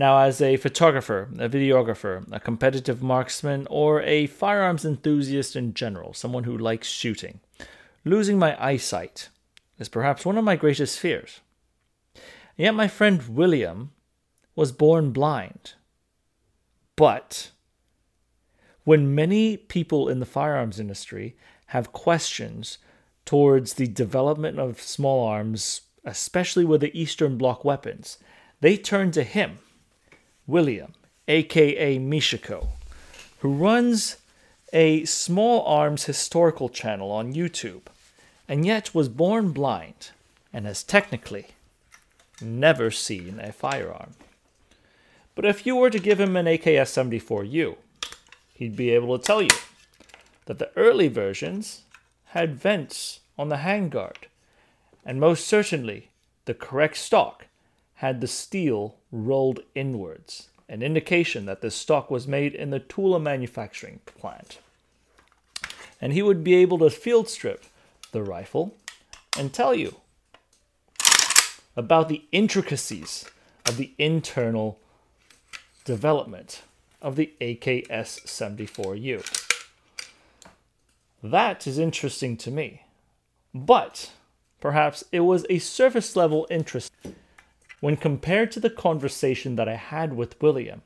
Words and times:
Now, 0.00 0.20
as 0.20 0.40
a 0.40 0.56
photographer, 0.56 1.28
a 1.38 1.46
videographer, 1.46 2.24
a 2.32 2.40
competitive 2.40 3.02
marksman, 3.02 3.66
or 3.68 4.00
a 4.00 4.28
firearms 4.28 4.86
enthusiast 4.86 5.54
in 5.54 5.74
general, 5.74 6.14
someone 6.14 6.44
who 6.44 6.56
likes 6.56 6.88
shooting, 6.88 7.40
losing 8.02 8.38
my 8.38 8.56
eyesight 8.58 9.28
is 9.78 9.90
perhaps 9.90 10.24
one 10.24 10.38
of 10.38 10.44
my 10.44 10.56
greatest 10.56 10.98
fears. 10.98 11.40
Yet 12.56 12.74
my 12.74 12.88
friend 12.88 13.28
William 13.28 13.90
was 14.56 14.72
born 14.72 15.10
blind. 15.10 15.74
But 16.96 17.50
when 18.84 19.14
many 19.14 19.58
people 19.58 20.08
in 20.08 20.18
the 20.18 20.24
firearms 20.24 20.80
industry 20.80 21.36
have 21.66 21.92
questions 21.92 22.78
towards 23.26 23.74
the 23.74 23.86
development 23.86 24.58
of 24.58 24.80
small 24.80 25.28
arms, 25.28 25.82
especially 26.06 26.64
with 26.64 26.80
the 26.80 26.98
Eastern 26.98 27.36
Bloc 27.36 27.66
weapons, 27.66 28.16
they 28.62 28.78
turn 28.78 29.10
to 29.10 29.24
him 29.24 29.58
William, 30.50 30.94
aka 31.28 31.98
Mishaco, 31.98 32.68
who 33.38 33.52
runs 33.52 34.16
a 34.72 35.04
small 35.04 35.64
arms 35.64 36.04
historical 36.04 36.68
channel 36.68 37.10
on 37.10 37.32
YouTube, 37.34 37.82
and 38.48 38.66
yet 38.66 38.94
was 38.94 39.08
born 39.08 39.52
blind 39.52 40.10
and 40.52 40.66
has 40.66 40.82
technically 40.82 41.46
never 42.40 42.90
seen 42.90 43.38
a 43.40 43.52
firearm. 43.52 44.14
But 45.34 45.44
if 45.44 45.64
you 45.64 45.76
were 45.76 45.90
to 45.90 45.98
give 45.98 46.20
him 46.20 46.36
an 46.36 46.46
AKS 46.46 46.90
74U, 47.20 47.76
he'd 48.54 48.76
be 48.76 48.90
able 48.90 49.16
to 49.16 49.24
tell 49.24 49.40
you 49.40 49.56
that 50.46 50.58
the 50.58 50.70
early 50.76 51.08
versions 51.08 51.82
had 52.26 52.60
vents 52.60 53.20
on 53.38 53.48
the 53.48 53.56
handguard, 53.56 54.26
and 55.04 55.20
most 55.20 55.46
certainly 55.46 56.10
the 56.44 56.54
correct 56.54 56.96
stock 56.96 57.46
had 57.94 58.20
the 58.20 58.26
steel 58.26 58.96
rolled 59.12 59.60
inwards, 59.74 60.49
an 60.70 60.82
indication 60.82 61.46
that 61.46 61.60
this 61.62 61.74
stock 61.74 62.12
was 62.12 62.28
made 62.28 62.54
in 62.54 62.70
the 62.70 62.78
Tula 62.78 63.18
manufacturing 63.18 63.98
plant. 64.06 64.58
And 66.00 66.12
he 66.12 66.22
would 66.22 66.44
be 66.44 66.54
able 66.54 66.78
to 66.78 66.88
field 66.88 67.28
strip 67.28 67.64
the 68.12 68.22
rifle 68.22 68.76
and 69.36 69.52
tell 69.52 69.74
you 69.74 69.96
about 71.76 72.08
the 72.08 72.22
intricacies 72.30 73.28
of 73.66 73.76
the 73.78 73.92
internal 73.98 74.78
development 75.84 76.62
of 77.02 77.16
the 77.16 77.32
AKS 77.40 78.24
74U. 78.24 79.46
That 81.20 81.66
is 81.66 81.78
interesting 81.78 82.36
to 82.38 82.50
me. 82.50 82.84
But 83.52 84.12
perhaps 84.60 85.02
it 85.10 85.20
was 85.20 85.44
a 85.50 85.58
surface 85.58 86.14
level 86.14 86.46
interest 86.48 86.92
when 87.80 87.96
compared 87.96 88.52
to 88.52 88.60
the 88.60 88.70
conversation 88.70 89.56
that 89.56 89.68
I 89.68 89.76
had 89.76 90.14
with 90.14 90.40
William, 90.40 90.82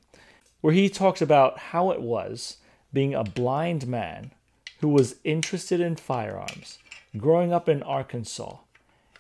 where 0.60 0.72
he 0.72 0.88
talked 0.88 1.20
about 1.20 1.58
how 1.58 1.90
it 1.90 2.00
was 2.00 2.58
being 2.92 3.14
a 3.14 3.24
blind 3.24 3.86
man 3.86 4.30
who 4.80 4.88
was 4.88 5.16
interested 5.24 5.80
in 5.80 5.96
firearms 5.96 6.78
growing 7.16 7.52
up 7.52 7.68
in 7.68 7.82
Arkansas, 7.82 8.56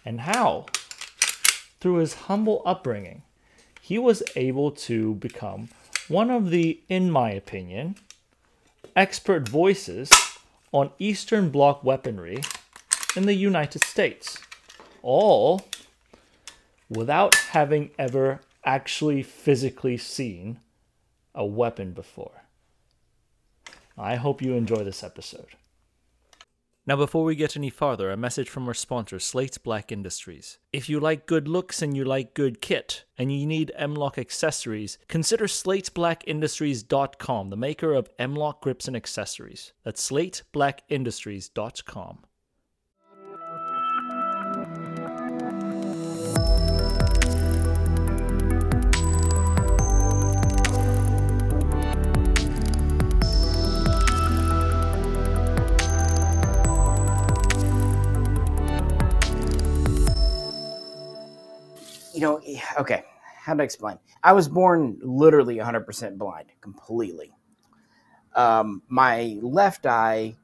and 0.04 0.22
how, 0.22 0.66
through 1.80 1.96
his 1.96 2.14
humble 2.14 2.62
upbringing, 2.64 3.22
he 3.80 3.98
was 3.98 4.22
able 4.36 4.70
to 4.70 5.14
become 5.14 5.68
one 6.08 6.30
of 6.30 6.50
the, 6.50 6.80
in 6.88 7.10
my 7.10 7.30
opinion, 7.30 7.96
expert 8.96 9.48
voices 9.48 10.10
on 10.72 10.90
Eastern 10.98 11.50
Bloc 11.50 11.84
weaponry 11.84 12.42
in 13.16 13.26
the 13.26 13.34
United 13.34 13.82
States. 13.82 14.38
All 15.02 15.62
without 16.88 17.34
having 17.34 17.90
ever 17.98 18.40
actually 18.64 19.22
physically 19.22 19.96
seen 19.96 20.60
a 21.34 21.44
weapon 21.44 21.92
before. 21.92 22.44
I 23.96 24.16
hope 24.16 24.42
you 24.42 24.54
enjoy 24.54 24.84
this 24.84 25.02
episode. 25.02 25.56
Now, 26.86 26.96
before 26.96 27.24
we 27.24 27.34
get 27.34 27.56
any 27.56 27.70
farther, 27.70 28.10
a 28.10 28.16
message 28.16 28.50
from 28.50 28.68
our 28.68 28.74
sponsor, 28.74 29.18
Slate 29.18 29.56
Black 29.62 29.90
Industries. 29.90 30.58
If 30.70 30.90
you 30.90 31.00
like 31.00 31.24
good 31.24 31.48
looks 31.48 31.80
and 31.80 31.96
you 31.96 32.04
like 32.04 32.34
good 32.34 32.60
kit, 32.60 33.04
and 33.16 33.32
you 33.32 33.46
need 33.46 33.72
M-LOK 33.74 34.18
accessories, 34.18 34.98
consider 35.08 35.46
SlateBlackIndustries.com, 35.46 37.48
the 37.48 37.56
maker 37.56 37.94
of 37.94 38.10
M-LOK 38.18 38.60
grips 38.60 38.86
and 38.86 38.94
accessories. 38.94 39.72
That's 39.82 40.06
SlateBlackIndustries.com. 40.10 42.18
know, 62.24 62.40
okay, 62.78 63.04
how 63.36 63.54
to 63.54 63.62
explain? 63.62 63.98
I 64.22 64.32
was 64.32 64.48
born 64.48 64.98
literally 65.02 65.56
100% 65.56 66.18
blind, 66.18 66.48
completely. 66.60 67.32
Um, 68.34 68.82
my 68.88 69.38
left 69.42 69.86
eye 69.86 70.34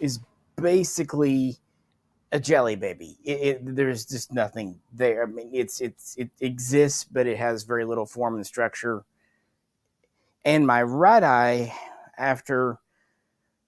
is 0.00 0.20
basically 0.56 1.56
a 2.32 2.40
jelly 2.40 2.76
baby. 2.76 3.18
It, 3.24 3.40
it, 3.40 3.76
there's 3.76 4.04
just 4.04 4.32
nothing 4.32 4.80
there. 4.92 5.22
I 5.22 5.26
mean, 5.26 5.50
it's 5.52 5.80
it's 5.80 6.16
it 6.16 6.30
exists, 6.40 7.04
but 7.04 7.26
it 7.26 7.38
has 7.38 7.62
very 7.62 7.84
little 7.84 8.06
form 8.06 8.34
and 8.34 8.46
structure. 8.46 9.04
And 10.44 10.66
my 10.66 10.82
right 10.82 11.22
eye, 11.22 11.72
after 12.18 12.78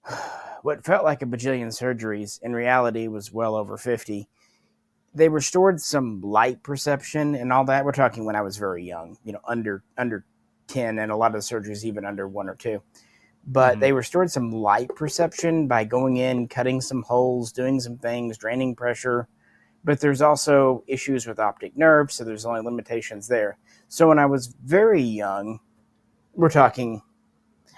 what 0.61 0.83
felt 0.83 1.05
like 1.05 1.21
a 1.21 1.25
bajillion 1.25 1.67
surgeries, 1.67 2.41
in 2.41 2.53
reality 2.53 3.07
was 3.07 3.31
well 3.31 3.55
over 3.55 3.77
50 3.77 4.27
they 5.13 5.29
restored 5.29 5.81
some 5.81 6.21
light 6.21 6.61
perception 6.63 7.35
and 7.35 7.51
all 7.51 7.65
that. 7.65 7.83
We're 7.83 7.91
talking 7.91 8.25
when 8.25 8.35
I 8.35 8.41
was 8.41 8.57
very 8.57 8.83
young, 8.83 9.17
you 9.23 9.33
know, 9.33 9.41
under 9.47 9.83
under 9.97 10.25
ten, 10.67 10.99
and 10.99 11.11
a 11.11 11.15
lot 11.15 11.33
of 11.35 11.41
the 11.41 11.55
surgeries 11.55 11.83
even 11.83 12.05
under 12.05 12.27
one 12.27 12.49
or 12.49 12.55
two. 12.55 12.81
But 13.47 13.73
mm-hmm. 13.73 13.79
they 13.79 13.91
restored 13.91 14.29
some 14.29 14.51
light 14.51 14.89
perception 14.95 15.67
by 15.67 15.83
going 15.85 16.17
in, 16.17 16.47
cutting 16.47 16.81
some 16.81 17.03
holes, 17.03 17.51
doing 17.51 17.79
some 17.79 17.97
things, 17.97 18.37
draining 18.37 18.75
pressure. 18.75 19.27
But 19.83 19.99
there's 20.01 20.21
also 20.21 20.83
issues 20.87 21.25
with 21.25 21.39
optic 21.39 21.75
nerves, 21.77 22.15
so 22.15 22.23
there's 22.23 22.45
only 22.45 22.61
limitations 22.61 23.27
there. 23.27 23.57
So 23.87 24.09
when 24.09 24.19
I 24.19 24.25
was 24.25 24.53
very 24.65 25.01
young, 25.01 25.59
we're 26.33 26.49
talking, 26.49 27.01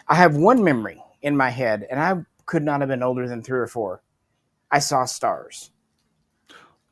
I 0.07 0.15
have 0.15 0.35
one 0.35 0.63
memory 0.63 1.01
in 1.21 1.37
my 1.37 1.51
head, 1.51 1.85
and 1.91 1.99
I 1.99 2.25
could 2.47 2.63
not 2.63 2.81
have 2.81 2.89
been 2.89 3.03
older 3.03 3.27
than 3.27 3.43
three 3.43 3.59
or 3.59 3.67
four. 3.67 4.01
I 4.71 4.79
saw 4.79 5.05
stars 5.05 5.71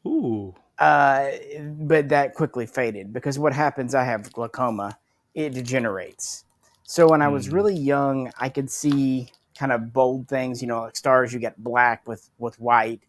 Ooh. 0.05 0.55
Uh, 0.77 1.31
but 1.79 2.07
that 2.09 2.33
quickly 2.33 2.65
faded 2.65 3.11
because 3.11 3.37
what 3.37 3.53
happens, 3.53 3.93
I 3.93 4.03
have 4.05 4.31
glaucoma, 4.31 4.97
it 5.35 5.53
degenerates. 5.53 6.45
So 6.83 7.09
when 7.09 7.21
I 7.21 7.27
was 7.27 7.47
hmm. 7.47 7.55
really 7.55 7.75
young, 7.75 8.31
I 8.39 8.49
could 8.49 8.69
see 8.69 9.31
kind 9.57 9.71
of 9.71 9.91
bold 9.91 10.27
things, 10.27 10.61
you 10.61 10.67
know, 10.67 10.81
like 10.81 10.95
stars, 10.95 11.33
you 11.33 11.39
get 11.39 11.61
black 11.61 12.07
with, 12.07 12.29
with 12.37 12.59
white. 12.59 13.01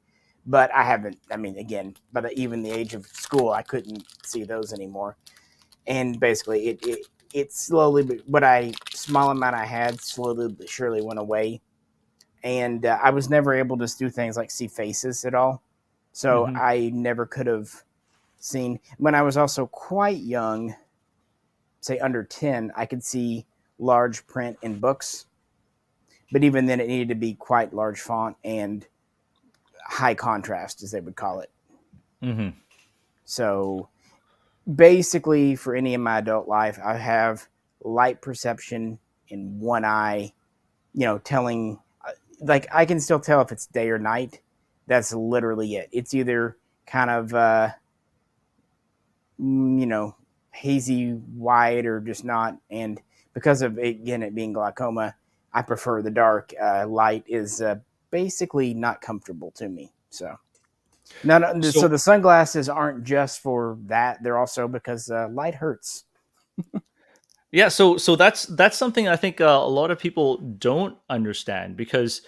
But 0.46 0.74
I 0.74 0.82
haven't, 0.82 1.18
I 1.30 1.36
mean, 1.36 1.56
again, 1.58 1.94
by 2.12 2.22
the, 2.22 2.32
even 2.32 2.62
the 2.62 2.70
age 2.70 2.94
of 2.94 3.06
school, 3.06 3.50
I 3.50 3.62
couldn't 3.62 4.04
see 4.24 4.42
those 4.42 4.72
anymore. 4.72 5.16
And 5.86 6.18
basically, 6.18 6.68
it, 6.68 6.86
it, 6.86 7.06
it 7.32 7.52
slowly, 7.52 8.02
but 8.02 8.18
what 8.26 8.42
I, 8.42 8.72
small 8.92 9.30
amount 9.30 9.54
I 9.54 9.64
had, 9.64 10.00
slowly 10.00 10.48
but 10.48 10.68
surely 10.68 11.02
went 11.02 11.20
away. 11.20 11.60
And 12.42 12.84
uh, 12.84 12.98
I 13.02 13.10
was 13.10 13.30
never 13.30 13.54
able 13.54 13.78
to 13.78 13.86
do 13.96 14.10
things 14.10 14.36
like 14.36 14.50
see 14.50 14.66
faces 14.66 15.24
at 15.24 15.34
all. 15.34 15.62
So 16.12 16.46
mm-hmm. 16.46 16.56
I 16.56 16.90
never 16.92 17.26
could 17.26 17.46
have 17.46 17.70
seen 18.38 18.80
when 18.98 19.14
I 19.14 19.22
was 19.22 19.36
also 19.36 19.66
quite 19.66 20.18
young, 20.18 20.74
say 21.80 21.98
under 21.98 22.24
10, 22.24 22.72
I 22.76 22.86
could 22.86 23.04
see 23.04 23.46
large 23.78 24.26
print 24.26 24.58
in 24.62 24.80
books. 24.80 25.26
But 26.32 26.44
even 26.44 26.66
then, 26.66 26.80
it 26.80 26.88
needed 26.88 27.08
to 27.08 27.14
be 27.16 27.34
quite 27.34 27.74
large 27.74 28.00
font 28.00 28.36
and 28.44 28.86
high 29.84 30.14
contrast, 30.14 30.82
as 30.82 30.92
they 30.92 31.00
would 31.00 31.16
call 31.16 31.40
it. 31.40 31.50
Mm-hmm. 32.22 32.50
So 33.24 33.88
basically, 34.72 35.56
for 35.56 35.74
any 35.74 35.94
of 35.94 36.00
my 36.00 36.18
adult 36.18 36.46
life, 36.46 36.78
I 36.82 36.96
have 36.96 37.48
light 37.82 38.22
perception 38.22 38.98
in 39.28 39.58
one 39.58 39.84
eye, 39.84 40.32
you 40.94 41.06
know, 41.06 41.18
telling, 41.18 41.80
uh, 42.06 42.12
like, 42.40 42.68
I 42.72 42.84
can 42.84 43.00
still 43.00 43.20
tell 43.20 43.40
if 43.40 43.50
it's 43.50 43.66
day 43.66 43.90
or 43.90 43.98
night 43.98 44.40
that's 44.90 45.14
literally 45.14 45.76
it. 45.76 45.88
It's 45.92 46.14
either 46.14 46.56
kind 46.84 47.10
of, 47.10 47.32
uh, 47.32 47.68
mm, 49.40 49.78
you 49.78 49.86
know, 49.86 50.16
hazy 50.50 51.12
white 51.12 51.86
or 51.86 52.00
just 52.00 52.24
not. 52.24 52.58
And 52.70 53.00
because 53.32 53.62
of 53.62 53.78
again 53.78 54.24
it 54.24 54.34
being 54.34 54.52
glaucoma, 54.52 55.14
I 55.52 55.62
prefer 55.62 56.02
the 56.02 56.10
dark. 56.10 56.52
Uh, 56.60 56.88
light 56.88 57.22
is 57.28 57.62
uh, 57.62 57.76
basically 58.10 58.74
not 58.74 59.00
comfortable 59.00 59.52
to 59.52 59.68
me. 59.68 59.92
So. 60.10 60.36
No, 61.22 61.38
no, 61.38 61.60
so, 61.60 61.70
so, 61.70 61.88
the 61.88 61.98
sunglasses 61.98 62.68
aren't 62.68 63.04
just 63.04 63.42
for 63.42 63.78
that; 63.86 64.22
they're 64.22 64.38
also 64.38 64.68
because 64.68 65.10
uh, 65.10 65.28
light 65.30 65.54
hurts. 65.54 66.04
Yeah, 67.52 67.66
so 67.66 67.96
so 67.96 68.14
that's 68.14 68.44
that's 68.44 68.78
something 68.78 69.08
I 69.08 69.16
think 69.16 69.40
uh, 69.40 69.44
a 69.44 69.68
lot 69.68 69.90
of 69.90 69.98
people 69.98 70.36
don't 70.36 70.96
understand 71.08 71.76
because 71.76 72.22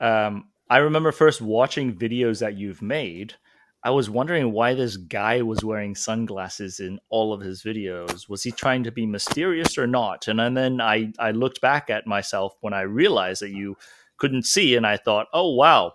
um, 0.00 0.44
I 0.70 0.78
remember 0.78 1.12
first 1.12 1.40
watching 1.40 1.94
videos 1.94 2.40
that 2.40 2.56
you've 2.56 2.82
made. 2.82 3.34
I 3.82 3.90
was 3.90 4.10
wondering 4.10 4.52
why 4.52 4.74
this 4.74 4.96
guy 4.96 5.40
was 5.42 5.64
wearing 5.64 5.94
sunglasses 5.94 6.80
in 6.80 6.98
all 7.08 7.32
of 7.32 7.40
his 7.40 7.62
videos. 7.62 8.28
Was 8.28 8.42
he 8.42 8.50
trying 8.50 8.84
to 8.84 8.92
be 8.92 9.06
mysterious 9.06 9.78
or 9.78 9.86
not? 9.86 10.28
And, 10.28 10.40
and 10.40 10.56
then 10.56 10.80
I 10.80 11.12
I 11.18 11.30
looked 11.30 11.60
back 11.60 11.88
at 11.88 12.06
myself 12.06 12.56
when 12.60 12.74
I 12.74 12.82
realized 12.82 13.40
that 13.42 13.50
you 13.50 13.76
couldn't 14.16 14.46
see, 14.46 14.74
and 14.74 14.86
I 14.86 14.96
thought, 14.96 15.28
oh 15.32 15.54
wow, 15.54 15.94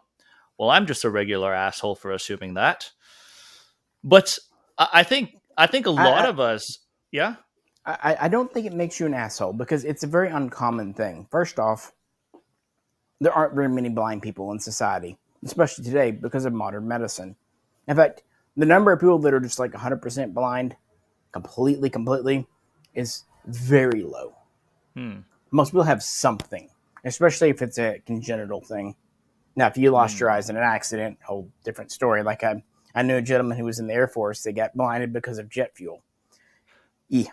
well 0.57 0.71
I'm 0.71 0.87
just 0.87 1.03
a 1.03 1.09
regular 1.09 1.53
asshole 1.53 1.95
for 1.95 2.11
assuming 2.11 2.53
that. 2.55 2.91
But 4.03 4.39
I, 4.77 4.87
I 4.93 5.03
think 5.03 5.35
I 5.57 5.67
think 5.67 5.85
a 5.85 5.91
lot 5.91 6.25
I, 6.25 6.29
of 6.29 6.39
us, 6.39 6.79
yeah. 7.11 7.35
I, 7.85 8.15
I 8.21 8.27
don't 8.29 8.51
think 8.51 8.65
it 8.65 8.73
makes 8.73 8.97
you 8.97 9.05
an 9.05 9.13
asshole 9.13 9.53
because 9.53 9.83
it's 9.83 10.03
a 10.03 10.07
very 10.07 10.29
uncommon 10.29 10.93
thing. 10.93 11.27
First 11.29 11.59
off, 11.59 11.91
there 13.19 13.33
aren't 13.33 13.55
very 13.55 13.69
many 13.69 13.89
blind 13.89 14.21
people 14.21 14.51
in 14.51 14.59
society, 14.59 15.17
especially 15.43 15.85
today 15.85 16.11
because 16.11 16.45
of 16.45 16.53
modern 16.53 16.87
medicine. 16.87 17.35
In 17.87 17.95
fact, 17.95 18.23
the 18.55 18.65
number 18.65 18.91
of 18.91 18.99
people 18.99 19.19
that 19.19 19.33
are 19.33 19.39
just 19.39 19.59
like 19.59 19.71
100% 19.71 20.33
blind, 20.33 20.75
completely, 21.31 21.89
completely, 21.89 22.47
is 22.93 23.23
very 23.45 24.03
low. 24.03 24.35
Hmm. 24.95 25.19
Most 25.51 25.71
people 25.71 25.83
have 25.83 26.03
something, 26.03 26.69
especially 27.03 27.49
if 27.49 27.61
it's 27.61 27.79
a 27.79 28.01
congenital 28.05 28.61
thing. 28.61 28.95
Now, 29.55 29.67
if 29.67 29.77
you 29.77 29.91
lost 29.91 30.17
Hmm. 30.17 30.21
your 30.21 30.31
eyes 30.31 30.49
in 30.49 30.57
an 30.57 30.63
accident, 30.63 31.17
whole 31.23 31.49
different 31.63 31.91
story. 31.91 32.23
Like 32.23 32.43
I, 32.43 32.63
I 32.95 33.01
knew 33.01 33.17
a 33.17 33.21
gentleman 33.21 33.57
who 33.57 33.65
was 33.65 33.79
in 33.79 33.87
the 33.87 33.93
Air 33.93 34.07
Force 34.07 34.43
that 34.43 34.53
got 34.53 34.75
blinded 34.75 35.13
because 35.13 35.37
of 35.39 35.49
jet 35.49 35.75
fuel. 35.75 36.03
Yeah, 37.09 37.31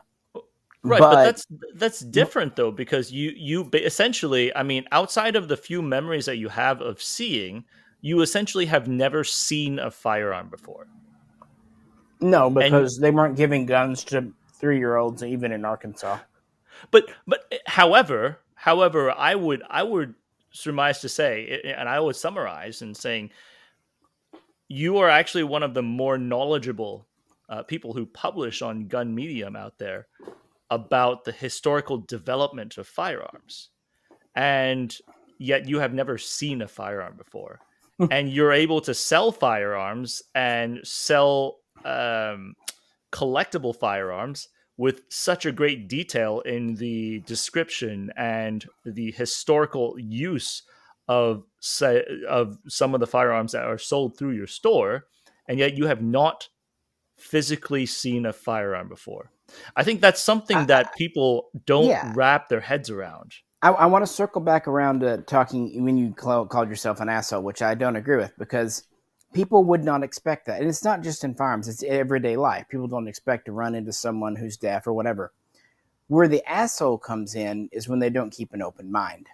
Right, 0.83 0.99
but, 1.01 1.11
But- 1.13 1.25
that's 1.25 1.47
that's 1.75 2.01
different 2.01 2.57
though 2.57 2.71
because 2.71 3.13
you 3.13 3.33
you 3.37 3.69
essentially, 3.75 4.55
I 4.57 4.63
mean, 4.63 4.85
outside 4.93 5.37
of 5.37 5.49
the 5.49 5.57
few 5.57 5.83
memories 5.83 6.27
that 6.27 6.37
you 6.39 6.49
have 6.49 6.81
of 6.81 7.03
seeing, 7.03 7.65
you 8.01 8.23
essentially 8.23 8.67
have 8.67 8.89
never 8.89 9.23
seen 9.25 9.79
a 9.79 9.91
firearm 9.91 10.49
before. 10.49 10.87
no, 12.21 12.51
because 12.51 12.99
they 12.99 13.11
weren't 13.11 13.37
giving 13.37 13.67
guns 13.67 14.05
to 14.05 14.33
three-year-olds 14.55 15.23
even 15.23 15.53
in 15.53 15.65
Arkansas. 15.65 16.19
But 16.91 17.11
but 17.27 17.45
eh, 17.53 17.59
however, 17.67 18.39
however, 18.55 19.11
I 19.13 19.35
would 19.35 19.63
I 19.71 19.83
would 19.83 20.15
surmise 20.53 21.01
to 21.01 21.09
say, 21.09 21.61
eh, 21.65 21.75
and 21.77 21.89
I 21.89 22.01
would 22.01 22.17
summarize 22.17 22.83
in 22.83 22.95
saying, 22.95 23.31
you 24.69 24.99
are 24.99 25.09
actually 25.09 25.45
one 25.45 25.63
of 25.63 25.75
the 25.75 25.83
more 25.83 26.19
knowledgeable 26.19 27.07
uh, 27.49 27.63
people 27.63 27.93
who 27.93 28.07
publish 28.07 28.63
on 28.63 28.87
Gun 28.89 29.15
Medium 29.15 29.57
out 29.57 29.79
there 29.79 30.07
about 30.71 31.25
the 31.25 31.33
historical 31.33 31.99
development 31.99 32.79
of 32.79 32.87
firearms, 32.87 33.71
and 34.35 34.97
yet 35.39 35.69
you 35.69 35.79
have 35.79 35.93
never 35.93 36.19
seen 36.19 36.63
a 36.63 36.69
firearm 36.69 37.17
before, 37.17 37.61
and 38.11 38.31
you're 38.31 38.53
able 38.53 38.81
to 38.81 38.95
sell 38.95 39.33
firearms 39.33 40.23
and 40.35 40.81
sell 40.85 41.59
um, 41.85 42.55
collectible 43.13 43.75
firearms 43.75 44.49
with 44.77 45.03
such 45.11 45.45
a 45.45 45.53
great 45.53 45.89
detail 45.89 46.41
in 46.41 46.75
the 46.77 47.21
description 47.27 48.11
and 48.17 48.67
the 48.87 49.11
historical 49.13 49.99
use 49.99 50.63
of 51.09 51.45
say, 51.59 52.05
of 52.29 52.57
some 52.69 52.95
of 52.95 53.01
the 53.01 53.07
firearms 53.07 53.53
that 53.53 53.65
are 53.65 53.77
sold 53.77 54.17
through 54.17 54.31
your 54.31 54.47
store, 54.47 55.07
and 55.49 55.59
yet 55.59 55.77
you 55.77 55.87
have 55.87 56.01
not 56.01 56.49
physically 57.19 57.85
seen 57.85 58.25
a 58.25 58.33
firearm 58.33 58.89
before. 58.89 59.31
I 59.77 59.83
think 59.85 60.01
that's 60.01 60.23
something 60.23 60.57
I- 60.57 60.65
that 60.67 60.95
people 60.97 61.51
don't 61.67 61.87
Yeah. 61.87 62.13
wrap 62.15 62.49
their 62.49 62.61
heads 62.61 62.91
around. 62.91 63.33
I, 63.63 63.71
I 63.71 63.87
want 63.87 64.03
to 64.03 64.11
circle 64.13 64.41
back 64.41 64.67
around 64.67 65.01
to 65.01 65.19
talking 65.19 65.85
when 65.85 65.99
you 65.99 66.15
call, 66.15 66.47
called 66.47 66.69
yourself 66.71 67.01
an 67.01 67.09
asshole, 67.11 67.43
which 67.43 67.61
I 67.61 67.75
don't 67.75 67.97
agree 67.97 68.17
with 68.17 68.33
because 68.39 68.85
people 69.35 69.65
would 69.65 69.85
not 69.85 70.03
expect 70.03 70.47
that. 70.47 70.61
And 70.61 70.69
it's 70.69 70.83
not 70.83 71.03
just 71.03 71.25
in 71.25 71.35
farms, 71.35 71.69
it's 71.69 71.83
everyday 71.83 72.37
life. 72.37 72.67
People 72.71 72.89
don't 72.89 73.07
expect 73.07 73.45
to 73.47 73.53
run 73.53 73.75
into 73.75 73.93
someone 73.93 74.37
who's 74.37 74.57
deaf 74.57 74.87
or 74.87 74.95
whatever. 74.95 75.33
Where 76.09 76.27
the 76.27 76.43
asshole 76.51 76.99
comes 76.99 77.35
in 77.35 77.69
is 77.71 77.87
when 77.89 77.99
they 77.99 78.11
don't 78.11 78.33
keep 78.33 78.53
an 78.55 78.63
open 78.63 78.91
mind. 78.91 79.27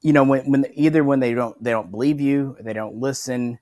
You 0.00 0.12
know, 0.12 0.24
when, 0.24 0.50
when 0.50 0.66
either 0.74 1.04
when 1.04 1.20
they 1.20 1.34
don't 1.34 1.62
they 1.62 1.70
don't 1.70 1.90
believe 1.90 2.20
you, 2.20 2.56
or 2.58 2.62
they 2.62 2.72
don't 2.72 2.96
listen, 2.96 3.58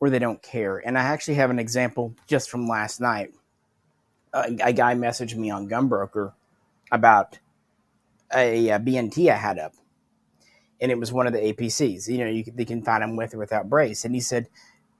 or 0.00 0.10
they 0.10 0.18
don't 0.18 0.42
care. 0.42 0.78
And 0.78 0.98
I 0.98 1.02
actually 1.02 1.34
have 1.36 1.50
an 1.50 1.58
example 1.58 2.14
just 2.26 2.50
from 2.50 2.68
last 2.68 3.00
night. 3.00 3.32
A, 4.32 4.56
a 4.62 4.72
guy 4.72 4.94
messaged 4.94 5.36
me 5.36 5.50
on 5.50 5.68
Gunbroker 5.68 6.32
about 6.90 7.38
a, 8.34 8.70
uh 8.70 8.78
B&T 8.78 9.30
I 9.30 9.36
had 9.36 9.58
up, 9.58 9.74
and 10.80 10.90
it 10.90 10.98
was 10.98 11.12
one 11.12 11.26
of 11.26 11.32
the 11.32 11.52
APCs. 11.52 12.08
You 12.08 12.18
know, 12.18 12.30
you 12.30 12.44
they 12.44 12.64
can 12.64 12.82
find 12.82 13.02
them 13.02 13.16
with 13.16 13.34
or 13.34 13.38
without 13.38 13.68
brace. 13.68 14.04
And 14.04 14.14
he 14.14 14.20
said, 14.20 14.48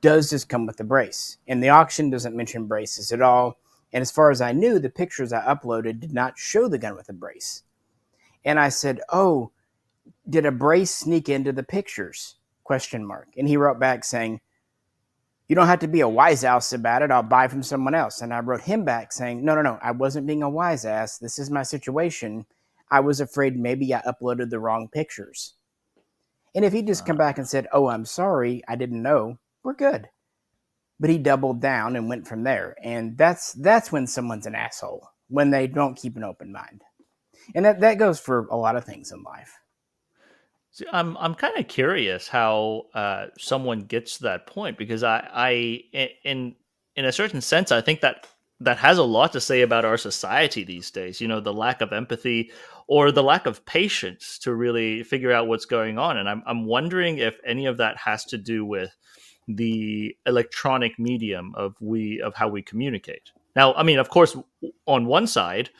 "Does 0.00 0.30
this 0.30 0.44
come 0.44 0.66
with 0.66 0.76
the 0.76 0.84
brace?" 0.84 1.38
And 1.46 1.62
the 1.62 1.68
auction 1.68 2.10
doesn't 2.10 2.36
mention 2.36 2.66
braces 2.66 3.12
at 3.12 3.22
all. 3.22 3.58
And 3.92 4.02
as 4.02 4.10
far 4.10 4.30
as 4.30 4.40
I 4.40 4.52
knew, 4.52 4.78
the 4.78 4.90
pictures 4.90 5.32
I 5.32 5.42
uploaded 5.42 6.00
did 6.00 6.12
not 6.12 6.38
show 6.38 6.68
the 6.68 6.78
gun 6.78 6.96
with 6.96 7.08
a 7.08 7.14
brace. 7.14 7.62
And 8.44 8.58
I 8.58 8.70
said, 8.70 9.00
"Oh, 9.10 9.52
did 10.28 10.46
a 10.46 10.52
brace 10.52 10.94
sneak 10.94 11.28
into 11.28 11.52
the 11.52 11.62
pictures?" 11.62 12.36
Question 12.64 13.04
mark. 13.04 13.28
And 13.36 13.48
he 13.48 13.56
wrote 13.56 13.78
back 13.78 14.04
saying, 14.04 14.40
"You 15.48 15.56
don't 15.56 15.66
have 15.66 15.80
to 15.80 15.88
be 15.88 16.00
a 16.00 16.08
wise 16.08 16.44
ass 16.44 16.72
about 16.72 17.02
it. 17.02 17.10
I'll 17.10 17.22
buy 17.22 17.48
from 17.48 17.62
someone 17.62 17.94
else." 17.94 18.20
And 18.20 18.32
I 18.32 18.40
wrote 18.40 18.62
him 18.62 18.84
back 18.84 19.12
saying, 19.12 19.44
"No, 19.44 19.54
no, 19.54 19.62
no. 19.62 19.78
I 19.82 19.92
wasn't 19.92 20.26
being 20.26 20.42
a 20.42 20.50
wise 20.50 20.84
ass. 20.84 21.18
This 21.18 21.38
is 21.38 21.50
my 21.50 21.62
situation." 21.62 22.46
I 22.90 23.00
was 23.00 23.20
afraid 23.20 23.56
maybe 23.56 23.94
I 23.94 24.00
uploaded 24.02 24.50
the 24.50 24.60
wrong 24.60 24.88
pictures. 24.88 25.54
And 26.54 26.64
if 26.64 26.72
he 26.72 26.82
just 26.82 27.06
come 27.06 27.16
uh. 27.16 27.18
back 27.18 27.38
and 27.38 27.48
said, 27.48 27.66
"Oh, 27.72 27.88
I'm 27.88 28.04
sorry, 28.04 28.62
I 28.68 28.76
didn't 28.76 29.02
know," 29.02 29.38
we're 29.62 29.74
good. 29.74 30.08
But 31.00 31.10
he 31.10 31.18
doubled 31.18 31.60
down 31.60 31.96
and 31.96 32.08
went 32.08 32.26
from 32.26 32.42
there, 32.42 32.76
and 32.82 33.16
that's 33.16 33.52
that's 33.52 33.92
when 33.92 34.06
someone's 34.06 34.46
an 34.46 34.54
asshole 34.54 35.08
when 35.28 35.50
they 35.50 35.66
don't 35.66 35.96
keep 35.96 36.16
an 36.16 36.24
open 36.24 36.52
mind, 36.52 36.82
and 37.54 37.64
that 37.64 37.80
that 37.80 37.98
goes 37.98 38.18
for 38.18 38.46
a 38.48 38.56
lot 38.56 38.76
of 38.76 38.84
things 38.84 39.12
in 39.12 39.22
life. 39.22 39.58
See, 40.78 40.86
I'm 40.92 41.16
I'm 41.16 41.34
kind 41.34 41.58
of 41.58 41.66
curious 41.66 42.28
how 42.28 42.86
uh, 42.94 43.26
someone 43.36 43.80
gets 43.80 44.18
to 44.18 44.22
that 44.24 44.46
point 44.46 44.78
because 44.78 45.02
I 45.02 45.28
I 45.32 45.50
in 46.22 46.54
in 46.94 47.04
a 47.04 47.10
certain 47.10 47.40
sense 47.40 47.72
I 47.72 47.80
think 47.80 48.00
that 48.02 48.28
that 48.60 48.78
has 48.78 48.96
a 48.96 49.02
lot 49.02 49.32
to 49.32 49.40
say 49.40 49.62
about 49.62 49.84
our 49.84 49.96
society 49.96 50.62
these 50.62 50.92
days. 50.92 51.20
You 51.20 51.26
know, 51.26 51.40
the 51.40 51.52
lack 51.52 51.80
of 51.80 51.92
empathy 51.92 52.52
or 52.86 53.10
the 53.10 53.24
lack 53.24 53.46
of 53.46 53.66
patience 53.66 54.38
to 54.42 54.54
really 54.54 55.02
figure 55.02 55.32
out 55.32 55.48
what's 55.48 55.64
going 55.64 55.98
on, 55.98 56.16
and 56.16 56.28
I'm 56.28 56.44
I'm 56.46 56.64
wondering 56.64 57.18
if 57.18 57.40
any 57.44 57.66
of 57.66 57.78
that 57.78 57.96
has 57.96 58.24
to 58.26 58.38
do 58.38 58.64
with 58.64 58.96
the 59.48 60.16
electronic 60.26 60.96
medium 60.96 61.54
of 61.56 61.74
we 61.80 62.20
of 62.20 62.36
how 62.36 62.46
we 62.46 62.62
communicate. 62.62 63.32
Now, 63.56 63.74
I 63.74 63.82
mean, 63.82 63.98
of 63.98 64.10
course, 64.10 64.36
on 64.86 65.06
one 65.06 65.26
side, 65.26 65.70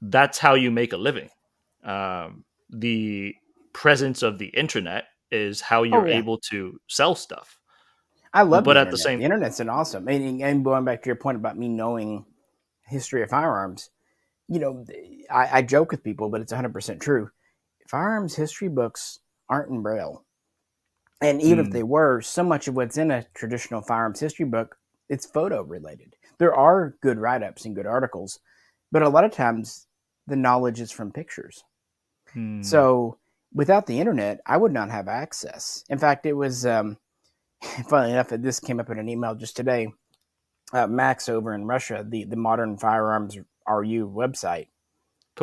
that's 0.00 0.38
how 0.38 0.54
you 0.54 0.70
make 0.70 0.94
a 0.94 0.96
living. 0.96 1.28
Um, 1.84 2.46
the 2.70 3.34
presence 3.74 4.22
of 4.22 4.38
the 4.38 4.46
internet 4.46 5.04
is 5.30 5.60
how 5.60 5.82
you're 5.82 6.08
yeah. 6.08 6.16
able 6.16 6.38
to 6.50 6.78
sell 6.88 7.14
stuff. 7.14 7.58
I 8.32 8.42
love, 8.42 8.64
But 8.64 8.74
the 8.74 8.80
at 8.80 8.90
the 8.90 8.98
same- 8.98 9.18
the 9.18 9.24
internet's 9.26 9.60
an 9.60 9.68
awesome. 9.68 10.08
And, 10.08 10.40
and 10.40 10.64
going 10.64 10.84
back 10.84 11.02
to 11.02 11.06
your 11.08 11.16
point 11.16 11.36
about 11.36 11.58
me 11.58 11.68
knowing 11.68 12.24
history 12.86 13.22
of 13.22 13.30
firearms, 13.30 13.90
you 14.48 14.58
know, 14.58 14.84
I, 15.30 15.58
I 15.58 15.62
joke 15.62 15.90
with 15.90 16.02
people, 16.02 16.28
but 16.30 16.40
it's 16.40 16.52
100 16.52 16.72
percent 16.72 17.00
true. 17.00 17.30
Firearms 17.88 18.34
history 18.34 18.68
books 18.68 19.20
aren't 19.48 19.70
in 19.70 19.82
braille, 19.82 20.24
and 21.20 21.40
even 21.42 21.58
Hmm. 21.60 21.66
if 21.66 21.72
they 21.72 21.82
were, 21.82 22.20
so 22.22 22.42
much 22.42 22.66
of 22.68 22.74
what's 22.74 22.96
in 22.98 23.10
a 23.10 23.24
traditional 23.34 23.82
firearms 23.82 24.20
history 24.20 24.46
book 24.46 24.76
it's 25.10 25.26
photo 25.26 25.62
related. 25.62 26.16
There 26.38 26.54
are 26.54 26.96
good 27.02 27.18
write 27.18 27.42
ups 27.42 27.66
and 27.66 27.74
good 27.76 27.86
articles, 27.86 28.40
but 28.90 29.02
a 29.02 29.08
lot 29.08 29.24
of 29.24 29.32
times 29.32 29.86
the 30.26 30.34
knowledge 30.36 30.80
is 30.80 30.90
from 30.90 31.12
pictures. 31.12 31.62
Hmm. 32.32 32.62
So 32.62 33.18
without 33.54 33.86
the 33.86 34.00
internet, 34.00 34.40
I 34.46 34.56
would 34.58 34.72
not 34.72 34.90
have 34.90 35.08
access. 35.08 35.84
In 35.88 35.98
fact, 35.98 36.26
it 36.26 36.34
was 36.34 36.66
um, 36.66 36.98
funnily 37.88 38.12
enough 38.12 38.28
that 38.28 38.42
this 38.42 38.60
came 38.60 38.80
up 38.80 38.90
in 38.90 38.98
an 38.98 39.08
email 39.08 39.34
just 39.34 39.56
today. 39.56 39.88
Uh, 40.72 40.86
Max 40.88 41.28
over 41.28 41.54
in 41.54 41.66
Russia, 41.66 42.04
the 42.08 42.24
the 42.24 42.36
Modern 42.36 42.76
Firearms 42.78 43.38
RU 43.68 44.08
website. 44.10 44.68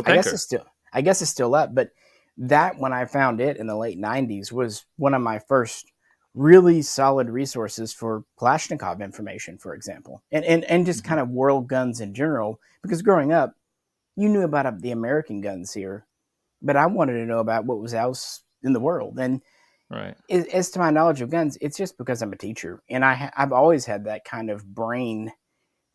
I 0.06 0.14
guess 0.16 0.28
it's 0.34 0.44
still 0.44 0.66
I 0.94 1.02
guess 1.02 1.22
it's 1.22 1.32
still 1.32 1.56
up, 1.56 1.74
but 1.76 1.92
that 2.38 2.78
when 2.80 2.94
I 2.94 3.06
found 3.06 3.42
it 3.42 3.58
in 3.58 3.68
the 3.68 3.78
late 3.78 4.00
'90s 4.00 4.52
was 4.52 4.86
one 4.98 5.14
of 5.14 5.22
my 5.22 5.40
first 5.40 5.92
really 6.34 6.82
solid 6.82 7.30
resources 7.30 7.94
for 7.94 8.24
Kalashnikov 8.40 9.02
information, 9.02 9.58
for 9.58 9.74
example, 9.76 10.24
and 10.32 10.44
and 10.46 10.64
and 10.66 10.86
just 10.86 11.04
Mhm. 11.04 11.08
kind 11.08 11.20
of 11.22 11.30
world 11.30 11.68
guns 11.68 12.02
in 12.02 12.14
general. 12.14 12.60
Because 12.82 13.02
growing 13.02 13.32
up, 13.32 13.56
you 14.16 14.30
knew 14.30 14.42
about 14.44 14.66
uh, 14.66 14.72
the 14.78 14.92
American 14.92 15.42
guns 15.42 15.74
here, 15.74 16.06
but 16.62 16.76
I 16.76 16.86
wanted 16.86 17.14
to 17.14 17.26
know 17.26 17.40
about 17.40 17.66
what 17.66 17.80
was 17.80 17.94
else 17.94 18.44
in 18.64 18.74
the 18.74 18.80
world. 18.80 19.20
And 19.20 19.42
right. 19.90 20.16
as, 20.30 20.46
as 20.48 20.70
to 20.72 20.80
my 20.80 20.92
knowledge 20.92 21.22
of 21.22 21.30
guns, 21.30 21.58
it's 21.62 21.78
just 21.78 21.98
because 21.98 22.22
I'm 22.22 22.34
a 22.34 22.38
teacher, 22.38 22.82
and 22.90 23.04
I 23.04 23.32
I've 23.36 23.54
always 23.54 23.86
had 23.86 24.06
that 24.06 24.26
kind 24.26 24.50
of 24.50 24.66
brain 24.66 25.32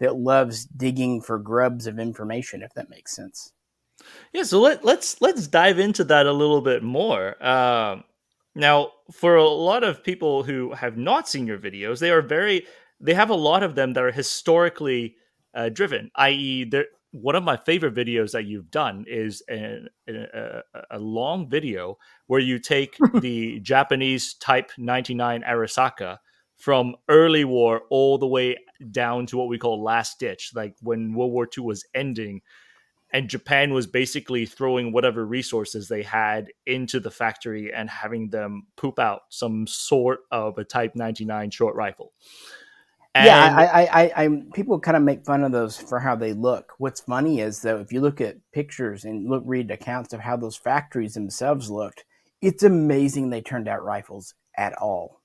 that 0.00 0.16
loves 0.16 0.66
digging 0.66 1.22
for 1.22 1.38
grubs 1.38 1.86
of 1.86 1.98
information, 1.98 2.62
if 2.62 2.72
that 2.74 2.90
makes 2.90 3.16
sense. 3.16 3.52
Yeah, 4.32 4.42
so 4.42 4.60
let, 4.60 4.84
let's 4.84 5.20
let's 5.22 5.46
dive 5.46 5.78
into 5.78 6.04
that 6.04 6.26
a 6.26 6.32
little 6.32 6.60
bit 6.60 6.82
more. 6.82 7.42
Um, 7.44 8.04
now, 8.54 8.92
for 9.12 9.36
a 9.36 9.44
lot 9.44 9.84
of 9.84 10.02
people 10.02 10.42
who 10.42 10.72
have 10.74 10.96
not 10.96 11.28
seen 11.28 11.46
your 11.46 11.58
videos, 11.58 11.98
they 11.98 12.10
are 12.10 12.22
very 12.22 12.66
they 13.00 13.14
have 13.14 13.30
a 13.30 13.34
lot 13.34 13.62
of 13.62 13.74
them 13.74 13.92
that 13.94 14.04
are 14.04 14.12
historically 14.12 15.16
uh, 15.54 15.68
driven, 15.70 16.10
i.e., 16.16 16.70
one 17.20 17.34
of 17.34 17.42
my 17.42 17.56
favorite 17.56 17.94
videos 17.94 18.32
that 18.32 18.44
you've 18.44 18.70
done 18.70 19.04
is 19.06 19.42
a, 19.50 19.80
a, 20.08 20.62
a 20.90 20.98
long 20.98 21.48
video 21.48 21.96
where 22.26 22.40
you 22.40 22.58
take 22.58 22.96
the 23.20 23.60
Japanese 23.60 24.34
Type 24.34 24.70
99 24.78 25.42
Arisaka 25.42 26.18
from 26.56 26.96
early 27.08 27.44
war 27.44 27.82
all 27.90 28.18
the 28.18 28.26
way 28.26 28.56
down 28.90 29.26
to 29.26 29.36
what 29.36 29.48
we 29.48 29.58
call 29.58 29.82
last 29.82 30.18
ditch, 30.18 30.52
like 30.54 30.74
when 30.80 31.14
World 31.14 31.32
War 31.32 31.48
II 31.56 31.64
was 31.64 31.84
ending 31.94 32.40
and 33.12 33.28
Japan 33.28 33.72
was 33.72 33.86
basically 33.86 34.46
throwing 34.46 34.92
whatever 34.92 35.24
resources 35.24 35.88
they 35.88 36.02
had 36.02 36.48
into 36.66 36.98
the 37.00 37.10
factory 37.10 37.72
and 37.72 37.88
having 37.88 38.30
them 38.30 38.66
poop 38.76 38.98
out 38.98 39.22
some 39.30 39.66
sort 39.66 40.20
of 40.30 40.58
a 40.58 40.64
Type 40.64 40.94
99 40.94 41.50
short 41.50 41.76
rifle. 41.76 42.12
And 43.16 43.26
yeah, 43.26 43.56
I, 43.56 43.64
I, 43.64 44.02
I, 44.02 44.24
I, 44.24 44.28
people 44.52 44.78
kind 44.78 44.96
of 44.96 45.02
make 45.02 45.24
fun 45.24 45.42
of 45.42 45.52
those 45.52 45.76
for 45.76 46.00
how 46.00 46.16
they 46.16 46.34
look. 46.34 46.74
What's 46.78 47.00
funny 47.00 47.40
is 47.40 47.62
though, 47.62 47.78
if 47.78 47.92
you 47.92 48.00
look 48.02 48.20
at 48.20 48.36
pictures 48.52 49.04
and 49.04 49.28
look 49.28 49.42
read 49.46 49.70
accounts 49.70 50.12
of 50.12 50.20
how 50.20 50.36
those 50.36 50.56
factories 50.56 51.14
themselves 51.14 51.70
looked, 51.70 52.04
it's 52.42 52.62
amazing 52.62 53.30
they 53.30 53.40
turned 53.40 53.68
out 53.68 53.82
rifles 53.82 54.34
at 54.56 54.74
all. 54.74 55.22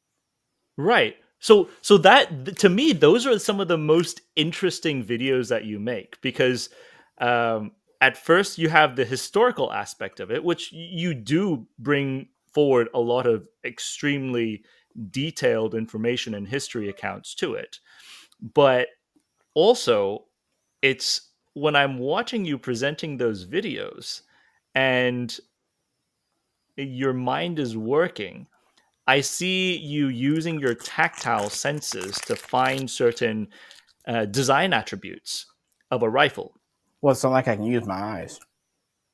Right. 0.78 1.16
So, 1.40 1.70
so 1.82 1.98
that 1.98 2.58
to 2.60 2.70
me, 2.70 2.94
those 2.94 3.26
are 3.28 3.38
some 3.40 3.60
of 3.60 3.68
the 3.68 3.78
most 3.78 4.22
interesting 4.36 5.04
videos 5.04 5.50
that 5.50 5.66
you 5.66 5.80
make 5.80 6.22
because 6.22 6.70
um, 7.18 7.72
at 8.00 8.16
first 8.16 8.58
you 8.58 8.70
have 8.70 8.96
the 8.96 9.06
historical 9.06 9.72
aspect 9.72 10.20
of 10.20 10.32
it, 10.32 10.44
which 10.44 10.72
you 10.72 11.14
do 11.14 11.68
bring 11.78 12.30
forward 12.54 12.90
a 12.94 13.00
lot 13.00 13.28
of 13.28 13.48
extremely 13.66 14.64
detailed 15.10 15.76
information 15.76 16.34
and 16.34 16.48
history 16.48 16.90
accounts 16.90 17.36
to 17.36 17.56
it. 17.56 17.80
But 18.54 18.88
also, 19.54 20.26
it's 20.82 21.30
when 21.54 21.76
I'm 21.76 21.98
watching 21.98 22.46
you 22.46 22.58
presenting 22.58 23.18
those 23.18 23.46
videos 23.46 24.22
and 24.74 25.38
your 26.78 27.14
mind 27.14 27.60
is 27.60 27.76
working, 27.76 28.48
I 29.08 29.22
see 29.22 29.78
you 29.78 30.08
using 30.08 30.60
your 30.60 30.76
tactile 30.76 31.50
senses 31.50 32.16
to 32.26 32.36
find 32.36 32.90
certain 32.90 33.50
uh, 34.08 34.26
design 34.26 34.74
attributes 34.74 35.46
of 35.92 36.04
a 36.04 36.10
rifle. 36.10 36.56
Well, 37.02 37.12
it's 37.12 37.24
not 37.24 37.32
like 37.32 37.48
I 37.48 37.56
can 37.56 37.66
use 37.66 37.86
my 37.86 37.96
eyes. 37.96 38.40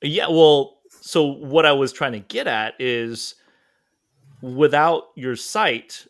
Yeah, 0.02 0.28
well, 0.28 0.80
so 1.02 1.24
what 1.26 1.66
I 1.66 1.72
was 1.72 1.92
trying 1.92 2.12
to 2.12 2.20
get 2.20 2.48
at 2.48 2.76
is 2.80 3.36
without 4.42 5.06
your 5.16 5.36
sight, 5.36 6.08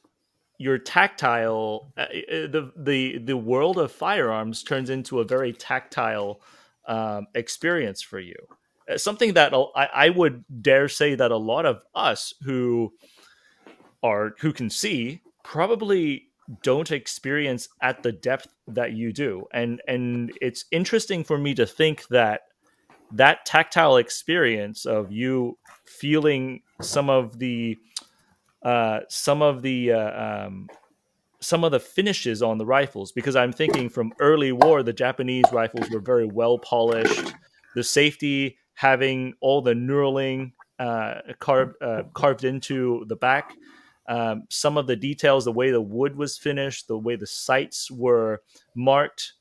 your 0.57 0.77
tactile 0.77 1.91
uh, 1.97 2.01
uh, 2.01 2.47
the 2.47 2.71
the 2.75 3.19
the 3.19 3.37
world 3.37 3.77
of 3.77 3.91
firearms 3.91 4.63
turns 4.63 4.89
into 4.89 5.19
a 5.19 5.23
very 5.25 5.53
tactile 5.53 6.41
um, 6.87 7.27
experience 7.35 8.01
for 8.01 8.19
you. 8.19 8.35
Uh, 8.89 8.97
something 8.97 9.33
that 9.33 9.53
I, 9.53 9.89
I 9.93 10.09
would 10.09 10.43
dare 10.61 10.89
say 10.89 11.15
that 11.15 11.31
a 11.31 11.37
lot 11.37 11.65
of 11.65 11.81
us 11.93 12.33
who 12.41 12.93
are 14.03 14.33
who 14.39 14.53
can 14.53 14.69
see 14.69 15.21
probably 15.43 16.29
don't 16.63 16.91
experience 16.91 17.67
at 17.81 18.03
the 18.03 18.11
depth 18.11 18.47
that 18.67 18.93
you 18.93 19.11
do 19.11 19.45
and 19.53 19.81
and 19.87 20.31
it's 20.41 20.63
interesting 20.71 21.23
for 21.23 21.37
me 21.37 21.53
to 21.53 21.65
think 21.65 22.07
that 22.07 22.41
that 23.11 23.45
tactile 23.45 23.97
experience 23.97 24.85
of 24.85 25.11
you 25.11 25.57
feeling 25.85 26.61
some 26.81 27.09
of 27.09 27.39
the 27.39 27.77
uh, 28.67 28.99
some 29.09 29.41
of 29.41 29.61
the 29.61 29.93
uh, 29.93 30.45
um, 30.47 30.67
some 31.39 31.63
of 31.63 31.71
the 31.71 31.79
finishes 31.79 32.41
on 32.41 32.57
the 32.57 32.65
rifles 32.65 33.11
because 33.11 33.35
I'm 33.35 33.53
thinking 33.53 33.89
from 33.89 34.11
early 34.19 34.51
war 34.51 34.83
the 34.83 34.93
Japanese 34.93 35.45
rifles 35.51 35.89
were 35.89 36.01
very 36.01 36.25
well 36.25 36.57
polished 36.57 37.33
the 37.75 37.83
safety 37.83 38.57
having 38.73 39.33
all 39.39 39.61
the 39.61 39.73
knurling 39.73 40.51
uh, 40.79 41.21
carved 41.39 41.75
uh, 41.81 42.03
carved 42.13 42.43
into 42.43 43.05
the 43.07 43.15
back 43.15 43.53
um, 44.07 44.43
some 44.49 44.77
of 44.77 44.87
the 44.87 44.95
details, 44.95 45.45
the 45.45 45.51
way 45.51 45.71
the 45.71 45.81
wood 45.81 46.15
was 46.15 46.37
finished, 46.37 46.87
the 46.87 46.97
way 46.97 47.17
the 47.17 47.27
sights 47.27 47.91
were 47.91 48.41
marked, 48.73 49.33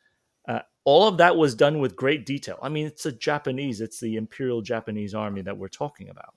uh, 0.49 0.61
all 0.85 1.07
of 1.07 1.19
that 1.19 1.37
was 1.37 1.55
done 1.55 1.79
with 1.79 1.95
great 1.95 2.27
detail. 2.27 2.59
I 2.61 2.69
mean, 2.69 2.87
it's 2.87 3.07
a 3.07 3.13
Japanese, 3.13 3.81
it's 3.81 4.01
the 4.01 4.17
Imperial 4.17 4.63
Japanese 4.63 5.15
Army 5.15 5.43
that 5.43 5.57
we're 5.57 5.69
talking 5.69 6.09
about. 6.09 6.35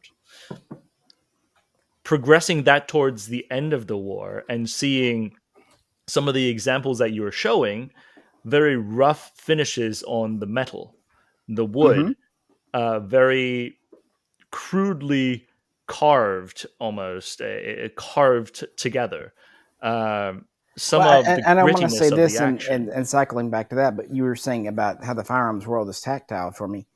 Progressing 2.10 2.64
that 2.64 2.88
towards 2.88 3.28
the 3.28 3.46
end 3.52 3.72
of 3.72 3.86
the 3.86 3.96
war 3.96 4.44
and 4.50 4.68
seeing 4.68 5.36
some 6.08 6.28
of 6.28 6.34
the 6.34 6.48
examples 6.48 6.98
that 6.98 7.12
you 7.12 7.22
were 7.22 7.32
showing, 7.32 7.92
very 8.44 8.76
rough 8.76 9.32
finishes 9.36 10.02
on 10.08 10.40
the 10.40 10.48
metal, 10.48 10.96
the 11.48 11.64
wood, 11.64 11.98
mm-hmm. 12.00 12.12
uh, 12.74 13.00
very 13.02 13.78
crudely 14.50 15.46
carved 15.86 16.66
almost, 16.80 17.42
uh, 17.42 17.90
carved 17.96 18.66
together. 18.76 19.32
Um, 19.84 20.46
some 20.80 21.02
well, 21.02 21.20
of 21.20 21.28
and, 21.28 21.44
the 21.44 21.48
and 21.48 21.60
I 21.60 21.64
want 21.64 21.78
to 21.78 21.90
say 21.92 22.10
this 22.10 22.40
and, 22.40 22.60
and, 22.64 22.90
and, 22.90 23.08
cycling 23.08 23.52
back 23.52 23.70
to 23.70 23.76
that, 23.76 23.96
but 23.96 24.12
you 24.12 24.24
were 24.24 24.36
saying 24.36 24.68
about 24.68 25.04
how 25.04 25.14
the 25.14 25.24
firearms 25.24 25.68
world 25.68 25.88
is 25.90 26.02
tactile 26.02 26.50
for 26.50 26.68
me. 26.68 26.88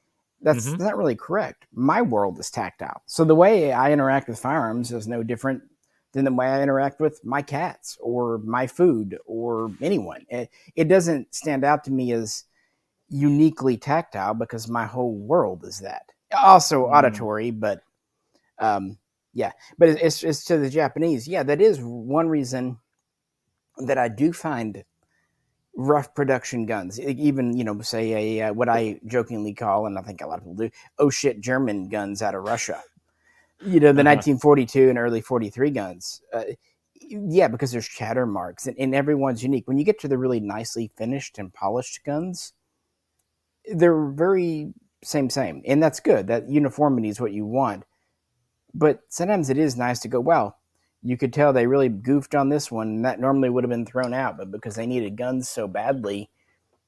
That's 0.43 0.67
mm-hmm. 0.67 0.83
not 0.83 0.97
really 0.97 1.15
correct. 1.15 1.65
My 1.73 2.01
world 2.01 2.38
is 2.38 2.51
tactile. 2.51 3.01
So 3.05 3.23
the 3.23 3.33
way 3.33 3.71
I 3.71 3.91
interact 3.91 4.27
with 4.27 4.39
firearms 4.39 4.91
is 4.91 5.07
no 5.07 5.23
different 5.23 5.63
than 6.12 6.25
the 6.25 6.33
way 6.33 6.47
I 6.47 6.62
interact 6.62 7.00
with 7.00 7.23
my 7.23 7.41
cats 7.41 7.97
or 8.01 8.38
my 8.39 8.67
food 8.67 9.17
or 9.25 9.71
anyone. 9.81 10.25
It, 10.29 10.50
it 10.75 10.88
doesn't 10.89 11.33
stand 11.33 11.63
out 11.63 11.85
to 11.85 11.91
me 11.91 12.12
as 12.12 12.43
uniquely 13.09 13.77
tactile 13.77 14.33
because 14.33 14.67
my 14.67 14.85
whole 14.85 15.15
world 15.15 15.63
is 15.63 15.79
that. 15.79 16.03
Also 16.38 16.85
mm. 16.85 16.93
auditory, 16.93 17.51
but 17.51 17.81
um, 18.59 18.97
yeah, 19.33 19.53
but 19.77 19.89
it's, 19.89 20.23
it's 20.23 20.43
to 20.45 20.57
the 20.57 20.69
Japanese. 20.69 21.27
Yeah, 21.27 21.43
that 21.43 21.62
is 21.62 21.79
one 21.79 22.27
reason 22.27 22.77
that 23.77 23.97
I 23.97 24.07
do 24.09 24.33
find 24.33 24.83
rough 25.75 26.13
production 26.13 26.65
guns, 26.65 27.00
even 27.00 27.58
you 27.58 27.63
know, 27.63 27.80
say 27.82 28.38
a 28.39 28.48
uh, 28.48 28.53
what 28.53 28.70
I 28.70 29.00
jokingly 29.06 29.53
call, 29.53 29.86
and 29.86 29.98
I 29.98 30.01
think 30.01 30.22
a 30.22 30.27
lot 30.27 30.39
of 30.39 30.44
people 30.44 30.56
do, 30.56 30.70
oh 31.00 31.10
shit, 31.10 31.42
German 31.42 31.89
guns 31.89 32.22
out 32.22 32.36
of 32.36 32.44
Russia. 32.44 32.82
You 33.65 33.80
know, 33.80 33.94
the 33.94 34.01
uh-huh. 34.01 34.15
1942 34.15 34.89
and 34.89 34.98
early 34.98 35.22
43 35.22 35.70
guns. 35.72 36.22
Uh, 36.34 36.44
yeah, 37.00 37.48
because 37.48 37.72
there's 37.72 37.88
chatter 37.88 38.25
marks, 38.25 38.68
and, 38.68 38.77
and 38.77 38.94
everyone's 38.94 39.44
unique. 39.44 39.68
When 39.68 39.77
you 39.77 39.86
get 39.86 40.00
to 40.01 40.08
the 40.08 40.18
really 40.18 40.39
nicely 40.39 40.92
finished 40.96 41.38
and 41.39 41.53
polished 41.53 42.03
guns, 42.06 42.53
they're 43.65 44.10
very 44.12 44.74
same 45.03 45.30
same, 45.30 45.62
and 45.65 45.82
that's 45.82 46.00
good. 46.00 46.27
That 46.27 46.50
uniformity 46.50 47.10
is 47.10 47.20
what 47.20 47.34
you 47.34 47.46
want. 47.46 47.84
But 48.74 49.01
sometimes 49.10 49.50
it 49.50 49.58
is 49.58 49.77
nice 49.77 50.00
to 50.00 50.08
go, 50.08 50.20
well, 50.20 50.58
you 51.03 51.17
could 51.17 51.33
tell 51.33 51.51
they 51.51 51.67
really 51.67 51.89
goofed 51.89 52.33
on 52.33 52.50
this 52.50 52.72
one, 52.72 53.01
that 53.01 53.19
normally 53.19 53.50
would 53.50 53.63
have 53.63 53.69
been 53.69 53.86
thrown 53.86 54.13
out, 54.13 54.38
but 54.38 54.51
because 54.51 54.75
they 54.75 54.86
needed 54.86 55.17
guns 55.17 55.50
so 55.50 55.67
badly, 55.67 56.29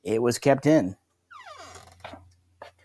it 0.03 0.21
was 0.21 0.39
kept 0.39 0.65
in. 0.65 0.95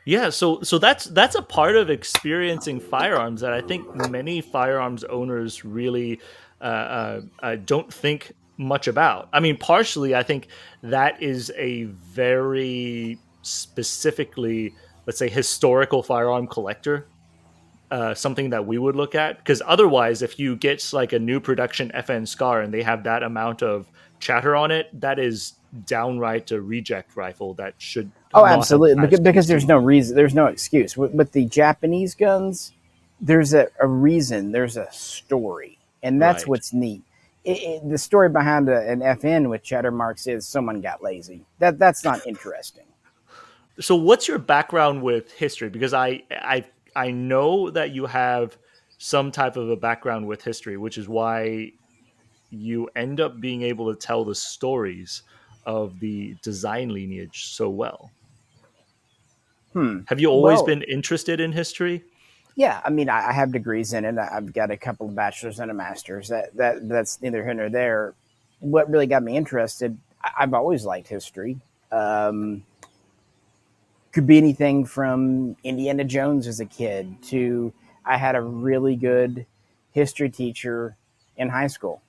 Yeah, 0.07 0.31
so 0.31 0.63
so 0.63 0.79
that's 0.79 1.05
that's 1.05 1.37
a 1.37 1.43
part 1.43 1.77
of 1.77 1.91
experiencing 1.91 2.81
firearms 2.81 3.43
that 3.43 3.53
I 3.53 3.61
think 3.61 4.11
many 4.11 4.41
firearms 4.41 5.05
owners 5.05 5.65
really 5.65 6.21
uh, 6.61 6.65
uh, 6.65 7.21
uh, 7.43 7.57
don't 7.57 7.93
think 7.93 8.33
much 8.57 8.89
about. 8.89 9.29
I 9.33 9.41
mean, 9.41 9.57
partially, 9.57 10.15
I 10.15 10.23
think 10.23 10.49
that 10.83 11.23
is 11.23 11.53
a 11.57 11.85
very 11.85 13.19
specifically, 13.43 14.75
let's 15.07 15.19
say, 15.19 15.29
historical 15.29 16.03
firearm 16.03 16.47
collector 16.47 17.07
uh, 17.91 18.15
something 18.15 18.51
that 18.51 18.67
we 18.67 18.79
would 18.79 18.97
look 18.97 19.15
at. 19.15 19.39
Because 19.39 19.63
otherwise 19.67 20.23
if 20.23 20.39
you 20.39 20.57
get 20.57 20.93
like 20.93 21.13
a 21.13 21.19
new 21.19 21.41
production 21.41 21.91
fn 21.95 22.27
scar 22.27 22.61
and 22.61 22.73
they 22.73 22.83
have 22.83 23.05
that 23.05 23.23
amount 23.23 23.63
of 23.63 23.87
chatter 24.21 24.55
on 24.55 24.71
it 24.71 24.89
that 25.01 25.19
is 25.19 25.55
downright 25.87 26.51
a 26.51 26.61
reject 26.61 27.17
rifle 27.17 27.55
that 27.55 27.75
should 27.79 28.11
oh 28.35 28.45
absolutely. 28.45 29.01
because, 29.01 29.21
because 29.21 29.47
there's 29.47 29.67
no 29.67 29.79
reason 29.79 30.17
there's 30.17 30.35
no 30.35 30.47
excuse. 30.47 30.97
With, 30.97 31.13
with 31.13 31.33
the 31.33 31.47
japanese 31.47 32.15
guns 32.15 32.73
there's 33.21 33.55
a, 33.55 33.69
a, 33.81 33.87
reason 33.87 34.53
there's 34.53 34.77
a 34.77 34.91
story 34.91 35.79
and 36.03 36.21
that's 36.21 36.45
right. 36.45 36.49
what's 36.49 36.73
neat. 36.73 37.03
It, 37.45 37.59
it, 37.63 37.89
the 37.89 37.99
story 37.99 38.29
behind 38.29 38.69
a, 38.69 38.89
an 38.91 39.01
fn 39.01 39.49
with 39.49 39.63
chatter 39.63 39.91
marks 39.91 40.27
is 40.27 40.47
someone 40.47 40.81
got 40.81 41.03
lazy. 41.03 41.45
That 41.59 41.79
that's 41.79 42.05
not 42.05 42.27
interesting. 42.27 42.85
So 43.79 43.95
what's 43.95 44.29
your 44.29 44.39
background 44.39 45.03
with 45.03 45.33
history? 45.33 45.71
Because 45.71 45.95
i 45.95 46.23
i 46.31 46.65
I 46.97 47.11
know 47.11 47.71
that 47.71 47.91
you 47.91 48.07
have 48.07 48.57
some 48.99 49.33
type 49.33 49.57
of 49.57 49.71
a 49.71 49.77
background 49.77 50.27
with 50.27 50.43
history, 50.43 50.77
which 50.77 50.99
is 50.99 51.09
why 51.09 51.73
you 52.51 52.89
end 52.97 53.21
up 53.21 53.41
being 53.41 53.63
able 53.63 53.93
to 53.93 53.99
tell 53.99 54.25
the 54.25 54.35
stories 54.35 55.23
of 55.67 55.99
the 56.01 56.37
design 56.43 56.89
lineage 56.89 57.47
so 57.47 57.71
well. 57.71 58.11
Hmm. 59.73 60.01
Have 60.07 60.21
you 60.21 60.29
always 60.29 60.57
Well- 60.59 60.67
been 60.67 60.83
interested 60.83 61.41
in 61.41 61.53
history? 61.53 62.05
Yeah, 62.57 62.81
I 62.85 62.91
mean, 62.91 63.09
I, 63.09 63.29
I 63.29 63.33
have 63.33 63.53
degrees 63.53 63.93
in 63.93 64.05
it. 64.05 64.19
I've 64.19 64.53
got 64.53 64.71
a 64.71 64.77
couple 64.77 65.09
of 65.09 65.15
bachelors 65.15 65.61
and 65.61 65.71
a 65.71 65.75
master's. 65.75 66.29
That 66.29 66.55
that 66.57 66.89
that's 66.89 67.23
neither 67.23 67.45
here 67.45 67.55
nor 67.55 67.71
there. 67.71 68.15
What 68.59 68.91
really 68.91 69.07
got 69.07 69.23
me 69.23 69.37
interested? 69.37 69.97
I've 70.39 70.53
always 70.53 70.85
liked 70.85 71.09
history. 71.09 71.59
Um, 71.93 72.65
could 74.13 74.27
be 74.27 74.39
anything 74.39 74.85
from 74.85 75.57
Indiana 75.63 76.05
Jones 76.05 76.47
as 76.47 76.61
a 76.61 76.67
kid 76.67 77.23
to 77.25 77.73
I 78.05 78.17
had 78.17 78.35
a 78.35 78.41
really 78.41 78.97
good 78.97 79.47
history 79.93 80.31
teacher 80.31 80.97
in 81.37 81.49
high 81.49 81.69
school 81.69 82.03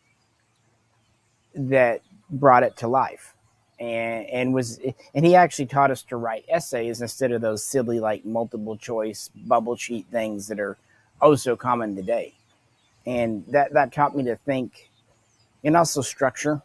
that 1.54 2.02
brought 2.30 2.64
it 2.64 2.78
to 2.78 2.88
life. 2.88 3.36
And 3.80 4.28
and 4.28 4.54
was 4.54 4.80
and 5.16 5.26
he 5.26 5.36
actually 5.36 5.66
taught 5.66 5.92
us 5.92 6.04
to 6.04 6.18
write 6.18 6.46
essays 6.50 7.02
instead 7.02 7.32
of 7.32 7.42
those 7.42 7.66
silly 7.66 8.00
like 8.00 8.24
multiple 8.24 8.78
choice 8.78 9.30
bubble 9.34 9.76
sheet 9.76 10.06
things 10.12 10.48
that 10.48 10.60
are 10.60 10.78
oh 11.20 11.36
so 11.36 11.56
common 11.56 11.96
today. 11.96 12.36
And 13.08 13.44
that 13.48 13.74
that 13.74 13.92
taught 13.92 14.16
me 14.16 14.24
to 14.26 14.36
think 14.36 14.90
and 15.64 15.76
also 15.76 16.02
structure. 16.02 16.62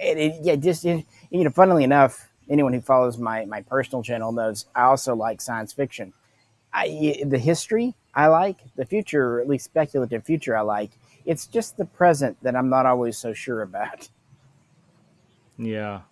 And 0.00 0.18
it, 0.18 0.36
yeah 0.42 0.54
just 0.56 0.84
you 0.84 1.04
know 1.32 1.50
funnily 1.50 1.82
enough 1.82 2.28
anyone 2.50 2.72
who 2.72 2.80
follows 2.80 3.18
my 3.18 3.44
my 3.46 3.62
personal 3.62 4.02
channel 4.02 4.32
knows 4.32 4.66
i 4.74 4.82
also 4.82 5.14
like 5.14 5.40
science 5.40 5.72
fiction 5.72 6.12
I, 6.72 7.22
the 7.24 7.38
history 7.38 7.94
i 8.14 8.26
like 8.26 8.58
the 8.76 8.84
future 8.84 9.36
or 9.36 9.40
at 9.40 9.48
least 9.48 9.64
speculative 9.64 10.24
future 10.24 10.56
i 10.56 10.60
like 10.62 10.90
it's 11.24 11.46
just 11.46 11.76
the 11.76 11.84
present 11.86 12.36
that 12.42 12.56
i'm 12.56 12.68
not 12.68 12.86
always 12.86 13.18
so 13.18 13.32
sure 13.32 13.62
about 13.62 14.08
Yeah. 15.58 16.02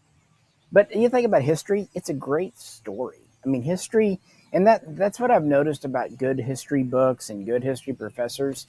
but 0.73 0.95
you 0.95 1.09
think 1.09 1.27
about 1.27 1.43
history, 1.43 1.89
it's 1.95 2.09
a 2.09 2.15
great 2.15 2.59
story. 2.59 3.21
I 3.45 3.49
mean, 3.49 3.63
history, 3.63 4.21
and 4.53 4.67
that 4.67 4.97
that's 4.97 5.21
what 5.21 5.31
I've 5.31 5.45
noticed 5.45 5.85
about 5.85 6.17
good 6.19 6.41
history 6.41 6.83
books 6.83 7.31
and 7.31 7.45
good 7.47 7.63
history 7.63 7.93
professors. 7.93 8.67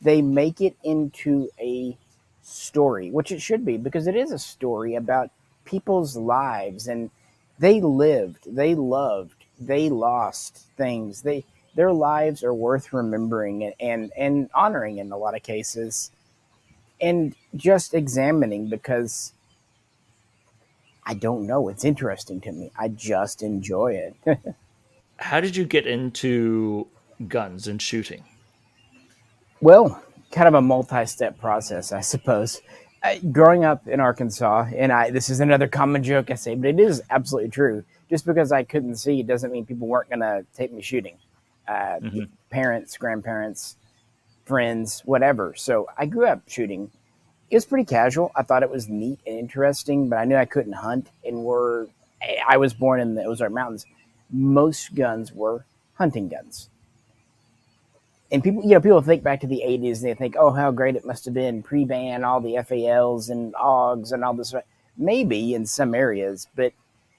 They 0.00 0.22
make 0.22 0.60
it 0.60 0.76
into 0.82 1.50
a 1.60 1.96
story, 2.42 3.10
which 3.10 3.32
it 3.32 3.42
should 3.42 3.64
be 3.64 3.76
because 3.76 4.06
it 4.06 4.16
is 4.16 4.32
a 4.32 4.38
story 4.38 4.94
about 4.94 5.30
people's 5.64 6.16
lives 6.16 6.88
and 6.88 7.10
they 7.58 7.80
lived, 7.80 8.54
they 8.54 8.74
loved, 8.74 9.44
they 9.60 9.88
lost 9.88 10.66
things. 10.76 11.22
They 11.22 11.44
their 11.76 11.92
lives 11.92 12.44
are 12.44 12.54
worth 12.54 12.92
remembering 12.92 13.64
and 13.64 13.74
and, 13.80 14.12
and 14.16 14.50
honoring 14.54 14.98
in 14.98 15.12
a 15.12 15.16
lot 15.16 15.36
of 15.36 15.42
cases 15.42 16.10
and 17.00 17.34
just 17.56 17.94
examining 17.94 18.68
because 18.68 19.32
I 21.06 21.14
don't 21.14 21.46
know. 21.46 21.68
It's 21.68 21.84
interesting 21.84 22.40
to 22.42 22.52
me. 22.52 22.72
I 22.78 22.88
just 22.88 23.42
enjoy 23.42 24.12
it. 24.26 24.38
How 25.18 25.40
did 25.40 25.56
you 25.56 25.64
get 25.64 25.86
into 25.86 26.88
guns 27.28 27.68
and 27.68 27.80
shooting? 27.80 28.24
well, 29.60 30.02
kind 30.30 30.48
of 30.48 30.54
a 30.54 30.62
multi-step 30.62 31.38
process, 31.38 31.92
I 31.92 32.00
suppose. 32.00 32.60
Growing 33.32 33.64
up 33.64 33.86
in 33.86 34.00
Arkansas, 34.00 34.66
and 34.74 34.90
I 34.90 35.10
this 35.10 35.28
is 35.28 35.40
another 35.40 35.68
common 35.68 36.02
joke 36.02 36.30
I 36.30 36.34
say, 36.36 36.54
but 36.54 36.70
it 36.70 36.80
is 36.80 37.02
absolutely 37.10 37.50
true. 37.50 37.84
Just 38.08 38.24
because 38.24 38.50
I 38.50 38.62
couldn't 38.62 38.96
see 38.96 39.22
doesn't 39.22 39.50
mean 39.52 39.66
people 39.66 39.86
weren't 39.86 40.08
going 40.08 40.20
to 40.20 40.44
take 40.54 40.72
me 40.72 40.80
shooting. 40.82 41.16
Uh, 41.68 41.98
Mhm. 42.00 42.28
Parents, 42.50 42.96
grandparents, 42.96 43.76
friends, 44.46 45.02
whatever. 45.04 45.54
So 45.54 45.88
I 45.98 46.06
grew 46.06 46.26
up 46.26 46.42
shooting. 46.48 46.90
It 47.50 47.56
was 47.56 47.64
pretty 47.66 47.84
casual. 47.84 48.30
I 48.36 48.42
thought 48.42 48.62
it 48.62 48.70
was 48.70 48.88
neat 48.88 49.20
and 49.26 49.38
interesting, 49.38 50.08
but 50.08 50.16
I 50.18 50.24
knew 50.24 50.36
I 50.36 50.44
couldn't 50.44 50.72
hunt. 50.74 51.08
And 51.24 51.44
were 51.44 51.88
I 52.48 52.56
was 52.56 52.72
born 52.72 53.00
in 53.00 53.14
the 53.14 53.24
Ozark 53.24 53.52
Mountains. 53.52 53.84
Most 54.30 54.94
guns 54.94 55.32
were 55.32 55.64
hunting 55.94 56.28
guns. 56.28 56.70
And 58.34 58.42
people, 58.42 58.64
you 58.64 58.70
know, 58.70 58.80
people 58.80 59.00
think 59.00 59.22
back 59.22 59.40
to 59.42 59.46
the 59.46 59.62
'80s 59.64 60.02
and 60.02 60.10
they 60.10 60.14
think, 60.14 60.34
"Oh, 60.36 60.50
how 60.50 60.72
great 60.72 60.96
it 60.96 61.04
must 61.04 61.24
have 61.24 61.34
been 61.34 61.62
pre-ban, 61.62 62.24
all 62.24 62.40
the 62.40 62.56
FALs 62.56 63.30
and 63.30 63.54
OGs 63.54 64.10
and 64.10 64.24
all 64.24 64.34
this." 64.34 64.52
Maybe 64.96 65.54
in 65.54 65.66
some 65.66 65.94
areas, 65.94 66.48
but 66.56 66.72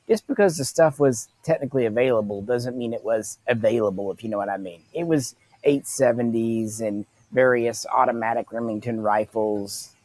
just 0.09 0.27
because 0.27 0.57
the 0.57 0.65
stuff 0.65 0.99
was 0.99 1.29
technically 1.41 1.85
available 1.85 2.41
doesn't 2.41 2.77
mean 2.77 2.93
it 2.93 3.05
was 3.05 3.39
available. 3.47 4.11
If 4.11 4.25
you 4.25 4.29
know 4.29 4.37
what 4.37 4.49
I 4.49 4.57
mean, 4.57 4.81
it 4.93 5.07
was 5.07 5.35
870s 5.63 6.81
and 6.81 7.05
various 7.31 7.85
automatic 7.85 8.51
Remington 8.51 9.01
rifles 9.01 9.95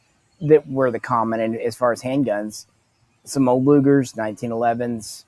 that 0.40 0.68
were 0.68 0.92
the 0.92 1.00
common. 1.00 1.40
And 1.40 1.56
as 1.56 1.74
far 1.74 1.90
as 1.90 2.02
handguns, 2.02 2.66
some 3.24 3.48
old 3.48 3.64
Lugers, 3.64 4.14
1911s. 4.14 5.24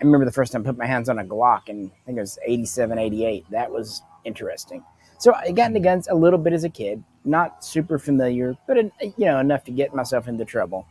I 0.00 0.04
remember 0.04 0.24
the 0.24 0.32
first 0.32 0.52
time 0.52 0.62
I 0.62 0.64
put 0.64 0.78
my 0.78 0.86
hands 0.86 1.10
on 1.10 1.18
a 1.18 1.24
Glock, 1.24 1.68
and 1.68 1.90
I 1.90 2.06
think 2.06 2.16
it 2.16 2.22
was 2.22 2.38
87, 2.44 2.98
88. 2.98 3.44
That 3.50 3.70
was 3.70 4.02
interesting. 4.24 4.84
So 5.18 5.34
I 5.34 5.52
got 5.52 5.68
into 5.68 5.80
guns 5.80 6.08
a 6.08 6.14
little 6.14 6.38
bit 6.38 6.52
as 6.52 6.64
a 6.64 6.68
kid, 6.68 7.02
not 7.24 7.64
super 7.64 7.98
familiar, 7.98 8.56
but 8.66 8.76
you 9.00 9.12
know 9.18 9.38
enough 9.38 9.64
to 9.64 9.70
get 9.70 9.94
myself 9.94 10.28
into 10.28 10.44
trouble. 10.44 10.86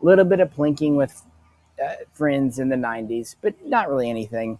A 0.00 0.04
little 0.04 0.24
bit 0.24 0.40
of 0.40 0.52
plinking 0.54 0.96
with 0.96 1.22
uh, 1.82 1.94
friends 2.12 2.58
in 2.58 2.68
the 2.68 2.76
90s, 2.76 3.36
but 3.40 3.54
not 3.66 3.88
really 3.88 4.10
anything. 4.10 4.58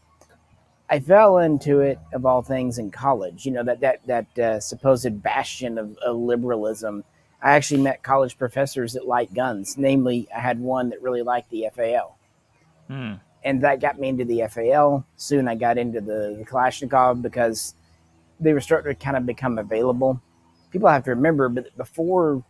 I 0.89 1.01
fell 1.01 1.39
into 1.39 1.81
it 1.81 1.99
of 2.13 2.27
all 2.27 2.43
things 2.43 2.79
in 2.79 2.91
college. 2.91 3.47
You 3.47 3.53
know 3.53 3.63
that 3.65 3.81
that 3.81 4.07
that 4.07 4.39
uh, 4.39 4.61
supposed 4.61 5.23
bastion 5.23 5.79
of, 5.79 5.97
of 5.99 6.17
liberalism. 6.17 7.05
I 7.43 7.53
actually 7.53 7.81
met 7.83 8.03
college 8.03 8.37
professors 8.39 8.93
that 8.95 9.07
liked 9.07 9.33
guns. 9.33 9.79
Namely, 9.79 10.29
I 10.35 10.41
had 10.41 10.61
one 10.61 10.91
that 10.91 11.01
really 11.03 11.23
liked 11.23 11.51
the 11.51 11.69
FAL 11.75 12.17
Hmm. 12.89 13.15
and 13.45 13.63
that 13.63 13.81
got 13.81 14.01
me 14.01 14.09
into 14.09 14.25
the 14.25 14.43
FAL. 14.51 15.05
Soon 15.17 15.47
I 15.47 15.55
got 15.55 15.79
into 15.79 16.01
the, 16.01 16.37
the 16.39 16.45
Kalashnikov 16.45 17.23
because 17.23 17.75
they 18.41 18.53
were 18.53 18.61
starting 18.61 18.95
to 18.95 19.05
kind 19.05 19.17
of 19.17 19.27
become 19.27 19.59
available. 19.59 20.21
People 20.71 20.89
have 20.89 21.05
to 21.05 21.11
remember, 21.11 21.49
but 21.49 21.77
before 21.77 22.43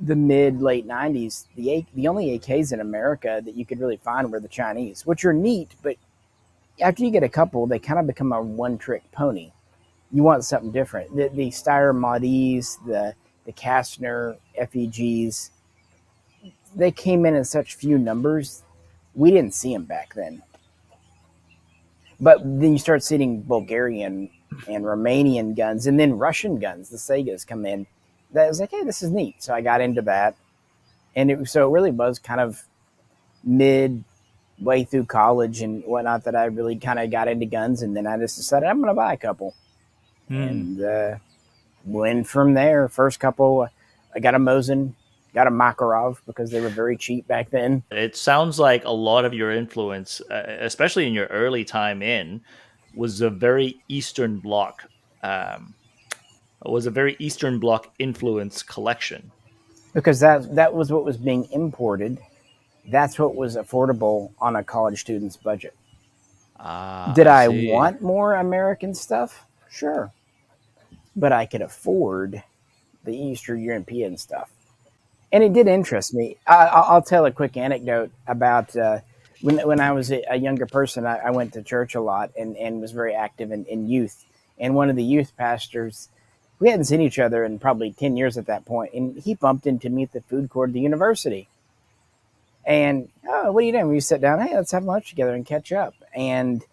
the 0.00 0.16
mid 0.16 0.60
late 0.60 0.86
'90s, 0.86 1.46
the 1.56 1.72
A, 1.72 1.86
the 1.94 2.08
only 2.08 2.38
AKs 2.38 2.72
in 2.72 2.80
America 2.80 3.40
that 3.44 3.54
you 3.54 3.64
could 3.64 3.80
really 3.80 3.98
find 3.98 4.30
were 4.30 4.40
the 4.40 4.48
Chinese, 4.48 5.06
which 5.06 5.24
are 5.24 5.32
neat, 5.32 5.74
but 5.82 5.96
after 6.80 7.04
you 7.04 7.10
get 7.10 7.22
a 7.22 7.28
couple, 7.28 7.66
they 7.66 7.78
kind 7.78 8.00
of 8.00 8.06
become 8.06 8.32
a 8.32 8.42
one 8.42 8.78
trick 8.78 9.02
pony. 9.12 9.52
You 10.10 10.22
want 10.22 10.44
something 10.44 10.72
different. 10.72 11.14
The, 11.16 11.28
the 11.28 11.48
Steyr 11.50 11.94
Maadis, 11.94 12.84
the 12.86 13.14
the 13.44 13.52
Kassnar 13.52 14.36
FEGs, 14.58 15.50
they 16.76 16.90
came 16.90 17.26
in 17.26 17.34
in 17.34 17.44
such 17.44 17.74
few 17.74 17.98
numbers 17.98 18.62
we 19.14 19.30
didn't 19.30 19.54
see 19.54 19.72
them 19.72 19.84
back 19.84 20.14
then. 20.14 20.42
But 22.20 22.40
then 22.44 22.72
you 22.72 22.78
start 22.78 23.02
seeing 23.02 23.42
Bulgarian 23.42 24.30
and 24.68 24.84
Romanian 24.84 25.56
guns, 25.56 25.86
and 25.86 25.98
then 25.98 26.18
Russian 26.18 26.58
guns. 26.58 26.88
The 26.90 26.96
Saigas 26.96 27.46
come 27.46 27.64
in. 27.66 27.86
That 28.32 28.48
was 28.48 28.60
like, 28.60 28.70
hey, 28.70 28.82
this 28.84 29.02
is 29.02 29.10
neat. 29.10 29.42
So 29.42 29.54
I 29.54 29.60
got 29.60 29.80
into 29.80 30.02
that, 30.02 30.36
and 31.14 31.30
it 31.30 31.48
so 31.48 31.68
it 31.68 31.72
really 31.72 31.90
was 31.90 32.18
kind 32.18 32.40
of 32.40 32.62
mid 33.44 34.04
way 34.58 34.84
through 34.84 35.04
college 35.06 35.60
and 35.60 35.82
whatnot 35.84 36.24
that 36.24 36.36
I 36.36 36.44
really 36.44 36.76
kind 36.76 36.98
of 36.98 37.10
got 37.10 37.28
into 37.28 37.46
guns, 37.46 37.82
and 37.82 37.96
then 37.96 38.06
I 38.06 38.16
just 38.18 38.36
decided 38.36 38.68
I'm 38.68 38.78
going 38.78 38.88
to 38.88 38.94
buy 38.94 39.12
a 39.12 39.16
couple, 39.16 39.54
Hmm. 40.28 40.36
and 40.42 40.82
uh, 40.84 41.16
went 41.84 42.26
from 42.28 42.54
there. 42.54 42.88
First 42.88 43.18
couple, 43.18 43.68
I 44.14 44.20
got 44.20 44.34
a 44.34 44.38
Mosin, 44.38 44.92
got 45.34 45.48
a 45.48 45.50
Makarov 45.50 46.18
because 46.26 46.50
they 46.50 46.60
were 46.60 46.68
very 46.68 46.96
cheap 46.96 47.26
back 47.26 47.50
then. 47.50 47.82
It 47.90 48.14
sounds 48.16 48.58
like 48.60 48.84
a 48.84 48.92
lot 48.92 49.24
of 49.24 49.34
your 49.34 49.50
influence, 49.50 50.20
uh, 50.30 50.44
especially 50.60 51.06
in 51.08 51.12
your 51.12 51.26
early 51.26 51.64
time 51.64 52.02
in, 52.02 52.40
was 52.94 53.20
a 53.20 53.30
very 53.30 53.82
Eastern 53.88 54.38
Bloc, 54.38 54.84
um, 55.22 55.74
was 56.64 56.86
a 56.86 56.90
very 56.90 57.16
Eastern 57.18 57.58
Bloc 57.58 57.90
influence 57.98 58.62
collection. 58.62 59.32
because 59.94 60.20
that 60.20 60.54
that 60.54 60.72
was 60.74 60.92
what 60.92 61.04
was 61.04 61.16
being 61.16 61.48
imported. 61.52 62.18
That's 62.90 63.18
what 63.18 63.34
was 63.36 63.56
affordable 63.56 64.32
on 64.40 64.56
a 64.56 64.64
college 64.64 65.00
student's 65.00 65.36
budget. 65.36 65.74
Ah, 66.58 67.12
Did 67.14 67.26
I, 67.26 67.48
see. 67.48 67.70
want 67.70 68.02
more 68.02 68.34
American 68.36 68.94
stuff? 68.94 69.46
Sure, 69.70 70.12
but 71.16 71.32
I 71.32 71.46
could 71.46 71.62
afford 71.62 72.42
the 73.04 73.16
Eastern 73.16 73.62
European 73.62 74.16
stuff, 74.16 74.50
and 75.32 75.44
it 75.44 75.52
did 75.52 75.66
interest 75.68 76.14
me. 76.14 76.36
I, 76.46 76.66
I'll 76.66 76.84
I'll 76.94 77.02
tell 77.02 77.26
a 77.26 77.32
quick 77.32 77.56
anecdote 77.56 78.10
about 78.26 78.76
uh, 78.76 79.00
when 79.42 79.58
when 79.58 79.80
I 79.80 79.92
was 79.92 80.10
a, 80.10 80.36
younger 80.36 80.66
person. 80.66 81.06
I, 81.06 81.18
I 81.18 81.30
went 81.30 81.52
to 81.54 81.62
church 81.62 81.94
a 81.94 82.00
lot 82.00 82.30
and, 82.38 82.56
and 82.56 82.80
was 82.80 82.92
very 82.92 83.14
active 83.14 83.52
in, 83.52 83.64
in 83.66 83.88
youth. 83.88 84.24
And 84.58 84.74
one 84.74 84.88
of 84.88 84.96
the 84.96 85.04
youth 85.04 85.36
pastors, 85.36 86.08
we 86.58 86.70
hadn't 86.70 86.84
seen 86.84 87.00
each 87.00 87.18
other 87.18 87.44
in 87.44 87.58
probably 87.58 87.92
ten 87.92 88.16
years 88.16 88.38
at 88.38 88.46
that 88.46 88.64
point, 88.64 88.94
and 88.94 89.18
he 89.18 89.34
bumped 89.34 89.66
into 89.66 89.90
me 89.90 90.04
at 90.04 90.12
the 90.12 90.20
food 90.22 90.48
court 90.48 90.70
of 90.70 90.74
the 90.74 90.80
university. 90.80 91.48
And 92.64 93.08
oh, 93.26 93.50
what 93.50 93.64
are 93.64 93.66
you 93.66 93.72
doing? 93.72 93.88
We 93.88 94.00
sit 94.00 94.20
down. 94.20 94.40
Hey, 94.40 94.54
let's 94.54 94.70
have 94.72 94.84
lunch 94.84 95.10
together 95.10 95.34
and 95.34 95.44
catch 95.44 95.72
up. 95.72 95.94
And 96.14 96.64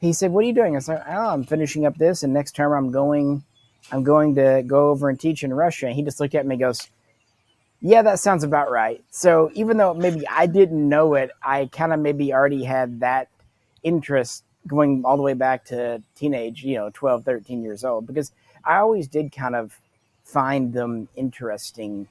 he 0.00 0.12
said, 0.12 0.32
"What 0.32 0.44
are 0.44 0.48
you 0.48 0.54
doing?" 0.54 0.76
I 0.76 0.80
said, 0.80 1.04
"Oh, 1.06 1.28
I'm 1.28 1.44
finishing 1.44 1.86
up 1.86 1.96
this, 1.96 2.24
and 2.24 2.32
next 2.32 2.56
term 2.56 2.72
I'm 2.72 2.90
going, 2.90 3.44
I'm 3.92 4.02
going 4.02 4.34
to 4.34 4.64
go 4.66 4.90
over 4.90 5.08
and 5.08 5.20
teach 5.20 5.44
in 5.44 5.54
Russia." 5.54 5.86
And 5.86 5.94
he 5.94 6.02
just 6.02 6.18
looked 6.18 6.34
at 6.34 6.44
me, 6.44 6.54
and 6.56 6.60
goes, 6.60 6.88
"Yeah, 7.82 8.02
that 8.02 8.20
sounds 8.20 8.44
about 8.44 8.70
right." 8.70 9.04
So 9.10 9.50
even 9.54 9.76
though 9.76 9.92
maybe 9.92 10.26
I 10.28 10.46
didn't 10.46 10.88
know 10.88 11.14
it, 11.14 11.30
I 11.42 11.66
kind 11.66 11.92
of 11.92 12.00
maybe 12.00 12.32
already 12.32 12.64
had 12.64 13.00
that 13.00 13.28
interest 13.82 14.44
going 14.66 15.02
all 15.04 15.16
the 15.16 15.22
way 15.22 15.34
back 15.34 15.64
to 15.66 16.02
teenage, 16.14 16.64
you 16.64 16.76
know, 16.76 16.90
12, 16.94 17.24
13 17.24 17.62
years 17.62 17.84
old, 17.84 18.06
because 18.06 18.32
I 18.64 18.76
always 18.76 19.08
did 19.08 19.32
kind 19.32 19.56
of 19.56 19.80
find 20.24 20.72
them 20.72 21.08
interesting 21.16 22.08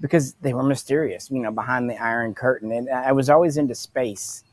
because 0.00 0.34
they 0.40 0.54
were 0.54 0.62
mysterious, 0.62 1.30
you 1.30 1.40
know, 1.40 1.50
behind 1.50 1.90
the 1.90 2.02
Iron 2.02 2.34
Curtain. 2.34 2.72
And 2.72 2.88
I 2.88 3.12
was 3.12 3.28
always 3.28 3.56
into 3.56 3.74
space. 3.74 4.44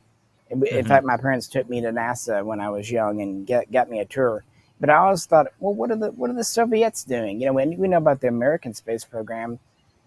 In 0.50 0.60
mm-hmm. 0.60 0.86
fact, 0.86 1.04
my 1.04 1.16
parents 1.16 1.48
took 1.48 1.68
me 1.68 1.80
to 1.80 1.88
NASA 1.88 2.44
when 2.44 2.60
I 2.60 2.70
was 2.70 2.90
young 2.90 3.20
and 3.20 3.46
get, 3.46 3.72
got 3.72 3.90
me 3.90 4.00
a 4.00 4.04
tour. 4.04 4.44
But 4.80 4.90
I 4.90 4.96
always 4.96 5.24
thought, 5.24 5.48
well, 5.58 5.74
what 5.74 5.90
are 5.90 5.96
the 5.96 6.12
what 6.12 6.30
are 6.30 6.34
the 6.34 6.44
Soviets 6.44 7.02
doing? 7.02 7.40
You 7.40 7.46
know, 7.46 7.54
when 7.54 7.76
we 7.78 7.88
know 7.88 7.96
about 7.96 8.20
the 8.20 8.28
American 8.28 8.74
space 8.74 9.04
program, 9.04 9.58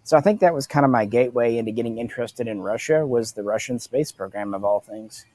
so 0.03 0.17
I 0.17 0.21
think 0.21 0.39
that 0.39 0.53
was 0.53 0.67
kind 0.67 0.85
of 0.85 0.91
my 0.91 1.05
gateway 1.05 1.57
into 1.57 1.71
getting 1.71 1.97
interested 1.97 2.47
in 2.47 2.61
Russia 2.61 3.05
was 3.05 3.33
the 3.33 3.43
Russian 3.43 3.79
space 3.79 4.11
program 4.11 4.53
of 4.53 4.63
all 4.63 4.79
things. 4.79 5.25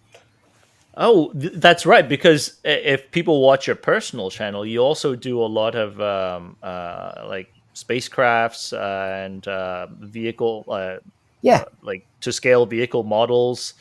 Oh, 0.96 1.30
th- 1.32 1.52
that's 1.54 1.84
right. 1.86 2.08
Because 2.08 2.58
if 2.64 3.10
people 3.10 3.42
watch 3.42 3.66
your 3.66 3.76
personal 3.76 4.30
channel, 4.30 4.64
you 4.64 4.78
also 4.80 5.14
do 5.14 5.40
a 5.40 5.46
lot 5.46 5.74
of 5.74 6.00
um, 6.00 6.56
uh, 6.62 7.26
like 7.28 7.52
spacecrafts 7.74 8.72
uh, 8.72 9.24
and 9.24 9.46
uh, 9.46 9.86
vehicle, 10.00 10.64
uh, 10.68 10.96
yeah, 11.42 11.64
like 11.82 12.06
to 12.22 12.32
scale 12.32 12.66
vehicle 12.66 13.02
models. 13.02 13.74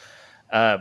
Uh, 0.52 0.80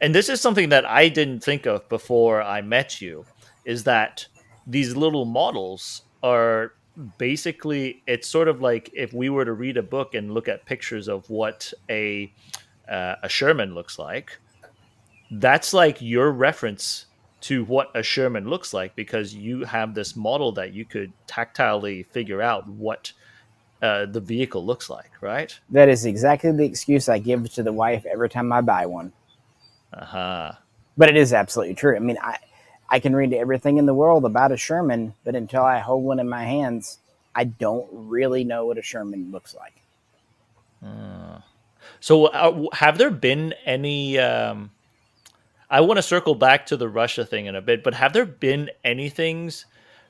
and 0.00 0.14
this 0.14 0.28
is 0.28 0.40
something 0.40 0.70
that 0.70 0.84
I 0.88 1.08
didn't 1.08 1.40
think 1.40 1.66
of 1.66 1.88
before 1.88 2.42
I 2.42 2.62
met 2.62 3.00
you. 3.00 3.26
Is 3.64 3.84
that 3.84 4.26
these 4.66 4.96
little 4.96 5.24
models 5.24 6.02
are 6.22 6.72
basically 7.18 8.02
it's 8.06 8.28
sort 8.28 8.48
of 8.48 8.60
like 8.60 8.90
if 8.92 9.12
we 9.12 9.30
were 9.30 9.44
to 9.44 9.52
read 9.52 9.76
a 9.76 9.82
book 9.82 10.14
and 10.14 10.32
look 10.32 10.48
at 10.48 10.64
pictures 10.66 11.08
of 11.08 11.28
what 11.30 11.72
a 11.88 12.32
uh, 12.88 13.14
a 13.22 13.28
Sherman 13.28 13.74
looks 13.74 13.98
like 13.98 14.38
that's 15.32 15.72
like 15.72 16.02
your 16.02 16.30
reference 16.30 17.06
to 17.40 17.64
what 17.64 17.90
a 17.94 18.02
Sherman 18.02 18.48
looks 18.48 18.72
like 18.72 18.94
because 18.94 19.34
you 19.34 19.64
have 19.64 19.94
this 19.94 20.14
model 20.14 20.52
that 20.52 20.72
you 20.72 20.84
could 20.84 21.12
tactilely 21.26 22.06
figure 22.06 22.40
out 22.40 22.68
what 22.68 23.12
uh, 23.82 24.06
the 24.06 24.20
vehicle 24.20 24.64
looks 24.64 24.88
like, 24.88 25.10
right? 25.20 25.58
That 25.70 25.88
is 25.88 26.04
exactly 26.04 26.52
the 26.52 26.64
excuse 26.64 27.08
I 27.08 27.18
give 27.18 27.52
to 27.54 27.62
the 27.62 27.72
wife 27.72 28.06
every 28.06 28.28
time 28.28 28.52
I 28.52 28.60
buy 28.60 28.86
one. 28.86 29.12
Uh 29.92 30.04
huh. 30.04 30.52
But 30.96 31.08
it 31.08 31.16
is 31.16 31.32
absolutely 31.32 31.74
true. 31.74 31.96
I 31.96 31.98
mean, 31.98 32.18
I 32.22 32.38
I 32.92 33.00
can 33.00 33.16
read 33.16 33.32
everything 33.32 33.78
in 33.78 33.86
the 33.86 33.94
world 33.94 34.26
about 34.26 34.52
a 34.52 34.56
Sherman, 34.58 35.14
but 35.24 35.34
until 35.34 35.62
I 35.62 35.78
hold 35.78 36.04
one 36.04 36.20
in 36.20 36.28
my 36.28 36.44
hands, 36.44 36.98
I 37.34 37.44
don't 37.44 37.88
really 37.90 38.44
know 38.44 38.66
what 38.66 38.76
a 38.76 38.82
Sherman 38.82 39.32
looks 39.32 39.54
like. 39.54 39.72
Uh, 40.84 41.40
so, 42.00 42.26
uh, 42.26 42.66
have 42.74 42.98
there 42.98 43.10
been 43.10 43.54
any? 43.64 44.18
Um, 44.18 44.72
I 45.70 45.80
want 45.80 45.96
to 45.96 46.02
circle 46.02 46.34
back 46.34 46.66
to 46.66 46.76
the 46.76 46.86
Russia 46.86 47.24
thing 47.24 47.46
in 47.46 47.56
a 47.56 47.62
bit, 47.62 47.82
but 47.82 47.94
have 47.94 48.12
there 48.12 48.26
been 48.26 48.68
any 48.84 49.08
things 49.08 49.64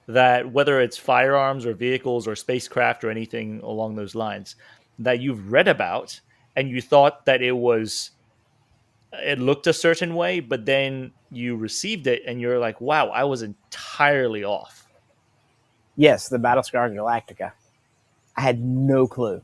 that, 0.08 0.50
whether 0.50 0.80
it's 0.80 0.98
firearms 0.98 1.64
or 1.64 1.74
vehicles 1.74 2.26
or 2.26 2.34
spacecraft 2.34 3.04
or 3.04 3.10
anything 3.10 3.60
along 3.60 3.94
those 3.94 4.16
lines, 4.16 4.56
that 4.98 5.20
you've 5.20 5.52
read 5.52 5.68
about 5.68 6.20
and 6.56 6.68
you 6.68 6.82
thought 6.82 7.26
that 7.26 7.42
it 7.42 7.52
was, 7.52 8.10
it 9.12 9.38
looked 9.38 9.68
a 9.68 9.72
certain 9.72 10.16
way, 10.16 10.40
but 10.40 10.66
then 10.66 11.12
you 11.32 11.56
received 11.56 12.06
it 12.06 12.22
and 12.26 12.40
you're 12.40 12.58
like, 12.58 12.80
wow, 12.80 13.08
I 13.08 13.24
was 13.24 13.42
entirely 13.42 14.44
off? 14.44 14.86
Yes, 15.96 16.28
the 16.28 16.38
Battlestar 16.38 16.92
Galactica. 16.92 17.52
I 18.36 18.40
had 18.40 18.60
no 18.60 19.06
clue 19.06 19.42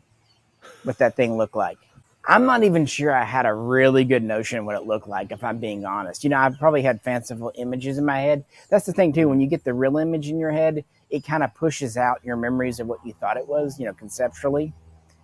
what 0.83 0.99
that 0.99 1.17
thing 1.17 1.37
looked 1.37 1.57
like. 1.57 1.79
I'm 2.27 2.45
not 2.45 2.63
even 2.63 2.85
sure 2.85 3.15
I 3.15 3.25
had 3.25 3.47
a 3.47 3.55
really 3.55 4.05
good 4.05 4.23
notion 4.23 4.67
what 4.67 4.77
it 4.77 4.87
looked 4.87 5.09
like, 5.09 5.33
if 5.33 5.43
I'm 5.43 5.59
being 5.59 5.87
honest. 5.87 6.25
You 6.25 6.31
know, 6.31 6.37
I 6.37 6.51
probably 6.51 6.83
had 6.83 7.01
fanciful 7.01 7.53
images 7.55 7.97
in 7.97 8.05
my 8.05 8.21
head. 8.21 8.45
That's 8.69 8.85
the 8.85 8.93
thing, 8.93 9.15
too. 9.15 9.31
When 9.31 9.41
you 9.41 9.47
get 9.47 9.65
the 9.65 9.73
real 9.73 9.97
image 9.97 10.29
in 10.29 10.39
your 10.39 10.51
head, 10.51 10.85
it 11.09 11.25
kind 11.25 11.43
of 11.43 11.55
pushes 11.55 11.97
out 11.97 12.23
your 12.23 12.37
memories 12.37 12.81
of 12.81 12.87
what 12.87 12.99
you 13.05 13.15
thought 13.15 13.39
it 13.39 13.49
was, 13.49 13.81
you 13.81 13.87
know, 13.87 13.95
conceptually. 13.95 14.75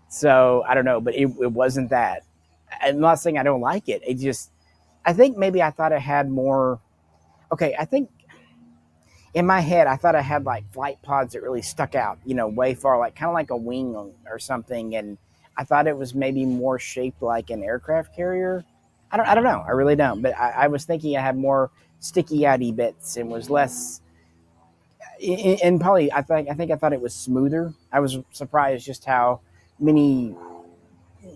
So 0.08 0.64
I 0.66 0.74
don't 0.74 0.86
know, 0.86 1.00
but 1.00 1.14
it, 1.14 1.26
it 1.40 1.52
wasn't 1.52 1.90
that. 1.90 2.22
I'm 2.80 3.00
not 3.00 3.18
saying 3.18 3.36
I 3.36 3.42
don't 3.42 3.60
like 3.60 3.90
it. 3.90 4.00
It 4.06 4.14
just, 4.14 4.50
I 5.04 5.12
think 5.12 5.36
maybe 5.36 5.62
I 5.62 5.70
thought 5.70 5.92
it 5.92 6.00
had 6.00 6.30
more. 6.30 6.80
Okay, 7.52 7.74
I 7.78 7.84
think 7.84 8.10
in 9.34 9.46
my 9.46 9.60
head, 9.60 9.86
I 9.86 9.96
thought 9.96 10.14
I 10.14 10.22
had 10.22 10.44
like 10.44 10.72
flight 10.72 11.02
pods 11.02 11.32
that 11.32 11.42
really 11.42 11.62
stuck 11.62 11.94
out, 11.94 12.18
you 12.24 12.34
know, 12.34 12.48
way 12.48 12.74
far, 12.74 12.98
like 12.98 13.16
kind 13.16 13.28
of 13.28 13.34
like 13.34 13.50
a 13.50 13.56
wing 13.56 13.94
or 13.96 14.38
something. 14.38 14.94
And 14.94 15.18
I 15.56 15.64
thought 15.64 15.86
it 15.86 15.96
was 15.96 16.14
maybe 16.14 16.44
more 16.46 16.78
shaped 16.78 17.20
like 17.20 17.50
an 17.50 17.62
aircraft 17.62 18.14
carrier. 18.14 18.64
I 19.10 19.16
don't, 19.16 19.26
I 19.26 19.34
don't 19.34 19.44
know. 19.44 19.64
I 19.66 19.72
really 19.72 19.96
don't. 19.96 20.22
But 20.22 20.38
I, 20.38 20.50
I 20.50 20.66
was 20.68 20.84
thinking 20.84 21.16
I 21.16 21.20
had 21.20 21.36
more 21.36 21.70
sticky 22.00 22.40
outy 22.40 22.74
bits 22.74 23.16
and 23.16 23.28
was 23.28 23.50
less. 23.50 24.00
And 25.22 25.80
probably, 25.80 26.12
I 26.12 26.22
think 26.22 26.48
I 26.48 26.54
think 26.54 26.70
I 26.70 26.76
thought 26.76 26.92
it 26.92 27.00
was 27.00 27.14
smoother. 27.14 27.72
I 27.92 28.00
was 28.00 28.18
surprised 28.30 28.84
just 28.84 29.04
how 29.04 29.40
many 29.78 30.34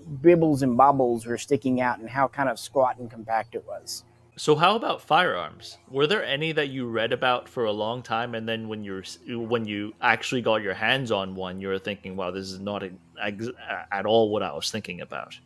bibbles 0.09 0.62
and 0.62 0.77
bobbles 0.77 1.27
were 1.27 1.38
sticking 1.38 1.81
out 1.81 1.99
and 1.99 2.09
how 2.09 2.29
kind 2.29 2.49
of 2.49 2.59
squat 2.59 2.99
and 2.99 3.11
compact 3.11 3.55
it 3.55 3.64
was. 3.66 4.05
So 4.37 4.55
how 4.55 4.77
about 4.77 5.03
firearms? 5.03 5.79
Were 5.90 6.07
there 6.07 6.25
any 6.25 6.53
that 6.53 6.68
you 6.68 6.87
read 6.87 7.12
about 7.12 7.49
for 7.49 7.64
a 7.64 7.73
long 7.73 8.03
time, 8.03 8.37
and 8.37 8.49
then 8.49 8.68
when 8.68 8.85
you're 8.85 9.03
when 9.27 9.66
you 9.66 9.94
actually 10.01 10.42
got 10.42 10.62
your 10.62 10.75
hands 10.75 11.11
on 11.11 11.35
one, 11.35 11.61
you 11.61 11.66
were 11.66 11.79
thinking, 11.81 12.14
"Wow, 12.14 12.31
this 12.31 12.53
is 12.53 12.61
not 12.61 12.85
a, 12.85 12.92
at 13.90 14.07
all 14.07 14.31
what 14.31 14.44
I 14.44 14.53
was 14.55 14.71
thinking 14.71 15.01
about." 15.01 15.37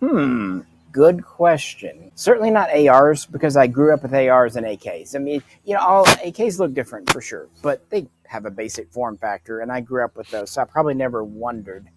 Hmm. 0.00 0.60
Good 0.90 1.22
question. 1.22 2.10
Certainly 2.14 2.50
not 2.50 2.74
ARs 2.74 3.26
because 3.26 3.58
I 3.58 3.66
grew 3.66 3.92
up 3.92 4.02
with 4.02 4.14
ARs 4.14 4.56
and 4.56 4.64
AKs. 4.64 5.14
I 5.14 5.18
mean, 5.18 5.42
you 5.64 5.74
know, 5.74 5.80
all 5.80 6.06
AKs 6.06 6.58
look 6.58 6.72
different 6.72 7.10
for 7.10 7.20
sure, 7.20 7.48
but 7.60 7.88
they 7.90 8.06
have 8.24 8.46
a 8.46 8.50
basic 8.50 8.90
form 8.90 9.18
factor, 9.18 9.60
and 9.60 9.70
I 9.70 9.80
grew 9.82 10.02
up 10.02 10.16
with 10.16 10.30
those, 10.30 10.50
so 10.50 10.62
I 10.62 10.64
probably 10.64 10.94
never 10.94 11.22
wondered. 11.22 11.88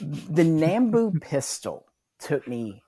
The 0.00 0.42
Nambu 0.42 1.20
pistol 1.20 1.86
took 2.18 2.46
me 2.46 2.82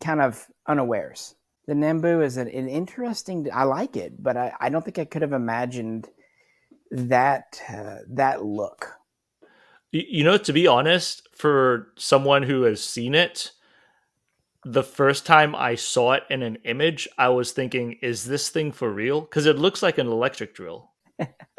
kind 0.00 0.20
of 0.20 0.46
unawares. 0.66 1.34
The 1.66 1.74
Nambu 1.74 2.24
is 2.24 2.36
an, 2.36 2.48
an 2.48 2.68
interesting. 2.68 3.48
I 3.52 3.64
like 3.64 3.96
it, 3.96 4.22
but 4.22 4.36
I, 4.36 4.52
I, 4.60 4.68
don't 4.68 4.84
think 4.84 4.98
I 4.98 5.04
could 5.04 5.22
have 5.22 5.32
imagined 5.32 6.08
that 6.90 7.60
uh, 7.68 7.96
that 8.08 8.44
look. 8.44 8.94
You 9.90 10.24
know, 10.24 10.38
to 10.38 10.52
be 10.52 10.66
honest, 10.66 11.28
for 11.34 11.88
someone 11.96 12.42
who 12.42 12.62
has 12.62 12.82
seen 12.82 13.14
it, 13.14 13.52
the 14.64 14.82
first 14.82 15.24
time 15.24 15.54
I 15.54 15.76
saw 15.76 16.12
it 16.12 16.24
in 16.28 16.42
an 16.42 16.58
image, 16.64 17.08
I 17.16 17.28
was 17.28 17.52
thinking, 17.52 17.96
"Is 18.02 18.24
this 18.24 18.48
thing 18.48 18.72
for 18.72 18.90
real?" 18.90 19.20
Because 19.22 19.46
it 19.46 19.58
looks 19.58 19.82
like 19.82 19.98
an 19.98 20.06
electric 20.06 20.54
drill. 20.54 20.90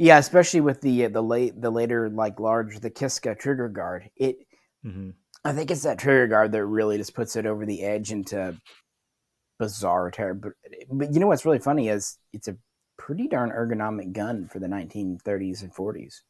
yeah, 0.00 0.16
especially 0.16 0.62
with 0.62 0.80
the 0.80 1.08
the 1.08 1.22
late 1.22 1.60
the 1.60 1.68
later 1.68 2.08
like 2.08 2.40
large 2.40 2.80
the 2.80 2.88
Kiska 2.88 3.34
trigger 3.34 3.68
guard. 3.68 4.08
It 4.16 4.38
mm-hmm. 4.84 5.10
I 5.44 5.52
think 5.52 5.70
it's 5.70 5.82
that 5.82 5.98
trigger 5.98 6.26
guard 6.26 6.52
that 6.52 6.64
really 6.64 6.96
just 6.96 7.14
puts 7.14 7.36
it 7.36 7.44
over 7.44 7.66
the 7.66 7.82
edge 7.82 8.10
into 8.10 8.56
bizarre 9.58 10.10
terror. 10.10 10.32
But, 10.32 10.52
but 10.90 11.12
you 11.12 11.20
know 11.20 11.26
what's 11.26 11.44
really 11.44 11.58
funny 11.58 11.90
is 11.90 12.16
it's 12.32 12.48
a 12.48 12.56
pretty 12.96 13.28
darn 13.28 13.50
ergonomic 13.50 14.14
gun 14.14 14.48
for 14.48 14.58
the 14.58 14.68
1930s 14.68 15.62
and 15.62 15.74
40s. 15.74 16.20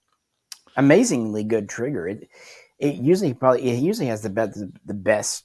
Amazingly 0.76 1.44
good 1.44 1.68
trigger. 1.68 2.08
It 2.08 2.28
it 2.80 2.96
usually 2.96 3.34
probably 3.34 3.70
it 3.70 3.78
usually 3.78 4.08
has 4.08 4.22
the 4.22 4.30
best 4.30 4.64
the 4.84 4.94
best 4.94 5.44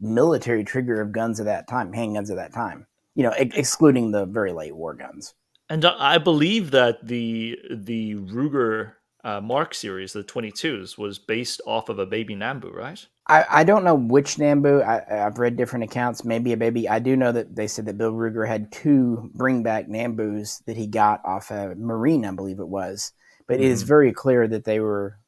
military 0.00 0.64
trigger 0.64 1.02
of 1.02 1.12
guns 1.12 1.40
of 1.40 1.44
that 1.44 1.68
time, 1.68 1.92
handguns 1.92 2.30
of 2.30 2.36
that 2.36 2.54
time. 2.54 2.86
You 3.14 3.24
know, 3.24 3.32
ex- 3.32 3.54
excluding 3.54 4.12
the 4.12 4.24
very 4.24 4.52
late 4.52 4.74
war 4.74 4.94
guns. 4.94 5.34
And 5.70 5.84
I 5.84 6.18
believe 6.18 6.72
that 6.72 7.06
the 7.06 7.56
the 7.70 8.16
Ruger 8.16 8.94
uh, 9.22 9.40
Mark 9.40 9.72
series, 9.72 10.12
the 10.12 10.24
22s, 10.24 10.98
was 10.98 11.20
based 11.20 11.60
off 11.64 11.88
of 11.88 12.00
a 12.00 12.06
baby 12.06 12.34
Nambu, 12.34 12.74
right? 12.74 13.06
I, 13.28 13.44
I 13.48 13.64
don't 13.64 13.84
know 13.84 13.94
which 13.94 14.34
Nambu. 14.34 14.82
I, 14.82 15.04
have 15.14 15.38
read 15.38 15.56
different 15.56 15.84
accounts. 15.84 16.24
Maybe 16.24 16.52
a 16.52 16.56
baby. 16.56 16.88
I 16.88 16.98
do 16.98 17.14
know 17.14 17.30
that 17.30 17.54
they 17.54 17.68
said 17.68 17.86
that 17.86 17.96
Bill 17.98 18.12
Ruger 18.12 18.48
had 18.48 18.72
two 18.72 19.30
bring 19.32 19.62
back 19.62 19.86
Nambus 19.86 20.64
that 20.64 20.76
he 20.76 20.88
got 20.88 21.24
off 21.24 21.52
a 21.52 21.76
Marine, 21.76 22.24
I 22.24 22.32
believe 22.32 22.58
it 22.58 22.68
was. 22.68 23.12
But 23.46 23.54
mm-hmm. 23.54 23.62
it 23.62 23.70
is 23.70 23.82
mm-hmm. 23.82 23.88
very 23.88 24.12
clear 24.12 24.48
that 24.48 24.64
they 24.64 24.80
were 24.80 25.20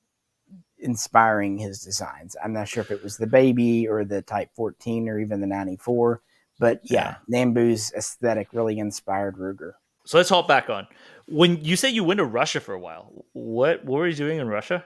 inspiring 0.77 1.59
his 1.59 1.85
designs. 1.85 2.35
I'm 2.43 2.53
not 2.53 2.67
sure 2.67 2.81
if 2.81 2.91
it 2.91 3.05
was 3.05 3.17
the 3.17 3.29
baby 3.29 3.87
or 3.87 4.05
the 4.05 4.23
Type 4.23 4.51
14 4.57 5.09
or 5.09 5.21
even 5.21 5.41
the 5.41 5.47
94. 5.47 6.21
But 6.59 6.81
yeah, 6.83 7.19
yeah. 7.29 7.45
Nambu's 7.45 7.93
aesthetic 7.97 8.49
really 8.53 8.81
inspired 8.81 9.37
Ruger. 9.37 9.75
So 10.05 10.19
let's 10.19 10.29
hop 10.29 10.49
back 10.49 10.69
on. 10.71 10.87
When 11.27 11.65
you 11.65 11.77
say 11.77 11.91
you 11.91 12.05
went 12.05 12.19
to 12.19 12.25
Russia 12.25 12.61
for 12.61 12.75
a 12.75 12.79
while, 12.79 13.25
what 13.33 13.85
what 13.85 13.99
were 13.99 14.09
you 14.09 14.15
doing 14.15 14.39
in 14.39 14.49
Russia? 14.49 14.85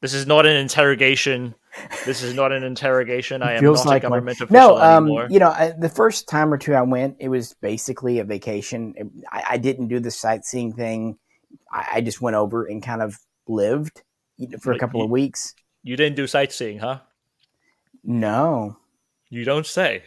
This 0.00 0.14
is 0.14 0.26
not 0.26 0.46
an 0.46 0.56
interrogation. 0.56 1.54
This 2.06 2.22
is 2.22 2.34
not 2.34 2.52
an 2.52 2.62
interrogation. 2.62 3.42
I 3.42 3.54
am 3.54 3.64
not 3.64 3.84
like 3.86 4.04
a 4.04 4.08
government 4.08 4.40
one. 4.40 4.48
official 4.48 4.76
no, 4.76 4.78
um, 4.78 5.04
anymore. 5.04 5.28
You 5.30 5.40
know, 5.40 5.50
I, 5.50 5.72
the 5.76 5.88
first 5.88 6.28
time 6.28 6.52
or 6.52 6.58
two 6.58 6.74
I 6.74 6.82
went, 6.82 7.16
it 7.18 7.28
was 7.28 7.54
basically 7.54 8.20
a 8.20 8.24
vacation. 8.24 8.94
It, 8.96 9.06
I, 9.30 9.44
I, 9.50 9.58
didn't 9.58 9.88
do 9.88 9.98
the 9.98 10.10
sightseeing 10.10 10.72
thing. 10.72 11.18
I, 11.72 11.88
I, 11.94 12.00
just 12.00 12.20
went 12.20 12.36
over 12.36 12.64
and 12.64 12.80
kind 12.80 13.02
of 13.02 13.18
lived 13.48 14.02
for 14.60 14.72
a 14.72 14.78
couple 14.78 15.00
you, 15.00 15.04
of 15.04 15.10
weeks. 15.10 15.54
You 15.82 15.96
didn't 15.96 16.16
do 16.16 16.28
sightseeing, 16.28 16.78
huh? 16.78 17.00
No. 18.04 18.76
You 19.30 19.44
don't 19.44 19.66
say. 19.66 20.04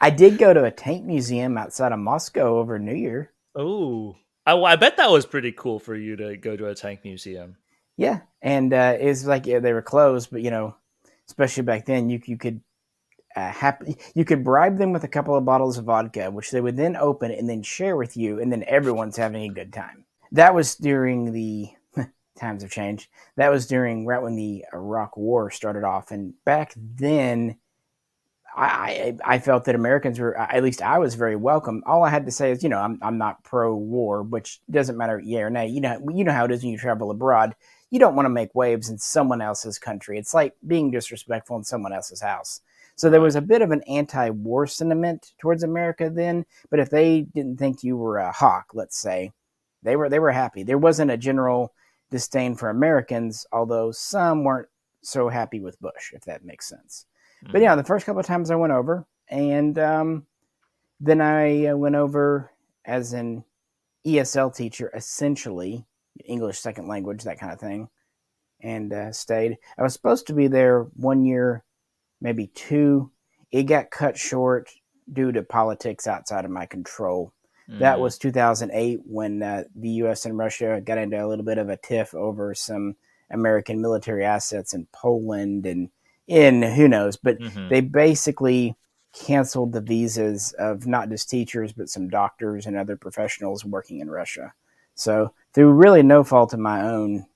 I 0.00 0.10
did 0.10 0.38
go 0.38 0.52
to 0.52 0.64
a 0.64 0.70
tank 0.70 1.04
museum 1.04 1.58
outside 1.58 1.92
of 1.92 1.98
Moscow 1.98 2.58
over 2.58 2.78
New 2.78 2.94
Year. 2.94 3.32
Oh, 3.54 4.16
I, 4.46 4.56
I, 4.56 4.76
bet 4.76 4.96
that 4.96 5.10
was 5.10 5.26
pretty 5.26 5.52
cool 5.52 5.78
for 5.78 5.94
you 5.94 6.16
to 6.16 6.36
go 6.36 6.56
to 6.56 6.68
a 6.68 6.74
tank 6.74 7.00
museum. 7.04 7.56
Yeah, 7.96 8.20
and 8.42 8.72
uh, 8.72 8.96
it's 8.98 9.24
like 9.24 9.46
yeah, 9.46 9.60
they 9.60 9.72
were 9.72 9.82
closed, 9.82 10.30
but 10.30 10.42
you 10.42 10.50
know, 10.50 10.74
especially 11.28 11.62
back 11.62 11.86
then, 11.86 12.10
you 12.10 12.20
you 12.26 12.36
could 12.36 12.60
uh, 13.36 13.50
happy 13.50 13.96
you 14.14 14.24
could 14.24 14.44
bribe 14.44 14.78
them 14.78 14.92
with 14.92 15.04
a 15.04 15.08
couple 15.08 15.36
of 15.36 15.44
bottles 15.44 15.78
of 15.78 15.84
vodka, 15.84 16.30
which 16.30 16.50
they 16.50 16.60
would 16.60 16.76
then 16.76 16.96
open 16.96 17.30
and 17.30 17.48
then 17.48 17.62
share 17.62 17.96
with 17.96 18.16
you, 18.16 18.40
and 18.40 18.50
then 18.50 18.64
everyone's 18.66 19.16
having 19.16 19.42
a 19.42 19.54
good 19.54 19.72
time. 19.72 20.04
That 20.32 20.54
was 20.54 20.74
during 20.74 21.32
the 21.32 21.68
times 22.38 22.62
have 22.62 22.72
changed. 22.72 23.08
That 23.36 23.50
was 23.50 23.66
during 23.66 24.06
right 24.06 24.22
when 24.22 24.34
the 24.36 24.64
Iraq 24.72 25.16
War 25.16 25.50
started 25.50 25.84
off, 25.84 26.10
and 26.10 26.34
back 26.44 26.72
then 26.76 27.58
I, 28.56 29.16
I, 29.24 29.38
felt 29.40 29.64
that 29.64 29.74
Americans 29.74 30.20
were, 30.20 30.38
at 30.38 30.62
least 30.62 30.80
I 30.80 30.98
was 30.98 31.16
very 31.16 31.34
welcome. 31.34 31.82
All 31.86 32.04
I 32.04 32.10
had 32.10 32.26
to 32.26 32.32
say 32.32 32.52
is, 32.52 32.62
you 32.62 32.68
know, 32.68 32.78
I'm, 32.78 32.98
I'm 33.02 33.18
not 33.18 33.42
pro 33.42 33.74
war, 33.74 34.22
which 34.22 34.60
doesn't 34.70 34.96
matter, 34.96 35.18
yeah 35.18 35.40
or 35.40 35.50
nay. 35.50 35.66
You 35.66 35.80
know, 35.80 36.00
you 36.12 36.22
know 36.22 36.32
how 36.32 36.44
it 36.44 36.52
is 36.52 36.62
when 36.62 36.70
you 36.70 36.78
travel 36.78 37.10
abroad. 37.10 37.56
You 37.90 37.98
don't 37.98 38.14
want 38.14 38.26
to 38.26 38.30
make 38.30 38.54
waves 38.54 38.88
in 38.88 38.98
someone 38.98 39.40
else's 39.40 39.78
country. 39.78 40.18
It's 40.18 40.34
like 40.34 40.54
being 40.66 40.90
disrespectful 40.90 41.56
in 41.56 41.64
someone 41.64 41.92
else's 41.92 42.20
house. 42.20 42.60
So 42.96 43.10
there 43.10 43.20
was 43.20 43.34
a 43.34 43.40
bit 43.40 43.60
of 43.60 43.72
an 43.72 43.82
anti-war 43.88 44.68
sentiment 44.68 45.32
towards 45.38 45.64
America 45.64 46.08
then. 46.08 46.46
But 46.70 46.78
if 46.78 46.90
they 46.90 47.22
didn't 47.22 47.58
think 47.58 47.82
you 47.82 47.96
were 47.96 48.18
a 48.18 48.32
hawk, 48.32 48.66
let's 48.72 48.96
say, 48.96 49.32
they 49.82 49.96
were 49.96 50.08
they 50.08 50.20
were 50.20 50.32
happy. 50.32 50.62
There 50.62 50.78
wasn't 50.78 51.10
a 51.10 51.16
general 51.16 51.74
disdain 52.10 52.54
for 52.54 52.70
Americans, 52.70 53.46
although 53.52 53.90
some 53.90 54.44
weren't 54.44 54.68
so 55.02 55.28
happy 55.28 55.60
with 55.60 55.80
Bush, 55.80 56.12
if 56.12 56.24
that 56.24 56.44
makes 56.44 56.68
sense. 56.68 57.06
But 57.50 57.62
yeah, 57.62 57.74
the 57.74 57.84
first 57.84 58.06
couple 58.06 58.20
of 58.20 58.26
times 58.26 58.50
I 58.50 58.56
went 58.56 58.72
over, 58.72 59.06
and 59.28 59.78
um, 59.78 60.26
then 61.00 61.20
I 61.20 61.66
uh, 61.66 61.76
went 61.76 61.96
over 61.96 62.50
as 62.84 63.12
an 63.12 63.44
ESL 64.06 64.54
teacher, 64.54 64.90
essentially 64.94 65.86
English 66.24 66.58
second 66.58 66.88
language, 66.88 67.24
that 67.24 67.38
kind 67.38 67.52
of 67.52 67.60
thing, 67.60 67.88
and 68.60 68.92
uh, 68.92 69.12
stayed. 69.12 69.58
I 69.78 69.82
was 69.82 69.92
supposed 69.92 70.26
to 70.28 70.32
be 70.32 70.46
there 70.46 70.82
one 70.96 71.24
year, 71.24 71.64
maybe 72.20 72.48
two. 72.48 73.10
It 73.50 73.64
got 73.64 73.90
cut 73.90 74.16
short 74.16 74.70
due 75.12 75.32
to 75.32 75.42
politics 75.42 76.06
outside 76.06 76.44
of 76.44 76.50
my 76.50 76.66
control. 76.66 77.32
Mm. 77.68 77.78
That 77.80 78.00
was 78.00 78.18
2008 78.18 79.00
when 79.04 79.42
uh, 79.42 79.64
the 79.74 79.88
U.S. 79.90 80.26
and 80.26 80.36
Russia 80.36 80.80
got 80.84 80.98
into 80.98 81.24
a 81.24 81.26
little 81.26 81.44
bit 81.44 81.58
of 81.58 81.68
a 81.68 81.76
tiff 81.76 82.14
over 82.14 82.54
some 82.54 82.96
American 83.30 83.80
military 83.80 84.24
assets 84.24 84.74
in 84.74 84.86
Poland 84.92 85.66
and 85.66 85.90
in 86.26 86.62
who 86.62 86.88
knows, 86.88 87.16
but 87.16 87.38
mm-hmm. 87.38 87.68
they 87.68 87.80
basically 87.80 88.76
canceled 89.12 89.72
the 89.72 89.80
visas 89.80 90.52
of 90.58 90.86
not 90.86 91.08
just 91.08 91.30
teachers 91.30 91.72
but 91.72 91.88
some 91.88 92.08
doctors 92.08 92.66
and 92.66 92.76
other 92.76 92.96
professionals 92.96 93.64
working 93.64 94.00
in 94.00 94.10
Russia. 94.10 94.52
So 94.94 95.32
through 95.52 95.72
really 95.72 96.02
no 96.02 96.24
fault 96.24 96.52
of 96.52 96.58
my 96.58 96.82
own, 96.82 97.26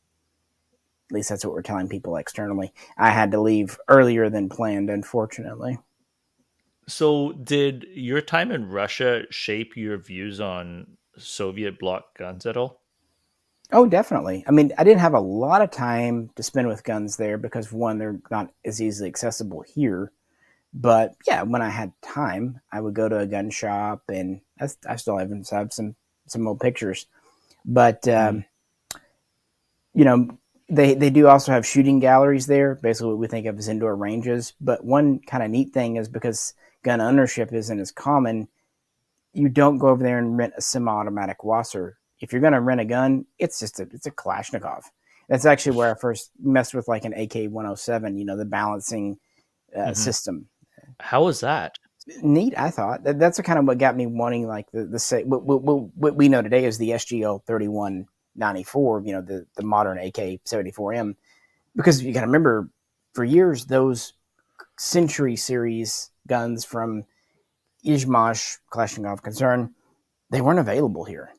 at 1.11 1.15
least 1.15 1.29
that's 1.29 1.45
what 1.45 1.55
we're 1.55 1.63
telling 1.63 1.89
people 1.89 2.17
externally, 2.17 2.73
I 2.97 3.11
had 3.11 3.31
to 3.33 3.41
leave 3.41 3.79
earlier 3.89 4.29
than 4.29 4.49
planned, 4.49 4.91
unfortunately. 4.91 5.79
So 6.87 7.33
did 7.33 7.87
your 7.95 8.21
time 8.21 8.51
in 8.51 8.69
Russia 8.69 9.25
shape 9.31 9.77
your 9.77 9.99
views 9.99 10.41
on 10.41 10.97
Soviet 11.17 11.79
bloc 11.79 12.17
guns 12.19 12.47
at 12.47 12.57
all? 12.57 12.81
Oh, 13.71 13.87
definitely. 13.87 14.45
I 14.47 14.51
mean, 14.51 14.73
I 14.79 14.85
didn't 14.85 15.01
have 15.01 15.15
a 15.15 15.21
lot 15.21 15.61
of 15.61 15.71
time 15.71 16.31
to 16.37 16.43
spend 16.43 16.69
with 16.69 16.85
guns 16.85 17.17
there 17.17 17.37
because 17.37 17.71
one, 17.71 17.99
they're 17.99 18.19
not 18.31 18.51
as 18.65 18.81
easily 18.81 19.09
accessible 19.09 19.63
here. 19.63 20.11
But 20.73 21.15
yeah, 21.27 21.43
when 21.43 21.61
I 21.61 21.69
had 21.69 21.93
time, 22.01 22.61
I 22.73 22.81
would 22.81 22.95
go 22.95 23.09
to 23.09 23.19
a 23.19 23.27
gun 23.27 23.51
shop, 23.51 24.05
and 24.09 24.41
I, 24.61 24.69
I 24.89 24.97
still 24.97 25.19
have, 25.19 25.31
have 25.51 25.73
some 25.73 25.97
some 26.27 26.47
old 26.47 26.61
pictures. 26.61 27.07
But 27.65 28.07
um, 28.09 28.45
mm. 28.95 29.01
you 29.95 30.05
know, 30.05 30.29
they 30.69 30.95
they 30.95 31.11
do 31.11 31.27
also 31.29 31.53
have 31.53 31.67
shooting 31.67 32.01
galleries 32.01 32.47
there, 32.47 32.75
basically 32.75 33.11
what 33.11 33.19
we 33.19 33.29
think 33.29 33.47
of 33.47 33.59
as 33.59 33.69
indoor 33.69 33.97
ranges. 33.97 34.55
But 34.61 34.85
one 34.85 35.21
kind 35.21 35.43
of 35.43 35.51
neat 35.51 35.73
thing 35.73 35.97
is 35.97 36.09
because 36.09 36.55
gun 36.83 37.01
ownership 37.01 37.53
isn't 37.53 37.81
as 37.81 37.91
common, 37.91 38.49
you 39.33 39.49
don't 39.49 39.79
go 39.79 39.89
over 39.89 40.03
there 40.03 40.19
and 40.19 40.37
rent 40.37 40.55
a 40.57 40.61
semi-automatic 40.63 41.39
WASR 41.39 41.95
if 42.21 42.33
you're 42.33 42.41
going 42.41 42.53
to 42.53 42.61
rent 42.61 42.81
a 42.81 42.85
gun, 42.85 43.27
it's 43.39 43.61
just 43.61 43.81
a 43.81 43.89
it's 43.93 44.07
a 44.07 44.11
Kalashnikov. 44.11 44.83
That's 45.29 45.45
actually 45.45 45.77
where 45.77 45.95
I 45.95 45.99
first 45.99 46.31
messed 46.43 46.75
with 46.75 46.89
like 46.89 47.05
an 47.05 47.13
AK 47.13 47.51
107. 47.51 48.17
You 48.17 48.25
know, 48.25 48.37
the 48.37 48.45
balancing 48.45 49.19
uh, 49.75 49.81
mm-hmm. 49.81 49.93
system. 49.93 50.49
How 51.01 51.25
was 51.25 51.41
that? 51.41 51.77
Neat, 52.23 52.55
I 52.57 52.71
thought. 52.71 53.05
That, 53.05 53.19
that's 53.19 53.39
kind 53.43 53.59
of 53.59 53.67
what 53.67 53.79
got 53.79 53.97
me 53.97 54.07
wanting 54.07 54.47
like 54.47 54.71
the 54.73 54.85
the 54.85 54.99
say 54.99 55.25
what, 55.25 55.43
what, 55.45 55.63
what 55.63 56.17
we 56.17 56.29
know 56.29 56.43
today 56.43 56.65
is 56.65 56.79
the 56.79 56.91
SGL 56.91 57.45
3194. 57.47 59.03
You 59.05 59.13
know, 59.13 59.21
the 59.23 59.47
the 59.57 59.65
modern 59.65 59.99
AK 59.99 60.41
74M, 60.45 61.17
because 61.77 62.03
you 62.03 62.13
got 62.13 62.21
to 62.21 62.27
remember, 62.27 62.71
for 63.13 63.25
years 63.25 63.67
those 63.67 64.15
Century 64.79 65.35
series 65.35 66.11
guns 66.29 66.65
from 66.65 67.05
Izhmash 67.85 68.59
Kalashnikov 68.73 69.23
concern, 69.23 69.75
they 70.31 70.41
weren't 70.41 70.61
available 70.61 71.05
here. 71.05 71.33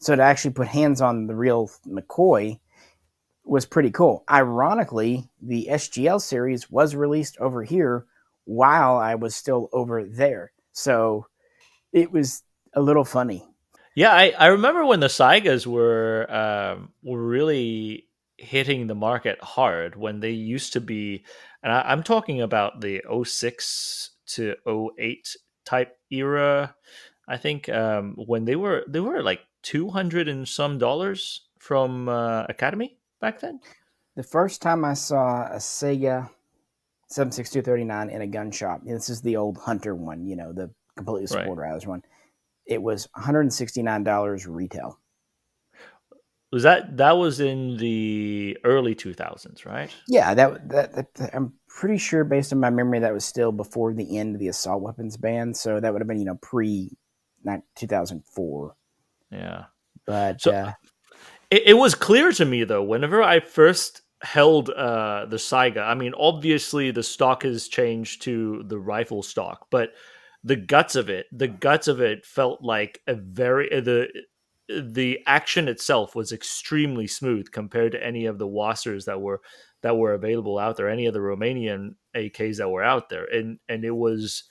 So 0.00 0.14
to 0.16 0.22
actually 0.22 0.52
put 0.52 0.68
hands 0.68 1.00
on 1.00 1.26
the 1.26 1.34
real 1.34 1.70
McCoy 1.86 2.58
was 3.44 3.66
pretty 3.66 3.90
cool. 3.90 4.24
Ironically, 4.30 5.28
the 5.40 5.68
SGL 5.70 6.20
series 6.20 6.70
was 6.70 6.94
released 6.94 7.38
over 7.38 7.62
here 7.62 8.06
while 8.44 8.96
I 8.96 9.14
was 9.14 9.34
still 9.36 9.68
over 9.72 10.04
there. 10.04 10.52
So 10.72 11.26
it 11.92 12.10
was 12.10 12.42
a 12.74 12.80
little 12.80 13.04
funny. 13.04 13.44
Yeah, 13.94 14.12
I, 14.12 14.34
I 14.36 14.46
remember 14.46 14.84
when 14.84 15.00
the 15.00 15.06
Saigas 15.06 15.66
were 15.66 16.26
um, 16.30 16.92
were 17.02 17.22
really 17.22 18.08
hitting 18.36 18.86
the 18.86 18.94
market 18.94 19.38
hard 19.40 19.94
when 19.94 20.18
they 20.18 20.32
used 20.32 20.72
to 20.72 20.80
be, 20.80 21.24
and 21.62 21.72
I, 21.72 21.92
am 21.92 22.02
talking 22.02 22.42
about 22.42 22.80
the 22.80 23.02
06 23.24 24.10
to 24.26 24.56
08 24.98 25.36
type 25.64 25.96
era. 26.10 26.74
I 27.28 27.36
think 27.36 27.68
um, 27.68 28.14
when 28.16 28.44
they 28.44 28.56
were 28.56 28.84
they 28.88 29.00
were 29.00 29.22
like 29.22 29.40
two 29.64 29.90
hundred 29.90 30.28
and 30.28 30.46
some 30.46 30.78
dollars 30.78 31.48
from 31.58 32.08
uh, 32.08 32.44
Academy 32.48 32.96
back 33.20 33.40
then. 33.40 33.58
The 34.14 34.22
first 34.22 34.62
time 34.62 34.84
I 34.84 34.94
saw 34.94 35.46
a 35.46 35.56
Saiga 35.56 36.30
76239 37.08 38.10
in 38.10 38.22
a 38.22 38.26
gun 38.26 38.52
shop, 38.52 38.82
this 38.84 39.08
is 39.08 39.22
the 39.22 39.36
old 39.36 39.58
Hunter 39.58 39.94
one, 39.94 40.26
you 40.26 40.36
know, 40.36 40.52
the 40.52 40.70
completely 40.96 41.26
sporterized 41.26 41.56
right. 41.56 41.86
one. 41.86 42.02
It 42.66 42.80
was 42.80 43.08
$169 43.16 44.46
retail. 44.48 44.98
Was 46.52 46.62
that 46.62 46.96
that 46.98 47.16
was 47.16 47.40
in 47.40 47.78
the 47.78 48.56
early 48.62 48.94
2000s, 48.94 49.66
right? 49.66 49.90
Yeah, 50.06 50.34
that, 50.34 50.68
that, 50.68 51.14
that 51.14 51.34
I'm 51.34 51.54
pretty 51.68 51.98
sure 51.98 52.22
based 52.22 52.52
on 52.52 52.60
my 52.60 52.70
memory 52.70 53.00
that 53.00 53.12
was 53.12 53.24
still 53.24 53.50
before 53.50 53.92
the 53.92 54.16
end 54.18 54.36
of 54.36 54.40
the 54.40 54.46
assault 54.48 54.80
weapons 54.80 55.16
ban, 55.16 55.52
so 55.52 55.80
that 55.80 55.92
would 55.92 56.00
have 56.00 56.06
been, 56.06 56.20
you 56.20 56.26
know, 56.26 56.38
pre 56.40 56.96
2004. 57.76 58.76
Yeah. 59.34 59.64
But 60.06 60.40
so 60.40 60.52
uh, 60.52 60.72
it, 61.50 61.62
it 61.66 61.74
was 61.74 61.94
clear 61.94 62.32
to 62.32 62.44
me 62.44 62.64
though, 62.64 62.82
whenever 62.82 63.22
I 63.22 63.40
first 63.40 64.02
held 64.22 64.70
uh, 64.70 65.26
the 65.26 65.36
Saiga, 65.36 65.82
I 65.82 65.94
mean, 65.94 66.14
obviously 66.16 66.90
the 66.90 67.02
stock 67.02 67.42
has 67.42 67.68
changed 67.68 68.22
to 68.22 68.64
the 68.66 68.78
rifle 68.78 69.22
stock, 69.22 69.66
but 69.70 69.92
the 70.42 70.56
guts 70.56 70.94
of 70.94 71.08
it, 71.08 71.26
the 71.32 71.48
guts 71.48 71.88
of 71.88 72.00
it 72.00 72.26
felt 72.26 72.62
like 72.62 73.00
a 73.06 73.14
very 73.14 73.72
uh, 73.72 73.80
the 73.80 74.08
the 74.68 75.20
action 75.26 75.68
itself 75.68 76.14
was 76.14 76.32
extremely 76.32 77.06
smooth 77.06 77.50
compared 77.50 77.92
to 77.92 78.04
any 78.04 78.26
of 78.26 78.38
the 78.38 78.48
WASRs 78.48 79.04
that 79.04 79.20
were 79.20 79.40
that 79.82 79.96
were 79.96 80.14
available 80.14 80.58
out 80.58 80.76
there, 80.76 80.88
any 80.88 81.06
of 81.06 81.12
the 81.12 81.20
Romanian 81.20 81.94
AKs 82.16 82.56
that 82.58 82.68
were 82.68 82.82
out 82.82 83.08
there, 83.08 83.24
and 83.24 83.58
and 83.68 83.84
it 83.84 83.94
was 83.94 84.44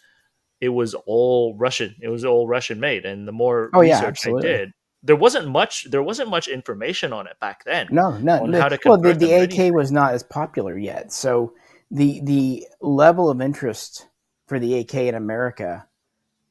it 0.64 0.70
was 0.70 0.94
all 0.94 1.56
Russian. 1.56 1.94
It 2.00 2.08
was 2.08 2.24
all 2.24 2.48
Russian 2.48 2.80
made. 2.80 3.04
And 3.04 3.28
the 3.28 3.34
more 3.34 3.70
oh, 3.74 3.82
research 3.82 4.26
yeah, 4.26 4.34
I 4.34 4.42
did, 4.42 4.74
there 5.04 5.18
wasn't 5.18 5.50
much 5.50 5.92
there 5.92 6.02
wasn't 6.02 6.30
much 6.30 6.48
information 6.48 7.12
on 7.12 7.28
it 7.28 7.38
back 7.42 7.66
then. 7.66 7.90
No, 7.92 8.18
no. 8.18 8.46
no. 8.46 8.70
well, 8.86 8.98
the, 8.98 9.14
the 9.14 9.34
AK 9.34 9.74
was 9.74 9.92
not 9.92 10.14
as 10.14 10.24
popular 10.24 10.78
yet. 10.78 11.12
So 11.12 11.54
the 11.92 12.22
the 12.24 12.66
level 12.80 13.30
of 13.30 13.42
interest 13.42 14.08
for 14.48 14.58
the 14.58 14.80
AK 14.80 14.96
in 14.96 15.16
America 15.16 15.86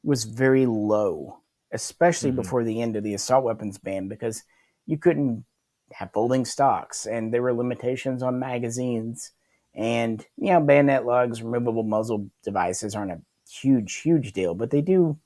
was 0.04 0.24
very 0.24 0.66
low, 0.66 1.38
especially 1.72 2.28
mm-hmm. 2.28 2.42
before 2.42 2.64
the 2.64 2.82
end 2.82 2.96
of 2.96 3.04
the 3.04 3.14
assault 3.14 3.44
weapons 3.44 3.78
ban, 3.78 4.08
because 4.08 4.42
you 4.84 4.98
couldn't 4.98 5.46
have 5.94 6.12
folding 6.12 6.44
stocks 6.44 7.06
and 7.06 7.32
there 7.32 7.42
were 7.42 7.54
limitations 7.54 8.22
on 8.22 8.38
magazines 8.38 9.32
and 9.74 10.26
you 10.38 10.50
know 10.50 10.60
bayonet 10.60 11.04
lugs 11.04 11.42
removable 11.42 11.82
muzzle 11.82 12.30
devices 12.42 12.94
aren't 12.94 13.12
a 13.12 13.20
huge, 13.60 13.96
huge 13.96 14.32
deal, 14.32 14.54
but 14.54 14.70
they 14.70 14.80
do. 14.80 15.18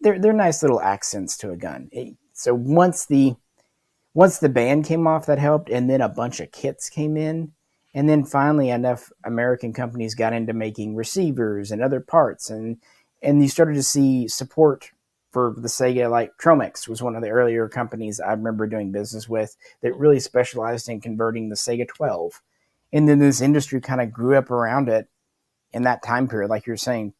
They're 0.00 0.18
they're 0.18 0.32
nice 0.32 0.62
little 0.62 0.80
accents 0.80 1.36
to 1.38 1.50
a 1.50 1.56
gun. 1.56 1.88
It, 1.92 2.16
so 2.32 2.54
once 2.54 3.06
the 3.06 3.36
once 4.14 4.38
the 4.38 4.48
ban 4.48 4.82
came 4.82 5.06
off, 5.06 5.26
that 5.26 5.38
helped, 5.38 5.70
and 5.70 5.88
then 5.88 6.00
a 6.00 6.08
bunch 6.08 6.40
of 6.40 6.52
kits 6.52 6.90
came 6.90 7.16
in, 7.16 7.52
And 7.94 8.08
then 8.08 8.24
finally, 8.24 8.70
enough 8.70 9.10
American 9.24 9.72
companies 9.72 10.14
got 10.14 10.32
into 10.32 10.52
making 10.52 10.96
receivers 10.96 11.70
and 11.70 11.82
other 11.82 12.00
parts, 12.00 12.50
and 12.50 12.78
and 13.22 13.42
you 13.42 13.48
started 13.48 13.74
to 13.74 13.82
see 13.82 14.28
support 14.28 14.92
for 15.32 15.54
the 15.56 15.68
Saiga. 15.68 16.10
Like 16.10 16.36
Tromix 16.38 16.88
was 16.88 17.02
one 17.02 17.16
of 17.16 17.22
the 17.22 17.30
earlier 17.30 17.68
companies 17.68 18.20
I 18.20 18.32
remember 18.32 18.66
doing 18.66 18.92
business 18.92 19.28
with 19.28 19.56
that 19.82 19.96
really 19.96 20.20
specialized 20.20 20.88
in 20.88 21.00
converting 21.00 21.48
the 21.48 21.56
Saiga 21.56 21.88
12. 21.88 22.42
And 22.92 23.08
then 23.08 23.18
this 23.18 23.40
industry 23.40 23.80
kind 23.80 24.00
of 24.00 24.12
grew 24.12 24.36
up 24.36 24.50
around 24.50 24.88
it 24.88 25.08
in 25.72 25.82
that 25.82 26.02
time 26.02 26.28
period, 26.28 26.50
like 26.50 26.66
you're 26.66 26.76
saying, 26.76 27.14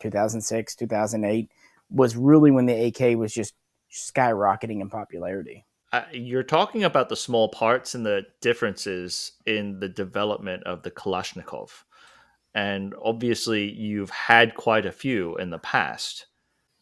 2006, 0.00 0.74
2008 0.74 1.50
was 1.90 2.16
really 2.16 2.50
when 2.50 2.66
the 2.66 2.86
AK 2.86 3.16
was 3.18 3.32
just 3.32 3.54
skyrocketing 3.92 4.80
in 4.80 4.90
popularity. 4.90 5.64
Uh, 5.92 6.02
you're 6.12 6.42
talking 6.42 6.82
about 6.82 7.08
the 7.08 7.16
small 7.16 7.48
parts 7.48 7.94
and 7.94 8.04
the 8.04 8.26
differences 8.40 9.32
in 9.46 9.78
the 9.78 9.88
development 9.88 10.64
of 10.64 10.82
the 10.82 10.90
Kalashnikov. 10.90 11.70
And 12.52 12.94
obviously, 13.02 13.70
you've 13.70 14.10
had 14.10 14.56
quite 14.56 14.86
a 14.86 14.92
few 14.92 15.36
in 15.36 15.50
the 15.50 15.58
past. 15.58 16.26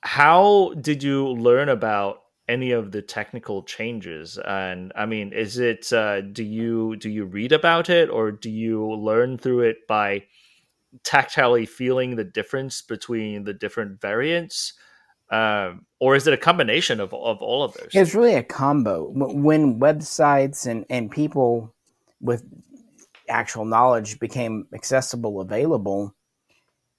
How 0.01 0.73
did 0.81 1.03
you 1.03 1.29
learn 1.29 1.69
about 1.69 2.23
any 2.49 2.73
of 2.73 2.91
the 2.91 3.03
technical 3.03 3.62
changes? 3.62 4.38
And 4.38 4.93
I 4.97 5.07
mean, 5.07 5.33
is 5.33 5.59
it 5.59 5.93
uh, 5.93 6.23
do 6.23 6.43
you 6.43 6.97
do 6.97 7.09
you 7.09 7.25
read 7.25 7.53
about 7.53 7.91
it 7.91 8.11
or 8.11 8.33
do 8.33 8.51
you 8.51 8.87
learn 8.95 9.38
through 9.38 9.61
it 9.61 9.87
by 9.87 10.25
tactilely 11.05 11.68
feeling 11.68 12.16
the 12.16 12.24
difference 12.24 12.83
between 12.83 13.44
the 13.44 13.55
different 13.55 14.00
variants? 14.00 14.74
Um, 15.31 15.87
or 15.98 16.14
is 16.14 16.26
it 16.26 16.35
a 16.35 16.38
combination 16.38 17.00
of, 17.00 17.14
of 17.14 17.40
all 17.40 17.62
of 17.62 17.72
those? 17.74 17.88
It's 17.94 18.14
really 18.14 18.35
a 18.35 18.42
combo. 18.42 19.11
When 19.14 19.81
websites 19.81 20.66
and, 20.66 20.85
and 20.90 21.11
people 21.11 21.74
with 22.20 22.44
actual 23.28 23.64
knowledge 23.64 24.20
became 24.20 24.66
accessible, 24.74 25.40
available, 25.40 26.14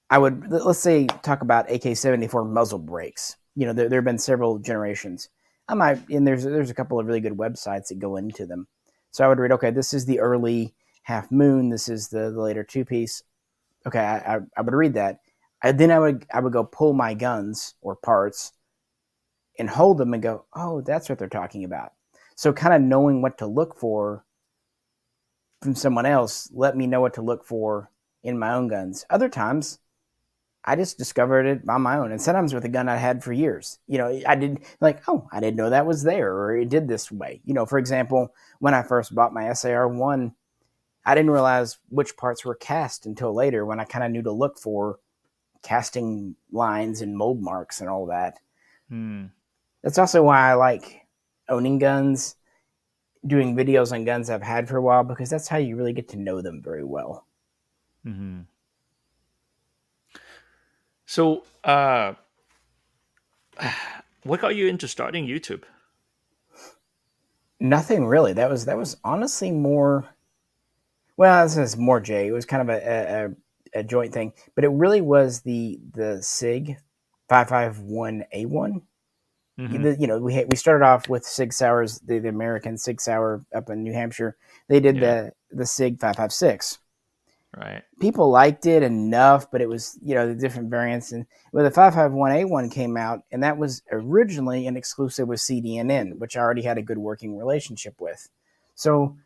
I 0.10 0.18
would 0.18 0.46
let's 0.50 0.80
say 0.80 1.06
talk 1.22 1.42
about 1.42 1.72
AK 1.72 1.96
seventy 1.96 2.28
four 2.28 2.44
muzzle 2.44 2.80
brakes. 2.80 3.36
You 3.56 3.68
know, 3.68 3.74
there, 3.74 3.88
there 3.88 4.00
have 4.00 4.06
been 4.06 4.18
several 4.18 4.58
generations. 4.60 5.30
I 5.68 5.76
might 5.76 6.10
and 6.10 6.28
there's 6.28 6.44
there's 6.44 6.70
a 6.70 6.76
couple 6.76 7.00
of 7.00 7.06
really 7.06 7.22
good 7.22 7.38
websites 7.38 7.88
that 7.88 8.00
go 8.00 8.18
into 8.18 8.46
them. 8.46 8.68
So 9.12 9.24
I 9.24 9.28
would 9.28 9.40
read, 9.40 9.52
okay, 9.54 9.70
this 9.70 9.94
is 9.94 10.06
the 10.06 10.20
early 10.20 10.74
half 11.04 11.32
moon. 11.32 11.70
This 11.70 11.88
is 11.88 12.10
the, 12.10 12.32
the 12.32 12.42
later 12.42 12.64
two 12.64 12.84
piece. 12.84 13.22
Okay, 13.86 14.00
I, 14.00 14.36
I, 14.36 14.40
I 14.58 14.62
would 14.62 14.74
read 14.74 14.94
that 14.94 15.20
and 15.64 15.80
then 15.80 15.92
I 15.92 16.00
would 16.00 16.26
I 16.32 16.42
would 16.42 16.54
go 16.54 16.64
pull 16.64 16.94
my 16.94 17.14
guns 17.14 17.76
or 17.82 17.96
parts 17.96 18.52
and 19.58 19.70
hold 19.70 19.98
them 19.98 20.14
and 20.14 20.22
go, 20.22 20.46
oh, 20.54 20.82
that's 20.82 21.10
what 21.10 21.18
they're 21.18 21.30
talking 21.30 21.64
about. 21.64 21.94
So 22.36 22.52
kind 22.52 22.74
of 22.74 22.82
knowing 22.82 23.22
what 23.22 23.38
to 23.38 23.48
look 23.48 23.78
for 23.78 24.26
from 25.62 25.76
someone 25.76 26.06
else 26.06 26.50
let 26.54 26.76
me 26.76 26.88
know 26.88 27.00
what 27.00 27.14
to 27.14 27.22
look 27.22 27.46
for 27.46 27.90
in 28.24 28.38
my 28.38 28.54
own 28.54 28.68
guns. 28.68 29.06
Other 29.10 29.30
times, 29.30 29.80
I 30.66 30.76
just 30.76 30.98
discovered 30.98 31.46
it 31.46 31.62
on 31.68 31.82
my 31.82 31.98
own, 31.98 32.12
and 32.12 32.22
sometimes 32.22 32.54
with 32.54 32.64
a 32.64 32.70
gun 32.70 32.88
I 32.88 32.96
had 32.96 33.22
for 33.22 33.34
years. 33.34 33.80
You 33.88 33.98
know, 33.98 34.22
I 34.26 34.36
didn't 34.36 34.64
like, 34.80 35.02
oh, 35.10 35.28
I 35.32 35.42
didn't 35.42 35.58
know 35.58 35.70
that 35.70 35.86
was 35.86 36.04
there, 36.04 36.34
or 36.34 36.56
it 36.56 36.70
did 36.70 36.88
this 36.88 37.12
way. 37.12 37.42
You 37.44 37.54
know, 37.54 37.66
for 37.66 37.78
example, 37.78 38.34
when 38.60 38.74
I 38.74 38.82
first 38.82 39.14
bought 39.14 39.34
my 39.34 39.52
SAR 39.54 39.90
one, 39.90 40.34
I 41.06 41.16
didn't 41.16 41.32
realize 41.32 41.78
which 41.90 42.16
parts 42.16 42.46
were 42.46 42.56
cast 42.56 43.06
until 43.06 43.34
later 43.34 43.66
when 43.66 43.80
I 43.80 43.86
kind 43.86 44.06
of 44.06 44.12
knew 44.12 44.22
to 44.24 44.32
look 44.32 44.58
for 44.58 45.00
casting 45.62 46.36
lines 46.52 47.02
and 47.02 47.18
mold 47.18 47.42
marks 47.42 47.82
and 47.82 47.90
all 47.90 48.06
that. 48.08 48.40
Hmm. 48.90 49.26
That's 49.82 49.98
also 49.98 50.24
why 50.24 50.52
I 50.52 50.54
like 50.54 51.06
owning 51.50 51.78
guns, 51.78 52.36
doing 53.26 53.56
videos 53.56 53.92
on 53.92 54.06
guns 54.06 54.30
I've 54.30 54.42
had 54.42 54.70
for 54.70 54.78
a 54.78 54.82
while, 54.82 55.04
because 55.04 55.30
that's 55.30 55.48
how 55.48 55.58
you 55.58 55.76
really 55.76 55.94
get 55.94 56.10
to 56.10 56.18
know 56.18 56.42
them 56.42 56.62
very 56.62 56.84
well. 56.84 57.26
Mm-hmm. 58.06 58.42
So, 61.06 61.44
uh, 61.64 62.14
what 64.24 64.42
got 64.42 64.56
you 64.56 64.68
into 64.68 64.88
starting 64.88 65.28
YouTube? 65.28 65.64
Nothing 67.60 68.06
really. 68.06 68.34
That 68.34 68.50
was 68.50 68.66
that 68.66 68.78
was 68.78 68.98
honestly 69.04 69.52
more. 69.52 70.13
Well, 71.18 71.46
this 71.46 71.58
is 71.58 71.78
more 71.78 72.00
Jay. 72.00 72.28
It 72.28 72.32
was 72.32 72.46
kind 72.46 72.68
of 72.68 72.76
a, 72.76 73.34
a, 73.76 73.80
a 73.80 73.84
joint 73.84 74.14
thing, 74.14 74.34
but 74.56 74.64
it 74.64 74.70
really 74.70 75.02
was 75.02 75.42
the 75.42 75.80
the 75.94 76.22
Sig 76.22 76.78
five 77.30 77.50
five 77.50 77.80
one 77.80 78.24
A 78.32 78.46
one. 78.46 78.82
Mm-hmm. 79.60 80.02
You 80.02 80.08
know, 80.08 80.20
we 80.20 80.44
we 80.46 80.56
started 80.56 80.84
off 80.84 81.08
with 81.08 81.24
Sig 81.24 81.54
Sauers, 81.54 82.00
the, 82.00 82.18
the 82.20 82.30
American 82.30 82.78
Sig 82.78 83.00
Sauer 83.00 83.46
up 83.56 83.70
in 83.70 83.84
New 83.84 83.94
Hampshire. 83.94 84.36
They 84.68 84.80
did 84.80 84.96
yeah. 84.96 85.02
the 85.02 85.58
the 85.58 85.66
Sig 85.66 86.00
five 86.00 86.16
five 86.16 86.34
six. 86.34 86.80
Right. 87.56 87.84
People 88.02 88.32
liked 88.32 88.66
it 88.66 88.82
enough, 88.82 89.52
but 89.52 89.62
it 89.62 89.70
was 89.70 90.00
you 90.02 90.16
know 90.16 90.28
the 90.28 90.34
different 90.34 90.72
variants. 90.72 91.12
And 91.12 91.28
when 91.52 91.64
the 91.64 91.70
five 91.70 91.94
five 91.94 92.12
one 92.12 92.32
A 92.32 92.46
one 92.46 92.72
came 92.72 92.98
out, 92.98 93.22
and 93.32 93.44
that 93.44 93.60
was 93.60 93.84
originally 93.92 94.66
an 94.66 94.76
exclusive 94.76 95.28
with 95.28 95.40
CDNN, 95.40 96.18
which 96.18 96.36
I 96.36 96.42
already 96.42 96.64
had 96.64 96.80
a 96.80 96.84
good 96.84 96.98
working 96.98 97.38
relationship 97.38 97.94
with. 98.00 98.28
So 98.74 99.18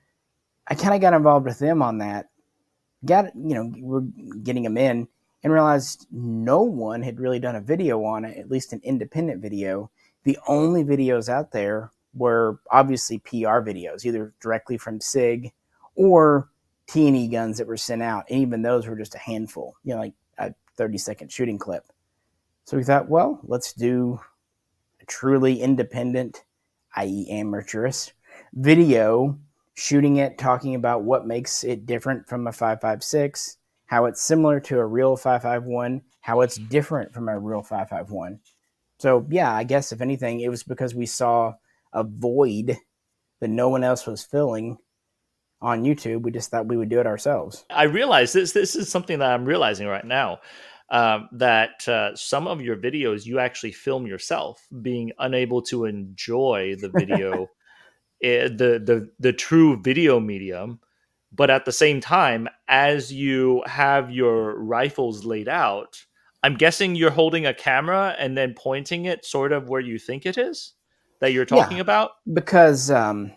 I 0.70 0.76
kind 0.76 0.94
of 0.94 1.02
got 1.02 1.14
involved 1.14 1.46
with 1.46 1.60
them 1.60 1.82
on 1.82 2.00
that 2.00 2.30
got 3.06 3.36
you 3.36 3.56
know 3.56 3.72
we're 3.78 4.02
getting 4.44 4.64
them 4.64 4.78
in 4.78 5.08
and 5.44 5.54
realized 5.54 6.08
no 6.12 6.62
one 6.62 7.02
had 7.02 7.20
really 7.20 7.40
done 7.40 7.56
a 7.56 7.62
video 7.62 8.04
on 8.04 8.26
it, 8.26 8.38
at 8.38 8.50
least 8.50 8.74
an 8.74 8.82
independent 8.84 9.42
video. 9.42 9.90
The 10.24 10.38
only 10.48 10.84
videos 10.84 11.30
out 11.30 11.52
there 11.52 11.92
were 12.16 12.60
obviously 12.72 13.20
PR 13.20 13.62
videos, 13.62 14.04
either 14.04 14.34
directly 14.42 14.78
from 14.78 15.00
SIG 15.00 15.54
or 15.96 16.50
T&E 16.88 17.28
guns 17.28 17.60
that 17.60 17.68
were 17.68 17.78
sent 17.78 18.02
out, 18.02 18.26
and 18.30 18.40
even 18.40 18.64
those 18.64 18.88
were 18.88 18.96
just 18.96 19.14
a 19.14 19.20
handful, 19.20 19.76
you 19.84 19.94
know, 19.94 20.02
like 20.02 20.14
a 20.40 20.54
30 20.76 20.98
second 20.98 21.32
shooting 21.32 21.60
clip. 21.60 21.86
So 22.66 22.76
we 22.76 22.84
thought, 22.84 23.08
well, 23.08 23.40
let's 23.44 23.74
do 23.74 24.20
a 25.00 25.06
truly 25.06 25.62
independent, 25.62 26.44
i.e., 26.96 27.28
amateurish 27.30 28.12
video 28.54 29.38
shooting 29.78 30.16
it, 30.18 30.40
talking 30.40 30.74
about 30.74 31.04
what 31.04 31.28
makes 31.28 31.64
it 31.64 31.86
different 31.86 32.28
from 32.28 32.48
a 32.48 32.52
556, 32.52 33.58
how 33.86 34.06
it's 34.06 34.22
similar 34.22 34.60
to 34.60 34.80
a 34.80 34.86
real 34.86 35.16
551, 35.16 36.02
how 36.22 36.42
it's 36.42 36.58
different 36.58 37.14
from 37.14 37.30
a 37.30 37.40
real 37.40 37.62
551. 37.62 38.40
So, 38.98 39.28
yeah, 39.30 39.54
I 39.54 39.64
guess 39.64 39.92
if 39.92 40.02
anything, 40.02 40.40
it 40.40 40.50
was 40.50 40.64
because 40.64 40.96
we 40.96 41.06
saw 41.06 41.54
a 41.94 42.04
void 42.04 42.76
that 43.40 43.50
no 43.50 43.70
one 43.70 43.84
else 43.84 44.08
was 44.08 44.24
filling 44.26 44.80
on 45.62 45.84
YouTube. 45.84 46.24
We 46.24 46.32
just 46.32 46.50
thought 46.50 46.66
we 46.66 46.78
would 46.78 46.90
do 46.90 47.00
it 47.00 47.06
ourselves. 47.06 47.64
I 47.70 47.84
realize 47.84 48.34
this 48.34 48.54
this 48.54 48.76
is 48.76 48.90
something 48.90 49.20
that 49.20 49.32
I'm 49.32 49.46
realizing 49.46 49.88
right 49.88 50.06
now. 50.06 50.40
Um, 50.90 51.28
that 51.34 51.88
uh, 51.88 52.16
some 52.16 52.48
of 52.48 52.62
your 52.62 52.78
videos 52.78 53.26
you 53.26 53.40
actually 53.40 53.74
film 53.74 54.08
yourself, 54.08 54.66
being 54.82 55.12
unable 55.20 55.62
to 55.64 55.86
enjoy 55.86 56.78
the 56.80 56.90
video 56.96 57.50
the 58.22 58.82
the 58.84 59.10
the 59.20 59.34
true 59.34 59.82
video 59.82 60.20
medium 60.20 60.80
but 61.32 61.50
at 61.50 61.66
the 61.66 61.72
same 61.72 62.00
time 62.00 62.48
as 62.68 63.12
you 63.12 63.64
have 63.66 64.12
your 64.12 64.58
rifles 64.60 65.26
laid 65.26 65.48
out 65.48 66.06
i'm 66.44 66.56
guessing 66.56 66.96
you're 66.96 67.12
holding 67.12 67.46
a 67.46 67.54
camera 67.54 68.16
and 68.18 68.38
then 68.38 68.54
pointing 68.58 69.06
it 69.06 69.26
sort 69.26 69.52
of 69.52 69.70
where 69.70 69.82
you 69.82 70.00
think 70.00 70.26
it 70.26 70.38
is 70.38 70.74
that 71.20 71.34
you're 71.34 71.46
talking 71.46 71.78
yeah, 71.78 71.82
about? 71.82 72.12
because 72.34 72.90
um 72.92 73.32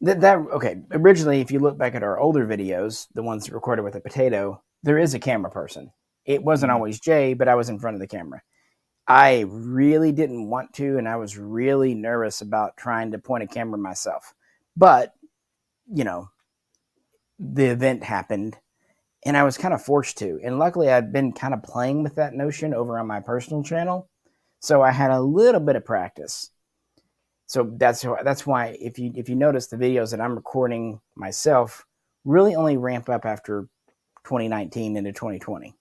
that, 0.00 0.20
that 0.20 0.36
okay 0.52 0.82
originally 0.92 1.40
if 1.40 1.50
you 1.50 1.58
look 1.58 1.78
back 1.78 1.94
at 1.94 2.02
our 2.02 2.18
older 2.18 2.46
videos 2.46 3.06
the 3.14 3.22
ones 3.22 3.50
recorded 3.50 3.82
with 3.82 3.94
a 3.94 4.00
potato 4.00 4.60
there 4.84 4.98
is 4.98 5.14
a 5.14 5.20
camera 5.20 5.48
person. 5.48 5.92
It 6.24 6.42
wasn't 6.42 6.70
mm-hmm. 6.70 6.76
always 6.76 7.00
jay 7.00 7.34
but 7.34 7.48
i 7.48 7.54
was 7.54 7.68
in 7.68 7.78
front 7.78 7.94
of 7.94 8.00
the 8.00 8.06
camera 8.06 8.42
I 9.06 9.44
really 9.48 10.12
didn't 10.12 10.48
want 10.48 10.72
to, 10.74 10.98
and 10.98 11.08
I 11.08 11.16
was 11.16 11.36
really 11.36 11.94
nervous 11.94 12.40
about 12.40 12.76
trying 12.76 13.10
to 13.12 13.18
point 13.18 13.42
a 13.42 13.46
camera 13.46 13.78
myself. 13.78 14.34
But, 14.76 15.14
you 15.92 16.04
know, 16.04 16.30
the 17.38 17.66
event 17.66 18.04
happened 18.04 18.56
and 19.24 19.36
I 19.36 19.44
was 19.44 19.58
kind 19.58 19.74
of 19.74 19.82
forced 19.82 20.18
to. 20.18 20.40
And 20.42 20.58
luckily, 20.58 20.90
I'd 20.90 21.12
been 21.12 21.32
kind 21.32 21.54
of 21.54 21.62
playing 21.62 22.02
with 22.02 22.16
that 22.16 22.34
notion 22.34 22.74
over 22.74 22.98
on 22.98 23.06
my 23.06 23.20
personal 23.20 23.62
channel. 23.62 24.08
So 24.60 24.82
I 24.82 24.90
had 24.90 25.10
a 25.10 25.20
little 25.20 25.60
bit 25.60 25.76
of 25.76 25.84
practice. 25.84 26.50
So 27.46 27.70
that's 27.76 28.04
that's 28.24 28.46
why 28.46 28.76
if 28.80 28.98
you 28.98 29.12
if 29.14 29.28
you 29.28 29.34
notice 29.34 29.66
the 29.66 29.76
videos 29.76 30.12
that 30.12 30.20
I'm 30.20 30.34
recording 30.34 31.00
myself 31.16 31.84
really 32.24 32.54
only 32.54 32.76
ramp 32.76 33.08
up 33.08 33.26
after 33.26 33.68
2019 34.24 34.96
into 34.96 35.12
2020, 35.12 35.74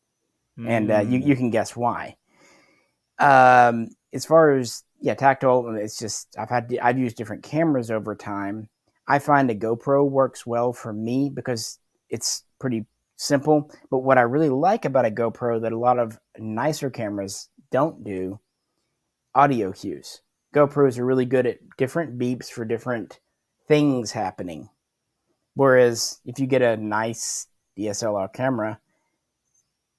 mm. 0.59 0.67
and 0.67 0.91
uh, 0.91 0.99
you 0.99 1.19
you 1.19 1.36
mm. 1.36 1.38
can 1.38 1.49
guess 1.49 1.76
why. 1.76 2.17
Um, 3.22 3.89
as 4.13 4.26
far 4.26 4.57
as 4.57 4.84
yeah, 4.99 5.15
tactile, 5.15 5.76
it's 5.76 5.97
just 5.97 6.36
I've 6.38 6.49
had 6.49 6.78
I've 6.82 6.97
used 6.97 7.17
different 7.17 7.43
cameras 7.43 7.89
over 7.89 8.15
time. 8.15 8.69
I 9.07 9.19
find 9.19 9.49
a 9.49 9.55
GoPro 9.55 10.09
works 10.09 10.45
well 10.45 10.74
for 10.74 10.93
me 10.93 11.30
because 11.34 11.80
it's 12.09 12.43
pretty 12.59 12.86
simple. 13.15 13.72
But 13.89 13.99
what 13.99 14.17
I 14.17 14.22
really 14.22 14.49
like 14.49 14.86
about 14.86 15.05
a 15.05 15.11
GoPro 15.11 15.61
that 15.61 15.72
a 15.72 15.78
lot 15.78 15.99
of 15.99 16.19
nicer 16.38 16.89
cameras 16.89 17.49
don't 17.72 18.03
do, 18.03 18.39
audio 19.34 19.72
cues. 19.72 20.22
GoPros 20.53 20.97
are 20.97 21.05
really 21.05 21.26
good 21.26 21.47
at 21.47 21.59
different 21.78 22.17
beeps 22.19 22.49
for 22.49 22.65
different 22.65 23.19
things 23.67 24.11
happening. 24.11 24.69
Whereas 25.53 26.19
if 26.26 26.39
you 26.39 26.47
get 26.47 26.61
a 26.61 26.78
nice 26.78 27.47
DSLR 27.78 28.32
camera, 28.34 28.80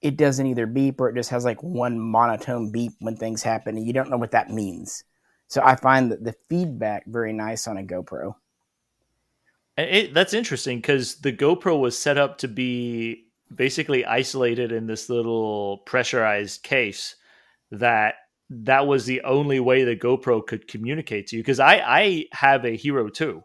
it 0.02 0.16
doesn't 0.16 0.46
either 0.46 0.66
beep 0.66 1.00
or 1.00 1.08
it 1.08 1.14
just 1.14 1.30
has 1.30 1.44
like 1.44 1.62
one 1.62 1.98
monotone 1.98 2.72
beep 2.72 2.92
when 2.98 3.16
things 3.16 3.42
happen 3.42 3.76
and 3.76 3.86
you 3.86 3.92
don't 3.92 4.10
know 4.10 4.16
what 4.16 4.32
that 4.32 4.50
means. 4.50 5.04
So 5.48 5.62
I 5.64 5.76
find 5.76 6.10
that 6.10 6.24
the 6.24 6.34
feedback 6.48 7.04
very 7.06 7.32
nice 7.32 7.68
on 7.68 7.78
a 7.78 7.82
GoPro. 7.82 8.34
It, 9.78 10.12
that's 10.12 10.34
interesting 10.34 10.78
because 10.78 11.16
the 11.16 11.32
GoPro 11.32 11.78
was 11.78 11.96
set 11.96 12.18
up 12.18 12.38
to 12.38 12.48
be 12.48 13.26
basically 13.54 14.04
isolated 14.04 14.72
in 14.72 14.86
this 14.86 15.08
little 15.08 15.78
pressurized 15.86 16.62
case 16.62 17.16
that 17.70 18.14
that 18.50 18.86
was 18.86 19.06
the 19.06 19.22
only 19.22 19.60
way 19.60 19.84
the 19.84 19.96
GoPro 19.96 20.46
could 20.46 20.68
communicate 20.68 21.28
to 21.28 21.36
you 21.36 21.42
because 21.42 21.60
I 21.60 21.76
I 21.76 22.24
have 22.32 22.64
a 22.64 22.76
Hero 22.76 23.08
2 23.08 23.42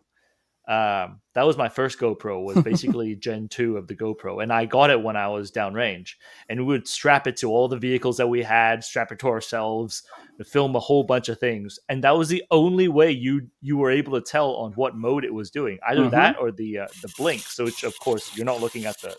um, 0.67 1.21
that 1.33 1.45
was 1.45 1.55
my 1.57 1.69
first 1.69 1.97
GoPro. 1.97 2.43
Was 2.43 2.61
basically 2.63 3.15
Gen 3.15 3.47
two 3.47 3.77
of 3.77 3.87
the 3.87 3.95
GoPro, 3.95 4.43
and 4.43 4.51
I 4.51 4.65
got 4.65 4.89
it 4.89 5.01
when 5.01 5.15
I 5.15 5.27
was 5.29 5.51
downrange. 5.51 6.11
And 6.49 6.61
we 6.61 6.65
would 6.65 6.87
strap 6.87 7.27
it 7.27 7.37
to 7.37 7.49
all 7.49 7.67
the 7.67 7.77
vehicles 7.77 8.17
that 8.17 8.27
we 8.27 8.43
had, 8.43 8.83
strap 8.83 9.11
it 9.11 9.19
to 9.19 9.27
ourselves, 9.27 10.03
to 10.37 10.43
film 10.43 10.75
a 10.75 10.79
whole 10.79 11.03
bunch 11.03 11.29
of 11.29 11.39
things. 11.39 11.79
And 11.87 12.03
that 12.03 12.17
was 12.17 12.27
the 12.27 12.43
only 12.51 12.87
way 12.87 13.11
you 13.11 13.47
you 13.61 13.77
were 13.77 13.91
able 13.91 14.19
to 14.19 14.21
tell 14.21 14.55
on 14.55 14.73
what 14.73 14.95
mode 14.95 15.23
it 15.23 15.33
was 15.33 15.49
doing, 15.49 15.79
either 15.87 16.01
mm-hmm. 16.01 16.11
that 16.11 16.37
or 16.39 16.51
the 16.51 16.79
uh, 16.79 16.87
the 17.01 17.11
blink. 17.17 17.41
So, 17.41 17.65
which 17.65 17.83
of 17.83 17.97
course 17.99 18.35
you're 18.35 18.45
not 18.45 18.61
looking 18.61 18.85
at 18.85 18.99
the 19.01 19.15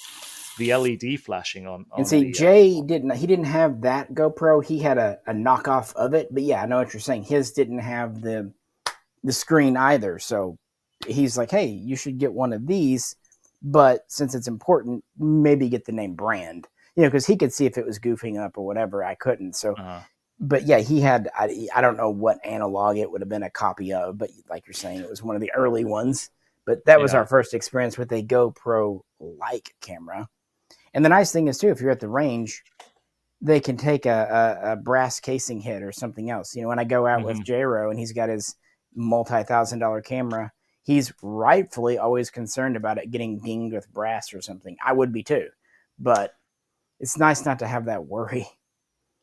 the 0.58 0.74
LED 0.74 1.20
flashing 1.20 1.66
on. 1.66 1.86
on 1.92 2.00
and 2.00 2.08
see, 2.08 2.24
the, 2.24 2.30
uh, 2.30 2.32
Jay 2.34 2.78
uh, 2.78 2.82
didn't. 2.82 3.16
He 3.16 3.26
didn't 3.26 3.46
have 3.46 3.80
that 3.82 4.12
GoPro. 4.12 4.62
He 4.62 4.80
had 4.80 4.98
a, 4.98 5.18
a 5.26 5.32
knockoff 5.32 5.94
of 5.94 6.12
it. 6.12 6.28
But 6.30 6.42
yeah, 6.42 6.62
I 6.62 6.66
know 6.66 6.76
what 6.76 6.92
you're 6.92 7.00
saying. 7.00 7.24
His 7.24 7.52
didn't 7.52 7.78
have 7.78 8.20
the 8.20 8.52
the 9.24 9.32
screen 9.32 9.76
either. 9.76 10.18
So 10.18 10.58
he's 11.06 11.38
like, 11.38 11.50
hey, 11.50 11.66
you 11.66 11.96
should 11.96 12.18
get 12.18 12.32
one 12.32 12.52
of 12.52 12.66
these, 12.66 13.16
but 13.62 14.04
since 14.08 14.34
it's 14.34 14.48
important, 14.48 15.04
maybe 15.18 15.68
get 15.68 15.84
the 15.84 15.92
name 15.92 16.14
brand. 16.14 16.66
You 16.96 17.04
know, 17.04 17.08
because 17.08 17.26
he 17.26 17.36
could 17.36 17.52
see 17.52 17.66
if 17.66 17.78
it 17.78 17.86
was 17.86 17.98
goofing 17.98 18.44
up 18.44 18.58
or 18.58 18.66
whatever. 18.66 19.04
I 19.04 19.14
couldn't. 19.14 19.54
So, 19.54 19.74
uh-huh. 19.74 20.00
but 20.40 20.66
yeah, 20.66 20.78
he 20.78 21.00
had. 21.00 21.28
I, 21.38 21.68
I 21.74 21.80
don't 21.80 21.96
know 21.96 22.10
what 22.10 22.44
analog 22.44 22.96
it 22.96 23.10
would 23.10 23.20
have 23.20 23.28
been 23.28 23.44
a 23.44 23.50
copy 23.50 23.92
of, 23.92 24.18
but 24.18 24.30
like 24.50 24.66
you're 24.66 24.74
saying, 24.74 25.00
it 25.00 25.08
was 25.08 25.22
one 25.22 25.36
of 25.36 25.42
the 25.42 25.52
early 25.54 25.84
ones. 25.84 26.30
But 26.66 26.84
that 26.86 27.00
was 27.00 27.12
yeah. 27.12 27.20
our 27.20 27.26
first 27.26 27.54
experience 27.54 27.96
with 27.96 28.12
a 28.12 28.22
GoPro 28.22 29.00
like 29.20 29.74
camera. 29.80 30.28
And 30.92 31.04
the 31.04 31.08
nice 31.08 31.32
thing 31.32 31.48
is 31.48 31.58
too, 31.58 31.68
if 31.68 31.80
you're 31.80 31.90
at 31.90 32.00
the 32.00 32.08
range, 32.08 32.62
they 33.40 33.60
can 33.60 33.76
take 33.76 34.04
a, 34.04 34.58
a, 34.62 34.72
a 34.72 34.76
brass 34.76 35.20
casing 35.20 35.60
hit 35.60 35.82
or 35.82 35.92
something 35.92 36.30
else. 36.30 36.54
You 36.56 36.62
know, 36.62 36.68
when 36.68 36.78
I 36.78 36.84
go 36.84 37.06
out 37.06 37.20
mm-hmm. 37.20 37.26
with 37.28 37.46
Jero 37.46 37.90
and 37.90 37.98
he's 37.98 38.12
got 38.12 38.28
his 38.28 38.56
multi 38.94 39.44
thousand 39.44 39.78
dollar 39.78 40.02
camera, 40.02 40.52
he's 40.88 41.12
rightfully 41.22 41.98
always 41.98 42.30
concerned 42.30 42.74
about 42.74 42.96
it 42.96 43.10
getting 43.10 43.38
dinged 43.38 43.74
with 43.74 43.92
brass 43.92 44.32
or 44.32 44.40
something. 44.40 44.74
I 44.84 44.94
would 44.94 45.12
be 45.12 45.22
too, 45.22 45.48
but 45.98 46.34
it's 46.98 47.18
nice 47.18 47.44
not 47.44 47.58
to 47.58 47.66
have 47.66 47.84
that 47.84 48.06
worry. 48.06 48.48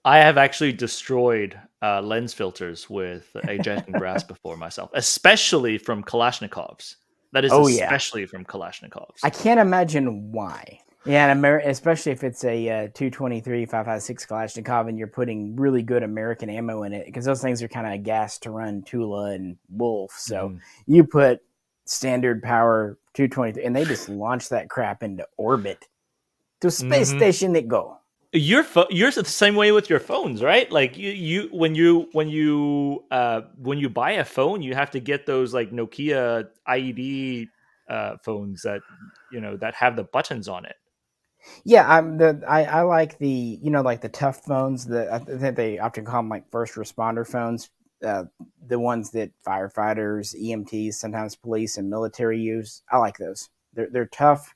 I 0.05 0.19
have 0.19 0.37
actually 0.37 0.73
destroyed 0.73 1.59
uh, 1.81 2.01
lens 2.01 2.35
filters 2.35 2.87
with 2.87 3.35
a 3.35 3.53
ejecting 3.53 3.95
brass 3.95 4.23
before 4.35 4.55
myself, 4.55 4.91
especially 4.93 5.79
from 5.79 6.03
Kalashnikovs. 6.03 6.97
That 7.33 7.43
is 7.43 7.51
oh, 7.51 7.67
especially 7.67 8.21
yeah. 8.21 8.27
from 8.27 8.45
Kalashnikovs. 8.45 9.17
I 9.23 9.31
can't 9.31 9.59
imagine 9.59 10.31
why. 10.31 10.81
Yeah, 11.07 11.27
and 11.27 11.39
Amer- 11.39 11.63
especially 11.65 12.11
if 12.11 12.23
it's 12.23 12.43
a 12.43 12.69
uh, 12.69 12.87
223 12.93 13.65
556 13.65 14.25
Kalashnikov 14.27 14.87
and 14.87 14.99
you're 14.99 15.07
putting 15.07 15.55
really 15.55 15.81
good 15.81 16.03
American 16.03 16.51
ammo 16.51 16.83
in 16.83 16.93
it, 16.93 17.07
because 17.07 17.25
those 17.25 17.41
things 17.41 17.63
are 17.63 17.67
kind 17.67 17.91
of 17.91 18.03
gas 18.03 18.37
to 18.39 18.51
run 18.51 18.83
Tula 18.83 19.31
and 19.31 19.57
Wolf. 19.69 20.11
So 20.11 20.49
mm. 20.49 20.59
you 20.85 21.03
put 21.03 21.41
standard 21.85 22.41
power 22.43 22.97
223 23.13 23.63
and 23.63 23.75
they 23.75 23.85
just 23.85 24.09
launch 24.09 24.49
that 24.49 24.69
crap 24.69 25.03
into 25.03 25.27
orbit. 25.37 25.87
To 26.61 26.71
space 26.71 27.09
mm-hmm. 27.09 27.19
station 27.19 27.55
it 27.55 27.67
go. 27.67 27.97
Your 28.31 28.63
fo- 28.63 28.87
yours 28.89 29.15
the 29.15 29.25
same 29.25 29.55
way 29.55 29.71
with 29.71 29.89
your 29.89 29.99
phones 29.99 30.41
right? 30.41 30.69
Like 30.71 30.97
you 30.97 31.11
you 31.11 31.49
when 31.51 31.75
you 31.75 32.09
when 32.11 32.27
you 32.27 33.03
uh 33.11 33.41
when 33.57 33.77
you 33.77 33.89
buy 33.89 34.11
a 34.11 34.25
phone 34.25 34.61
you 34.61 34.73
have 34.73 34.91
to 34.91 34.99
get 34.99 35.25
those 35.25 35.53
like 35.53 35.71
nokia 35.71 36.47
ied 36.67 37.47
uh 37.89 38.17
phones 38.23 38.61
that 38.63 38.81
you 39.31 39.39
know 39.39 39.55
that 39.57 39.75
have 39.75 39.95
the 39.95 40.03
buttons 40.03 40.47
on 40.47 40.65
it. 40.65 40.75
Yeah 41.63 41.85
i'm 41.87 42.17
the 42.17 42.41
i 42.47 42.63
i 42.63 42.81
like 42.81 43.17
the 43.19 43.59
you 43.61 43.69
know 43.69 43.81
like 43.81 44.01
the 44.01 44.09
tough 44.09 44.43
phones 44.43 44.85
that 44.87 45.11
i 45.13 45.19
think 45.19 45.55
they 45.55 45.77
often 45.79 46.03
call 46.03 46.19
them 46.19 46.29
like 46.29 46.49
first 46.49 46.73
responder 46.75 47.27
phones 47.27 47.69
uh, 48.05 48.25
the 48.67 48.79
ones 48.79 49.11
that 49.11 49.31
firefighters, 49.45 50.35
EMTs, 50.39 50.95
sometimes 50.95 51.35
police 51.35 51.77
and 51.77 51.89
military 51.89 52.39
use. 52.39 52.83
I 52.91 52.97
like 52.97 53.17
those. 53.17 53.49
They're 53.73 53.89
they're 53.91 54.05
tough 54.07 54.53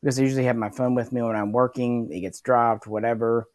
because 0.00 0.18
I 0.18 0.22
usually 0.22 0.44
have 0.44 0.56
my 0.56 0.70
phone 0.70 0.94
with 0.94 1.12
me 1.12 1.22
when 1.22 1.36
I'm 1.36 1.52
working. 1.52 2.10
It 2.12 2.20
gets 2.20 2.40
dropped, 2.40 2.86
whatever. 2.86 3.48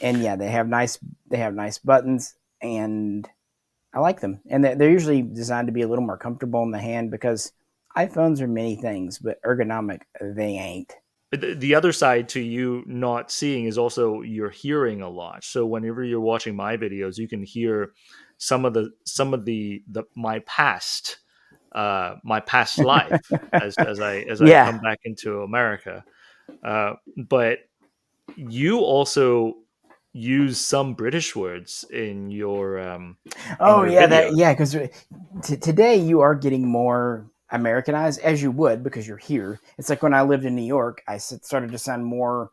And 0.00 0.22
yeah, 0.22 0.36
they 0.36 0.50
have 0.50 0.68
nice 0.68 0.98
they 1.28 1.38
have 1.38 1.54
nice 1.54 1.78
buttons, 1.78 2.34
and 2.60 3.28
I 3.94 4.00
like 4.00 4.20
them. 4.20 4.40
And 4.48 4.64
they're 4.64 4.90
usually 4.90 5.22
designed 5.22 5.68
to 5.68 5.72
be 5.72 5.82
a 5.82 5.88
little 5.88 6.04
more 6.04 6.18
comfortable 6.18 6.62
in 6.62 6.70
the 6.70 6.78
hand 6.78 7.10
because 7.10 7.52
iPhones 7.96 8.40
are 8.40 8.48
many 8.48 8.76
things, 8.76 9.18
but 9.18 9.42
ergonomic 9.42 10.02
they 10.20 10.50
ain't. 10.56 10.92
The 11.30 11.74
other 11.74 11.92
side 11.92 12.28
to 12.30 12.40
you 12.40 12.82
not 12.86 13.30
seeing 13.30 13.66
is 13.66 13.76
also 13.76 14.22
you're 14.22 14.48
hearing 14.48 15.02
a 15.02 15.10
lot. 15.10 15.44
So 15.44 15.66
whenever 15.66 16.02
you're 16.02 16.20
watching 16.20 16.56
my 16.56 16.78
videos, 16.78 17.18
you 17.18 17.28
can 17.28 17.42
hear 17.42 17.92
some 18.38 18.64
of 18.64 18.72
the 18.72 18.90
some 19.04 19.34
of 19.34 19.44
the 19.44 19.82
the 19.90 20.04
my 20.14 20.38
past 20.40 21.18
uh 21.72 22.14
my 22.24 22.40
past 22.40 22.78
life 22.92 23.20
as 23.52 23.76
as 23.76 24.00
I 24.00 24.18
as 24.20 24.40
yeah. 24.40 24.62
I 24.62 24.70
come 24.70 24.80
back 24.80 25.00
into 25.04 25.42
America. 25.42 26.04
Uh 26.62 26.94
but 27.16 27.58
you 28.36 28.80
also 28.80 29.58
use 30.12 30.58
some 30.58 30.94
British 30.94 31.36
words 31.36 31.84
in 31.90 32.30
your 32.30 32.80
um 32.80 33.16
Oh 33.60 33.82
in 33.82 33.92
your 33.92 34.00
yeah, 34.00 34.06
that 34.06 34.36
yeah, 34.36 34.52
because 34.52 34.72
t- 35.42 35.56
today 35.56 35.96
you 35.96 36.20
are 36.20 36.34
getting 36.34 36.66
more 36.66 37.30
Americanized 37.50 38.20
as 38.20 38.42
you 38.42 38.50
would 38.50 38.82
because 38.82 39.06
you're 39.06 39.16
here. 39.16 39.60
It's 39.78 39.88
like 39.88 40.02
when 40.02 40.14
I 40.14 40.22
lived 40.22 40.44
in 40.44 40.54
New 40.54 40.66
York, 40.66 41.02
I 41.08 41.18
started 41.18 41.72
to 41.72 41.78
sound 41.78 42.04
more 42.04 42.50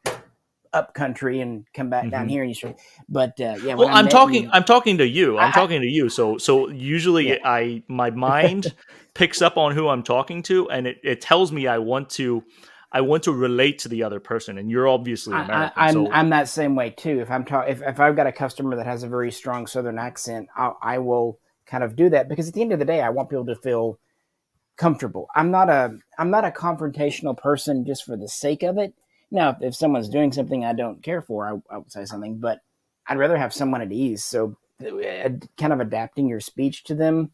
up 0.75 0.93
country 0.93 1.41
and 1.41 1.65
come 1.73 1.89
back 1.89 2.03
mm-hmm. 2.03 2.11
down 2.11 2.29
here 2.29 2.41
and 2.43 2.51
you 2.51 2.55
sort 2.55 2.79
but 3.09 3.39
uh, 3.39 3.55
yeah 3.63 3.73
well 3.73 3.87
i'm 3.89 4.07
talking 4.07 4.43
you, 4.43 4.49
i'm 4.51 4.63
talking 4.63 4.97
to 4.97 5.07
you 5.07 5.37
i'm 5.37 5.49
I, 5.49 5.51
talking 5.51 5.81
to 5.81 5.87
you 5.87 6.09
so 6.09 6.37
so 6.37 6.69
usually 6.69 7.29
yeah. 7.29 7.37
i 7.43 7.81
my 7.87 8.09
mind 8.29 8.73
picks 9.13 9.41
up 9.41 9.57
on 9.57 9.73
who 9.73 9.87
i'm 9.87 10.03
talking 10.03 10.43
to 10.43 10.69
and 10.69 10.85
it, 10.85 10.99
it 11.03 11.21
tells 11.21 11.51
me 11.51 11.67
i 11.67 11.77
want 11.77 12.09
to 12.11 12.43
I 12.91 13.01
want 13.01 13.23
to 13.23 13.33
relate 13.33 13.79
to 13.79 13.89
the 13.89 14.03
other 14.03 14.21
person, 14.21 14.57
and 14.57 14.71
you're 14.71 14.87
obviously 14.87 15.33
American. 15.33 15.73
I, 15.75 15.89
am 15.89 15.93
so. 15.93 16.11
I'm 16.13 16.29
that 16.29 16.47
same 16.47 16.75
way 16.75 16.91
too. 16.91 17.19
If 17.19 17.29
I'm 17.29 17.43
talking, 17.43 17.73
if, 17.73 17.81
if 17.81 17.99
I've 17.99 18.15
got 18.15 18.25
a 18.25 18.31
customer 18.31 18.77
that 18.77 18.85
has 18.85 19.03
a 19.03 19.09
very 19.09 19.33
strong 19.33 19.67
Southern 19.67 19.99
accent, 19.99 20.47
I'll, 20.55 20.77
I 20.81 20.99
will 20.99 21.37
kind 21.65 21.83
of 21.83 21.97
do 21.97 22.09
that 22.11 22.29
because 22.29 22.47
at 22.47 22.53
the 22.53 22.61
end 22.61 22.71
of 22.71 22.79
the 22.79 22.85
day, 22.85 23.01
I 23.01 23.09
want 23.09 23.29
people 23.29 23.47
to 23.47 23.55
feel 23.55 23.99
comfortable. 24.77 25.27
I'm 25.35 25.51
not 25.51 25.69
a 25.69 25.97
I'm 26.17 26.29
not 26.29 26.45
a 26.45 26.51
confrontational 26.51 27.37
person 27.37 27.85
just 27.85 28.05
for 28.05 28.15
the 28.15 28.29
sake 28.29 28.63
of 28.63 28.77
it. 28.77 28.93
Now, 29.31 29.49
if, 29.49 29.57
if 29.61 29.75
someone's 29.75 30.09
doing 30.09 30.31
something 30.31 30.63
I 30.63 30.73
don't 30.73 31.03
care 31.03 31.21
for, 31.21 31.47
I, 31.47 31.73
I 31.73 31.77
would 31.77 31.91
say 31.91 32.05
something, 32.05 32.37
but 32.37 32.59
I'd 33.07 33.17
rather 33.17 33.37
have 33.37 33.53
someone 33.53 33.81
at 33.81 33.91
ease. 33.91 34.23
So, 34.23 34.57
uh, 34.81 35.29
kind 35.57 35.73
of 35.73 35.79
adapting 35.79 36.27
your 36.27 36.39
speech 36.39 36.83
to 36.85 36.95
them, 36.95 37.31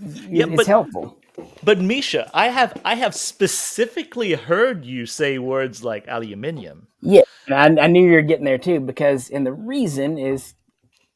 yeah, 0.00 0.46
it's 0.46 0.56
but, 0.56 0.66
helpful. 0.66 1.18
But 1.62 1.78
Misha, 1.78 2.30
I 2.32 2.48
have 2.48 2.80
I 2.84 2.94
have 2.94 3.14
specifically 3.14 4.32
heard 4.32 4.84
you 4.84 5.06
say 5.06 5.38
words 5.38 5.84
like 5.84 6.06
aluminium. 6.08 6.88
Yeah, 7.02 7.22
I, 7.48 7.66
I 7.66 7.86
knew 7.86 8.06
you 8.06 8.12
were 8.12 8.22
getting 8.22 8.44
there 8.44 8.58
too 8.58 8.80
because, 8.80 9.30
and 9.30 9.46
the 9.46 9.52
reason 9.52 10.18
is, 10.18 10.54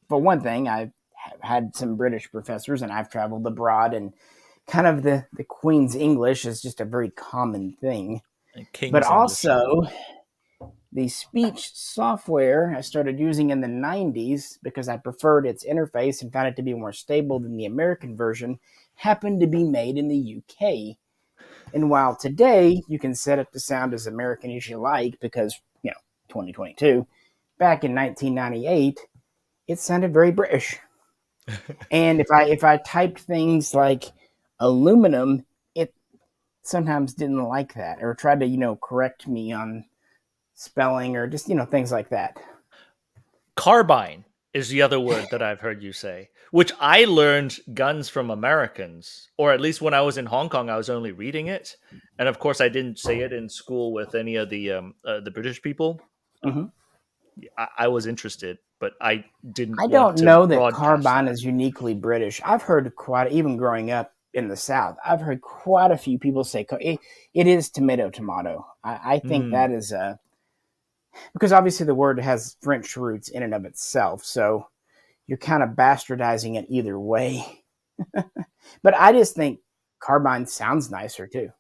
for 0.09 0.19
one 0.19 0.41
thing, 0.41 0.69
I've 0.69 0.93
had 1.41 1.75
some 1.75 1.97
British 1.97 2.31
professors 2.31 2.83
and 2.83 2.93
I've 2.93 3.11
traveled 3.11 3.47
abroad, 3.47 3.95
and 3.95 4.13
kind 4.67 4.87
of 4.87 5.03
the 5.03 5.27
the 5.33 5.45
Queen's 5.45 5.95
English 5.95 6.45
is 6.45 6.61
just 6.61 6.81
a 6.81 6.85
very 6.85 7.11
common 7.11 7.77
thing 7.81 8.21
but 8.91 9.03
also 9.05 9.87
the 10.93 11.09
speech 11.09 11.75
software 11.75 12.73
I 12.77 12.81
started 12.81 13.19
using 13.19 13.51
in 13.51 13.61
the 13.61 13.67
90s 13.67 14.59
because 14.63 14.89
I 14.89 14.97
preferred 14.97 15.45
its 15.45 15.67
interface 15.67 16.23
and 16.23 16.33
found 16.33 16.49
it 16.49 16.57
to 16.57 16.63
be 16.63 16.73
more 16.73 16.93
stable 16.93 17.41
than 17.41 17.57
the 17.57 17.67
American 17.67 18.17
version 18.17 18.61
happened 18.95 19.41
to 19.41 19.49
be 19.49 19.65
made 19.65 19.99
in 19.99 20.09
the 20.09 20.39
UK. 20.39 20.97
And 21.75 21.91
while 21.91 22.15
today 22.15 22.81
you 22.87 23.01
can 23.01 23.15
set 23.15 23.41
it 23.41 23.53
to 23.53 23.59
sound 23.59 23.93
as 23.93 24.07
American 24.07 24.53
as 24.53 24.69
you 24.69 24.79
like 24.79 25.19
because, 25.21 25.61
you 25.83 25.91
know, 25.91 25.97
2022, 26.29 27.07
back 27.59 27.83
in 27.83 27.93
1998, 27.93 29.01
it 29.67 29.81
sounded 29.81 30.13
very 30.13 30.31
British. 30.31 30.79
and 31.91 32.21
if 32.21 32.31
I 32.33 32.45
if 32.45 32.63
I 32.63 32.77
typed 32.79 33.21
things 33.21 33.75
like 33.75 34.05
aluminum 34.61 35.45
sometimes 36.65 37.15
didn't 37.15 37.45
like 37.45 37.75
that 37.75 38.03
or 38.03 38.15
tried 38.15 38.41
to, 38.41 38.47
you 38.47 38.57
know, 38.57 38.77
correct 38.77 39.29
me 39.29 39.53
on 39.53 39.85
spelling 40.55 41.17
or 41.17 41.27
just, 41.27 41.49
you 41.49 41.55
know, 41.55 41.65
things 41.65 41.93
like 41.93 42.09
that. 42.09 42.37
Carbine 43.55 44.25
is 44.53 44.69
the 44.69 44.83
other 44.83 44.99
word 44.99 45.27
that 45.31 45.43
I've 45.43 45.61
heard 45.61 45.83
you 45.83 45.93
say, 45.93 46.31
which 46.53 46.73
I 46.81 47.05
learned 47.05 47.59
guns 47.75 48.09
from 48.09 48.31
Americans, 48.31 49.29
or 49.37 49.53
at 49.53 49.61
least 49.61 49.83
when 49.83 49.95
I 49.95 50.01
was 50.01 50.17
in 50.17 50.27
Hong 50.27 50.49
Kong, 50.49 50.71
I 50.71 50.77
was 50.77 50.89
only 50.89 51.13
reading 51.13 51.49
it, 51.49 51.77
and 52.19 52.29
of 52.29 52.39
course, 52.39 52.61
I 52.61 52.69
didn't 52.69 52.99
say 52.99 53.21
it 53.21 53.33
in 53.33 53.49
school 53.49 53.93
with 53.93 54.15
any 54.15 54.37
of 54.37 54.51
the 54.51 54.73
um, 54.73 54.95
uh, 55.05 55.21
the 55.21 55.31
British 55.31 55.61
people. 55.61 56.01
Mhm. 56.45 56.71
I, 57.59 57.69
I 57.79 57.89
was 57.89 58.07
interested, 58.07 58.59
but 58.79 58.93
I 59.01 59.25
didn't. 59.53 59.81
I 59.81 59.89
don't 59.89 60.21
know 60.21 60.47
that 60.47 60.73
carbine 60.73 61.25
that. 61.25 61.33
is 61.33 61.45
uniquely 61.45 61.95
British. 61.95 62.41
I've 62.45 62.63
heard 62.63 62.95
quite, 62.95 63.33
even 63.33 63.57
growing 63.57 63.91
up 63.91 64.14
in 64.35 64.49
the 64.49 64.57
South, 64.57 64.97
I've 65.05 65.21
heard 65.21 65.41
quite 65.41 65.91
a 65.91 65.97
few 65.97 66.19
people 66.19 66.45
say 66.45 66.67
it, 66.81 67.01
it 67.33 67.47
is 67.47 67.71
tomato 67.71 68.11
tomato. 68.11 68.67
I, 68.83 69.15
I 69.15 69.19
think 69.21 69.47
Hmm. 69.47 69.53
that 69.53 69.71
is 69.71 69.93
a 69.93 70.19
because 71.33 71.53
obviously 71.53 71.87
the 71.87 71.95
word 71.95 72.19
has 72.21 72.57
French 72.61 72.97
roots 72.97 73.29
in 73.29 73.43
and 73.43 73.55
of 73.55 73.65
itself, 73.65 74.25
so 74.25 74.69
you're 75.27 75.39
kind 75.39 75.63
of 75.63 75.71
bastardizing 75.71 76.57
it 76.59 76.67
either 76.69 76.99
way. 76.99 77.65
but 78.83 78.95
I 78.95 79.13
just 79.13 79.35
think 79.35 79.61
carbine 80.01 80.47
sounds 80.47 80.91
nicer 80.91 81.27
too. 81.27 81.51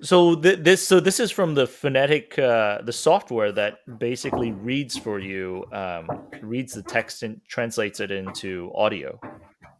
So 0.00 0.36
th- 0.36 0.60
this 0.60 0.86
so 0.86 1.00
this 1.00 1.18
is 1.18 1.30
from 1.32 1.54
the 1.54 1.66
phonetic 1.66 2.38
uh, 2.38 2.82
the 2.82 2.92
software 2.92 3.50
that 3.52 3.78
basically 3.98 4.52
reads 4.52 4.96
for 4.96 5.18
you, 5.18 5.64
um, 5.72 6.08
reads 6.42 6.74
the 6.74 6.82
text 6.82 7.24
and 7.24 7.40
translates 7.48 7.98
it 7.98 8.10
into 8.10 8.70
audio. 8.76 9.18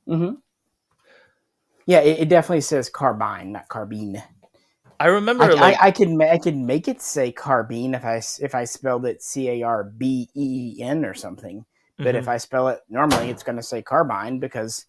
hmm 0.06 0.32
Yeah, 1.88 2.00
it, 2.00 2.20
it 2.20 2.28
definitely 2.28 2.60
says 2.60 2.90
carbine, 2.90 3.52
not 3.52 3.68
carbine. 3.68 4.22
I 5.00 5.06
remember 5.06 5.44
I, 5.44 5.54
like 5.54 5.76
I, 5.80 5.86
I 5.86 5.90
could 5.90 6.20
I 6.20 6.36
could 6.36 6.54
make 6.54 6.86
it 6.86 7.00
say 7.00 7.32
carbine 7.32 7.94
if 7.94 8.04
I 8.04 8.20
if 8.40 8.54
I 8.54 8.64
spelled 8.64 9.06
it 9.06 9.22
C 9.22 9.48
A 9.48 9.62
R 9.62 9.84
B 9.84 10.28
E 10.34 10.74
E 10.76 10.82
N 10.82 11.06
or 11.06 11.14
something. 11.14 11.64
But 11.96 12.14
Mhm. 12.14 12.18
if 12.18 12.28
I 12.28 12.36
spell 12.36 12.68
it 12.68 12.80
normally, 12.90 13.30
it's 13.30 13.42
going 13.42 13.56
to 13.56 13.62
say 13.62 13.80
carbine 13.80 14.38
because 14.38 14.84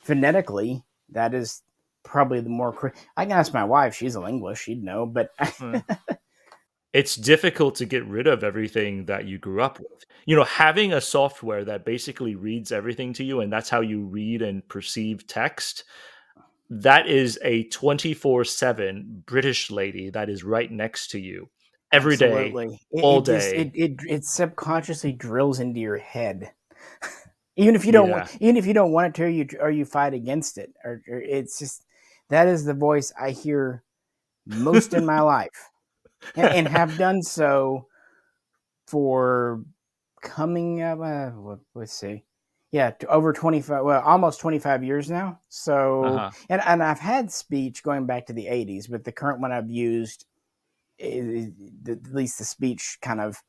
phonetically 0.00 0.82
that 1.10 1.34
is 1.34 1.62
probably 2.02 2.40
the 2.40 2.48
more. 2.48 2.94
I 3.16 3.26
can 3.26 3.32
ask 3.32 3.52
my 3.52 3.64
wife; 3.64 3.94
she's 3.94 4.14
a 4.14 4.20
linguist; 4.20 4.62
she'd 4.62 4.82
know. 4.82 5.04
But 5.04 5.30
it's 6.94 7.14
difficult 7.14 7.74
to 7.74 7.84
get 7.84 8.06
rid 8.06 8.26
of 8.26 8.42
everything 8.42 9.04
that 9.04 9.26
you 9.26 9.36
grew 9.38 9.60
up 9.60 9.80
with. 9.80 10.06
You 10.24 10.36
know, 10.36 10.44
having 10.44 10.94
a 10.94 11.00
software 11.02 11.64
that 11.66 11.84
basically 11.84 12.36
reads 12.36 12.72
everything 12.72 13.12
to 13.14 13.24
you 13.24 13.40
and 13.40 13.52
that's 13.52 13.68
how 13.68 13.82
you 13.82 14.04
read 14.04 14.40
and 14.40 14.66
perceive 14.66 15.26
text. 15.26 15.84
That 16.70 17.08
is 17.08 17.38
a 17.42 17.64
24 17.64 18.44
7 18.44 19.22
British 19.26 19.70
lady 19.70 20.10
that 20.10 20.28
is 20.28 20.44
right 20.44 20.70
next 20.70 21.08
to 21.12 21.18
you 21.18 21.48
every 21.92 22.16
day. 22.16 22.26
Absolutely. 22.26 22.80
It, 22.90 23.02
all 23.02 23.20
it 23.20 23.24
just- 23.26 23.50
day. 23.50 23.56
it, 23.56 23.70
it 23.74 24.00
it 24.08 24.24
subconsciously 24.24 25.12
drills 25.12 25.60
into 25.60 25.80
your 25.80 25.96
head. 25.98 26.52
even 27.56 27.74
if 27.74 27.84
you 27.84 27.92
don't 27.92 28.10
want, 28.10 28.36
even 28.40 28.56
if 28.56 28.66
you 28.66 28.74
don't 28.74 28.92
want 28.92 29.08
it 29.08 29.14
to, 29.14 29.24
or 29.24 29.28
you 29.28 29.46
or 29.60 29.70
you 29.70 29.84
fight 29.84 30.14
against 30.14 30.58
it, 30.58 30.72
or, 30.84 31.02
or 31.08 31.20
it's 31.20 31.58
just 31.58 31.84
that 32.28 32.46
is 32.46 32.64
the 32.64 32.74
voice 32.74 33.12
I 33.20 33.30
hear 33.30 33.82
most 34.46 34.94
in 34.94 35.04
my 35.06 35.20
life, 35.22 35.70
and, 36.36 36.46
and 36.48 36.68
have 36.68 36.98
done 36.98 37.22
so 37.22 37.86
for 38.86 39.62
coming 40.22 40.82
up. 40.82 41.00
Uh, 41.00 41.56
let's 41.74 41.92
see, 41.92 42.24
yeah, 42.70 42.90
to 42.90 43.06
over 43.08 43.32
twenty 43.32 43.60
five, 43.62 43.84
well, 43.84 44.02
almost 44.02 44.40
twenty 44.40 44.58
five 44.58 44.84
years 44.84 45.10
now. 45.10 45.40
So 45.48 46.04
Uh-huh. 46.04 46.30
and 46.48 46.62
and 46.66 46.82
I've 46.82 46.98
had 47.00 47.30
speech 47.32 47.82
going 47.82 48.06
back 48.06 48.26
to 48.26 48.32
the 48.32 48.46
80s, 48.46 48.90
but 48.90 49.04
the 49.04 49.12
current 49.12 49.40
one 49.40 49.52
I've 49.52 49.70
used 49.70 50.26
is, 50.98 51.50
at 51.88 52.12
least 52.12 52.38
the 52.38 52.44
speech 52.44 52.98
kind 53.00 53.20
of 53.20 53.42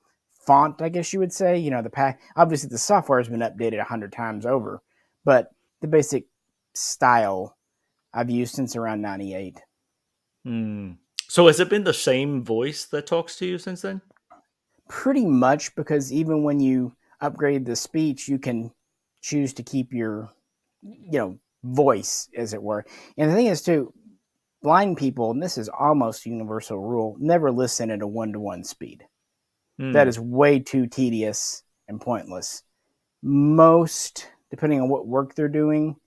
font, 0.45 0.81
I 0.81 0.89
guess 0.89 1.11
you 1.13 1.19
would 1.19 1.33
say. 1.33 1.57
You 1.57 1.71
know, 1.71 1.81
the 1.81 1.89
pack 1.89 2.21
obviously 2.35 2.69
the 2.69 2.77
software 2.77 3.19
has 3.19 3.27
been 3.29 3.41
updated 3.41 3.79
a 3.79 3.83
hundred 3.83 4.11
times 4.13 4.45
over, 4.45 4.81
but 5.25 5.49
the 5.81 5.87
basic 5.87 6.25
style 6.73 7.57
I've 8.13 8.29
used 8.29 8.55
since 8.55 8.75
around 8.75 9.01
98. 9.01 9.59
Hmm. 10.45 10.91
So 11.27 11.47
has 11.47 11.59
it 11.59 11.69
been 11.69 11.83
the 11.83 11.93
same 11.93 12.43
voice 12.43 12.85
that 12.85 13.05
talks 13.05 13.35
to 13.37 13.45
you 13.45 13.57
since 13.57 13.81
then? 13.81 14.01
Pretty 14.87 15.25
much 15.25 15.75
because 15.75 16.11
even 16.11 16.43
when 16.43 16.59
you 16.59 16.95
upgrade 17.21 17.65
the 17.65 17.75
speech, 17.75 18.27
you 18.27 18.39
can 18.39 18.71
choose 19.21 19.53
to 19.53 19.63
keep 19.63 19.93
your, 19.93 20.29
you 20.81 21.19
know, 21.19 21.39
voice, 21.63 22.29
as 22.35 22.53
it 22.53 22.63
were. 22.63 22.85
And 23.17 23.29
the 23.29 23.35
thing 23.35 23.47
is, 23.47 23.61
too, 23.61 23.93
blind 24.61 24.97
people, 24.97 25.31
and 25.31 25.41
this 25.41 25.57
is 25.57 25.69
almost 25.69 26.25
a 26.25 26.29
universal 26.29 26.79
rule, 26.79 27.15
never 27.19 27.51
listen 27.51 27.91
at 27.91 28.01
a 28.01 28.07
one 28.07 28.33
to 28.33 28.39
one 28.39 28.63
speed. 28.63 29.05
Hmm. 29.77 29.91
That 29.93 30.07
is 30.07 30.19
way 30.19 30.59
too 30.59 30.87
tedious 30.87 31.63
and 31.87 31.99
pointless. 32.01 32.63
Most, 33.21 34.29
depending 34.49 34.81
on 34.81 34.89
what 34.89 35.07
work 35.07 35.35
they're 35.35 35.47
doing, 35.47 35.97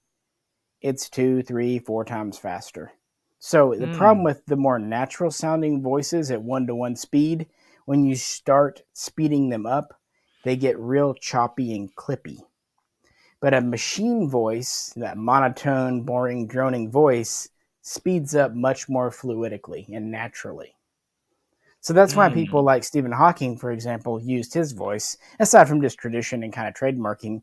it's 0.81 1.09
two, 1.09 1.43
three, 1.43 1.79
four 1.79 2.05
times 2.05 2.39
faster. 2.39 2.93
So 3.39 3.75
the 3.75 3.87
Hmm. 3.87 3.97
problem 3.97 4.25
with 4.25 4.45
the 4.47 4.57
more 4.57 4.79
natural 4.79 5.31
sounding 5.31 5.83
voices 5.83 6.31
at 6.31 6.43
one 6.43 6.67
to 6.67 6.75
one 6.75 6.97
speed, 6.97 7.47
when 7.85 8.05
you 8.05 8.15
start 8.15 8.83
speeding 8.93 9.49
them 9.49 9.67
up, 9.67 10.01
they 10.45 10.57
get 10.57 10.79
real 10.79 11.15
choppy 11.15 11.75
and 11.75 11.95
clippy. 11.95 12.39
But 13.43 13.55
a 13.55 13.61
machine 13.61 14.31
voice, 14.31 14.93
that 14.95 15.19
monotone, 15.19 16.03
boring, 16.03 16.47
droning 16.47 16.91
voice, 16.91 17.49
speeds 17.83 18.37
up 18.37 18.55
much 18.55 18.89
more 18.89 19.11
fluidically 19.11 19.95
and 19.95 20.13
naturally. 20.13 20.77
So 21.81 21.93
that's 21.93 22.15
why 22.15 22.29
Mm. 22.29 22.35
people 22.35 22.63
like 22.63 22.85
Stephen 22.85 23.11
Hawking, 23.11 23.59
for 23.59 23.73
example, 23.73 24.23
used 24.23 24.55
his 24.55 24.71
voice, 24.71 25.17
aside 25.41 25.69
from 25.69 25.83
just 25.83 25.99
tradition 25.99 26.45
and 26.45 26.53
kind 26.53 26.69
of 26.69 26.75
trademarking. 26.75 27.43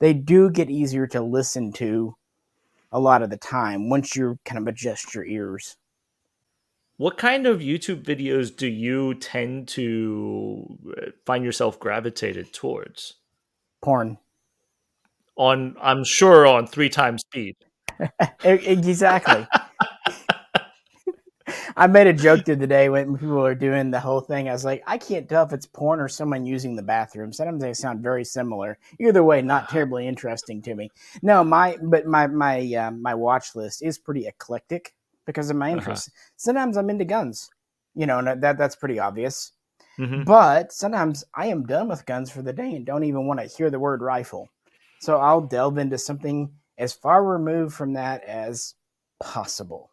They 0.00 0.12
do 0.12 0.50
get 0.50 0.70
easier 0.70 1.06
to 1.06 1.22
listen 1.22 1.72
to 1.74 2.16
a 2.90 2.98
lot 2.98 3.22
of 3.22 3.30
the 3.30 3.36
time 3.36 3.88
once 3.88 4.16
you 4.16 4.40
kind 4.44 4.58
of 4.58 4.66
adjust 4.66 5.14
your 5.14 5.24
ears. 5.24 5.76
What 6.96 7.16
kind 7.16 7.46
of 7.46 7.60
YouTube 7.60 8.02
videos 8.02 8.54
do 8.56 8.66
you 8.66 9.14
tend 9.14 9.68
to 9.68 10.78
uh, 11.00 11.10
find 11.24 11.44
yourself 11.44 11.78
gravitated 11.78 12.52
towards? 12.52 13.14
Porn. 13.80 14.18
On, 15.38 15.76
I'm 15.80 16.04
sure, 16.04 16.46
on 16.46 16.66
three 16.66 16.88
times 16.88 17.22
speed. 17.22 17.54
Exactly. 18.44 19.46
I 21.76 21.86
made 21.86 22.06
a 22.06 22.12
joke 22.12 22.44
the 22.44 22.52
other 22.52 22.66
day 22.66 22.88
when 22.90 23.16
people 23.16 23.36
were 23.36 23.54
doing 23.54 23.90
the 23.90 24.00
whole 24.00 24.20
thing. 24.20 24.48
I 24.48 24.52
was 24.52 24.64
like, 24.64 24.82
I 24.86 24.98
can't 24.98 25.28
tell 25.28 25.44
if 25.46 25.52
it's 25.52 25.64
porn 25.66 26.00
or 26.00 26.08
someone 26.08 26.44
using 26.44 26.76
the 26.76 26.82
bathroom. 26.82 27.32
Sometimes 27.32 27.62
they 27.62 27.72
sound 27.72 28.02
very 28.02 28.24
similar. 28.24 28.78
Either 29.00 29.22
way, 29.24 29.40
not 29.40 29.68
terribly 29.68 30.06
interesting 30.06 30.60
to 30.62 30.74
me. 30.74 30.90
No, 31.22 31.42
my 31.44 31.78
but 31.82 32.06
my 32.06 32.26
my 32.26 32.60
uh, 32.74 32.90
my 32.90 33.14
watch 33.14 33.54
list 33.54 33.82
is 33.82 33.96
pretty 33.96 34.26
eclectic 34.26 34.94
because 35.24 35.48
of 35.50 35.56
my 35.56 35.70
Uh-huh. 35.70 35.78
interests. 35.78 36.10
Sometimes 36.36 36.76
I'm 36.76 36.90
into 36.90 37.04
guns, 37.06 37.48
you 37.94 38.06
know, 38.06 38.18
and 38.18 38.42
that 38.42 38.58
that's 38.58 38.76
pretty 38.76 38.98
obvious. 38.98 39.52
Mhm. 39.98 40.24
But 40.26 40.72
sometimes 40.72 41.24
I 41.34 41.46
am 41.46 41.64
done 41.64 41.88
with 41.88 42.06
guns 42.06 42.30
for 42.30 42.42
the 42.42 42.52
day 42.52 42.74
and 42.74 42.84
don't 42.84 43.04
even 43.04 43.26
want 43.26 43.40
to 43.40 43.46
hear 43.46 43.70
the 43.70 43.80
word 43.80 44.02
rifle. 44.02 44.48
So 45.00 45.18
I'll 45.18 45.40
delve 45.40 45.78
into 45.78 45.98
something 45.98 46.52
as 46.76 46.92
far 46.92 47.24
removed 47.24 47.74
from 47.74 47.94
that 47.94 48.24
as 48.24 48.74
possible. 49.20 49.92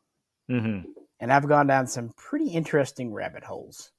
Mhm. 0.50 0.86
And 1.20 1.34
I've 1.34 1.48
gone 1.48 1.68
down 1.68 1.88
some 1.88 2.10
pretty 2.18 2.50
interesting 2.50 3.14
rabbit 3.14 3.44
holes. 3.44 3.92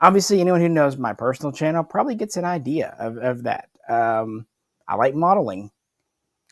Obviously, 0.00 0.40
anyone 0.40 0.60
who 0.60 0.68
knows 0.68 0.96
my 0.96 1.12
personal 1.14 1.52
channel 1.52 1.84
probably 1.84 2.14
gets 2.16 2.36
an 2.36 2.44
idea 2.44 2.96
of, 2.98 3.18
of 3.18 3.44
that. 3.44 3.70
Um, 3.88 4.46
I 4.88 4.96
like 4.96 5.14
modeling. 5.14 5.70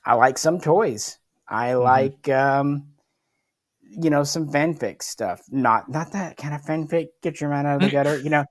I 0.04 0.14
like 0.14 0.38
some 0.38 0.60
toys. 0.60 1.18
I 1.48 1.74
like, 1.74 2.28
um, 2.28 2.86
you 3.82 4.10
know, 4.10 4.22
some 4.24 4.48
fanfic 4.50 5.02
stuff. 5.02 5.42
Not 5.50 5.88
not 5.88 6.12
that 6.12 6.36
kind 6.36 6.54
of 6.54 6.62
fanfic. 6.62 7.08
Get 7.22 7.40
your 7.40 7.50
mind 7.50 7.66
out 7.66 7.76
of 7.76 7.82
the 7.82 7.90
gutter. 7.90 8.18
You 8.22 8.30
know, 8.30 8.44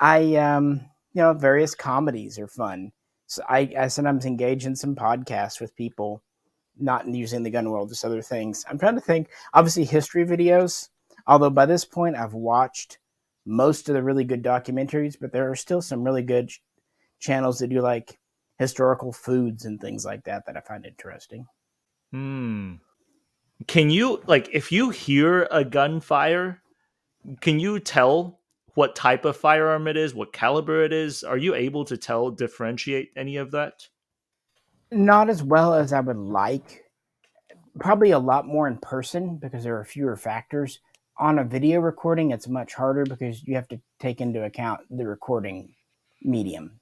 I 0.00 0.36
um, 0.36 0.80
you 1.12 1.22
know, 1.22 1.32
various 1.34 1.74
comedies 1.74 2.38
are 2.38 2.48
fun. 2.48 2.92
So 3.26 3.42
I, 3.48 3.72
I 3.78 3.88
sometimes 3.88 4.24
engage 4.24 4.66
in 4.66 4.76
some 4.76 4.94
podcasts 4.94 5.60
with 5.60 5.74
people, 5.76 6.22
not 6.78 7.08
using 7.08 7.42
the 7.42 7.50
gun 7.50 7.70
world, 7.70 7.88
just 7.88 8.04
other 8.04 8.22
things. 8.22 8.64
I'm 8.68 8.78
trying 8.78 8.94
to 8.94 9.00
think. 9.00 9.28
Obviously, 9.52 9.84
history 9.84 10.24
videos. 10.24 10.88
Although 11.26 11.50
by 11.50 11.66
this 11.66 11.84
point, 11.84 12.16
I've 12.16 12.34
watched 12.34 12.98
most 13.44 13.88
of 13.88 13.94
the 13.94 14.02
really 14.02 14.24
good 14.24 14.42
documentaries, 14.42 15.16
but 15.20 15.32
there 15.32 15.50
are 15.50 15.56
still 15.56 15.82
some 15.82 16.04
really 16.04 16.22
good 16.22 16.48
ch- 16.48 16.62
channels 17.18 17.58
that 17.58 17.68
do 17.68 17.80
like 17.80 18.18
historical 18.58 19.12
foods 19.12 19.64
and 19.64 19.80
things 19.80 20.04
like 20.04 20.24
that 20.24 20.46
that 20.46 20.56
I 20.56 20.60
find 20.60 20.86
interesting. 20.86 21.46
Hmm. 22.12 22.74
Can 23.66 23.90
you 23.90 24.22
like 24.26 24.48
if 24.52 24.70
you 24.70 24.90
hear 24.90 25.48
a 25.50 25.64
gunfire, 25.64 26.62
can 27.40 27.58
you 27.58 27.80
tell 27.80 28.40
what 28.76 28.94
type 28.94 29.24
of 29.24 29.38
firearm 29.38 29.88
it 29.88 29.96
is, 29.96 30.14
what 30.14 30.34
caliber 30.34 30.84
it 30.84 30.92
is? 30.92 31.24
Are 31.24 31.38
you 31.38 31.54
able 31.54 31.86
to 31.86 31.96
tell 31.96 32.30
differentiate 32.30 33.10
any 33.16 33.38
of 33.38 33.50
that? 33.52 33.88
Not 34.92 35.30
as 35.30 35.42
well 35.42 35.72
as 35.72 35.94
I 35.94 36.00
would 36.00 36.18
like. 36.18 36.84
Probably 37.80 38.10
a 38.10 38.18
lot 38.18 38.46
more 38.46 38.68
in 38.68 38.76
person 38.76 39.38
because 39.38 39.64
there 39.64 39.78
are 39.78 39.84
fewer 39.84 40.14
factors. 40.14 40.80
On 41.16 41.38
a 41.38 41.44
video 41.44 41.80
recording, 41.80 42.32
it's 42.32 42.48
much 42.48 42.74
harder 42.74 43.06
because 43.06 43.42
you 43.44 43.54
have 43.54 43.66
to 43.68 43.80
take 43.98 44.20
into 44.20 44.44
account 44.44 44.82
the 44.90 45.06
recording 45.06 45.74
medium. 46.22 46.78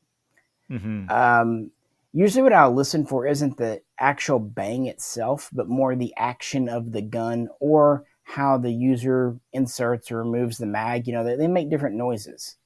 Mm-hmm. 0.69 1.09
Um, 1.09 1.71
usually 2.13 2.43
what 2.43 2.53
I'll 2.53 2.75
listen 2.75 3.07
for 3.07 3.25
isn't 3.25 3.57
the 3.57 3.83
actual 4.01 4.41
bang 4.41 4.87
itself, 4.87 5.49
but 5.53 5.69
more 5.69 5.95
the 5.95 6.13
action 6.17 6.69
of 6.69 6.91
the 6.91 7.03
gun 7.03 7.49
or 7.61 8.05
how 8.25 8.59
the 8.59 8.73
user 8.73 9.37
inserts 9.53 10.11
or 10.11 10.19
removes 10.19 10.59
the 10.59 10.67
mag. 10.67 11.07
You 11.07 11.13
know, 11.13 11.25
they, 11.25 11.37
they 11.37 11.47
make 11.49 11.71
different 11.71 11.95
noises. 11.97 12.57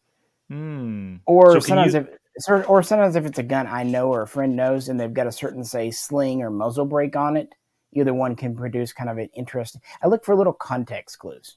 Hmm. 0.49 1.17
Or 1.27 1.53
So 1.53 1.61
sometimes 1.61 1.95
you- 1.95 2.01
if 2.01 2.09
or 2.69 2.83
sometimes 2.85 3.17
if 3.17 3.27
it's 3.27 3.39
a 3.41 3.43
gun 3.43 3.67
I 3.67 3.83
know 3.83 4.09
or 4.13 4.23
a 4.23 4.27
friend 4.27 4.55
knows 4.55 4.89
and 4.89 4.99
they've 4.99 5.13
got 5.13 5.27
a 5.27 5.33
certain 5.33 5.65
say 5.65 5.91
sling 5.91 6.41
or 6.41 6.51
muzzle 6.51 6.85
brake 6.87 7.17
on 7.17 7.37
it, 7.37 7.53
either 7.93 8.15
one 8.15 8.37
can 8.37 8.55
produce 8.57 8.93
kind 8.93 9.11
of 9.11 9.19
an 9.19 9.29
interesting. 9.35 9.83
I 10.03 10.07
look 10.07 10.25
for 10.25 10.37
little 10.37 10.53
context 10.53 11.19
clues. 11.19 11.57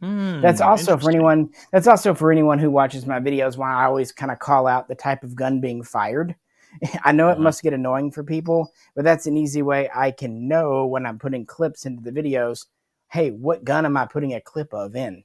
Hmm, 0.00 0.40
That's 0.42 0.60
also 0.60 0.98
for 0.98 1.08
anyone. 1.10 1.50
That's 1.72 1.86
also 1.88 2.14
for 2.14 2.30
anyone 2.30 2.58
who 2.58 2.70
watches 2.70 3.06
my 3.06 3.18
videos. 3.18 3.56
Why 3.56 3.72
I 3.72 3.86
always 3.86 4.12
kind 4.12 4.30
of 4.30 4.38
call 4.38 4.66
out 4.66 4.86
the 4.86 4.94
type 4.94 5.24
of 5.24 5.34
gun 5.34 5.60
being 5.60 5.82
fired. 5.82 6.36
I 7.04 7.12
know 7.12 7.28
it 7.30 7.32
Uh-huh. 7.32 7.42
must 7.42 7.62
get 7.62 7.72
annoying 7.72 8.12
for 8.12 8.22
people, 8.22 8.70
but 8.94 9.04
that's 9.04 9.26
an 9.26 9.36
easy 9.38 9.62
way 9.62 9.88
I 9.92 10.10
can 10.10 10.46
know 10.46 10.86
when 10.86 11.06
I'm 11.06 11.18
putting 11.18 11.46
clips 11.46 11.86
into 11.86 12.02
the 12.02 12.12
videos. 12.12 12.66
Hey, 13.10 13.30
what 13.30 13.64
gun 13.64 13.84
am 13.84 13.96
I 13.98 14.06
putting 14.06 14.32
a 14.32 14.40
clip 14.40 14.72
of 14.72 14.96
in? 14.96 15.24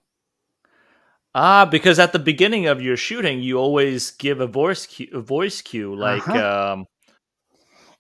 Ah, 1.36 1.66
because 1.66 1.98
at 2.00 2.12
the 2.14 2.20
beginning 2.20 2.68
of 2.68 2.82
your 2.82 2.96
shooting, 2.98 3.42
you 3.42 3.58
always 3.58 4.12
give 4.12 4.40
a 4.40 4.46
voice 4.48 4.86
cue, 4.86 5.10
a 5.14 5.20
voice 5.22 5.62
cue, 5.62 5.96
like 5.96 6.36
Uh-huh. 6.36 6.36
um, 6.36 6.86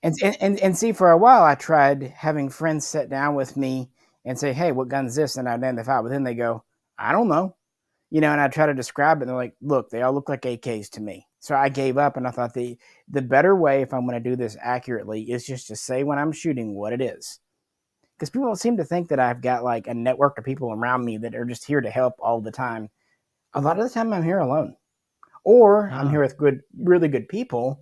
And, 0.01 0.13
and 0.41 0.59
and 0.59 0.77
see, 0.77 0.91
for 0.91 1.11
a 1.11 1.17
while, 1.17 1.43
I 1.43 1.55
tried 1.55 2.03
having 2.03 2.49
friends 2.49 2.85
sit 2.85 3.09
down 3.09 3.35
with 3.35 3.55
me 3.55 3.89
and 4.25 4.37
say, 4.37 4.51
"Hey, 4.53 4.71
what 4.71 4.89
gun's 4.89 5.15
this?" 5.15 5.37
And 5.37 5.47
I'd 5.47 5.61
name 5.61 5.75
the 5.75 5.83
file, 5.83 6.03
but 6.03 6.09
then 6.09 6.23
they 6.23 6.35
go, 6.35 6.63
"I 6.97 7.11
don't 7.13 7.29
know," 7.29 7.55
you 8.11 8.21
know. 8.21 8.31
And 8.31 8.41
I 8.41 8.47
try 8.49 8.65
to 8.67 8.73
describe 8.73 9.19
it, 9.19 9.23
and 9.23 9.29
they're 9.29 9.35
like, 9.37 9.55
"Look, 9.61 9.89
they 9.89 10.01
all 10.01 10.13
look 10.13 10.29
like 10.29 10.45
AKs 10.45 10.89
to 10.91 11.01
me." 11.01 11.27
So 11.39 11.55
I 11.55 11.69
gave 11.69 11.97
up, 11.97 12.17
and 12.17 12.27
I 12.27 12.31
thought 12.31 12.53
the 12.53 12.77
the 13.09 13.21
better 13.21 13.55
way, 13.55 13.81
if 13.81 13.93
I'm 13.93 14.07
going 14.07 14.21
to 14.21 14.29
do 14.29 14.35
this 14.37 14.57
accurately, 14.61 15.31
is 15.31 15.45
just 15.45 15.67
to 15.67 15.75
say 15.75 16.03
when 16.03 16.19
I'm 16.19 16.31
shooting 16.33 16.75
what 16.75 16.93
it 16.93 17.01
is, 17.01 17.39
because 18.23 18.29
people 18.29 18.55
seem 18.55 18.77
to 18.77 18.85
think 18.85 19.09
that 19.09 19.19
I've 19.19 19.41
got 19.41 19.65
like 19.65 19.87
a 19.87 19.93
network 19.93 20.37
of 20.37 20.45
people 20.45 20.71
around 20.71 21.03
me 21.03 21.17
that 21.17 21.35
are 21.35 21.43
just 21.43 21.65
here 21.65 21.81
to 21.81 21.89
help 21.89 22.13
all 22.19 22.39
the 22.39 22.51
time. 22.51 22.89
A 23.53 23.59
lot 23.59 23.77
of 23.77 23.83
the 23.83 23.93
time, 23.93 24.13
I'm 24.13 24.23
here 24.23 24.39
alone, 24.39 24.77
or 25.43 25.89
I'm 25.89 26.07
Ah. 26.07 26.09
here 26.09 26.21
with 26.21 26.37
good, 26.37 26.61
really 26.77 27.09
good 27.09 27.27
people 27.27 27.79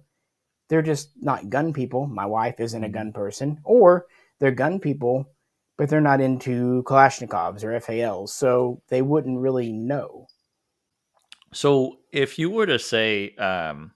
they're 0.70 0.82
just 0.82 1.12
not 1.22 1.50
gun 1.50 1.74
people. 1.74 2.08
My 2.08 2.26
wife 2.26 2.62
isn't 2.62 2.84
a 2.84 2.88
Mhm. 2.88 2.94
gun 2.94 3.14
person, 3.14 3.60
or 3.66 4.08
they're 4.40 4.52
gun 4.52 4.80
people, 4.80 5.30
but 5.78 5.90
they're 5.90 6.00
not 6.00 6.22
into 6.22 6.82
Kalashnikovs 6.84 7.64
or 7.66 7.74
FALs, 7.74 8.34
so 8.34 8.82
they 8.88 9.02
wouldn't 9.02 9.38
really 9.38 9.74
know. 9.74 10.28
So, 11.52 12.00
if 12.14 12.40
you 12.40 12.50
were 12.50 12.66
to 12.66 12.80
say 12.80 13.36
um, 13.36 13.92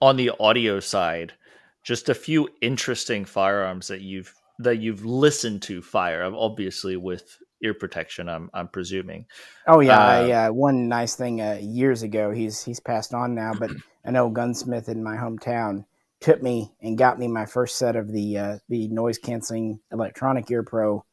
on 0.00 0.16
the 0.16 0.30
audio 0.40 0.80
side, 0.80 1.34
just 1.82 2.08
a 2.08 2.14
few 2.14 2.48
interesting 2.62 3.26
firearms 3.26 3.88
that 3.88 4.00
you've 4.00 4.34
that 4.58 4.78
you've 4.78 5.04
listened 5.04 5.62
to 5.62 5.82
fire, 5.82 6.24
obviously 6.24 6.96
with 6.96 7.38
ear 7.62 7.74
protection, 7.74 8.28
I'm 8.28 8.50
I'm 8.54 8.68
presuming. 8.68 9.26
Oh 9.66 9.80
yeah, 9.80 10.00
Uh, 10.00 10.00
I, 10.00 10.30
uh, 10.30 10.52
one 10.52 10.88
nice 10.88 11.16
thing 11.16 11.40
uh, 11.40 11.58
years 11.60 12.02
ago. 12.02 12.30
He's 12.30 12.62
he's 12.62 12.80
passed 12.80 13.14
on 13.14 13.34
now, 13.34 13.54
but 13.54 13.70
an 14.04 14.16
old 14.16 14.34
gunsmith 14.34 14.88
in 14.88 15.02
my 15.02 15.16
hometown 15.16 15.84
took 16.20 16.42
me 16.42 16.72
and 16.80 16.96
got 16.98 17.18
me 17.18 17.28
my 17.28 17.46
first 17.46 17.76
set 17.76 17.96
of 17.96 18.12
the 18.12 18.38
uh, 18.38 18.58
the 18.68 18.88
noise 18.88 19.18
canceling 19.18 19.80
electronic 19.92 20.50
ear 20.50 20.62
pro. 20.62 21.04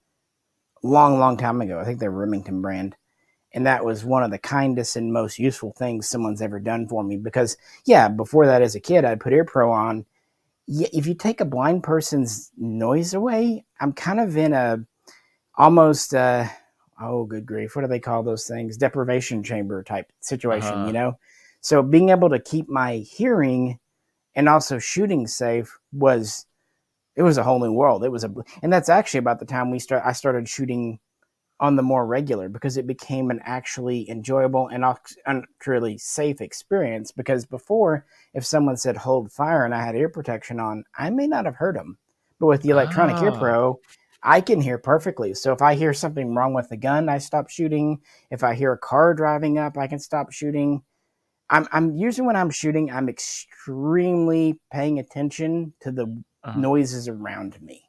Long, 0.84 1.20
long 1.20 1.38
time 1.38 1.62
ago. 1.62 1.80
I 1.80 1.86
think 1.86 2.00
they're 2.00 2.10
Remington 2.10 2.62
brand, 2.62 2.96
and 3.54 3.68
that 3.68 3.86
was 3.86 4.04
one 4.04 4.24
of 4.24 4.32
the 4.32 4.40
kindest 4.40 4.96
and 4.96 5.14
most 5.14 5.38
useful 5.38 5.74
things 5.78 6.10
someone's 6.10 6.42
ever 6.42 6.60
done 6.60 6.88
for 6.88 7.04
me. 7.04 7.18
Because 7.18 7.56
yeah, 7.86 8.08
before 8.08 8.48
that, 8.48 8.64
as 8.64 8.74
a 8.74 8.80
kid, 8.80 9.06
I'd 9.06 9.20
put 9.20 9.34
ear 9.34 9.46
pro 9.46 9.72
on. 9.72 10.06
Yeah, 10.74 10.88
if 10.94 11.06
you 11.06 11.16
take 11.16 11.42
a 11.42 11.46
blind 11.46 11.84
person's 11.84 12.50
noise 12.58 13.14
away, 13.14 13.66
I'm 13.82 13.92
kind 13.92 14.20
of 14.22 14.38
in 14.38 14.54
a 14.54 14.86
almost. 15.58 16.14
Uh, 16.14 16.48
oh 17.04 17.26
good 17.26 17.48
grief 17.48 17.76
what 17.76 17.82
do 17.82 17.88
they 17.88 18.00
call 18.00 18.22
those 18.22 18.46
things 18.46 18.78
deprivation 18.78 19.42
chamber 19.42 19.82
type 19.82 20.12
situation 20.20 20.68
Uh-huh. 20.76 20.86
you 20.88 20.94
know 20.94 21.18
so 21.60 21.82
being 21.82 22.10
able 22.10 22.30
to 22.30 22.40
keep 22.40 22.70
my 22.70 22.98
hearing 22.98 23.80
and 24.36 24.48
also 24.48 24.78
shooting 24.78 25.26
safe 25.26 25.80
was 25.92 26.46
it 27.16 27.24
was 27.24 27.40
a 27.40 27.44
whole 27.44 27.60
new 27.60 27.72
world 27.72 28.04
it 28.04 28.12
was 28.12 28.24
a 28.24 28.32
and 28.62 28.72
that's 28.72 28.88
actually 28.88 29.18
about 29.18 29.40
the 29.40 29.48
time 29.48 29.72
we 29.72 29.80
start 29.80 30.04
i 30.06 30.12
started 30.12 30.48
shooting 30.48 31.00
on 31.62 31.76
the 31.78 31.84
more 31.84 32.06
regular 32.06 32.50
because 32.50 32.76
it 32.76 32.88
became 32.88 33.32
an 33.32 33.40
actually 33.44 34.10
enjoyable 34.10 34.68
and 34.68 35.46
truly 35.60 35.98
safe 35.98 36.42
experience 36.42 37.12
because 37.12 37.46
before 37.46 38.06
if 38.34 38.46
someone 38.46 38.76
said 38.76 38.98
hold 38.98 39.32
fire 39.32 39.64
and 39.64 39.74
i 39.76 39.82
had 39.86 39.96
ear 39.96 40.10
protection 40.10 40.60
on 40.60 40.84
i 40.98 41.10
may 41.10 41.28
not 41.28 41.46
have 41.46 41.56
heard 41.56 41.76
them 41.78 41.98
but 42.40 42.48
with 42.48 42.62
the 42.64 42.70
electronic 42.72 43.22
ear 43.22 43.32
Ah. 43.32 43.40
pro 43.40 43.80
I 44.24 44.42
can 44.42 44.62
hear 44.62 44.78
perfectly. 44.78 45.34
So 45.34 45.52
if 45.52 45.64
I 45.64 45.74
hear 45.74 45.94
something 45.96 46.36
wrong 46.36 46.54
with 46.54 46.70
the 46.70 46.78
gun, 46.78 47.10
I 47.10 47.18
stop 47.18 47.50
shooting. 47.50 48.02
If 48.30 48.44
I 48.44 48.54
hear 48.54 48.72
a 48.72 48.78
car 48.78 49.16
driving 49.16 49.58
up, 49.58 49.78
I 49.80 49.88
can 49.88 49.98
stop 50.00 50.32
shooting. 50.32 50.84
I'm, 51.50 51.68
I'm 51.72 51.96
usually 51.96 52.28
when 52.28 52.36
I'm 52.36 52.52
shooting, 52.52 52.92
I'm 52.92 53.10
extremely 53.10 54.60
paying 54.72 55.00
attention 55.00 55.74
to 55.82 55.92
the 55.92 56.24
Uh-huh. 56.44 56.60
noises 56.60 57.08
around 57.08 57.62
me. 57.62 57.84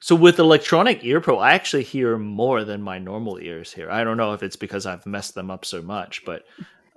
So 0.00 0.14
with 0.14 0.38
electronic 0.38 1.04
ear 1.04 1.20
pro, 1.20 1.38
I 1.38 1.52
actually 1.52 1.82
hear 1.82 2.18
more 2.18 2.64
than 2.64 2.82
my 2.82 2.98
normal 2.98 3.38
ears 3.38 3.72
hear. 3.72 3.90
I 3.90 4.04
don't 4.04 4.18
know 4.18 4.34
if 4.34 4.42
it's 4.42 4.56
because 4.56 4.84
I've 4.86 5.06
messed 5.06 5.34
them 5.34 5.50
up 5.50 5.64
so 5.64 5.80
much, 5.80 6.24
but 6.24 6.44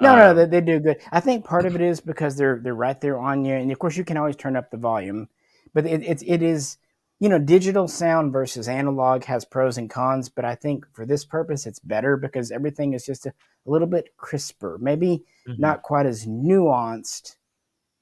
No, 0.01 0.15
no, 0.15 0.31
um, 0.31 0.35
they, 0.35 0.45
they 0.45 0.61
do 0.61 0.79
good. 0.79 0.97
I 1.11 1.19
think 1.19 1.45
part 1.45 1.65
of 1.65 1.75
it 1.75 1.81
is 1.81 1.99
because 1.99 2.35
they're 2.35 2.59
they're 2.61 2.73
right 2.75 2.99
there 2.99 3.17
on 3.17 3.45
you, 3.45 3.53
and 3.53 3.71
of 3.71 3.79
course 3.79 3.97
you 3.97 4.05
can 4.05 4.17
always 4.17 4.35
turn 4.35 4.55
up 4.55 4.71
the 4.71 4.77
volume. 4.77 5.27
But 5.73 5.85
it, 5.85 6.03
it, 6.03 6.23
it 6.25 6.41
is 6.41 6.77
you 7.19 7.29
know 7.29 7.39
digital 7.39 7.87
sound 7.87 8.31
versus 8.33 8.67
analog 8.67 9.23
has 9.25 9.45
pros 9.45 9.77
and 9.77 9.89
cons. 9.89 10.29
But 10.29 10.45
I 10.45 10.55
think 10.55 10.85
for 10.93 11.05
this 11.05 11.25
purpose, 11.25 11.65
it's 11.65 11.79
better 11.79 12.17
because 12.17 12.51
everything 12.51 12.93
is 12.93 13.05
just 13.05 13.25
a, 13.25 13.29
a 13.65 13.71
little 13.71 13.87
bit 13.87 14.15
crisper. 14.17 14.77
Maybe 14.81 15.23
mhm. 15.47 15.59
not 15.59 15.83
quite 15.83 16.05
as 16.05 16.25
nuanced, 16.25 17.35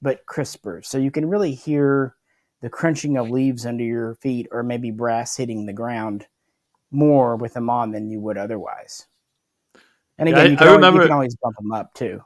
but 0.02 0.26
crisper. 0.26 0.82
So 0.84 0.98
you 0.98 1.10
can 1.10 1.28
really 1.28 1.54
hear 1.54 2.14
the 2.60 2.70
crunching 2.70 3.16
of 3.16 3.30
leaves 3.30 3.66
under 3.66 3.84
your 3.84 4.14
feet 4.16 4.48
or 4.50 4.62
maybe 4.62 4.90
brass 4.90 5.36
hitting 5.36 5.66
the 5.66 5.72
ground 5.72 6.26
more 6.90 7.36
with 7.36 7.54
them 7.54 7.70
on 7.70 7.92
than 7.92 8.10
you 8.10 8.20
would 8.20 8.38
otherwise. 8.38 9.06
And 10.18 10.28
Yeah, 10.28 10.36
again, 10.36 10.46
I- 10.46 10.50
you, 10.50 10.56
can 10.56 10.68
I 10.68 10.70
always, 10.72 10.94
you 10.94 11.00
can 11.00 11.12
always 11.12 11.36
bump 11.36 11.56
them 11.56 11.72
up 11.72 11.94
too. 11.94 12.22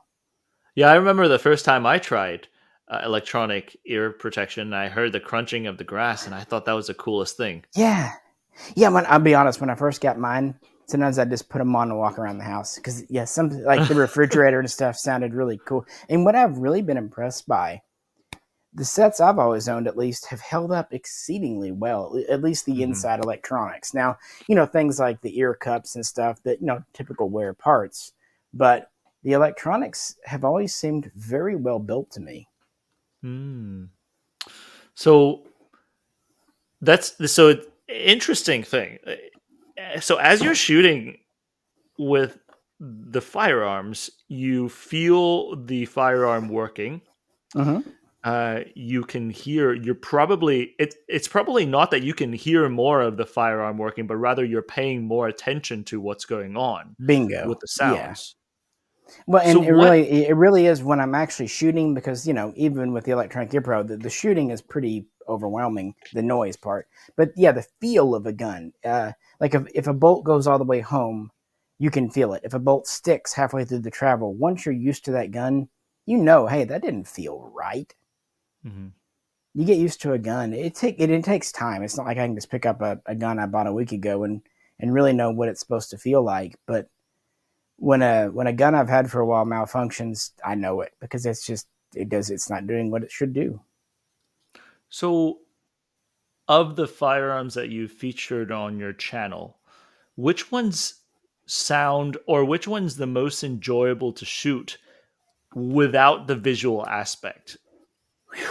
Yeah, 0.74 0.90
I 0.90 0.94
remember 0.94 1.28
the 1.28 1.38
first 1.38 1.64
time 1.64 1.84
I 1.84 1.98
tried 1.98 2.48
uh, 2.88 3.02
electronic 3.04 3.76
ear 3.84 4.10
protection. 4.10 4.72
I 4.72 4.88
heard 4.88 5.12
the 5.12 5.20
crunching 5.20 5.66
of 5.66 5.76
the 5.78 5.84
grass, 5.84 6.26
and 6.26 6.34
I 6.34 6.44
thought 6.44 6.64
that 6.64 6.72
was 6.72 6.86
the 6.86 6.94
coolest 6.94 7.36
thing. 7.36 7.64
Yeah. 7.76 8.12
Yeah, 8.74 8.88
when, 8.88 9.04
I'll 9.06 9.18
be 9.18 9.34
honest, 9.34 9.60
when 9.60 9.70
I 9.70 9.74
first 9.74 10.00
got 10.00 10.18
mine, 10.18 10.54
sometimes 10.86 11.18
I 11.18 11.24
just 11.24 11.48
put 11.48 11.58
them 11.58 11.74
on 11.76 11.90
and 11.90 11.98
walk 11.98 12.18
around 12.18 12.38
the 12.38 12.44
house 12.44 12.76
because, 12.76 13.04
yeah, 13.10 13.24
some 13.24 13.50
like 13.50 13.86
the 13.88 13.94
refrigerator 14.06 14.60
and 14.60 14.70
stuff 14.70 14.96
sounded 14.96 15.34
really 15.34 15.60
cool. 15.66 15.84
And 16.08 16.24
what 16.24 16.34
I've 16.36 16.58
really 16.58 16.82
been 16.82 16.98
impressed 16.98 17.46
by, 17.46 17.82
the 18.74 18.84
sets 18.84 19.20
I've 19.20 19.38
always 19.38 19.68
owned 19.68 19.86
at 19.86 19.98
least 19.98 20.26
have 20.26 20.40
held 20.40 20.72
up 20.72 20.92
exceedingly 20.94 21.72
well, 21.72 22.18
at 22.28 22.42
least 22.42 22.64
the 22.64 22.76
Mhm. 22.76 22.82
inside 22.82 23.22
electronics. 23.22 23.92
Now, 23.92 24.18
you 24.46 24.54
know, 24.54 24.64
things 24.66 24.98
like 24.98 25.20
the 25.20 25.38
ear 25.38 25.54
cups 25.54 25.94
and 25.94 26.06
stuff 26.06 26.42
that, 26.44 26.60
you 26.60 26.66
know, 26.66 26.82
typical 26.94 27.28
wear 27.28 27.52
parts, 27.52 28.12
but 28.54 28.90
the 29.22 29.32
electronics 29.32 30.16
have 30.24 30.44
always 30.44 30.74
seemed 30.74 31.12
very 31.14 31.54
well 31.54 31.78
built 31.78 32.10
to 32.12 32.20
me. 32.20 32.48
Hmm. 33.20 33.84
So 34.94 35.46
that's 36.80 37.32
so 37.32 37.60
interesting 37.88 38.62
thing. 38.62 38.98
Uh, 39.06 39.16
So 40.00 40.16
as 40.16 40.42
you're 40.42 40.54
shooting 40.54 41.18
with 41.98 42.38
the 42.80 43.20
firearms, 43.20 44.10
you 44.28 44.68
feel 44.68 45.56
the 45.56 45.84
firearm 45.86 46.48
working. 46.48 47.02
Mm-hmm. 47.54 47.90
Uh, 48.24 48.60
you 48.76 49.02
can 49.02 49.30
hear. 49.30 49.72
You're 49.74 49.96
probably 49.96 50.74
it, 50.78 50.94
It's 51.08 51.26
probably 51.26 51.66
not 51.66 51.90
that 51.90 52.02
you 52.02 52.14
can 52.14 52.32
hear 52.32 52.68
more 52.68 53.00
of 53.00 53.16
the 53.16 53.26
firearm 53.26 53.78
working, 53.78 54.06
but 54.06 54.16
rather 54.16 54.44
you're 54.44 54.62
paying 54.62 55.02
more 55.02 55.26
attention 55.28 55.82
to 55.84 56.00
what's 56.00 56.24
going 56.24 56.56
on 56.56 56.94
Bingo. 57.04 57.48
with 57.48 57.58
the 57.60 57.68
Yeah. 57.80 58.06
sounds. 58.14 58.36
Well, 59.26 59.42
and 59.42 59.52
So 59.58 59.62
it 59.64 59.72
what- 59.74 59.84
really, 59.90 60.26
it 60.26 60.36
really 60.36 60.66
is 60.66 60.82
when 60.82 61.00
I'm 61.00 61.14
actually 61.16 61.48
shooting 61.48 61.94
because 61.94 62.26
you 62.26 62.32
know, 62.32 62.52
even 62.56 62.92
with 62.92 63.04
the 63.04 63.10
electronic 63.10 63.52
ear 63.54 63.60
pro, 63.60 63.82
the, 63.82 63.96
the 63.96 64.08
shooting 64.08 64.50
is 64.50 64.62
pretty 64.62 65.06
overwhelming. 65.28 65.94
The 66.12 66.22
noise 66.22 66.56
part, 66.56 66.88
but 67.16 67.30
yeah, 67.36 67.50
the 67.52 67.66
feel 67.80 68.14
of 68.14 68.26
a 68.26 68.32
gun. 68.32 68.72
Uh, 68.84 69.12
like 69.40 69.54
if 69.54 69.64
if 69.74 69.86
a 69.88 69.92
bolt 69.92 70.24
goes 70.24 70.46
all 70.46 70.58
the 70.58 70.64
way 70.64 70.80
home, 70.80 71.30
you 71.78 71.90
can 71.90 72.08
feel 72.08 72.32
it. 72.34 72.42
If 72.44 72.54
a 72.54 72.58
bolt 72.60 72.86
sticks 72.86 73.32
halfway 73.32 73.64
through 73.64 73.80
the 73.80 73.90
travel, 73.90 74.32
once 74.34 74.64
you're 74.64 74.74
used 74.74 75.04
to 75.06 75.10
that 75.12 75.32
gun, 75.32 75.68
you 76.06 76.18
know, 76.18 76.46
hey, 76.46 76.62
that 76.64 76.82
didn't 76.82 77.08
feel 77.08 77.50
right. 77.52 77.92
Mhm. 78.66 78.92
You 79.54 79.66
get 79.66 79.78
used 79.78 80.02
to 80.02 80.12
a 80.12 80.18
gun. 80.18 80.52
It 80.54 80.74
take 80.74 81.00
it, 81.00 81.10
it 81.10 81.24
takes 81.24 81.52
time. 81.52 81.82
It's 81.82 81.96
not 81.96 82.06
like 82.06 82.18
I 82.18 82.26
can 82.26 82.34
just 82.36 82.50
pick 82.50 82.66
up 82.66 82.82
a, 82.82 83.00
a 83.06 83.14
gun 83.14 83.38
I 83.38 83.46
bought 83.46 83.66
a 83.66 83.72
week 83.72 83.92
ago 83.92 84.24
and 84.24 84.42
and 84.80 84.94
really 84.94 85.12
know 85.12 85.30
what 85.32 85.48
it's 85.48 85.60
supposed 85.60 85.90
to 85.90 85.98
feel 85.98 86.22
like. 86.22 86.56
But 86.66 86.88
when 87.78 88.02
a 88.02 88.28
when 88.28 88.46
a 88.48 88.52
gun 88.54 88.74
I've 88.74 88.88
had 88.88 89.10
for 89.10 89.20
a 89.20 89.26
while 89.26 89.46
malfunctions, 89.46 90.32
I 90.44 90.54
know 90.56 90.82
it 90.82 90.94
because 91.00 91.26
it's 91.26 91.46
just 91.46 91.68
it 91.94 92.08
does 92.10 92.30
it's 92.30 92.50
not 92.50 92.66
doing 92.66 92.90
what 92.90 93.04
it 93.04 93.12
should 93.12 93.32
do. 93.34 93.60
So, 94.88 95.40
of 96.48 96.76
the 96.76 96.86
firearms 96.86 97.54
that 97.54 97.70
you 97.70 97.88
featured 97.88 98.52
on 98.52 98.78
your 98.78 98.92
channel, 98.92 99.58
which 100.16 100.52
ones 100.52 101.02
sound 101.46 102.18
or 102.26 102.44
which 102.44 102.68
one's 102.68 102.96
the 102.96 103.06
most 103.06 103.44
enjoyable 103.44 104.12
to 104.12 104.24
shoot 104.24 104.78
without 105.54 106.26
the 106.26 106.36
visual 106.36 106.86
aspect 106.88 107.58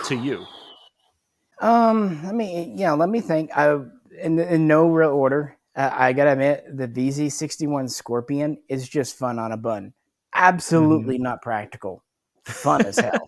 to 0.05 0.15
you? 0.15 0.45
Um, 1.59 2.23
let 2.23 2.33
me, 2.33 2.73
yeah, 2.75 2.93
let 2.93 3.09
me 3.09 3.21
think. 3.21 3.51
I 3.55 3.79
in, 4.19 4.39
in 4.39 4.67
no 4.67 4.87
real 4.87 5.09
order. 5.09 5.57
Uh, 5.75 5.89
I 5.91 6.13
gotta 6.13 6.33
admit, 6.33 6.65
the 6.75 6.87
VZ61 6.87 7.89
Scorpion 7.89 8.57
is 8.67 8.87
just 8.87 9.17
fun 9.17 9.39
on 9.39 9.51
a 9.51 9.57
bun. 9.57 9.93
Absolutely 10.33 11.15
mm-hmm. 11.15 11.23
not 11.23 11.41
practical. 11.41 12.03
Fun 12.43 12.85
as 12.85 12.99
hell. 12.99 13.27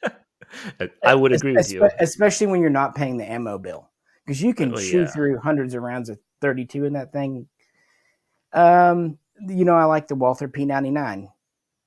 I 1.05 1.15
would 1.15 1.31
agree 1.31 1.55
with 1.55 1.71
you, 1.71 1.89
especially 1.99 2.47
when 2.47 2.61
you're 2.61 2.69
not 2.69 2.95
paying 2.95 3.17
the 3.17 3.29
ammo 3.29 3.57
bill, 3.57 3.89
because 4.25 4.41
you 4.41 4.53
can 4.53 4.73
oh, 4.73 4.77
shoot 4.77 5.03
yeah. 5.03 5.07
through 5.07 5.39
hundreds 5.39 5.73
of 5.73 5.81
rounds 5.81 6.09
of 6.09 6.19
32 6.41 6.85
in 6.85 6.93
that 6.93 7.11
thing. 7.11 7.47
Um, 8.51 9.17
you 9.47 9.65
know, 9.65 9.75
I 9.75 9.85
like 9.85 10.07
the 10.07 10.15
Walther 10.15 10.47
P99. 10.47 11.27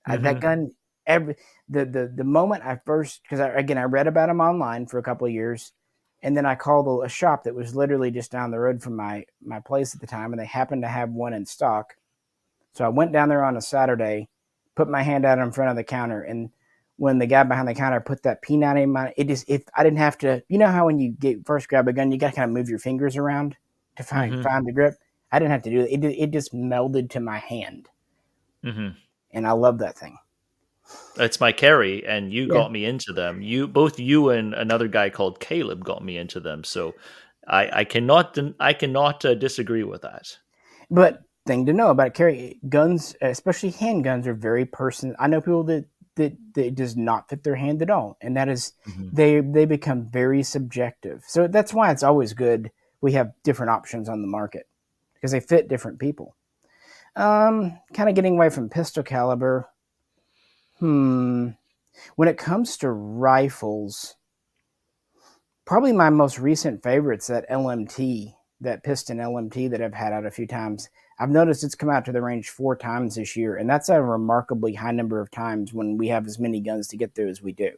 Mm-hmm. 0.09 0.23
that 0.23 0.41
gun, 0.41 0.73
every 1.07 1.37
the 1.69 1.85
the 1.85 2.13
the 2.15 2.25
moment 2.25 2.65
I 2.65 2.81
first, 2.85 3.23
because 3.23 3.41
again 3.41 3.79
I 3.79 3.85
read 3.85 4.07
about 4.07 4.29
them 4.29 4.41
online 4.41 4.87
for 4.87 4.99
a 4.99 5.03
couple 5.03 5.27
of 5.27 5.33
years, 5.33 5.73
and 6.23 6.37
then 6.37 6.47
I 6.47 6.55
called 6.55 7.05
a 7.05 7.09
shop 7.09 7.45
that 7.45 7.55
was 7.55 7.77
literally 7.77 8.11
just 8.11 8.33
down 8.33 8.51
the 8.51 8.59
road 8.59 8.83
from 8.83 8.97
my 8.97 9.25
my 9.45 9.61
place 9.61 9.95
at 9.95 10.01
the 10.01 10.07
time, 10.07 10.33
and 10.33 10.41
they 10.41 10.47
happened 10.47 10.83
to 10.83 10.89
have 10.89 11.11
one 11.11 11.33
in 11.33 11.47
stock. 11.47 11.97
So 12.75 12.85
I 12.85 12.89
went 12.89 13.13
down 13.13 13.29
there 13.29 13.45
on 13.45 13.57
a 13.57 13.63
Saturday, 13.63 14.29
put 14.75 14.89
my 14.89 15.03
hand 15.03 15.25
out 15.25 15.39
in 15.39 15.53
front 15.53 15.71
of 15.71 15.77
the 15.77 15.85
counter, 15.85 16.23
and 16.23 16.51
when 16.97 17.19
the 17.19 17.27
guy 17.27 17.43
behind 17.43 17.69
the 17.69 17.75
counter 17.75 18.01
put 18.01 18.23
that 18.23 18.43
P90 18.43 18.83
in 18.83 18.93
my, 18.93 19.13
it 19.17 19.29
just 19.29 19.49
if 19.49 19.65
I 19.77 19.83
didn't 19.83 19.99
have 19.99 20.19
to, 20.19 20.43
you 20.49 20.59
know 20.59 20.69
how 20.69 20.87
when 20.87 20.99
you 20.99 21.11
get 21.11 21.47
first 21.47 21.69
grab 21.69 21.89
a 21.89 21.93
gun, 21.93 22.11
you 22.11 22.19
got 22.19 22.31
to 22.31 22.37
kind 22.37 22.51
of 22.51 22.55
move 22.55 22.69
your 22.69 22.79
fingers 22.79 23.17
around 23.17 23.57
to 23.97 24.03
find 24.03 24.33
mm-hmm. 24.33 24.43
find 24.43 24.67
the 24.67 24.73
grip. 24.73 24.95
I 25.31 25.39
didn't 25.39 25.53
have 25.53 25.63
to 25.63 25.71
do 25.71 25.81
it. 25.81 25.91
It, 25.91 26.05
it 26.05 26.31
just 26.31 26.55
melded 26.55 27.11
to 27.11 27.21
my 27.21 27.39
hand, 27.39 27.89
mm-hmm. 28.65 28.89
and 29.33 29.47
I 29.47 29.53
love 29.53 29.79
that 29.79 29.99
thing. 29.99 30.19
It's 31.17 31.41
my 31.41 31.53
carry, 31.53 32.07
and 32.07 32.33
you 32.33 32.43
yeah. 32.43 32.53
got 32.53 32.73
me 32.73 32.85
into 32.85 33.13
them. 33.13 33.43
You 33.43 33.67
both 33.67 33.99
you 33.99 34.31
and 34.31 34.55
another 34.55 34.89
guy 34.89 35.11
called 35.11 35.41
Caleb 35.41 35.85
got 35.85 36.05
me 36.05 36.17
into 36.19 36.41
them. 36.41 36.65
So 36.65 36.95
I, 37.47 37.81
I 37.81 37.85
cannot 37.85 38.39
I 38.61 38.73
cannot 38.73 39.25
uh, 39.25 39.35
disagree 39.35 39.85
with 39.85 40.03
that. 40.03 40.37
But 40.91 41.23
thing 41.47 41.67
to 41.67 41.73
know 41.73 41.91
about 41.91 42.15
carry 42.15 42.61
guns, 42.69 43.17
especially 43.21 43.73
handguns, 43.73 44.27
are 44.27 44.35
very 44.35 44.67
person. 44.67 45.17
I 45.19 45.29
know 45.29 45.41
people 45.41 45.65
that 45.65 45.87
that 46.17 46.37
that 46.55 46.75
does 46.75 46.97
not 46.97 47.29
fit 47.29 47.43
their 47.45 47.57
hand 47.57 47.83
at 47.83 47.91
all, 47.91 48.17
and 48.21 48.37
that 48.37 48.49
is, 48.49 48.73
mm-hmm. 48.89 49.09
they 49.13 49.41
they 49.41 49.65
become 49.65 50.09
very 50.11 50.43
subjective. 50.43 51.25
So 51.27 51.49
that's 51.49 51.73
why 51.73 51.91
it's 51.91 52.03
always 52.03 52.33
good 52.33 52.71
we 53.01 53.13
have 53.13 53.33
different 53.45 53.71
options 53.71 54.09
on 54.09 54.23
the 54.23 54.29
market 54.29 54.67
because 55.15 55.33
they 55.33 55.41
fit 55.41 55.69
different 55.69 55.99
people. 55.99 56.35
Um, 57.15 57.79
kind 57.95 58.09
of 58.09 58.15
getting 58.15 58.35
away 58.35 58.51
from 58.51 58.69
pistol 58.69 59.03
caliber. 59.03 59.69
Hmm. 60.79 61.51
When 62.17 62.29
it 62.29 62.39
comes 62.39 62.77
to 62.79 62.91
rifles, 62.91 64.17
probably 65.65 65.93
my 65.93 66.11
most 66.11 66.39
recent 66.39 66.83
favorites 66.83 67.27
that 67.27 67.49
LMT, 67.51 68.35
that 68.61 68.85
piston 68.85 69.19
LMT 69.19 69.71
that 69.71 69.83
I've 69.83 69.95
had 69.95 70.13
out 70.13 70.27
a 70.27 70.31
few 70.31 70.47
times. 70.47 70.89
I've 71.19 71.31
noticed 71.31 71.65
it's 71.65 71.75
come 71.75 71.89
out 71.89 72.05
to 72.07 72.13
the 72.13 72.21
range 72.21 72.51
four 72.51 72.77
times 72.77 73.15
this 73.15 73.37
year, 73.37 73.57
and 73.57 73.69
that's 73.69 73.89
a 73.89 74.03
remarkably 74.03 74.75
high 74.75 74.93
number 74.93 75.21
of 75.21 75.31
times 75.31 75.73
when 75.73 75.97
we 75.97 76.09
have 76.09 76.27
as 76.27 76.39
many 76.39 76.61
guns 76.61 76.89
to 76.89 76.97
get 76.97 77.15
through 77.15 77.31
as 77.31 77.43
we 77.43 77.53
do. 77.53 77.71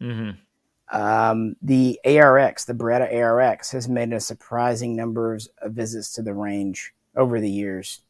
Mm-hmm. 0.00 0.30
Um, 0.94 1.56
the 1.62 1.98
ARX, 2.04 2.64
the 2.64 2.74
Beretta 2.74 3.12
ARX, 3.14 3.70
has 3.70 3.88
made 3.88 4.12
a 4.12 4.20
surprising 4.20 4.96
number 4.96 5.34
of 5.34 5.42
visits 5.66 6.12
to 6.14 6.22
the 6.22 6.34
range 6.34 6.92
over 7.16 7.40
the 7.40 7.50
years, 7.50 8.00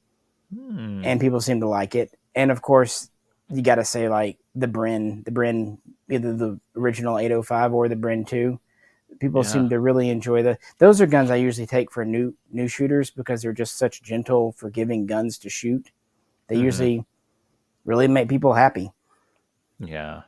mm. 0.54 1.04
and 1.04 1.20
people 1.20 1.40
seem 1.40 1.60
to 1.60 1.68
like 1.68 1.94
it. 1.94 2.18
And 2.34 2.50
of 2.50 2.62
course, 2.62 3.10
you 3.52 3.62
got 3.62 3.76
to 3.76 3.84
say 3.84 4.08
like 4.08 4.38
the 4.54 4.66
Bren, 4.66 5.24
the 5.24 5.30
Bren, 5.30 5.78
either 6.10 6.34
the 6.34 6.58
original 6.76 7.18
805 7.18 7.72
or 7.74 7.88
the 7.88 7.96
Bren 7.96 8.26
2. 8.26 8.58
People 9.20 9.44
yeah. 9.44 9.50
seem 9.50 9.68
to 9.68 9.78
really 9.78 10.08
enjoy 10.08 10.42
the. 10.42 10.58
Those 10.78 11.00
are 11.00 11.06
guns 11.06 11.30
I 11.30 11.36
usually 11.36 11.66
take 11.66 11.92
for 11.92 12.04
new 12.04 12.34
new 12.50 12.66
shooters 12.66 13.10
because 13.10 13.42
they're 13.42 13.52
just 13.52 13.76
such 13.76 14.02
gentle, 14.02 14.52
forgiving 14.52 15.06
guns 15.06 15.38
to 15.38 15.50
shoot. 15.50 15.90
They 16.48 16.56
mm-hmm. 16.56 16.64
usually 16.64 17.04
really 17.84 18.08
make 18.08 18.28
people 18.28 18.54
happy. 18.54 18.90
Yeah. 19.78 20.22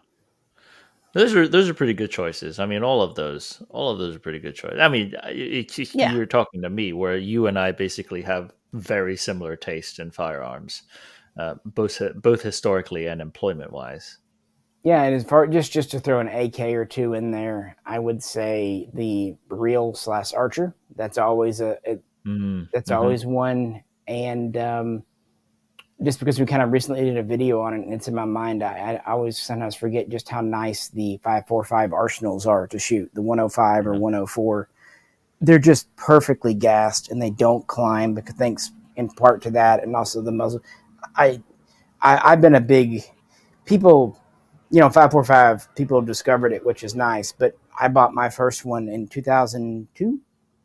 Those 1.14 1.34
are 1.34 1.48
those 1.48 1.68
are 1.68 1.74
pretty 1.74 1.94
good 1.94 2.10
choices. 2.10 2.58
I 2.58 2.66
mean, 2.66 2.82
all 2.82 3.00
of 3.00 3.14
those, 3.14 3.62
all 3.70 3.90
of 3.90 3.98
those 3.98 4.16
are 4.16 4.20
pretty 4.20 4.38
good 4.38 4.54
choices. 4.54 4.80
I 4.80 4.88
mean, 4.88 5.14
it, 5.28 5.78
it, 5.78 5.94
yeah. 5.94 6.12
you're 6.12 6.26
talking 6.26 6.60
to 6.62 6.70
me, 6.70 6.92
where 6.92 7.16
you 7.16 7.46
and 7.46 7.58
I 7.58 7.72
basically 7.72 8.20
have 8.22 8.52
very 8.74 9.16
similar 9.16 9.56
taste 9.56 9.98
in 9.98 10.10
firearms 10.10 10.82
uh, 11.38 11.54
both 11.64 12.00
both 12.16 12.42
historically 12.42 13.06
and 13.06 13.20
employment 13.20 13.72
wise. 13.72 14.18
Yeah, 14.84 15.02
and 15.02 15.14
as 15.14 15.24
far 15.24 15.46
just 15.46 15.72
just 15.72 15.90
to 15.92 16.00
throw 16.00 16.20
an 16.20 16.28
AK 16.28 16.60
or 16.60 16.84
two 16.84 17.14
in 17.14 17.30
there, 17.30 17.76
I 17.86 17.98
would 17.98 18.22
say 18.22 18.90
the 18.92 19.34
real 19.48 19.94
slash 19.94 20.34
archer. 20.34 20.74
That's 20.94 21.16
always 21.16 21.60
a, 21.60 21.78
a 21.86 21.96
mm-hmm. 22.26 22.64
that's 22.72 22.90
mm-hmm. 22.90 23.00
always 23.00 23.24
one, 23.24 23.82
and 24.06 24.54
um, 24.58 25.02
just 26.02 26.18
because 26.18 26.38
we 26.38 26.44
kind 26.44 26.60
of 26.60 26.70
recently 26.70 27.02
did 27.02 27.16
a 27.16 27.22
video 27.22 27.62
on 27.62 27.72
it, 27.72 27.80
and 27.80 27.94
it's 27.94 28.08
in 28.08 28.14
my 28.14 28.26
mind, 28.26 28.62
I, 28.62 29.00
I 29.06 29.10
always 29.10 29.40
sometimes 29.40 29.74
forget 29.74 30.10
just 30.10 30.28
how 30.28 30.42
nice 30.42 30.88
the 30.88 31.18
five 31.22 31.46
four 31.46 31.64
five 31.64 31.94
arsenals 31.94 32.46
are 32.46 32.66
to 32.66 32.78
shoot. 32.78 33.10
The 33.14 33.22
one 33.22 33.38
hundred 33.38 33.54
five 33.54 33.84
mm-hmm. 33.84 33.94
or 33.94 33.98
one 33.98 34.12
hundred 34.12 34.26
four. 34.26 34.68
they're 35.40 35.58
just 35.58 35.94
perfectly 35.96 36.52
gassed, 36.52 37.10
and 37.10 37.22
they 37.22 37.30
don't 37.30 37.66
climb 37.66 38.12
because 38.12 38.34
thanks 38.34 38.70
in 38.96 39.08
part 39.08 39.40
to 39.42 39.50
that, 39.52 39.82
and 39.82 39.96
also 39.96 40.20
the 40.20 40.30
muzzle. 40.30 40.60
I, 41.16 41.42
I 42.00 42.32
I've 42.32 42.40
been 42.40 42.54
a 42.54 42.60
big 42.60 43.02
people, 43.64 44.18
you 44.70 44.80
know, 44.80 44.90
five 44.90 45.10
four 45.10 45.24
five 45.24 45.72
people 45.74 45.98
have 45.98 46.06
discovered 46.06 46.52
it, 46.52 46.64
which 46.64 46.84
is 46.84 46.94
nice. 46.94 47.32
But 47.32 47.56
I 47.78 47.88
bought 47.88 48.14
my 48.14 48.28
first 48.28 48.64
one 48.64 48.88
in 48.88 49.08
two 49.08 49.22
thousand 49.22 49.88
two, 49.94 50.20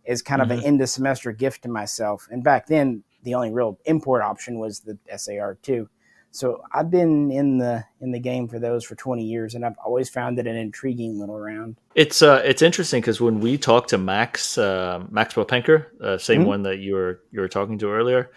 as 0.07 0.21
kind 0.21 0.41
mm-hmm. 0.41 0.51
of 0.51 0.59
an 0.59 0.65
end 0.65 0.81
of 0.81 0.89
semester 0.89 1.31
gift 1.31 1.63
to 1.63 1.69
myself. 1.69 2.27
And 2.31 2.43
back 2.43 2.67
then, 2.67 3.03
the 3.23 3.35
only 3.35 3.51
real 3.51 3.79
import 3.85 4.21
option 4.21 4.59
was 4.59 4.81
the 4.81 4.97
SAR 5.17 5.57
two. 5.61 5.89
So 6.31 6.61
I've 6.71 6.91
been 6.91 7.31
in 7.31 7.57
the 7.57 7.83
in 8.01 8.11
the 8.11 8.19
game 8.19 8.47
for 8.47 8.59
those 8.59 8.85
for 8.85 8.95
20 8.95 9.23
years, 9.23 9.55
and 9.55 9.65
I've 9.65 9.77
always 9.83 10.09
found 10.09 10.37
it 10.37 10.45
an 10.45 10.55
intriguing 10.55 11.19
little 11.19 11.39
round. 11.39 11.77
It's 11.95 12.21
uh 12.21 12.41
it's 12.45 12.61
interesting 12.61 13.01
because 13.01 13.19
when 13.19 13.39
we 13.39 13.57
talked 13.57 13.89
to 13.89 13.97
Max 13.97 14.57
uh, 14.57 15.03
Max 15.09 15.33
Popenker, 15.33 15.87
uh, 16.01 16.17
same 16.17 16.41
mm-hmm. 16.41 16.47
one 16.47 16.63
that 16.63 16.79
you 16.79 16.93
were 16.93 17.21
you 17.31 17.41
were 17.41 17.47
talking 17.47 17.79
to 17.79 17.91
earlier, 17.91 18.29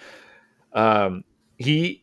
um, 0.72 1.24
he 1.62 2.02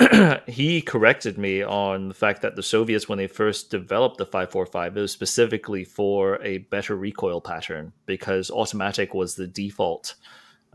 he 0.46 0.80
corrected 0.80 1.38
me 1.38 1.62
on 1.62 2.08
the 2.08 2.14
fact 2.14 2.42
that 2.42 2.54
the 2.54 2.62
Soviets, 2.62 3.08
when 3.08 3.18
they 3.18 3.26
first 3.26 3.70
developed 3.70 4.18
the 4.18 4.26
545, 4.26 4.96
it 4.96 5.00
was 5.00 5.12
specifically 5.12 5.84
for 5.84 6.40
a 6.42 6.58
better 6.58 6.94
recoil 6.94 7.40
pattern 7.40 7.92
because 8.06 8.50
automatic 8.50 9.12
was 9.12 9.34
the 9.34 9.48
default 9.48 10.14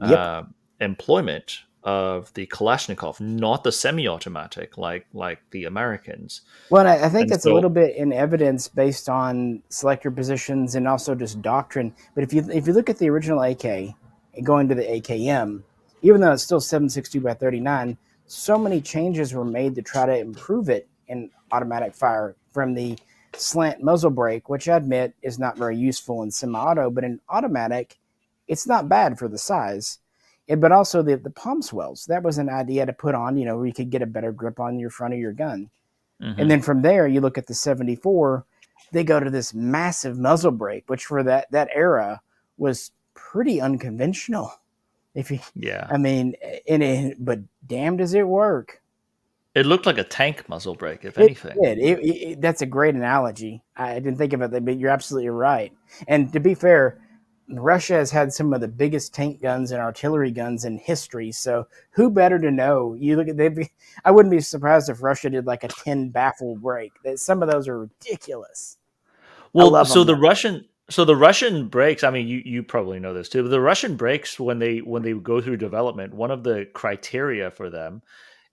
yep. 0.02 0.20
uh, 0.20 0.44
employment 0.82 1.60
of 1.84 2.34
the 2.34 2.48
Kalashnikov, 2.48 3.20
not 3.20 3.64
the 3.64 3.72
semi-automatic 3.72 4.78
like 4.78 5.06
like 5.14 5.40
the 5.52 5.66
Americans. 5.66 6.42
Well, 6.70 6.88
I, 6.88 6.96
I 6.96 7.10
think 7.10 7.24
and 7.24 7.30
that's 7.32 7.44
so, 7.44 7.54
a 7.54 7.56
little 7.56 7.70
bit 7.70 7.96
in 7.96 8.14
evidence 8.14 8.68
based 8.68 9.10
on 9.10 9.62
selector 9.70 10.12
positions 10.12 10.76
and 10.76 10.88
also 10.88 11.16
just 11.16 11.42
doctrine. 11.42 11.94
But 12.16 12.24
if 12.24 12.34
you 12.34 12.46
if 12.52 12.68
you 12.68 12.74
look 12.74 12.90
at 12.90 12.98
the 12.98 13.10
original 13.10 13.42
AK 13.42 13.96
going 14.44 14.70
to 14.70 14.76
the 14.76 14.84
AKM, 14.84 15.64
even 16.02 16.22
though 16.22 16.32
it's 16.32 16.44
still 16.44 16.62
762 16.62 17.22
by 17.22 17.34
39 17.34 17.98
so 18.28 18.58
many 18.58 18.82
changes 18.82 19.34
were 19.34 19.46
made 19.46 19.76
to 19.76 19.82
try 19.82 20.06
to 20.06 20.18
improve 20.18 20.70
it 20.70 20.88
in 21.08 21.30
automatic 21.52 21.94
fire 21.94 22.36
from 22.52 22.74
the 22.74 22.98
slant 23.36 23.84
muzzle 23.84 24.12
brake, 24.12 24.50
which 24.50 24.68
I 24.68 24.78
admit 24.78 25.14
is 25.22 25.40
not 25.40 25.58
very 25.58 25.78
useful 25.78 26.24
in 26.24 26.32
semi-auto, 26.32 26.90
but 26.90 27.04
in 27.04 27.20
automatic, 27.30 27.98
it's 28.48 28.68
not 28.68 28.90
bad 28.90 29.18
for 29.18 29.28
the 29.28 29.38
size. 29.38 30.00
It, 30.48 30.60
but 30.60 30.72
also 30.72 31.02
the, 31.02 31.16
the 31.16 31.30
palm 31.30 31.62
swells. 31.62 32.06
That 32.06 32.24
was 32.24 32.38
an 32.38 32.50
idea 32.50 32.86
to 32.86 32.94
put 32.94 33.16
on, 33.16 33.38
you 33.38 33.46
know, 33.46 33.58
where 33.58 33.66
you 33.66 33.74
could 33.74 33.90
get 33.90 34.02
a 34.02 34.08
better 34.08 34.32
grip 34.32 34.60
on 34.60 34.78
your 34.78 34.90
front 34.90 35.14
of 35.14 35.20
your 35.20 35.32
gun. 35.32 35.70
Mm-hmm. 36.22 36.42
And 36.42 36.52
then 36.52 36.62
from 36.62 36.82
there, 36.82 37.08
you 37.08 37.22
look 37.22 37.38
at 37.38 37.48
the 37.48 37.54
74, 37.54 38.46
they 38.92 39.04
go 39.04 39.20
to 39.20 39.30
this 39.30 39.54
massive 39.54 40.20
muzzle 40.20 40.52
brake, 40.52 40.84
which 40.88 41.06
for 41.06 41.24
that, 41.24 41.50
that 41.52 41.70
era 41.74 42.22
was 42.58 42.92
pretty 43.14 43.62
unconventional. 43.62 44.52
If 45.16 45.30
you, 45.30 45.40
yeah, 45.56 45.88
I 45.92 45.98
mean, 45.98 46.34
in 46.66 46.82
it, 46.82 47.18
but 47.24 47.40
damn, 47.66 47.98
does 47.98 48.14
it 48.14 48.28
work? 48.28 48.82
It 49.54 49.68
looked 49.68 49.86
like 49.86 50.00
a 50.00 50.04
tank 50.04 50.50
muzzle 50.50 50.74
brake, 50.74 51.06
if 51.06 51.18
it 51.18 51.24
anything. 51.24 51.62
Did. 51.62 51.78
It, 51.78 52.00
it, 52.00 52.42
that's 52.42 52.64
a 52.64 52.66
great 52.66 52.96
analogy. 52.96 53.64
I 53.78 53.94
didn't 53.96 54.18
think 54.18 54.34
of 54.34 54.42
it, 54.42 54.66
but 54.66 54.78
you're 54.80 54.90
absolutely 54.90 55.30
right. 55.30 55.72
And 56.08 56.34
to 56.34 56.40
be 56.40 56.56
fair, 56.56 57.00
Russia 57.50 57.94
has 57.94 58.10
had 58.10 58.34
some 58.34 58.52
of 58.54 58.62
the 58.62 58.68
biggest 58.68 59.14
tank 59.14 59.42
guns 59.42 59.72
and 59.72 59.80
artillery 59.80 60.32
guns 60.32 60.66
in 60.66 60.78
history. 60.78 61.32
So 61.32 61.68
who 61.92 62.10
better 62.10 62.40
to 62.40 62.50
know? 62.50 62.96
You 62.96 63.16
look 63.16 63.28
at 63.28 63.38
they. 63.38 63.70
I 64.04 64.10
wouldn't 64.10 64.32
be 64.32 64.40
surprised 64.40 64.90
if 64.90 65.04
Russia 65.04 65.30
did 65.30 65.46
like 65.46 65.64
a 65.64 65.68
ten 65.68 66.10
baffle 66.10 66.56
brake. 66.56 66.94
Some 67.16 67.44
of 67.44 67.50
those 67.52 67.68
are 67.68 67.80
ridiculous. 67.80 68.78
Well, 69.52 69.86
so 69.86 70.04
them. 70.04 70.16
the 70.16 70.22
Russian 70.22 70.66
So 70.94 71.06
the 71.06 71.16
Russian 71.16 71.70
brakes, 71.70 72.04
I 72.04 72.12
mean, 72.12 72.28
you, 72.28 72.44
you 72.46 72.62
probably 72.62 73.00
know 73.00 73.16
this 73.16 73.28
too. 73.28 73.42
But 73.42 73.50
the 73.50 73.60
Russian 73.60 73.96
brakes, 73.96 74.40
when 74.40 74.60
they 74.60 74.78
when 74.78 75.02
they 75.02 75.14
go 75.14 75.42
through 75.42 75.58
development, 75.58 76.14
one 76.14 76.30
of 76.30 76.44
the 76.44 76.68
criteria 76.76 77.50
for 77.50 77.72
them 77.72 78.04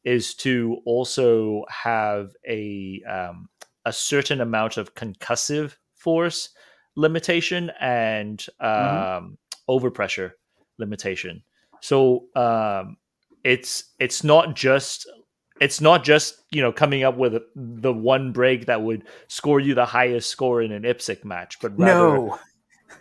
is 0.05 0.35
to 0.37 0.79
also 0.87 1.67
have 1.69 2.31
a 2.49 3.03
um, 3.07 3.51
a 3.85 3.93
certain 3.93 4.41
amount 4.41 4.79
of 4.79 4.95
concussive 4.95 5.77
force 5.93 6.49
limitation 6.97 7.73
and 7.79 8.39
mm-hmm. 8.59 8.65
um, 8.65 9.37
mm-hmm. 9.69 9.87
overpressure 9.87 10.33
limitation. 10.79 11.43
So 11.83 12.25
um, 12.37 12.97
it's 13.45 13.93
it's 13.99 14.25
not 14.25 14.57
just 14.57 15.07
it's 15.61 15.81
not 15.81 16.03
just 16.03 16.43
you 16.51 16.63
know 16.63 16.73
coming 16.73 17.05
up 17.05 17.17
with 17.17 17.41
the 17.55 17.93
one 17.93 18.33
brake 18.33 18.67
that 18.67 18.83
would 18.83 19.05
score 19.29 19.61
you 19.61 19.75
the 19.75 19.85
highest 19.85 20.31
score 20.31 20.63
in 20.63 20.73
an 20.73 20.83
IPSC 20.83 21.25
match, 21.25 21.61
but 21.61 21.79
rather, 21.79 21.93
no. 21.93 22.39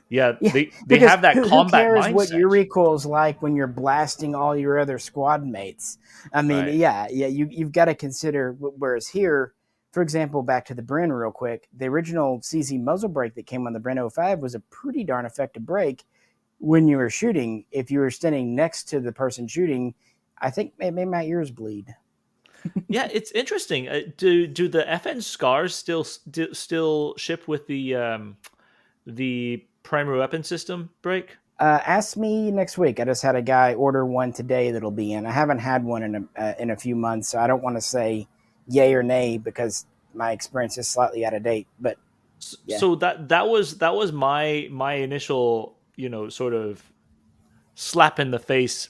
Yeah, 0.09 0.33
yeah 0.41 0.51
they, 0.51 0.71
they 0.85 0.99
have 0.99 1.21
that 1.21 1.35
who, 1.35 1.47
combat 1.47 1.85
who 1.85 1.93
cares 1.93 2.05
mindset. 2.05 2.13
what 2.13 2.29
your 2.29 2.49
recoil 2.49 2.93
is 2.93 3.05
like 3.05 3.41
when 3.41 3.55
you're 3.55 3.67
blasting 3.67 4.35
all 4.35 4.55
your 4.55 4.77
other 4.77 4.99
squad 4.99 5.45
mates? 5.45 5.97
I 6.33 6.41
mean, 6.41 6.65
right. 6.65 6.73
yeah, 6.73 7.07
yeah, 7.09 7.27
you 7.27 7.47
you've 7.49 7.71
got 7.71 7.85
to 7.85 7.95
consider. 7.95 8.55
Whereas 8.59 9.07
here, 9.07 9.53
for 9.91 10.03
example, 10.03 10.43
back 10.43 10.65
to 10.65 10.75
the 10.75 10.83
Bren 10.83 11.17
real 11.17 11.31
quick, 11.31 11.69
the 11.75 11.87
original 11.87 12.41
CZ 12.41 12.81
muzzle 12.81 13.09
brake 13.09 13.35
that 13.35 13.47
came 13.47 13.65
on 13.65 13.73
the 13.73 13.79
Bren 13.79 14.11
05 14.11 14.39
was 14.39 14.53
a 14.53 14.59
pretty 14.59 15.05
darn 15.05 15.25
effective 15.25 15.65
brake 15.65 16.03
when 16.57 16.89
you 16.89 16.97
were 16.97 17.09
shooting. 17.09 17.63
If 17.71 17.89
you 17.89 17.99
were 17.99 18.11
standing 18.11 18.53
next 18.53 18.89
to 18.89 18.99
the 18.99 19.13
person 19.13 19.47
shooting, 19.47 19.95
I 20.37 20.49
think 20.49 20.73
it 20.77 20.91
made 20.91 21.07
my 21.07 21.23
ears 21.23 21.51
bleed 21.51 21.95
yeah, 22.87 23.07
it's 23.11 23.31
interesting. 23.31 23.87
Uh, 23.87 24.01
do 24.17 24.47
do 24.47 24.67
the 24.67 24.83
FN 24.83 25.21
scars 25.21 25.75
still 25.75 26.03
st- 26.03 26.55
still 26.55 27.15
ship 27.17 27.47
with 27.47 27.67
the 27.67 27.95
um, 27.95 28.37
the 29.05 29.63
primary 29.83 30.19
weapon 30.19 30.43
system 30.43 30.89
brake? 31.01 31.37
Uh, 31.59 31.79
ask 31.85 32.15
me 32.15 32.51
next 32.51 32.77
week. 32.77 32.99
I 32.99 33.05
just 33.05 33.21
had 33.21 33.35
a 33.35 33.41
guy 33.41 33.73
order 33.73 34.05
one 34.05 34.31
today 34.31 34.71
that'll 34.71 34.91
be 34.91 35.11
in. 35.11 35.25
I 35.25 35.31
haven't 35.31 35.59
had 35.59 35.83
one 35.83 36.03
in 36.03 36.15
a 36.15 36.41
uh, 36.41 36.53
in 36.57 36.69
a 36.69 36.75
few 36.75 36.95
months, 36.95 37.29
so 37.29 37.39
I 37.39 37.47
don't 37.47 37.61
want 37.61 37.75
to 37.75 37.81
say 37.81 38.27
yay 38.67 38.93
or 38.93 39.03
nay 39.03 39.37
because 39.37 39.85
my 40.13 40.31
experience 40.31 40.77
is 40.77 40.87
slightly 40.87 41.25
out 41.25 41.33
of 41.33 41.43
date. 41.43 41.67
But 41.79 41.97
yeah. 42.65 42.77
so 42.77 42.95
that 42.95 43.29
that 43.29 43.47
was 43.47 43.79
that 43.79 43.93
was 43.93 44.11
my 44.11 44.67
my 44.71 44.93
initial 44.93 45.75
you 45.95 46.09
know 46.09 46.29
sort 46.29 46.53
of 46.53 46.81
slap 47.75 48.19
in 48.19 48.31
the 48.31 48.39
face. 48.39 48.89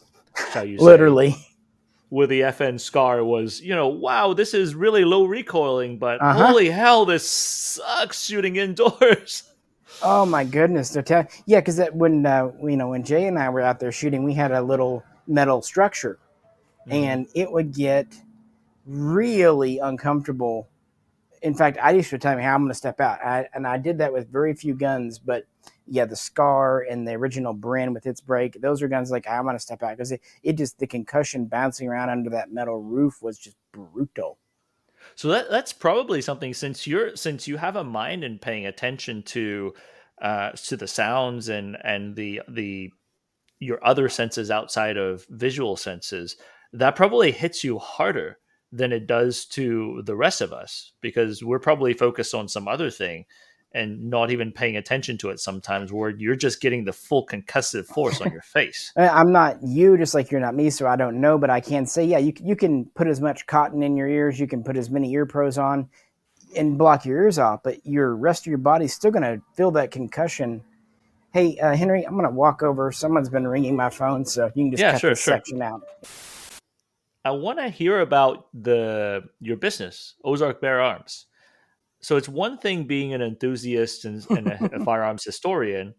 Shall 0.51 0.65
you 0.65 0.78
say, 0.78 0.84
literally? 0.84 1.36
With 2.10 2.30
the 2.30 2.41
FN 2.41 2.80
Scar 2.80 3.24
was, 3.24 3.62
you 3.62 3.76
know, 3.76 3.88
wow, 3.88 4.34
this 4.34 4.53
is 4.53 4.74
really 4.74 5.05
low 5.05 5.26
recoiling, 5.26 5.97
but 5.97 6.22
uh-huh. 6.22 6.47
holy 6.47 6.70
hell, 6.70 7.05
this 7.05 7.30
sucks 7.30 8.24
shooting 8.26 8.55
indoors. 8.55 9.43
Oh 10.01 10.26
my 10.26 10.45
goodness! 10.45 10.95
Tell- 11.03 11.28
yeah, 11.45 11.60
because 11.60 11.82
when 11.91 12.26
uh, 12.26 12.51
you 12.64 12.78
know 12.78 12.89
when 12.89 13.03
Jay 13.03 13.28
and 13.28 13.38
I 13.38 13.49
were 13.49 13.60
out 13.60 13.82
there 13.82 13.91
shooting, 13.91 14.24
we 14.24 14.34
had 14.34 14.51
a 14.53 14.62
little 14.62 15.03
metal 15.28 15.62
structure, 15.62 16.20
mm-hmm. 16.88 16.91
and 16.93 17.28
it 17.36 17.51
would 17.51 17.74
get 17.74 18.07
really 18.86 19.80
uncomfortable. 19.80 20.68
In 21.42 21.54
fact, 21.54 21.78
I 21.82 21.92
used 21.92 22.10
to 22.10 22.18
tell 22.18 22.36
me 22.36 22.44
how 22.44 22.56
I'm 22.56 22.62
going 22.62 22.72
to 22.72 22.76
step 22.76 23.00
out, 23.00 23.24
I, 23.24 23.48
and 23.54 23.66
I 23.66 23.78
did 23.78 23.98
that 24.00 24.12
with 24.12 24.32
very 24.32 24.54
few 24.54 24.74
guns, 24.74 25.20
but 25.20 25.46
yeah, 25.90 26.06
the 26.06 26.16
Scar 26.16 26.82
and 26.82 27.08
the 27.08 27.14
original 27.14 27.56
Bren 27.56 27.94
with 27.94 28.06
its 28.06 28.22
brake, 28.22 28.62
those 28.62 28.82
are 28.82 28.88
guns 28.88 29.12
like 29.12 29.28
I'm 29.28 29.46
gonna 29.46 29.60
step 29.60 29.82
out 29.84 29.98
because 29.98 30.12
it, 30.12 30.22
it 30.44 30.54
just 30.54 30.78
the 30.80 30.88
concussion 30.88 31.46
bouncing 31.46 31.88
around 31.88 32.10
under 32.10 32.30
that 32.32 32.52
metal 32.52 32.82
roof 32.82 33.22
was 33.22 33.38
just 33.40 33.58
brutal. 33.72 34.38
So 35.16 35.30
that 35.30 35.50
that's 35.50 35.74
probably 35.74 36.22
something 36.22 36.54
since 36.54 36.86
you're 36.86 37.16
since 37.16 37.48
you 37.48 37.58
have 37.58 37.76
a 37.76 37.84
mind 37.84 38.24
and 38.24 38.42
paying 38.42 38.66
attention 38.66 39.24
to 39.24 39.74
uh, 40.22 40.52
to 40.52 40.78
the 40.78 40.88
sounds 40.88 41.50
and 41.50 41.78
and 41.84 42.16
the 42.16 42.42
the 42.48 42.92
your 43.60 43.84
other 43.86 44.10
senses 44.10 44.52
outside 44.52 44.96
of 44.96 45.26
visual 45.30 45.76
senses 45.76 46.38
that 46.72 46.96
probably 46.96 47.32
hits 47.32 47.64
you 47.64 47.78
harder 47.80 48.38
than 48.72 48.91
it 48.91 49.07
does 49.07 49.45
to 49.45 50.01
the 50.05 50.15
rest 50.15 50.41
of 50.41 50.53
us 50.53 50.93
because 51.01 51.43
we're 51.43 51.59
probably 51.59 51.93
focused 51.93 52.34
on 52.34 52.47
some 52.47 52.67
other 52.67 52.89
thing 52.89 53.26
and 53.72 54.09
not 54.09 54.32
even 54.32 54.51
paying 54.51 54.78
attention 54.78 55.17
to 55.17 55.30
it 55.30 55.39
sometimes 55.39 55.93
where 55.93 56.09
you're 56.09 56.36
just 56.36 56.59
getting 56.59 56.86
the 56.86 56.93
full 56.93 57.26
concussive 57.26 57.86
force 57.86 58.20
on 58.20 58.32
your 58.32 58.41
face. 58.41 58.91
I'm 58.97 59.32
not 59.32 59.57
you, 59.61 59.97
just 59.97 60.13
like 60.13 60.32
you're 60.32 60.41
not 60.41 60.55
me, 60.55 60.70
so 60.70 60.88
I 60.88 60.95
don't 60.95 61.22
know, 61.22 61.38
but 61.38 61.49
I 61.49 61.59
can 61.59 61.86
say, 61.86 62.03
yeah, 62.03 62.17
you, 62.17 62.34
you 62.43 62.55
can 62.55 62.86
put 62.95 63.07
as 63.07 63.22
much 63.22 63.45
cotton 63.45 63.84
in 63.84 63.95
your 63.95 64.07
ears, 64.07 64.39
you 64.39 64.47
can 64.47 64.63
put 64.63 64.76
as 64.76 64.89
many 64.89 65.11
ear 65.13 65.26
pros 65.26 65.57
on 65.57 65.89
and 66.55 66.78
block 66.80 67.05
your 67.05 67.22
ears 67.24 67.38
off, 67.38 67.61
but 67.63 67.86
your 67.86 68.15
rest 68.15 68.43
of 68.43 68.47
your 68.47 68.57
body's 68.57 68.93
still 68.93 69.11
going 69.11 69.24
to 69.24 69.41
feel 69.55 69.72
that 69.72 69.91
concussion. 69.91 70.63
Hey, 71.32 71.59
uh, 71.59 71.76
Henry, 71.76 72.03
I'm 72.03 72.13
going 72.13 72.26
to 72.26 72.32
walk 72.32 72.63
over. 72.63 72.91
Someone's 72.91 73.30
been 73.30 73.47
ringing 73.47 73.76
my 73.76 73.91
phone, 73.91 74.26
so 74.26 74.45
you 74.55 74.63
can 74.63 74.72
just 74.72 74.82
yeah, 74.82 74.91
cut 74.93 75.01
sure, 75.01 75.09
this 75.11 75.22
sure. 75.22 75.36
section 75.36 75.61
out. 75.61 75.84
I 77.30 77.32
want 77.32 77.60
to 77.60 77.70
hear 77.70 78.00
about 78.00 78.48
the 78.54 79.24
your 79.40 79.58
business, 79.58 80.16
Ozark 80.24 80.62
Bear 80.62 80.82
Arms. 80.82 81.28
So 82.02 82.16
it's 82.18 82.30
one 82.30 82.58
thing 82.58 82.86
being 82.86 83.14
an 83.14 83.22
enthusiast 83.22 84.06
and, 84.06 84.26
and 84.30 84.48
a, 84.48 84.76
a 84.78 84.84
firearms 84.86 85.24
historian 85.24 85.94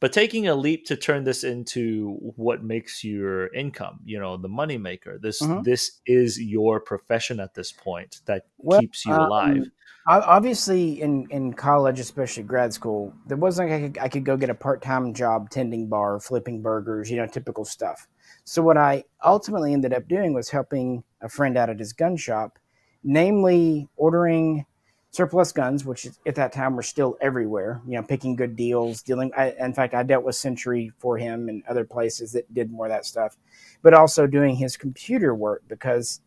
but 0.00 0.12
taking 0.12 0.46
a 0.46 0.54
leap 0.54 0.86
to 0.86 0.96
turn 0.96 1.24
this 1.24 1.44
into 1.44 2.16
what 2.36 2.62
makes 2.62 3.02
your 3.02 3.52
income 3.54 4.00
you 4.04 4.18
know 4.18 4.36
the 4.36 4.48
money 4.48 4.78
maker 4.78 5.18
this 5.18 5.42
mm-hmm. 5.42 5.62
this 5.62 6.00
is 6.06 6.40
your 6.40 6.80
profession 6.80 7.40
at 7.40 7.54
this 7.54 7.72
point 7.72 8.20
that 8.26 8.44
well, 8.58 8.80
keeps 8.80 9.04
you 9.04 9.14
alive. 9.14 9.56
um, 9.56 9.70
obviously 10.06 11.00
in 11.00 11.26
in 11.30 11.52
college 11.52 12.00
especially 12.00 12.42
grad 12.42 12.72
school 12.72 13.12
there 13.26 13.36
wasn't 13.36 13.70
like 13.70 13.82
I 13.82 13.82
could, 13.88 13.98
I 13.98 14.08
could 14.08 14.24
go 14.24 14.36
get 14.36 14.50
a 14.50 14.54
part-time 14.54 15.14
job 15.14 15.50
tending 15.50 15.88
bar 15.88 16.20
flipping 16.20 16.62
burgers 16.62 17.10
you 17.10 17.16
know 17.16 17.26
typical 17.26 17.64
stuff 17.64 18.06
so 18.48 18.62
what 18.62 18.76
i 18.76 19.04
ultimately 19.24 19.72
ended 19.72 19.92
up 19.92 20.08
doing 20.08 20.32
was 20.32 20.50
helping 20.50 21.04
a 21.20 21.28
friend 21.28 21.56
out 21.56 21.70
at 21.70 21.78
his 21.78 21.92
gun 21.92 22.16
shop 22.16 22.58
namely 23.04 23.88
ordering 23.96 24.64
surplus 25.10 25.52
guns, 25.52 25.84
which 25.84 26.06
at 26.26 26.34
that 26.34 26.52
time 26.52 26.76
were 26.76 26.82
still 26.82 27.16
everywhere. 27.20 27.80
You 27.86 27.96
know, 27.96 28.02
picking 28.02 28.36
good 28.36 28.56
deals, 28.56 29.02
dealing. 29.02 29.32
I, 29.36 29.54
in 29.58 29.72
fact, 29.72 29.94
I 29.94 30.02
dealt 30.02 30.24
with 30.24 30.36
Century 30.36 30.92
for 30.98 31.16
him 31.16 31.48
and 31.48 31.62
other 31.68 31.84
places 31.84 32.32
that 32.32 32.52
did 32.52 32.70
more 32.70 32.86
of 32.86 32.92
that 32.92 33.06
stuff, 33.06 33.36
but 33.82 33.94
also 33.94 34.26
doing 34.26 34.56
his 34.56 34.76
computer 34.76 35.34
work 35.34 35.62
because 35.68 36.20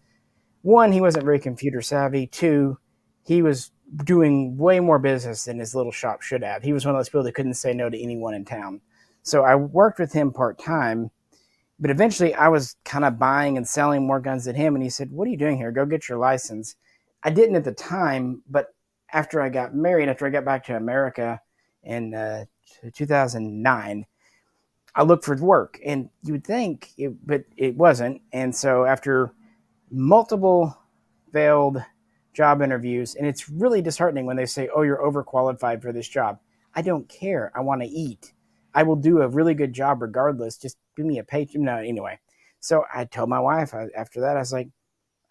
one, 0.64 0.92
he 0.92 1.02
wasn't 1.02 1.26
very 1.26 1.40
computer 1.40 1.82
savvy. 1.82 2.28
Two, 2.28 2.78
he 3.24 3.42
was 3.42 3.72
doing 4.04 4.58
way 4.58 4.80
more 4.80 5.00
business 5.00 5.46
than 5.46 5.60
his 5.60 5.76
little 5.76 5.92
shop 5.92 6.22
should 6.22 6.44
have. 6.44 6.64
He 6.64 6.74
was 6.74 6.86
one 6.86 6.96
of 6.96 7.00
those 7.00 7.10
people 7.10 7.24
that 7.24 7.34
couldn't 7.34 7.56
say 7.56 7.74
no 7.74 7.90
to 7.90 8.02
anyone 8.02 8.34
in 8.34 8.46
town. 8.46 8.82
So 9.24 9.44
I 9.44 9.56
worked 9.56 10.00
with 10.00 10.14
him 10.14 10.32
part 10.32 10.58
time. 10.60 11.12
But 11.82 11.90
eventually, 11.90 12.36
I 12.36 12.48
was 12.48 12.76
kind 12.86 13.04
of 13.04 13.18
buying 13.18 13.58
and 13.58 13.68
selling 13.68 14.06
more 14.06 14.20
guns 14.20 14.46
than 14.46 14.56
him. 14.56 14.76
And 14.76 14.84
he 14.84 14.90
said, 14.90 15.12
What 15.12 15.28
are 15.28 15.32
you 15.32 15.38
doing 15.38 15.58
here? 15.58 15.72
Go 15.72 15.86
get 15.86 16.08
your 16.08 16.20
license. 16.20 16.76
I 17.24 17.32
didn't 17.32 17.56
at 17.56 17.64
the 17.64 17.72
time, 17.72 18.44
but 18.48 18.68
after 19.12 19.42
I 19.42 19.50
got 19.50 19.76
married, 19.76 20.08
after 20.08 20.26
I 20.26 20.30
got 20.30 20.46
back 20.46 20.64
to 20.66 20.78
America 20.78 21.42
in 21.84 22.14
uh, 22.14 22.46
2009, 22.94 24.06
I 24.94 25.04
looked 25.04 25.26
for 25.26 25.36
work, 25.36 25.80
and 25.86 26.10
you 26.24 26.34
would 26.34 26.46
think, 26.46 26.92
it, 26.98 27.14
but 27.26 27.44
it 27.58 27.76
wasn't. 27.76 28.22
And 28.32 28.56
so 28.56 28.86
after 28.86 29.32
multiple 29.90 30.78
failed 31.34 31.84
job 32.34 32.62
interviews, 32.62 33.16
and 33.16 33.26
it's 33.26 33.50
really 33.50 33.82
disheartening 33.82 34.26
when 34.26 34.38
they 34.38 34.46
say, 34.46 34.70
"Oh, 34.74 34.84
you're 34.84 34.98
overqualified 34.98 35.82
for 35.82 35.92
this 35.92 36.08
job." 36.08 36.40
I 36.76 36.82
don't 36.82 37.08
care. 37.10 37.52
I 37.56 37.62
want 37.62 37.82
to 37.82 37.88
eat. 37.88 38.34
I 38.74 38.84
will 38.84 38.96
do 38.96 39.22
a 39.22 39.28
really 39.28 39.54
good 39.54 39.74
job 39.74 40.02
regardless. 40.02 40.58
Just 40.58 40.78
give 41.02 41.08
me 41.08 41.20
a 41.20 41.24
paycheck. 41.24 41.60
No, 41.60 41.78
anyway. 41.78 42.20
So 42.60 42.86
I 42.94 43.06
told 43.06 43.30
my 43.30 43.40
wife 43.40 43.74
after 43.96 44.22
that, 44.22 44.38
I 44.38 44.40
was 44.40 44.54
like, 44.54 44.70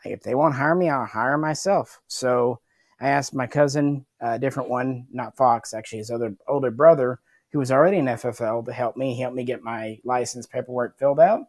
if 0.05 0.23
they 0.23 0.35
won't 0.35 0.55
hire 0.55 0.75
me, 0.75 0.89
I'll 0.89 1.07
hire 1.07 1.39
myself. 1.39 2.01
So 2.09 2.61
I 3.01 3.09
asked 3.09 3.35
my 3.35 3.47
cousin, 3.47 4.05
a 4.21 4.39
different 4.39 4.69
one, 4.69 5.07
not 5.13 5.37
Fox, 5.37 5.73
actually 5.73 5.99
his 5.99 6.11
other 6.11 6.35
older 6.49 6.71
brother, 6.71 7.21
who 7.53 7.59
was 7.59 7.71
already 7.71 7.99
in 7.99 8.07
FFL, 8.07 8.65
to 8.67 8.73
help 8.73 8.97
me, 8.97 9.19
help 9.19 9.35
me 9.35 9.45
get 9.45 9.63
my 9.63 9.99
license 10.05 10.47
paperwork 10.47 10.99
filled 10.99 11.21
out. 11.21 11.43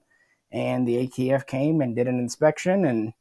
And 0.52 0.88
the 0.88 1.08
ATF 1.08 1.48
came 1.48 1.82
and 1.82 1.96
did 1.96 2.08
an 2.08 2.20
inspection, 2.20 2.86
and 2.86 3.14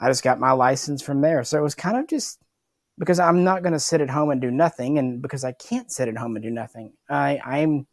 I 0.00 0.08
just 0.08 0.24
got 0.24 0.40
my 0.40 0.52
license 0.52 1.02
from 1.02 1.20
there. 1.20 1.44
So 1.44 1.58
it 1.58 1.62
was 1.62 1.74
kind 1.74 1.98
of 1.98 2.08
just 2.08 2.40
because 2.98 3.20
I'm 3.20 3.44
not 3.44 3.62
going 3.62 3.74
to 3.74 3.80
sit 3.80 4.00
at 4.00 4.10
home 4.10 4.30
and 4.30 4.40
do 4.40 4.50
nothing, 4.50 4.98
and 4.98 5.20
because 5.20 5.44
I 5.44 5.52
can't 5.52 5.92
sit 5.92 6.08
at 6.08 6.16
home 6.16 6.36
and 6.36 6.42
do 6.42 6.50
nothing, 6.50 6.94
I, 7.08 7.40
I'm 7.44 7.86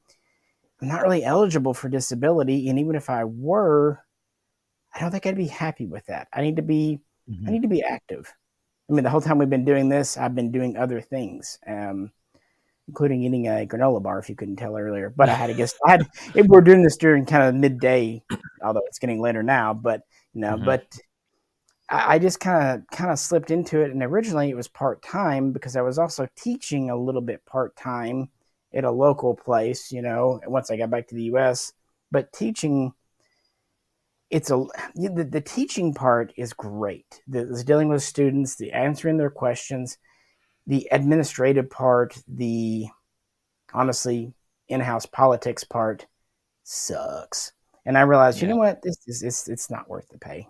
I'm 0.81 0.87
not 0.87 1.01
really 1.01 1.23
eligible 1.23 1.73
for 1.73 1.89
disability, 1.89 2.69
and 2.69 2.77
even 2.77 2.95
if 2.95 3.09
I 3.09 3.23
were, 3.23 4.03
I 4.93 4.99
don't 4.99 5.11
think 5.11 5.25
I'd 5.25 5.35
be 5.35 5.47
happy 5.47 5.87
with 5.87 6.05
that. 6.05 6.27
I 6.31 6.41
need 6.41 6.57
to 6.57 6.61
be 6.61 6.99
mm-hmm. 7.29 7.47
I 7.47 7.51
need 7.51 7.63
to 7.63 7.67
be 7.67 7.83
active. 7.83 8.31
I 8.89 8.93
mean, 8.93 9.03
the 9.03 9.09
whole 9.09 9.21
time 9.21 9.37
we've 9.37 9.49
been 9.49 9.65
doing 9.65 9.89
this, 9.89 10.17
I've 10.17 10.35
been 10.35 10.51
doing 10.51 10.77
other 10.77 11.01
things, 11.01 11.59
um, 11.67 12.11
including 12.87 13.23
eating 13.23 13.47
a 13.47 13.65
granola 13.65 14.01
bar. 14.01 14.19
If 14.19 14.29
you 14.29 14.35
couldn't 14.35 14.57
tell 14.57 14.77
earlier, 14.77 15.11
but 15.15 15.29
I 15.29 15.33
had 15.33 15.47
to 15.47 15.53
guess. 15.55 15.73
I 15.85 15.91
had. 15.91 16.07
we're 16.47 16.61
doing 16.61 16.83
this 16.83 16.97
during 16.97 17.25
kind 17.25 17.43
of 17.43 17.55
midday, 17.55 18.23
although 18.63 18.83
it's 18.85 18.99
getting 18.99 19.19
later 19.19 19.41
now. 19.41 19.73
But 19.73 20.01
you 20.33 20.41
know, 20.41 20.55
mm-hmm. 20.55 20.65
but 20.65 20.97
I, 21.89 22.15
I 22.15 22.19
just 22.19 22.39
kind 22.39 22.79
of 22.79 22.87
kind 22.95 23.11
of 23.11 23.17
slipped 23.17 23.49
into 23.49 23.81
it, 23.81 23.91
and 23.91 24.03
originally 24.03 24.51
it 24.51 24.55
was 24.55 24.67
part 24.67 25.01
time 25.01 25.51
because 25.53 25.75
I 25.75 25.81
was 25.81 25.97
also 25.97 26.27
teaching 26.35 26.91
a 26.91 26.95
little 26.95 27.21
bit 27.21 27.45
part 27.45 27.75
time 27.75 28.29
at 28.77 28.83
a 28.83 28.91
local 28.91 29.35
place, 29.35 29.91
you 29.91 30.03
know, 30.03 30.39
once 30.45 30.69
I 30.69 30.77
got 30.77 30.91
back 30.91 31.07
to 31.07 31.15
the 31.15 31.23
US. 31.23 31.73
But 32.11 32.31
teaching, 32.31 32.93
it's 34.29 34.51
a 34.51 34.65
the, 34.95 35.27
the 35.29 35.41
teaching 35.41 35.93
part 35.93 36.31
is 36.37 36.53
great. 36.53 37.21
The, 37.27 37.45
the 37.45 37.63
dealing 37.63 37.89
with 37.89 38.03
students, 38.03 38.55
the 38.55 38.71
answering 38.71 39.17
their 39.17 39.31
questions, 39.31 39.97
the 40.67 40.87
administrative 40.91 41.69
part, 41.69 42.17
the 42.27 42.85
honestly 43.73 44.33
in-house 44.69 45.07
politics 45.07 45.63
part 45.63 46.05
sucks. 46.63 47.53
And 47.85 47.97
I 47.97 48.01
realized, 48.01 48.37
yeah. 48.37 48.47
you 48.47 48.53
know 48.53 48.59
what, 48.59 48.81
this 48.83 48.97
is 49.07 49.23
it's, 49.23 49.49
it's 49.49 49.69
not 49.69 49.89
worth 49.89 50.07
the 50.09 50.19
pay. 50.19 50.47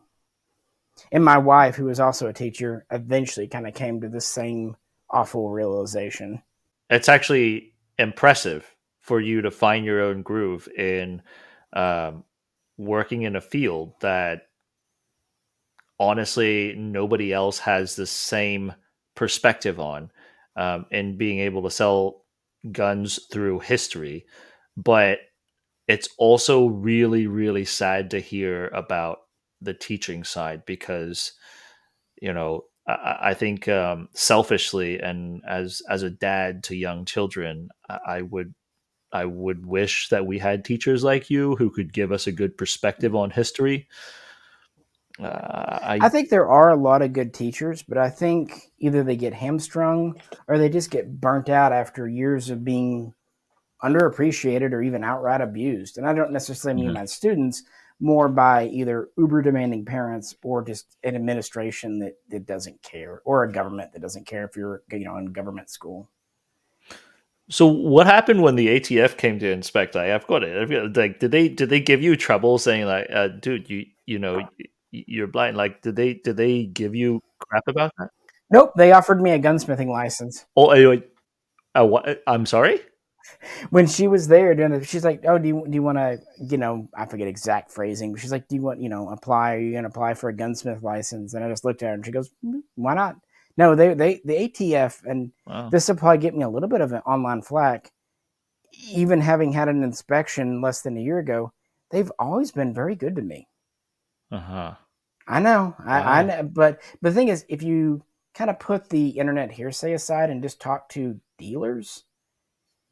And 1.11 1.23
my 1.23 1.37
wife, 1.37 1.75
who 1.75 1.85
was 1.85 1.99
also 1.99 2.27
a 2.27 2.33
teacher, 2.33 2.85
eventually 2.91 3.47
kind 3.47 3.67
of 3.67 3.73
came 3.73 4.01
to 4.01 4.09
the 4.09 4.19
same 4.19 4.75
awful 5.09 5.49
realization. 5.49 6.41
It's 6.89 7.07
actually 7.07 7.73
impressive 7.97 8.75
for 9.01 9.19
you 9.19 9.41
to 9.41 9.51
find 9.51 9.85
your 9.85 10.01
own 10.01 10.21
groove 10.21 10.67
in 10.77 11.21
um, 11.73 12.23
working 12.77 13.23
in 13.23 13.35
a 13.35 13.41
field 13.41 13.93
that 14.01 14.43
honestly 15.99 16.75
nobody 16.77 17.33
else 17.33 17.59
has 17.59 17.95
the 17.95 18.05
same 18.05 18.73
perspective 19.15 19.79
on 19.79 20.11
um, 20.55 20.85
and 20.91 21.17
being 21.17 21.39
able 21.39 21.63
to 21.63 21.71
sell 21.71 22.23
guns 22.71 23.19
through 23.31 23.59
history. 23.59 24.25
But 24.75 25.19
it's 25.87 26.09
also 26.17 26.67
really 26.67 27.27
really 27.27 27.65
sad 27.65 28.11
to 28.11 28.19
hear 28.19 28.67
about 28.67 29.19
the 29.61 29.73
teaching 29.73 30.23
side 30.23 30.65
because 30.65 31.31
you 32.21 32.33
know 32.33 32.65
I, 32.87 33.17
I 33.21 33.33
think 33.33 33.67
um, 33.67 34.09
selfishly 34.13 34.99
and 34.99 35.41
as 35.47 35.81
as 35.89 36.03
a 36.03 36.09
dad 36.09 36.63
to 36.65 36.75
young 36.75 37.05
children, 37.05 37.69
I, 37.89 37.99
I 38.07 38.21
would 38.21 38.53
I 39.11 39.25
would 39.25 39.65
wish 39.65 40.09
that 40.09 40.25
we 40.25 40.39
had 40.39 40.65
teachers 40.65 41.03
like 41.03 41.29
you 41.29 41.55
who 41.55 41.69
could 41.69 41.93
give 41.93 42.11
us 42.11 42.27
a 42.27 42.31
good 42.31 42.57
perspective 42.57 43.15
on 43.15 43.29
history. 43.29 43.87
Uh, 45.19 45.79
I, 45.81 45.99
I, 46.01 46.09
think 46.09 46.29
there 46.29 46.47
are 46.47 46.69
a 46.69 46.75
lot 46.75 47.01
of 47.01 47.13
good 47.13 47.33
teachers, 47.33 47.81
but 47.81 47.97
I 47.97 48.09
think 48.09 48.53
either 48.77 49.03
they 49.03 49.15
get 49.15 49.33
hamstrung 49.33 50.21
or 50.47 50.59
they 50.59 50.69
just 50.69 50.91
get 50.91 51.19
burnt 51.19 51.49
out 51.49 51.73
after 51.73 52.07
years 52.07 52.51
of 52.51 52.63
being 52.63 53.15
underappreciated 53.83 54.73
or 54.73 54.83
even 54.83 55.03
outright 55.03 55.41
abused. 55.41 55.97
And 55.97 56.05
I 56.07 56.13
don't 56.13 56.31
necessarily 56.31 56.81
mean 56.81 56.89
mm-hmm. 56.89 56.99
my 56.99 57.05
students, 57.05 57.63
more 57.99 58.29
by 58.29 58.67
either 58.67 59.09
uber 59.17 59.41
demanding 59.41 59.83
parents 59.83 60.35
or 60.43 60.63
just 60.63 60.97
an 61.03 61.15
administration 61.15 61.99
that, 61.99 62.13
that 62.29 62.45
doesn't 62.45 62.81
care 62.83 63.21
or 63.25 63.43
a 63.43 63.51
government 63.51 63.91
that 63.93 64.01
doesn't 64.01 64.27
care 64.27 64.45
if 64.45 64.55
you're 64.55 64.83
you 64.91 65.05
know 65.05 65.17
in 65.17 65.25
government 65.27 65.69
school. 65.69 66.09
So 67.49 67.65
what 67.65 68.05
happened 68.05 68.43
when 68.43 68.55
the 68.55 68.67
atf 68.67 69.17
came 69.17 69.39
to 69.39 69.51
inspect 69.51 69.95
i've 69.95 70.27
got 70.27 70.43
it. 70.43 70.61
I've 70.61 70.69
got, 70.69 70.95
like 70.95 71.19
did 71.19 71.31
they 71.31 71.49
did 71.49 71.69
they 71.69 71.79
give 71.79 72.03
you 72.03 72.15
trouble 72.15 72.57
saying 72.57 72.85
like 72.85 73.07
uh, 73.11 73.29
dude 73.29 73.69
you 73.69 73.85
you 74.05 74.19
know 74.19 74.47
you're 74.91 75.27
blind 75.27 75.57
like 75.57 75.81
did 75.81 75.95
they 75.95 76.15
did 76.15 76.37
they 76.37 76.65
give 76.65 76.93
you 76.93 77.21
crap 77.39 77.67
about 77.67 77.91
that? 77.97 78.09
Nope 78.51 78.73
they 78.77 78.91
offered 78.91 79.21
me 79.21 79.31
a 79.31 79.39
gunsmithing 79.39 79.87
license. 79.87 80.45
Oh 80.55 80.69
anyway, 80.69 81.03
uh, 81.75 81.85
what, 81.85 82.21
i'm 82.27 82.45
sorry 82.45 82.79
when 83.69 83.87
she 83.87 84.07
was 84.07 84.27
there 84.27 84.55
doing 84.55 84.73
it, 84.73 84.87
she's 84.87 85.03
like, 85.03 85.23
"Oh, 85.27 85.37
do 85.37 85.47
you 85.47 85.63
do 85.67 85.73
you 85.75 85.83
want 85.83 85.97
to, 85.97 86.19
you 86.39 86.57
know, 86.57 86.87
I 86.95 87.05
forget 87.05 87.27
exact 87.27 87.71
phrasing, 87.71 88.11
but 88.11 88.21
she's 88.21 88.31
like, 88.31 88.47
"Do 88.47 88.55
you 88.55 88.61
want, 88.61 88.81
you 88.81 88.89
know, 88.89 89.09
apply? 89.09 89.55
Are 89.55 89.59
you 89.59 89.71
going 89.71 89.83
to 89.83 89.89
apply 89.89 90.13
for 90.13 90.29
a 90.29 90.35
gunsmith 90.35 90.83
license?" 90.83 91.33
And 91.33 91.43
I 91.43 91.49
just 91.49 91.65
looked 91.65 91.83
at 91.83 91.87
her 91.87 91.93
and 91.93 92.05
she 92.05 92.11
goes, 92.11 92.31
mm, 92.43 92.61
"Why 92.75 92.93
not?" 92.93 93.17
No, 93.57 93.75
they 93.75 93.93
they 93.93 94.21
the 94.23 94.35
ATF 94.35 95.03
and 95.05 95.31
wow. 95.45 95.69
this 95.69 95.87
will 95.87 95.95
probably 95.95 96.19
get 96.19 96.35
me 96.35 96.43
a 96.43 96.49
little 96.49 96.69
bit 96.69 96.81
of 96.81 96.91
an 96.91 97.01
online 97.01 97.41
flack. 97.41 97.91
Even 98.91 99.21
having 99.21 99.53
had 99.53 99.69
an 99.69 99.83
inspection 99.83 100.61
less 100.61 100.81
than 100.81 100.97
a 100.97 101.01
year 101.01 101.17
ago, 101.17 101.51
they've 101.89 102.11
always 102.19 102.51
been 102.51 102.73
very 102.73 102.95
good 102.95 103.15
to 103.15 103.21
me. 103.21 103.47
Uh 104.31 104.39
huh. 104.39 104.73
I 105.27 105.39
know, 105.39 105.75
I, 105.83 106.19
I 106.19 106.23
know, 106.23 106.43
but 106.43 106.81
but 107.01 107.09
the 107.09 107.15
thing 107.15 107.27
is, 107.27 107.45
if 107.49 107.61
you 107.61 108.03
kind 108.33 108.49
of 108.49 108.59
put 108.59 108.89
the 108.89 109.09
internet 109.09 109.51
hearsay 109.51 109.93
aside 109.93 110.29
and 110.29 110.43
just 110.43 110.61
talk 110.61 110.87
to 110.89 111.19
dealers, 111.37 112.03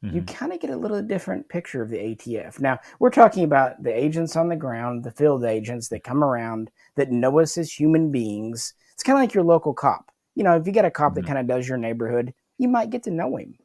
mm-hmm. 0.06 0.16
you 0.16 0.22
kind 0.22 0.52
of 0.52 0.60
get 0.60 0.70
a 0.70 0.76
little 0.76 1.02
different 1.02 1.48
picture 1.48 1.82
of 1.82 1.90
the 1.90 1.98
ATF. 1.98 2.60
Now, 2.60 2.78
we're 2.98 3.10
talking 3.10 3.44
about 3.44 3.82
the 3.82 3.96
agents 3.96 4.36
on 4.36 4.48
the 4.48 4.56
ground, 4.56 5.04
the 5.04 5.10
field 5.10 5.44
agents 5.44 5.88
that 5.88 6.04
come 6.04 6.22
around 6.22 6.70
that 6.96 7.10
know 7.10 7.38
us 7.40 7.58
as 7.58 7.72
human 7.72 8.10
beings. 8.10 8.74
It's 8.94 9.02
kind 9.02 9.18
of 9.18 9.22
like 9.22 9.34
your 9.34 9.44
local 9.44 9.74
cop. 9.74 10.10
You 10.34 10.44
know, 10.44 10.56
if 10.56 10.66
you 10.66 10.72
get 10.72 10.84
a 10.84 10.90
cop 10.90 11.12
mm-hmm. 11.12 11.20
that 11.20 11.26
kind 11.26 11.38
of 11.38 11.46
does 11.46 11.68
your 11.68 11.78
neighborhood, 11.78 12.34
you 12.58 12.68
might 12.68 12.90
get 12.90 13.02
to 13.04 13.10
know 13.10 13.36
him, 13.36 13.56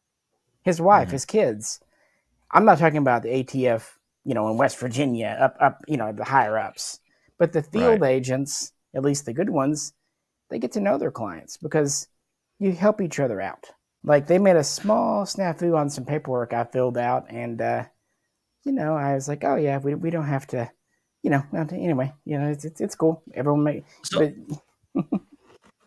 his 0.64 0.82
wife, 0.82 1.08
mm-hmm. 1.08 1.14
his 1.14 1.26
kids. 1.26 1.80
I'm 2.52 2.66
not 2.66 2.80
talking 2.80 2.98
about 2.98 3.24
the 3.24 3.30
ATF, 3.30 3.84
you 4.26 4.34
know, 4.34 4.50
in 4.50 4.58
West 4.58 4.78
Virginia, 4.78 5.38
up, 5.40 5.56
up, 5.60 5.82
you 5.88 5.98
know, 5.98 6.12
the 6.12 6.26
higher 6.26 6.58
ups. 6.58 7.00
But 7.38 7.54
the 7.54 7.64
field 7.64 8.02
right. 8.02 8.12
agents, 8.12 8.74
at 8.94 9.04
least 9.04 9.26
the 9.26 9.34
good 9.34 9.50
ones, 9.50 9.94
they 10.50 10.60
get 10.60 10.74
to 10.74 10.82
know 10.82 10.98
their 10.98 11.12
clients 11.12 11.58
because 11.58 12.08
you 12.60 12.74
help 12.74 13.02
each 13.02 13.20
other 13.20 13.42
out 13.42 13.72
like 14.04 14.28
they 14.28 14.40
made 14.40 14.56
a 14.56 14.64
small 14.64 15.26
snafu 15.26 15.76
on 15.78 15.90
some 15.90 16.06
paperwork 16.06 16.54
I 16.54 16.64
filled 16.64 16.98
out, 16.98 17.28
and 17.30 17.62
uh, 17.62 17.86
you 18.64 18.72
know, 18.72 18.96
I 18.96 19.14
was 19.14 19.28
like, 19.28 19.44
oh 19.44 19.56
yeah, 19.56 19.78
we 19.78 19.96
we 19.96 20.10
don't 20.10 20.26
have 20.26 20.48
to, 20.48 20.72
you 21.24 21.30
know. 21.30 21.44
Anyway, 21.54 22.14
you 22.26 22.38
know, 22.38 22.50
it's 22.50 22.66
it's, 22.66 22.82
it's 22.82 22.96
cool. 22.96 23.24
Everyone 23.34 23.64
may. 23.64 23.84
So, 24.04 24.32
but... 24.96 25.04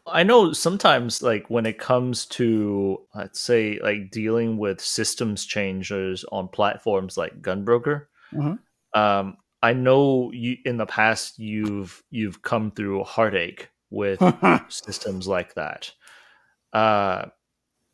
I 0.07 0.23
know 0.23 0.53
sometimes, 0.53 1.23
like 1.23 1.49
when 1.49 1.67
it 1.67 1.79
comes 1.79 2.27
to, 2.27 3.01
let's 3.15 3.41
say, 3.41 3.79
like 3.83 4.11
dealing 4.11 4.59
with 4.59 4.81
systems 4.81 5.47
changes 5.47 6.25
on 6.31 6.49
platforms 6.49 7.17
like 7.17 7.41
Gunbroker. 7.41 8.07
Mm-hmm. 8.33 9.01
Um, 9.01 9.37
I 9.63 9.73
know 9.73 10.31
you 10.33 10.59
in 10.65 10.77
the 10.77 10.87
past 10.87 11.39
you've 11.39 12.03
you've 12.11 12.43
come 12.43 12.71
through 12.71 13.03
heartache 13.05 13.71
with 13.91 14.21
systems 14.69 15.27
like 15.27 15.55
that. 15.55 15.91
Uh, 16.73 17.27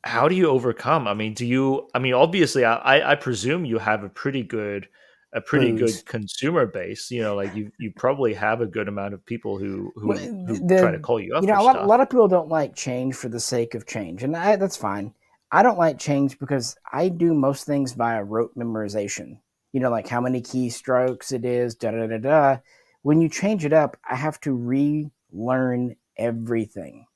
how 0.02 0.28
do 0.28 0.34
you 0.34 0.48
overcome? 0.48 1.06
I 1.06 1.14
mean, 1.14 1.34
do 1.34 1.44
you? 1.46 1.88
I 1.94 1.98
mean, 1.98 2.14
obviously, 2.14 2.64
I 2.64 3.12
I 3.12 3.14
presume 3.16 3.64
you 3.64 3.78
have 3.78 4.02
a 4.02 4.08
pretty 4.08 4.42
good 4.42 4.88
a 5.32 5.40
pretty 5.40 5.72
good 5.72 6.04
consumer 6.06 6.66
base. 6.66 7.10
You 7.10 7.22
know, 7.22 7.34
like 7.34 7.54
you 7.54 7.70
you 7.78 7.92
probably 7.96 8.34
have 8.34 8.60
a 8.60 8.66
good 8.66 8.88
amount 8.88 9.14
of 9.14 9.24
people 9.24 9.58
who 9.58 9.92
who, 9.94 10.12
who 10.12 10.66
the, 10.66 10.78
try 10.78 10.90
to 10.90 10.98
call 10.98 11.20
you 11.20 11.34
up. 11.34 11.42
You 11.42 11.48
know, 11.48 11.60
a 11.60 11.62
lot, 11.62 11.76
a 11.76 11.86
lot, 11.86 12.00
of 12.00 12.10
people 12.10 12.28
don't 12.28 12.48
like 12.48 12.74
change 12.74 13.14
for 13.14 13.28
the 13.28 13.40
sake 13.40 13.74
of 13.74 13.86
change, 13.86 14.22
and 14.22 14.36
I, 14.36 14.56
that's 14.56 14.76
fine. 14.76 15.14
I 15.52 15.62
don't 15.62 15.78
like 15.78 15.98
change 15.98 16.38
because 16.38 16.76
I 16.92 17.08
do 17.08 17.34
most 17.34 17.64
things 17.64 17.92
via 17.92 18.22
rote 18.22 18.56
memorization. 18.56 19.38
You 19.72 19.80
know, 19.80 19.90
like 19.90 20.08
how 20.08 20.20
many 20.20 20.40
keystrokes 20.40 21.32
it 21.32 21.44
is, 21.44 21.74
da 21.74 21.90
da 21.92 22.06
da 22.06 22.18
da. 22.18 22.58
When 23.02 23.20
you 23.20 23.28
change 23.28 23.64
it 23.64 23.72
up, 23.72 23.96
I 24.08 24.16
have 24.16 24.40
to 24.40 24.54
relearn 24.54 25.96
everything. 26.16 27.06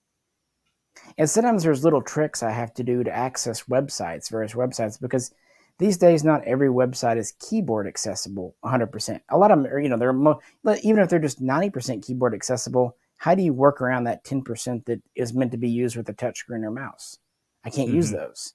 And 1.17 1.31
sometimes 1.31 1.63
there's 1.63 1.85
little 1.85 2.03
tricks 2.03 2.43
I 2.43 2.51
have 2.51 2.75
to 2.75 2.85
do 2.85 3.05
to 3.05 3.11
access 3.11 3.65
websites, 3.65 4.31
various 4.31 4.55
websites, 4.55 5.01
because 5.01 5.33
these 5.79 5.97
days 5.97 6.25
not 6.25 6.45
every 6.45 6.69
website 6.69 7.17
is 7.17 7.35
keyboard 7.41 7.87
accessible 7.87 8.57
100%. 8.65 9.21
A 9.29 9.39
lot 9.39 9.51
of 9.51 9.63
them, 9.63 9.73
are, 9.73 9.81
you 9.81 9.89
know, 9.89 9.97
they're 9.97 10.13
mo- 10.13 10.41
even 10.83 11.03
if 11.03 11.09
they're 11.09 11.19
just 11.19 11.43
90% 11.43 12.05
keyboard 12.05 12.35
accessible. 12.35 12.97
How 13.19 13.35
do 13.35 13.43
you 13.43 13.53
work 13.53 13.81
around 13.81 14.05
that 14.05 14.25
10% 14.25 14.85
that 14.87 15.01
is 15.15 15.35
meant 15.35 15.53
to 15.53 15.59
be 15.59 15.71
used 15.71 15.97
with 15.97 16.09
a 16.09 16.15
touchscreen 16.15 16.65
or 16.65 16.71
mouse? 16.71 17.19
I 17.65 17.71
can't 17.71 17.89
mm-hmm. 17.89 17.97
use 17.97 18.11
those. 18.11 18.55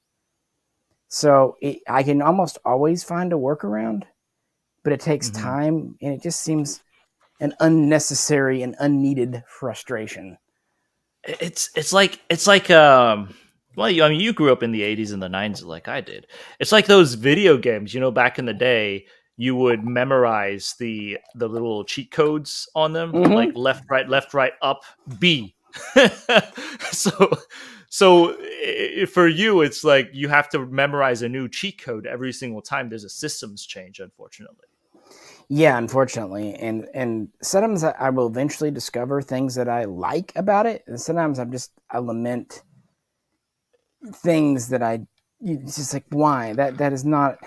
So 1.08 1.58
it, 1.62 1.80
I 1.88 2.04
can 2.04 2.22
almost 2.22 2.60
always 2.64 3.04
find 3.04 3.34
a 3.34 3.38
workaround, 3.38 4.04
but 4.84 4.94
it 4.94 5.00
takes 5.00 5.30
mm-hmm. 5.30 5.44
time 5.44 5.98
and 6.02 6.14
it 6.14 6.22
just 6.22 6.42
seems 6.42 6.84
an 7.40 7.54
unnecessary 7.60 8.62
and 8.62 8.76
unneeded 8.80 9.44
frustration 9.48 10.38
it's 11.24 11.70
it's 11.76 11.94
like 11.94 12.22
it's 12.30 12.48
like 12.48 12.70
um 12.72 13.34
well 13.76 13.90
you, 13.90 14.04
I 14.04 14.10
mean 14.10 14.20
you 14.20 14.34
grew 14.34 14.52
up 14.52 14.64
in 14.64 14.72
the 14.72 14.82
80s 14.82 15.14
and 15.14 15.22
the 15.22 15.28
90s 15.28 15.64
like 15.64 15.88
I 15.88 16.02
did. 16.02 16.28
It's 16.60 16.72
like 16.72 16.86
those 16.86 17.16
video 17.16 17.58
games, 17.58 17.94
you 17.94 18.00
know, 18.00 18.12
back 18.12 18.40
in 18.40 18.46
the 18.46 18.54
day 18.54 19.06
you 19.38 19.56
would 19.56 19.86
memorize 19.86 20.76
the 20.80 21.18
the 21.36 21.48
little 21.48 21.84
cheat 21.84 22.12
codes 22.12 22.70
on 22.76 22.94
them 22.94 23.12
mm-hmm. 23.12 23.34
like 23.34 23.56
left 23.56 23.84
right 23.90 24.08
left 24.08 24.34
right 24.34 24.54
up 24.62 24.84
B. 25.20 25.56
so 26.92 27.32
so 27.90 28.36
for 29.08 29.28
you 29.28 29.62
it's 29.62 29.84
like 29.84 30.10
you 30.14 30.28
have 30.30 30.50
to 30.50 30.66
memorize 30.66 31.22
a 31.22 31.30
new 31.30 31.48
cheat 31.48 31.82
code 31.82 32.08
every 32.08 32.34
single 32.34 32.62
time 32.62 32.90
there's 32.90 33.04
a 33.04 33.10
systems 33.10 33.66
change 33.66 34.00
unfortunately. 34.00 34.69
Yeah, 35.52 35.78
unfortunately, 35.78 36.54
and 36.54 36.88
and 36.94 37.30
sometimes 37.42 37.84
I 37.84 38.10
will 38.12 38.28
eventually 38.28 38.70
discover 38.70 39.22
things 39.22 39.56
that 39.56 39.68
I 39.68 39.86
like 39.86 40.32
about 40.36 40.68
it, 40.68 40.84
and 40.88 41.02
sometimes 41.02 41.40
I'm 41.40 41.52
just 41.52 41.72
I 41.90 41.98
lament 42.00 42.62
things 44.16 44.70
that 44.70 44.82
I 44.84 45.02
it's 45.42 45.78
just 45.78 45.94
like 45.94 46.06
why 46.10 46.54
that 46.54 46.78
that 46.78 46.94
is 46.94 47.06
not 47.06 47.38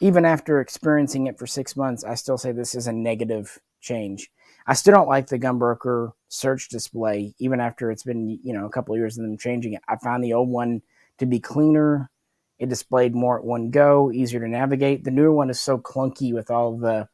even 0.00 0.24
after 0.24 0.60
experiencing 0.60 1.26
it 1.26 1.38
for 1.38 1.46
six 1.46 1.76
months. 1.76 2.04
I 2.04 2.14
still 2.14 2.38
say 2.38 2.52
this 2.52 2.74
is 2.74 2.86
a 2.86 2.92
negative 2.92 3.58
change. 3.80 4.30
I 4.66 4.74
still 4.74 4.94
don't 4.94 5.08
like 5.08 5.26
the 5.28 5.38
Gunbroker 5.38 6.12
search 6.28 6.68
display, 6.68 7.34
even 7.38 7.60
after 7.60 7.90
it's 7.90 8.02
been 8.04 8.38
you 8.42 8.52
know 8.52 8.66
a 8.66 8.70
couple 8.70 8.94
of 8.94 8.98
years 8.98 9.18
of 9.18 9.24
them 9.24 9.38
changing 9.38 9.74
it. 9.74 9.82
I 9.88 9.96
find 9.96 10.22
the 10.22 10.32
old 10.34 10.48
one 10.48 10.82
to 11.18 11.26
be 11.26 11.38
cleaner 11.40 12.10
It 12.58 12.68
displayed 12.68 13.14
more 13.14 13.38
at 13.38 13.44
one 13.44 13.70
go, 13.70 14.10
easier 14.12 14.40
to 14.40 14.48
navigate. 14.48 15.04
The 15.04 15.10
newer 15.10 15.32
one 15.32 15.50
is 15.50 15.60
so 15.60 15.78
clunky 15.78 16.32
with 16.32 16.50
all 16.50 16.76
the 16.76 17.08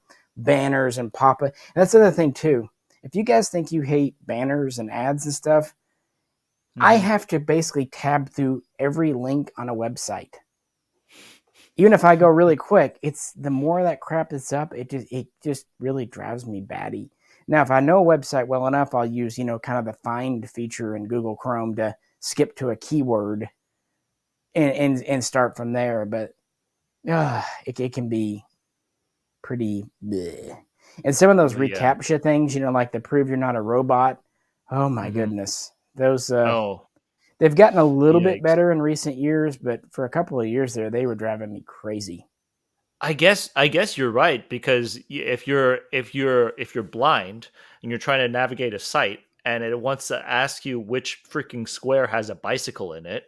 banners 0.45 0.99
and 0.99 1.13
pop 1.13 1.43
up. 1.43 1.53
That's 1.75 1.95
another 1.95 2.15
thing 2.15 2.33
too. 2.33 2.69
If 3.03 3.15
you 3.15 3.23
guys 3.23 3.49
think 3.49 3.73
you 3.73 3.83
hate 3.83 4.15
banners 4.27 4.79
and 4.79 4.91
ads 4.91 5.25
and 5.25 5.35
stuff, 5.35 5.69
mm-hmm. 5.69 6.83
I 6.83 6.95
have 6.95 7.27
to 7.29 7.39
basically 7.39 7.87
tab 7.87 8.31
through 8.31 8.63
every 8.79 9.13
link 9.13 9.51
on 9.57 9.69
a 9.69 9.75
website. 9.75 10.35
Even 11.77 11.93
if 11.93 12.05
I 12.05 12.17
go 12.17 12.27
really 12.27 12.57
quick, 12.57 12.99
it's 13.01 13.33
the 13.33 13.51
more 13.51 13.83
that 13.83 14.01
crap 14.01 14.33
is 14.33 14.53
up, 14.53 14.75
it 14.75 14.91
just 14.91 15.11
it 15.11 15.29
just 15.43 15.67
really 15.79 16.05
drives 16.05 16.47
me 16.47 16.61
batty. 16.61 17.11
Now, 17.49 17.63
if 17.63 17.71
I 17.71 17.81
know 17.81 18.01
a 18.01 18.19
website 18.19 18.47
well 18.47 18.67
enough, 18.67 18.95
I'll 18.95 19.07
use, 19.07 19.39
you 19.39 19.45
know, 19.45 19.59
kind 19.59 19.79
of 19.79 19.85
the 19.85 19.99
find 20.05 20.49
feature 20.49 20.95
in 20.95 21.09
Google 21.09 21.37
Chrome 21.37 21.75
to 21.77 21.97
skip 22.21 22.55
to 22.57 22.71
a 22.71 22.77
keyword 22.77 23.49
and 24.55 24.73
and, 24.73 25.03
and 25.05 25.25
start 25.25 25.57
from 25.57 25.73
there. 25.73 26.05
But 26.05 26.35
uh, 27.09 27.43
it, 27.67 27.81
it 27.81 27.95
can 27.95 28.09
be 28.09 28.45
pretty 29.43 29.87
bleh. 30.05 30.57
And 31.05 31.15
some 31.15 31.31
of 31.31 31.37
those 31.37 31.55
yeah. 31.55 31.61
reCAPTCHA 31.61 32.23
things, 32.23 32.55
you 32.55 32.61
know, 32.61 32.71
like 32.71 32.93
the 32.93 33.01
prove 33.01 33.29
you're 33.29 33.37
not 33.37 33.57
a 33.57 33.61
robot. 33.61 34.21
Oh 34.71 34.89
my 34.89 35.07
mm-hmm. 35.07 35.19
goodness. 35.19 35.73
Those 35.95 36.31
uh, 36.31 36.45
oh. 36.45 36.87
they've 37.39 37.55
gotten 37.55 37.79
a 37.79 37.85
little 37.85 38.21
Yikes. 38.21 38.25
bit 38.25 38.43
better 38.43 38.73
in 38.73 38.81
recent 38.81 39.17
years, 39.17 39.57
but 39.57 39.81
for 39.91 40.05
a 40.05 40.11
couple 40.11 40.41
of 40.41 40.47
years 40.47 40.75
there 40.75 40.91
they 40.91 41.07
were 41.07 41.15
driving 41.15 41.53
me 41.53 41.63
crazy. 41.67 42.27
I 43.01 43.15
guess 43.15 43.51
I 43.57 43.69
guess 43.69 43.97
you're 43.97 44.11
right 44.11 44.47
because 44.49 44.99
if 45.09 45.47
you're 45.47 45.81
if 45.93 46.15
you're 46.15 46.53
if 46.59 46.75
you're 46.75 46.85
blind 46.85 47.49
and 47.83 47.91
you're 47.91 47.99
trying 47.99 48.21
to 48.21 48.29
navigate 48.29 48.75
a 48.75 48.79
site 48.79 49.21
and 49.45 49.65
it 49.65 49.79
wants 49.79 50.09
to 50.09 50.29
ask 50.29 50.67
you 50.67 50.79
which 50.79 51.23
freaking 51.29 51.67
square 51.67 52.07
has 52.07 52.29
a 52.29 52.35
bicycle 52.35 52.93
in 52.93 53.07
it, 53.07 53.25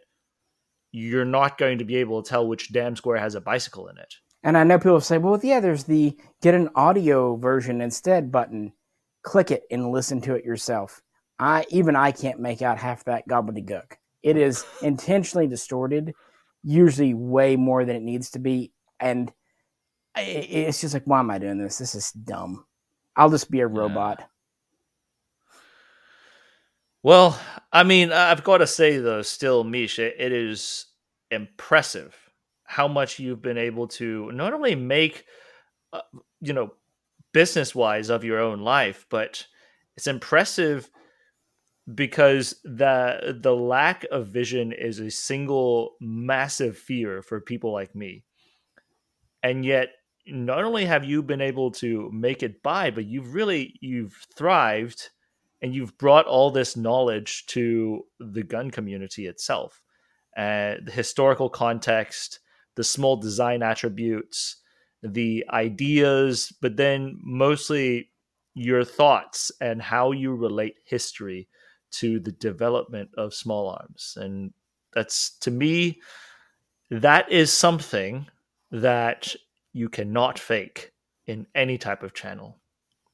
you're 0.91 1.25
not 1.25 1.57
going 1.57 1.79
to 1.79 1.85
be 1.85 1.95
able 1.97 2.21
to 2.21 2.29
tell 2.29 2.47
which 2.47 2.71
damn 2.71 2.95
square 2.95 3.17
has 3.17 3.33
a 3.33 3.41
bicycle 3.41 3.87
in 3.87 3.97
it. 3.97 4.13
And 4.43 4.57
I 4.57 4.63
know 4.63 4.77
people 4.77 5.01
say, 5.01 5.17
"Well, 5.17 5.39
yeah, 5.41 5.59
there's 5.59 5.85
the 5.85 6.17
get 6.41 6.53
an 6.53 6.69
audio 6.75 7.35
version 7.37 7.81
instead 7.81 8.31
button. 8.31 8.73
Click 9.21 9.51
it 9.51 9.63
and 9.71 9.91
listen 9.91 10.21
to 10.21 10.35
it 10.35 10.45
yourself." 10.45 11.01
I 11.39 11.65
even 11.69 11.95
I 11.95 12.11
can't 12.11 12.39
make 12.39 12.61
out 12.61 12.77
half 12.77 13.03
that 13.05 13.27
gobbledygook. 13.27 13.93
It 14.21 14.37
is 14.37 14.65
intentionally 14.81 15.47
distorted, 15.47 16.13
usually 16.63 17.13
way 17.13 17.55
more 17.55 17.85
than 17.85 17.95
it 17.95 18.03
needs 18.03 18.31
to 18.31 18.39
be, 18.39 18.71
and 18.99 19.31
it's 20.15 20.81
just 20.81 20.93
like, 20.93 21.03
why 21.05 21.19
am 21.19 21.31
I 21.31 21.39
doing 21.39 21.57
this? 21.57 21.77
This 21.77 21.95
is 21.95 22.11
dumb. 22.11 22.65
I'll 23.15 23.29
just 23.29 23.49
be 23.49 23.61
a 23.61 23.67
robot. 23.67 24.17
Yeah. 24.19 24.25
Well, 27.01 27.39
I 27.71 27.83
mean, 27.83 28.11
I've 28.11 28.43
got 28.43 28.59
to 28.59 28.67
say 28.67 28.97
though, 28.97 29.21
still, 29.21 29.63
Mish, 29.63 29.99
it, 29.99 30.15
it 30.17 30.31
is 30.31 30.85
impressive 31.31 32.15
how 32.73 32.87
much 32.87 33.19
you've 33.19 33.41
been 33.41 33.57
able 33.57 33.87
to 33.87 34.31
not 34.31 34.53
only 34.53 34.75
make, 34.75 35.25
uh, 35.91 36.01
you 36.41 36.53
know, 36.53 36.73
business 37.33 37.73
wise 37.73 38.09
of 38.09 38.23
your 38.23 38.39
own 38.39 38.59
life, 38.59 39.05
but 39.09 39.45
it's 39.95 40.07
impressive 40.07 40.89
because 41.93 42.55
the 42.63 43.37
the 43.41 43.55
lack 43.55 44.05
of 44.11 44.27
vision 44.27 44.71
is 44.71 44.99
a 44.99 45.11
single 45.11 45.95
massive 45.99 46.77
fear 46.77 47.21
for 47.21 47.41
people 47.41 47.73
like 47.73 47.93
me 47.93 48.23
and 49.43 49.65
yet 49.65 49.89
not 50.25 50.63
only 50.63 50.85
have 50.85 51.03
you 51.03 51.21
been 51.21 51.41
able 51.41 51.69
to 51.69 52.09
make 52.13 52.41
it 52.41 52.63
by, 52.63 52.89
but 52.89 53.05
you've 53.05 53.33
really 53.33 53.77
you've 53.81 54.25
thrived 54.35 55.09
and 55.61 55.75
you've 55.75 55.97
brought 55.97 56.25
all 56.25 56.49
this 56.49 56.75
knowledge 56.75 57.45
to 57.47 58.03
the 58.19 58.43
gun 58.43 58.71
community 58.71 59.27
itself. 59.27 59.81
Uh, 60.35 60.75
the 60.83 60.91
historical 60.91 61.49
context, 61.49 62.39
the 62.75 62.83
small 62.83 63.15
design 63.15 63.61
attributes, 63.61 64.57
the 65.01 65.45
ideas, 65.49 66.51
but 66.61 66.77
then 66.77 67.19
mostly 67.21 68.09
your 68.55 68.83
thoughts 68.83 69.51
and 69.59 69.81
how 69.81 70.11
you 70.11 70.33
relate 70.33 70.75
history 70.85 71.47
to 71.91 72.19
the 72.19 72.31
development 72.31 73.09
of 73.17 73.33
small 73.33 73.69
arms. 73.69 74.17
And 74.19 74.53
that's 74.93 75.37
to 75.39 75.51
me, 75.51 76.01
that 76.89 77.31
is 77.31 77.51
something 77.51 78.27
that 78.71 79.35
you 79.73 79.89
cannot 79.89 80.39
fake 80.39 80.91
in 81.25 81.47
any 81.55 81.77
type 81.77 82.03
of 82.03 82.13
channel. 82.13 82.59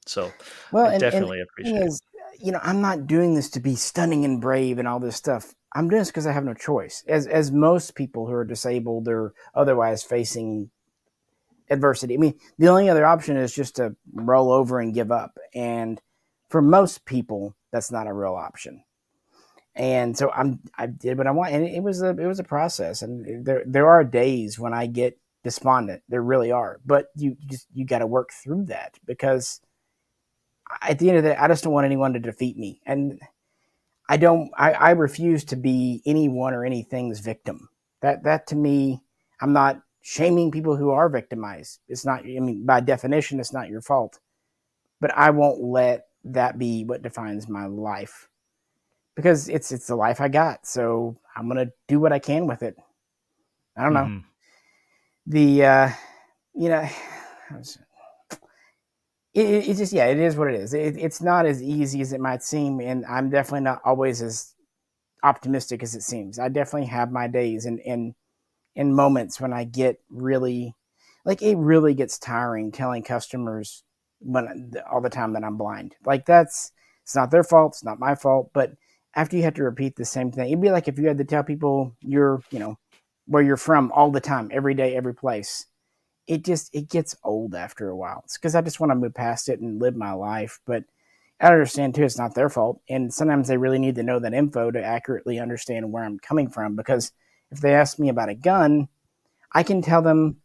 So 0.06 0.32
well, 0.72 0.88
I 0.88 0.94
and, 0.94 1.00
definitely 1.00 1.40
and 1.40 1.48
appreciate 1.50 1.88
is, 1.88 2.02
it. 2.02 2.46
You 2.46 2.52
know, 2.52 2.60
I'm 2.64 2.82
not 2.82 3.08
doing 3.08 3.36
this 3.36 3.50
to 3.52 3.60
be 3.60 3.76
stunning 3.76 4.26
and 4.26 4.42
brave 4.42 4.80
and 4.80 4.88
all 4.88 5.00
this 5.00 5.16
stuff. 5.16 5.54
I'm 5.74 5.88
doing 5.88 6.02
this 6.02 6.10
because 6.10 6.28
I 6.28 6.32
have 6.32 6.46
no 6.46 6.54
choice. 6.54 7.04
As 7.08 7.28
as 7.28 7.52
most 7.52 7.96
people 7.96 8.26
who 8.26 8.34
are 8.34 8.46
disabled 8.46 9.08
or 9.08 9.34
otherwise 9.54 10.04
facing 10.04 10.72
adversity. 11.70 12.16
I 12.16 12.18
mean, 12.18 12.36
the 12.58 12.68
only 12.68 12.90
other 12.90 13.06
option 13.06 13.38
is 13.38 13.54
just 13.54 13.76
to 13.76 13.96
roll 14.14 14.52
over 14.52 14.80
and 14.80 14.94
give 14.94 15.12
up. 15.12 15.38
And 15.54 16.02
for 16.50 16.62
most 16.62 17.06
people, 17.06 17.56
that's 17.72 17.92
not 17.92 18.08
a 18.08 18.14
real 18.14 18.34
option. 18.34 18.84
And 19.76 20.18
so 20.18 20.32
I'm 20.32 20.60
I 20.78 20.88
did 20.88 21.18
what 21.18 21.28
I 21.28 21.32
want, 21.32 21.54
and 21.54 21.66
it 21.66 21.84
was 21.84 22.02
a 22.02 22.10
it 22.10 22.26
was 22.26 22.40
a 22.40 22.44
process. 22.44 23.02
And 23.02 23.46
there 23.46 23.64
there 23.66 23.88
are 23.88 24.04
days 24.04 24.60
when 24.60 24.74
I 24.74 24.88
get 24.88 25.18
despondent. 25.44 26.02
There 26.10 26.24
really 26.24 26.52
are, 26.52 26.80
but 26.86 27.08
you 27.16 27.38
just 27.46 27.68
you 27.74 27.86
got 27.86 28.00
to 28.00 28.08
work 28.08 28.32
through 28.34 28.66
that 28.66 28.98
because 29.06 29.62
at 30.82 31.00
the 31.00 31.10
end 31.10 31.20
of 31.20 31.24
the 31.24 31.30
day, 31.30 31.36
I 31.36 31.48
just 31.48 31.64
don't 31.64 31.74
want 31.74 31.86
anyone 31.86 32.14
to 32.14 32.20
defeat 32.20 32.58
me, 32.58 32.82
and 32.86 33.22
I 34.10 34.18
don't. 34.18 34.52
I, 34.58 34.74
I 34.74 34.90
refuse 34.92 35.46
to 35.46 35.56
be 35.56 36.02
anyone 36.06 36.54
or 36.54 36.66
anything's 36.66 37.20
victim. 37.20 37.70
That 38.02 38.24
that 38.24 38.48
to 38.48 38.56
me, 38.56 39.02
I'm 39.40 39.54
not 39.54 39.82
shaming 40.02 40.52
people 40.52 40.76
who 40.76 40.90
are 40.90 41.08
victimized. 41.08 41.80
It's 41.88 42.06
not. 42.06 42.22
I 42.22 42.40
mean, 42.40 42.66
by 42.66 42.82
definition, 42.82 43.40
it's 43.40 43.54
not 43.54 43.70
your 43.70 43.82
fault, 43.82 44.20
but 45.00 45.16
I 45.16 45.30
won't 45.30 45.62
let 45.62 46.08
that 46.26 46.58
be 46.58 46.84
what 46.84 47.04
defines 47.04 47.48
my 47.48 47.68
life 47.68 48.28
because 49.16 49.48
it's 49.48 49.72
it's 49.72 49.88
the 49.88 49.96
life 49.96 50.20
I 50.20 50.28
got. 50.28 50.66
So 50.66 51.18
I'm 51.36 51.48
gonna 51.48 51.72
do 51.88 52.00
what 52.00 52.12
I 52.12 52.20
can 52.20 52.48
with 52.48 52.64
it. 52.64 52.76
I 53.78 53.84
don't 53.84 53.94
know. 53.94 54.00
Mm-hmm 54.02 54.30
the 55.30 55.64
uh, 55.64 55.90
you 56.56 56.70
know, 56.70 56.88
it, 59.40 59.70
it, 59.70 59.78
just 59.78 59.94
yeah, 59.94 60.06
it 60.06 60.20
is 60.20 60.36
what 60.36 60.50
it 60.50 60.60
is. 60.60 60.74
It, 60.74 60.98
it's 60.98 61.22
not 61.22 61.46
as 61.46 61.62
easy 61.62 62.02
as 62.02 62.14
it 62.14 62.22
might 62.22 62.44
seem, 62.44 62.80
and 62.80 63.06
I'm 63.06 63.30
definitely 63.30 63.62
not 63.62 63.82
always 63.86 64.22
as 64.22 64.54
optimistic 65.24 65.84
as 65.84 65.96
it 65.96 66.04
seems. 66.04 66.40
I 66.40 66.50
definitely 66.50 66.88
have 66.88 67.12
my 67.12 67.28
days 67.28 67.66
and 67.66 67.80
in 67.80 68.16
in 68.76 68.94
moments 68.94 69.42
when 69.42 69.52
I 69.54 69.66
get 69.66 70.00
really 70.10 70.76
like 71.26 71.42
it 71.42 71.58
really 71.58 71.94
gets 71.94 72.18
tiring 72.18 72.72
telling 72.72 73.04
customers 73.04 73.84
when 74.20 74.72
all 74.92 75.02
the 75.02 75.10
time 75.10 75.34
that 75.34 75.44
I'm 75.44 75.58
blind. 75.58 75.96
Like 76.06 76.26
that's 76.26 76.72
it's 77.04 77.16
not 77.16 77.32
their 77.32 77.44
fault, 77.44 77.74
it's 77.74 77.84
not 77.84 78.00
my 78.00 78.16
fault, 78.16 78.52
but 78.54 78.74
after 79.16 79.36
you 79.36 79.44
have 79.44 79.56
to 79.56 79.64
repeat 79.64 79.96
the 79.96 80.06
same 80.06 80.32
thing, 80.32 80.48
it'd 80.48 80.62
be 80.62 80.72
like 80.72 80.88
if 80.88 81.00
you 81.00 81.08
had 81.08 81.18
to 81.18 81.24
tell 81.24 81.44
people 81.44 81.96
you're, 82.02 82.42
you 82.52 82.60
know, 82.60 82.78
where 83.26 83.44
you're 83.44 83.58
from 83.58 83.92
all 83.92 84.12
the 84.12 84.22
time, 84.22 84.50
every 84.52 84.74
day, 84.74 84.96
every 84.96 85.14
place. 85.14 85.66
It 86.30 86.46
just 86.46 86.74
it 86.74 86.90
gets 86.90 87.18
old 87.24 87.56
after 87.56 87.90
a 87.90 87.98
while. 87.98 88.22
It's 88.24 88.38
because 88.38 88.56
I 88.56 88.62
just 88.62 88.80
want 88.80 88.92
to 88.92 88.96
move 88.96 89.16
past 89.16 89.50
it 89.50 89.60
and 89.60 89.82
live 89.82 89.96
my 89.96 90.14
life. 90.14 90.62
But 90.66 90.84
I 91.42 91.48
understand 91.48 91.96
too, 91.96 92.04
it's 92.04 92.20
not 92.20 92.36
their 92.36 92.50
fault. 92.50 92.82
And 92.88 93.14
sometimes 93.14 93.48
they 93.48 93.58
really 93.58 93.80
need 93.80 93.96
to 93.96 94.04
know 94.04 94.20
that 94.20 94.34
info 94.34 94.70
to 94.72 94.84
accurately 94.84 95.40
understand 95.40 95.92
where 95.92 96.04
I'm 96.04 96.20
coming 96.20 96.48
from. 96.48 96.76
Because 96.76 97.12
if 97.52 97.60
they 97.60 97.74
ask 97.74 97.98
me 97.98 98.10
about 98.10 98.30
a 98.30 98.36
gun, 98.36 98.88
I 99.54 99.64
can 99.64 99.82
tell 99.82 100.04
them 100.04 100.38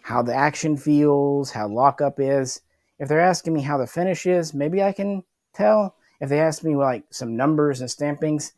how 0.00 0.22
the 0.22 0.34
action 0.34 0.78
feels, 0.78 1.50
how 1.50 1.68
lockup 1.68 2.18
is. 2.18 2.62
If 2.98 3.08
they're 3.08 3.20
asking 3.20 3.52
me 3.52 3.60
how 3.60 3.76
the 3.76 3.86
finish 3.86 4.24
is, 4.24 4.54
maybe 4.54 4.82
I 4.82 4.92
can 4.92 5.22
tell. 5.52 5.96
If 6.20 6.30
they 6.30 6.40
ask 6.40 6.64
me 6.64 6.76
like 6.76 7.04
some 7.10 7.36
numbers 7.36 7.82
and 7.82 7.90
stampings, 7.90 8.52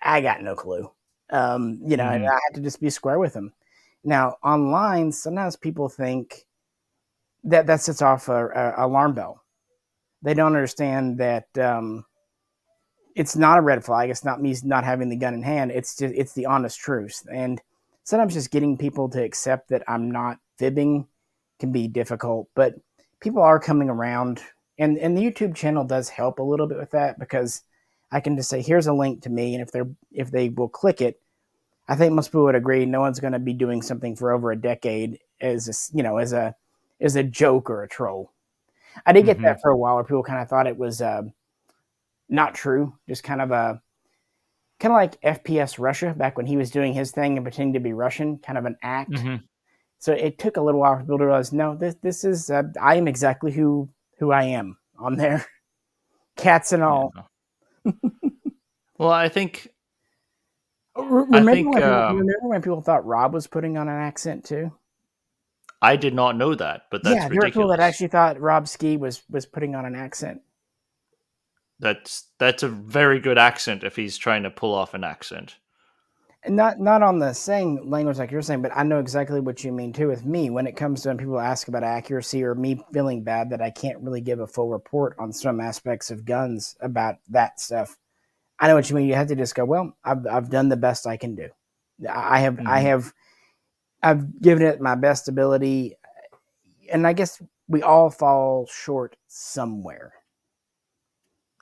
I 0.00 0.20
got 0.20 0.42
no 0.42 0.54
clue. 0.54 0.90
Um, 1.30 1.80
you 1.84 1.96
know, 1.96 2.04
mm-hmm. 2.04 2.24
I 2.24 2.38
had 2.44 2.54
to 2.54 2.60
just 2.60 2.80
be 2.80 2.90
square 2.90 3.18
with 3.18 3.32
them. 3.32 3.52
Now, 4.04 4.36
online, 4.42 5.12
sometimes 5.12 5.56
people 5.56 5.88
think 5.88 6.46
that 7.44 7.66
that 7.66 7.80
sets 7.80 8.02
off 8.02 8.28
a, 8.28 8.74
alarm 8.76 9.14
bell. 9.14 9.42
They 10.22 10.34
don't 10.34 10.54
understand 10.54 11.18
that 11.18 11.46
um, 11.58 12.04
it's 13.14 13.36
not 13.36 13.58
a 13.58 13.62
red 13.62 13.84
flag. 13.84 14.10
It's 14.10 14.24
not 14.24 14.40
me 14.40 14.54
not 14.64 14.84
having 14.84 15.08
the 15.08 15.16
gun 15.16 15.34
in 15.34 15.42
hand. 15.42 15.70
It's 15.70 15.96
just 15.96 16.14
it's 16.14 16.32
the 16.32 16.46
honest 16.46 16.78
truth. 16.78 17.26
And 17.32 17.60
sometimes 18.04 18.34
just 18.34 18.50
getting 18.50 18.76
people 18.76 19.08
to 19.10 19.22
accept 19.22 19.68
that 19.70 19.82
I'm 19.88 20.10
not 20.10 20.38
fibbing 20.58 21.06
can 21.58 21.72
be 21.72 21.88
difficult. 21.88 22.48
But 22.54 22.74
people 23.20 23.42
are 23.42 23.60
coming 23.60 23.88
around, 23.88 24.42
and 24.78 24.98
and 24.98 25.16
the 25.16 25.22
YouTube 25.22 25.54
channel 25.54 25.84
does 25.84 26.08
help 26.08 26.38
a 26.38 26.42
little 26.42 26.66
bit 26.66 26.78
with 26.78 26.90
that 26.90 27.18
because 27.18 27.62
I 28.12 28.20
can 28.20 28.36
just 28.36 28.50
say, 28.50 28.60
here's 28.60 28.86
a 28.86 28.92
link 28.92 29.22
to 29.22 29.30
me, 29.30 29.54
and 29.54 29.62
if 29.62 29.72
they're 29.72 29.90
if 30.12 30.30
they 30.30 30.50
will 30.50 30.68
click 30.68 31.00
it, 31.00 31.20
I 31.90 31.96
think 31.96 32.12
most 32.12 32.28
people 32.28 32.44
would 32.44 32.54
agree 32.54 32.86
no 32.86 33.00
one's 33.00 33.18
going 33.18 33.32
to 33.32 33.40
be 33.40 33.52
doing 33.52 33.82
something 33.82 34.14
for 34.14 34.30
over 34.30 34.52
a 34.52 34.56
decade 34.56 35.18
as 35.40 35.68
a, 35.68 35.96
you 35.96 36.04
know 36.04 36.18
as 36.18 36.32
a 36.32 36.54
as 37.00 37.16
a 37.16 37.24
joke 37.24 37.68
or 37.68 37.82
a 37.82 37.88
troll. 37.88 38.32
I 39.04 39.12
did 39.12 39.26
get 39.26 39.38
mm-hmm. 39.38 39.46
that 39.46 39.60
for 39.60 39.70
a 39.72 39.76
while, 39.76 39.96
where 39.96 40.04
people 40.04 40.22
kind 40.22 40.40
of 40.40 40.48
thought 40.48 40.68
it 40.68 40.78
was 40.78 41.02
uh, 41.02 41.22
not 42.28 42.54
true, 42.54 42.94
just 43.08 43.24
kind 43.24 43.42
of 43.42 43.50
a 43.50 43.82
kind 44.78 44.92
of 44.92 44.96
like 44.96 45.20
FPS 45.20 45.80
Russia 45.80 46.14
back 46.16 46.36
when 46.36 46.46
he 46.46 46.56
was 46.56 46.70
doing 46.70 46.94
his 46.94 47.10
thing 47.10 47.36
and 47.36 47.44
pretending 47.44 47.74
to 47.74 47.80
be 47.80 47.92
Russian, 47.92 48.38
kind 48.38 48.56
of 48.56 48.66
an 48.66 48.76
act. 48.82 49.10
Mm-hmm. 49.10 49.36
So 49.98 50.12
it 50.12 50.38
took 50.38 50.56
a 50.56 50.62
little 50.62 50.80
while 50.80 50.94
for 50.94 51.02
people 51.02 51.18
to 51.18 51.26
realize, 51.26 51.52
no, 51.52 51.74
this 51.74 51.96
this 52.02 52.22
is 52.22 52.50
uh, 52.50 52.62
I 52.80 52.94
am 52.94 53.08
exactly 53.08 53.50
who 53.50 53.88
who 54.20 54.30
I 54.30 54.44
am 54.44 54.78
on 54.96 55.16
there, 55.16 55.44
cats 56.36 56.70
and 56.70 56.84
all. 56.84 57.12
Yeah. 57.84 57.92
well, 58.96 59.10
I 59.10 59.28
think 59.28 59.68
remember, 60.96 61.52
think, 61.52 61.68
when 61.68 61.82
people, 61.82 61.92
um, 61.92 62.16
remember 62.16 62.48
when 62.48 62.62
people 62.62 62.82
thought 62.82 63.06
Rob 63.06 63.32
was 63.34 63.46
putting 63.46 63.76
on 63.76 63.88
an 63.88 63.96
accent 63.96 64.44
too? 64.44 64.72
I 65.82 65.96
did 65.96 66.14
not 66.14 66.36
know 66.36 66.54
that, 66.54 66.86
but 66.90 67.02
that's 67.02 67.14
yeah, 67.14 67.20
there 67.28 67.30
ridiculous. 67.30 67.56
were 67.56 67.62
people 67.62 67.68
that 67.70 67.80
actually 67.80 68.08
thought 68.08 68.40
Rob 68.40 68.68
Ski 68.68 68.96
was 68.96 69.22
was 69.30 69.46
putting 69.46 69.74
on 69.74 69.86
an 69.86 69.94
accent. 69.94 70.42
That's 71.78 72.26
that's 72.38 72.62
a 72.62 72.68
very 72.68 73.20
good 73.20 73.38
accent 73.38 73.84
if 73.84 73.96
he's 73.96 74.18
trying 74.18 74.42
to 74.42 74.50
pull 74.50 74.74
off 74.74 74.92
an 74.94 75.04
accent. 75.04 75.56
And 76.42 76.56
not 76.56 76.80
not 76.80 77.02
on 77.02 77.18
the 77.18 77.32
same 77.32 77.88
language 77.88 78.18
like 78.18 78.30
you're 78.30 78.42
saying, 78.42 78.62
but 78.62 78.72
I 78.74 78.82
know 78.82 78.98
exactly 78.98 79.40
what 79.40 79.64
you 79.64 79.72
mean 79.72 79.92
too. 79.92 80.08
With 80.08 80.24
me, 80.24 80.50
when 80.50 80.66
it 80.66 80.76
comes 80.76 81.02
to 81.02 81.08
when 81.08 81.18
people 81.18 81.40
ask 81.40 81.68
about 81.68 81.82
accuracy 81.82 82.44
or 82.44 82.54
me 82.54 82.82
feeling 82.92 83.22
bad 83.22 83.50
that 83.50 83.62
I 83.62 83.70
can't 83.70 84.00
really 84.00 84.20
give 84.20 84.40
a 84.40 84.46
full 84.46 84.68
report 84.68 85.16
on 85.18 85.32
some 85.32 85.60
aspects 85.60 86.10
of 86.10 86.24
guns 86.24 86.76
about 86.80 87.16
that 87.28 87.60
stuff, 87.60 87.96
I 88.60 88.68
know 88.68 88.74
what 88.74 88.88
you 88.90 88.94
mean. 88.96 89.08
You 89.08 89.14
have 89.14 89.28
to 89.28 89.34
just 89.36 89.54
go, 89.54 89.64
well, 89.64 89.96
I've 90.04 90.26
I've 90.26 90.50
done 90.50 90.68
the 90.68 90.76
best 90.76 91.06
I 91.06 91.16
can 91.16 91.34
do. 91.34 91.48
I 92.08 92.40
have 92.40 92.58
I 92.60 92.80
Mhm. 92.80 92.82
have 92.82 93.12
I've 94.02 94.40
given 94.40 94.66
it 94.66 94.80
my 94.80 94.94
best 94.94 95.28
ability, 95.28 95.96
and 96.92 97.06
I 97.06 97.12
guess 97.14 97.42
we 97.68 97.82
all 97.82 98.10
fall 98.10 98.66
short 98.66 99.16
somewhere. 99.28 100.12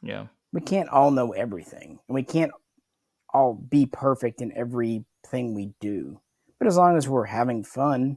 Yeah. 0.03 0.27
we 0.53 0.61
can't 0.61 0.89
all 0.89 1.11
know 1.11 1.33
everything 1.33 1.99
and 2.09 2.15
we 2.15 2.23
can't 2.23 2.53
all 3.35 3.53
be 3.55 3.85
perfect 3.85 4.41
in 4.41 4.57
everything 4.57 5.55
we 5.55 5.75
do 5.81 6.21
but 6.59 6.69
as 6.69 6.77
long 6.77 6.97
as 6.97 7.09
we're 7.09 7.25
having 7.25 7.65
fun 7.65 8.17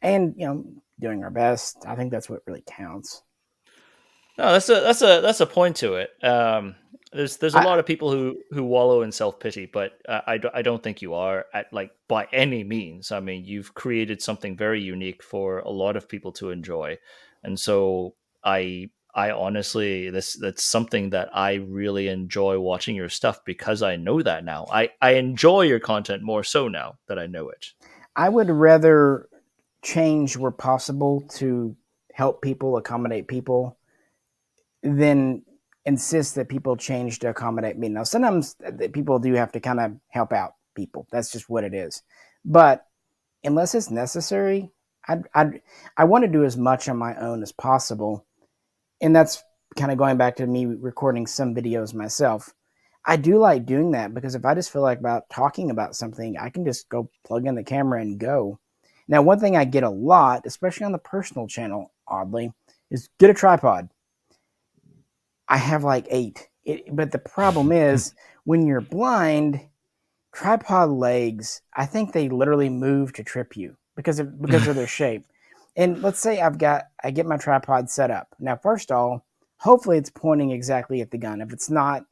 and 0.00 0.32
you 0.38 0.46
know 0.46 0.64
doing 1.00 1.22
our 1.24 1.30
best 1.30 1.76
i 1.86 1.94
think 1.96 2.10
that's 2.12 2.30
what 2.30 2.40
really 2.46 2.62
counts 2.66 3.22
No, 4.38 4.52
that's 4.52 4.68
a 4.70 4.80
that's 4.80 5.02
a 5.02 5.20
that's 5.20 5.40
a 5.40 5.46
point 5.46 5.76
to 5.78 5.94
it. 5.96 6.10
Um, 6.24 6.76
there's 7.12 7.36
there's 7.38 7.54
a 7.54 7.58
I- 7.58 7.64
lot 7.64 7.78
of 7.78 7.86
people 7.86 8.10
who 8.10 8.38
who 8.50 8.64
wallow 8.64 9.02
in 9.02 9.12
self 9.12 9.38
pity, 9.40 9.66
but 9.66 9.92
uh, 10.08 10.20
I 10.26 10.38
don't- 10.38 10.54
I 10.54 10.62
don't 10.62 10.82
think 10.82 11.02
you 11.02 11.14
are 11.14 11.46
at 11.52 11.72
like 11.72 11.90
by 12.08 12.26
any 12.32 12.64
means. 12.64 13.12
I 13.12 13.20
mean, 13.20 13.44
you've 13.44 13.74
created 13.74 14.22
something 14.22 14.56
very 14.56 14.80
unique 14.80 15.22
for 15.22 15.58
a 15.60 15.70
lot 15.70 15.96
of 15.96 16.08
people 16.08 16.32
to 16.32 16.50
enjoy, 16.50 16.98
and 17.42 17.58
so 17.58 18.14
I 18.44 18.90
I 19.14 19.30
honestly 19.30 20.08
this 20.10 20.34
that's 20.40 20.64
something 20.64 21.10
that 21.10 21.28
I 21.36 21.54
really 21.54 22.08
enjoy 22.08 22.58
watching 22.58 22.96
your 22.96 23.10
stuff 23.10 23.44
because 23.44 23.82
I 23.82 23.96
know 23.96 24.22
that 24.22 24.44
now. 24.44 24.66
I 24.72 24.90
I 25.02 25.12
enjoy 25.16 25.62
your 25.62 25.80
content 25.80 26.22
more 26.22 26.42
so 26.44 26.68
now 26.68 26.98
that 27.08 27.18
I 27.18 27.26
know 27.26 27.48
it. 27.50 27.66
i 28.16 28.28
would 28.28 28.50
rather 28.50 29.28
change 29.82 30.36
where 30.36 30.50
possible 30.50 31.22
to 31.38 31.74
help 32.14 32.40
people 32.42 32.76
accommodate 32.76 33.26
people 33.26 33.76
than 34.82 35.42
insist 35.84 36.34
that 36.36 36.48
people 36.48 36.76
change 36.76 37.18
to 37.20 37.30
accommodate 37.30 37.78
me. 37.78 37.88
Now 37.88 38.04
sometimes 38.04 38.56
people 38.92 39.18
do 39.18 39.34
have 39.34 39.52
to 39.52 39.60
kind 39.60 39.80
of 39.80 39.92
help 40.08 40.32
out 40.32 40.54
people. 40.74 41.06
That's 41.10 41.32
just 41.32 41.48
what 41.48 41.64
it 41.64 41.74
is. 41.74 42.02
But 42.44 42.86
unless 43.44 43.74
it's 43.74 43.90
necessary 43.90 44.70
I'd, 45.08 45.24
I'd, 45.34 45.60
i 45.96 46.04
want 46.04 46.24
to 46.24 46.30
do 46.30 46.44
as 46.44 46.56
much 46.56 46.88
on 46.88 46.96
my 46.96 47.16
own 47.16 47.42
as 47.42 47.52
possible. 47.52 48.24
And 49.00 49.14
that's 49.14 49.42
kind 49.76 49.90
of 49.90 49.98
going 49.98 50.16
back 50.16 50.36
to 50.36 50.46
me 50.46 50.66
recording 50.66 51.26
some 51.26 51.54
videos 51.54 51.94
myself. 51.94 52.52
I 53.04 53.16
do 53.16 53.38
like 53.38 53.66
doing 53.66 53.90
that 53.92 54.14
because 54.14 54.36
if 54.36 54.44
i 54.44 54.54
just 54.54 54.70
feel 54.70 54.82
like 54.82 55.00
about 55.00 55.28
talking 55.28 55.70
about 55.70 55.96
something 55.96 56.36
i 56.38 56.50
can 56.50 56.64
just 56.64 56.88
go 56.88 57.10
plug 57.26 57.46
in 57.46 57.56
the 57.56 57.64
camera 57.64 58.00
and 58.00 58.18
go. 58.18 58.60
Now 59.08 59.22
one 59.22 59.40
thing 59.40 59.56
i 59.56 59.64
get 59.64 59.82
a 59.82 59.90
lot 59.90 60.42
especially 60.46 60.86
on 60.86 60.92
the 60.92 60.98
personal 60.98 61.48
channel 61.48 61.92
oddly 62.06 62.52
is 62.90 63.08
get 63.18 63.30
a 63.30 63.34
tripod 63.34 63.88
i 65.52 65.58
have 65.58 65.84
like 65.84 66.06
eight. 66.10 66.48
It, 66.64 66.96
but 66.96 67.12
the 67.12 67.18
problem 67.18 67.70
is 67.70 68.14
when 68.44 68.66
you're 68.66 68.80
blind 68.80 69.60
tripod 70.34 70.88
legs 70.88 71.60
i 71.74 71.84
think 71.84 72.12
they 72.12 72.30
literally 72.30 72.70
move 72.70 73.12
to 73.12 73.22
trip 73.22 73.54
you 73.56 73.76
because 73.94 74.18
of 74.18 74.40
because 74.40 74.66
of 74.66 74.74
their 74.74 74.86
shape. 75.00 75.24
And 75.76 76.02
let's 76.02 76.18
say 76.18 76.40
i've 76.40 76.58
got 76.58 76.84
i 77.04 77.10
get 77.10 77.26
my 77.26 77.36
tripod 77.36 77.90
set 77.90 78.10
up. 78.10 78.34
Now 78.40 78.56
first 78.56 78.90
of 78.90 78.96
all 78.96 79.26
hopefully 79.58 79.98
it's 79.98 80.10
pointing 80.10 80.50
exactly 80.50 81.00
at 81.02 81.10
the 81.12 81.18
gun. 81.18 81.40
If 81.40 81.52
it's 81.52 81.70
not 81.70 82.04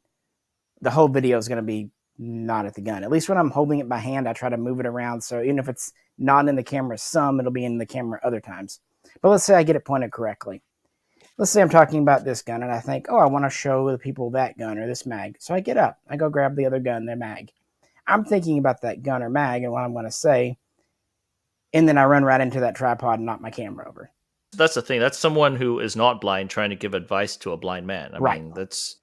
the 0.82 0.90
whole 0.90 1.08
video 1.08 1.36
is 1.38 1.48
going 1.48 1.56
to 1.56 1.62
be 1.62 1.90
not 2.18 2.66
at 2.66 2.74
the 2.74 2.82
gun. 2.82 3.02
At 3.02 3.10
least 3.10 3.30
when 3.30 3.38
i'm 3.38 3.50
holding 3.50 3.78
it 3.78 3.88
by 3.88 3.98
hand 3.98 4.28
i 4.28 4.34
try 4.34 4.50
to 4.50 4.58
move 4.58 4.80
it 4.80 4.86
around. 4.86 5.22
So 5.22 5.42
even 5.42 5.58
if 5.58 5.68
it's 5.68 5.92
not 6.18 6.46
in 6.46 6.56
the 6.56 6.62
camera 6.62 6.98
some 6.98 7.40
it'll 7.40 7.52
be 7.52 7.64
in 7.64 7.78
the 7.78 7.86
camera 7.86 8.20
other 8.22 8.40
times. 8.40 8.80
But 9.22 9.30
let's 9.30 9.44
say 9.44 9.54
i 9.54 9.62
get 9.62 9.76
it 9.76 9.86
pointed 9.86 10.12
correctly 10.12 10.62
let's 11.40 11.50
say 11.50 11.62
i'm 11.62 11.68
talking 11.70 12.00
about 12.02 12.22
this 12.24 12.42
gun 12.42 12.62
and 12.62 12.70
i 12.70 12.78
think 12.78 13.06
oh 13.08 13.16
i 13.18 13.26
want 13.26 13.44
to 13.44 13.50
show 13.50 13.90
the 13.90 13.98
people 13.98 14.30
that 14.30 14.58
gun 14.58 14.78
or 14.78 14.86
this 14.86 15.06
mag 15.06 15.36
so 15.40 15.54
i 15.54 15.60
get 15.60 15.76
up 15.76 15.98
i 16.08 16.16
go 16.16 16.28
grab 16.28 16.54
the 16.54 16.66
other 16.66 16.78
gun 16.78 17.06
the 17.06 17.16
mag 17.16 17.50
i'm 18.06 18.24
thinking 18.24 18.58
about 18.58 18.82
that 18.82 19.02
gun 19.02 19.22
or 19.22 19.30
mag 19.30 19.62
and 19.62 19.72
what 19.72 19.82
i'm 19.82 19.92
going 19.92 20.04
to 20.04 20.10
say 20.10 20.58
and 21.72 21.88
then 21.88 21.96
i 21.96 22.04
run 22.04 22.24
right 22.24 22.42
into 22.42 22.60
that 22.60 22.76
tripod 22.76 23.18
and 23.18 23.26
knock 23.26 23.40
my 23.40 23.50
camera 23.50 23.88
over 23.88 24.10
That's 24.52 24.74
the 24.74 24.82
thing. 24.82 25.00
That's 25.00 25.16
someone 25.18 25.56
who 25.56 25.78
is 25.80 25.94
not 25.96 26.20
blind 26.20 26.50
trying 26.50 26.70
to 26.70 26.76
give 26.76 26.92
advice 26.94 27.36
to 27.38 27.52
a 27.52 27.56
blind 27.56 27.86
man. 27.86 28.14
I 28.14 28.18
Right. 28.18 28.42
mean, 28.42 28.52
that's 28.52 28.96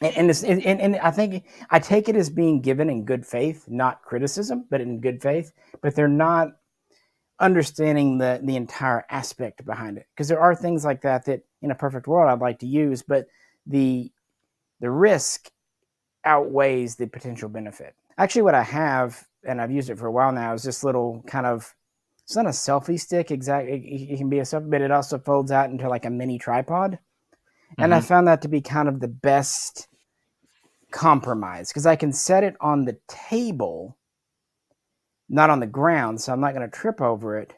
and 0.00 0.30
and, 0.30 0.64
and 0.64 0.80
and 0.80 0.96
I 0.96 1.10
think 1.10 1.44
I 1.70 1.78
take 1.78 2.08
it 2.08 2.16
as 2.16 2.30
being 2.30 2.62
given 2.62 2.88
in 2.88 3.04
good 3.04 3.26
faith, 3.26 3.68
not 3.68 4.02
criticism, 4.02 4.64
but 4.70 4.80
in 4.80 5.00
good 5.00 5.20
faith. 5.22 5.52
But 5.82 5.94
they're 5.94 6.08
not 6.08 6.48
understanding 7.38 8.18
the 8.18 8.40
the 8.42 8.56
entire 8.56 9.04
aspect 9.10 9.64
behind 9.64 9.98
it 9.98 10.06
because 10.14 10.28
there 10.28 10.40
are 10.40 10.54
things 10.54 10.84
like 10.84 11.02
that 11.02 11.26
that 11.26 11.44
in 11.62 11.70
a 11.70 11.74
perfect 11.74 12.06
world 12.06 12.30
I'd 12.30 12.40
like 12.40 12.60
to 12.60 12.66
use, 12.66 13.02
but 13.02 13.26
the 13.66 14.10
the 14.80 14.90
risk 14.90 15.50
outweighs 16.24 16.96
the 16.96 17.06
potential 17.06 17.48
benefit. 17.48 17.94
Actually, 18.18 18.42
what 18.42 18.54
I 18.54 18.62
have 18.62 19.26
and 19.44 19.60
I've 19.60 19.70
used 19.70 19.90
it 19.90 19.98
for 19.98 20.06
a 20.06 20.12
while 20.12 20.32
now 20.32 20.54
is 20.54 20.62
this 20.62 20.82
little 20.82 21.22
kind 21.26 21.46
of 21.46 21.74
it's 22.24 22.34
not 22.34 22.46
a 22.46 22.50
selfie 22.50 22.98
stick 22.98 23.30
exactly. 23.30 23.72
It, 23.72 24.14
it 24.14 24.16
can 24.16 24.28
be 24.28 24.40
a 24.40 24.42
selfie, 24.42 24.70
but 24.70 24.80
it 24.80 24.90
also 24.90 25.18
folds 25.18 25.52
out 25.52 25.70
into 25.70 25.88
like 25.88 26.04
a 26.04 26.10
mini 26.10 26.38
tripod 26.38 26.98
and 27.78 27.94
I 27.94 27.98
mm-hmm. 27.98 28.06
found 28.06 28.28
that 28.28 28.42
to 28.42 28.48
be 28.48 28.60
kind 28.60 28.88
of 28.88 29.00
the 29.00 29.08
best 29.08 29.88
compromise 30.90 31.68
because 31.68 31.86
I 31.86 31.96
can 31.96 32.12
set 32.12 32.44
it 32.44 32.56
on 32.60 32.84
the 32.84 32.98
table, 33.08 33.96
not 35.28 35.50
on 35.50 35.60
the 35.60 35.66
ground, 35.66 36.20
so 36.20 36.32
I'm 36.32 36.40
not 36.40 36.54
going 36.54 36.68
to 36.68 36.76
trip 36.76 37.00
over 37.00 37.38
it. 37.38 37.54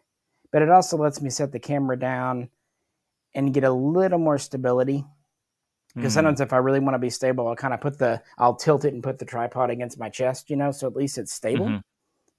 But 0.52 0.62
it 0.62 0.70
also 0.70 0.96
lets 0.96 1.20
me 1.22 1.30
set 1.30 1.52
the 1.52 1.60
camera 1.60 1.98
down 1.98 2.50
and 3.34 3.54
get 3.54 3.64
a 3.64 3.72
little 3.72 4.18
more 4.18 4.38
stability. 4.38 5.04
Because 5.96 6.12
Mhm. 6.12 6.14
sometimes 6.14 6.40
if 6.40 6.52
I 6.52 6.58
really 6.58 6.80
want 6.80 6.94
to 6.94 6.98
be 6.98 7.10
stable, 7.10 7.48
I'll 7.48 7.56
kind 7.56 7.74
of 7.74 7.80
put 7.80 7.98
the 7.98 8.22
I'll 8.38 8.54
tilt 8.56 8.84
it 8.84 8.94
and 8.94 9.02
put 9.02 9.18
the 9.18 9.24
tripod 9.24 9.70
against 9.70 9.98
my 9.98 10.08
chest, 10.08 10.50
you 10.50 10.56
know, 10.56 10.70
so 10.72 10.86
at 10.86 10.96
least 10.96 11.18
it's 11.18 11.32
stable. 11.32 11.76
Mhm. 11.76 11.82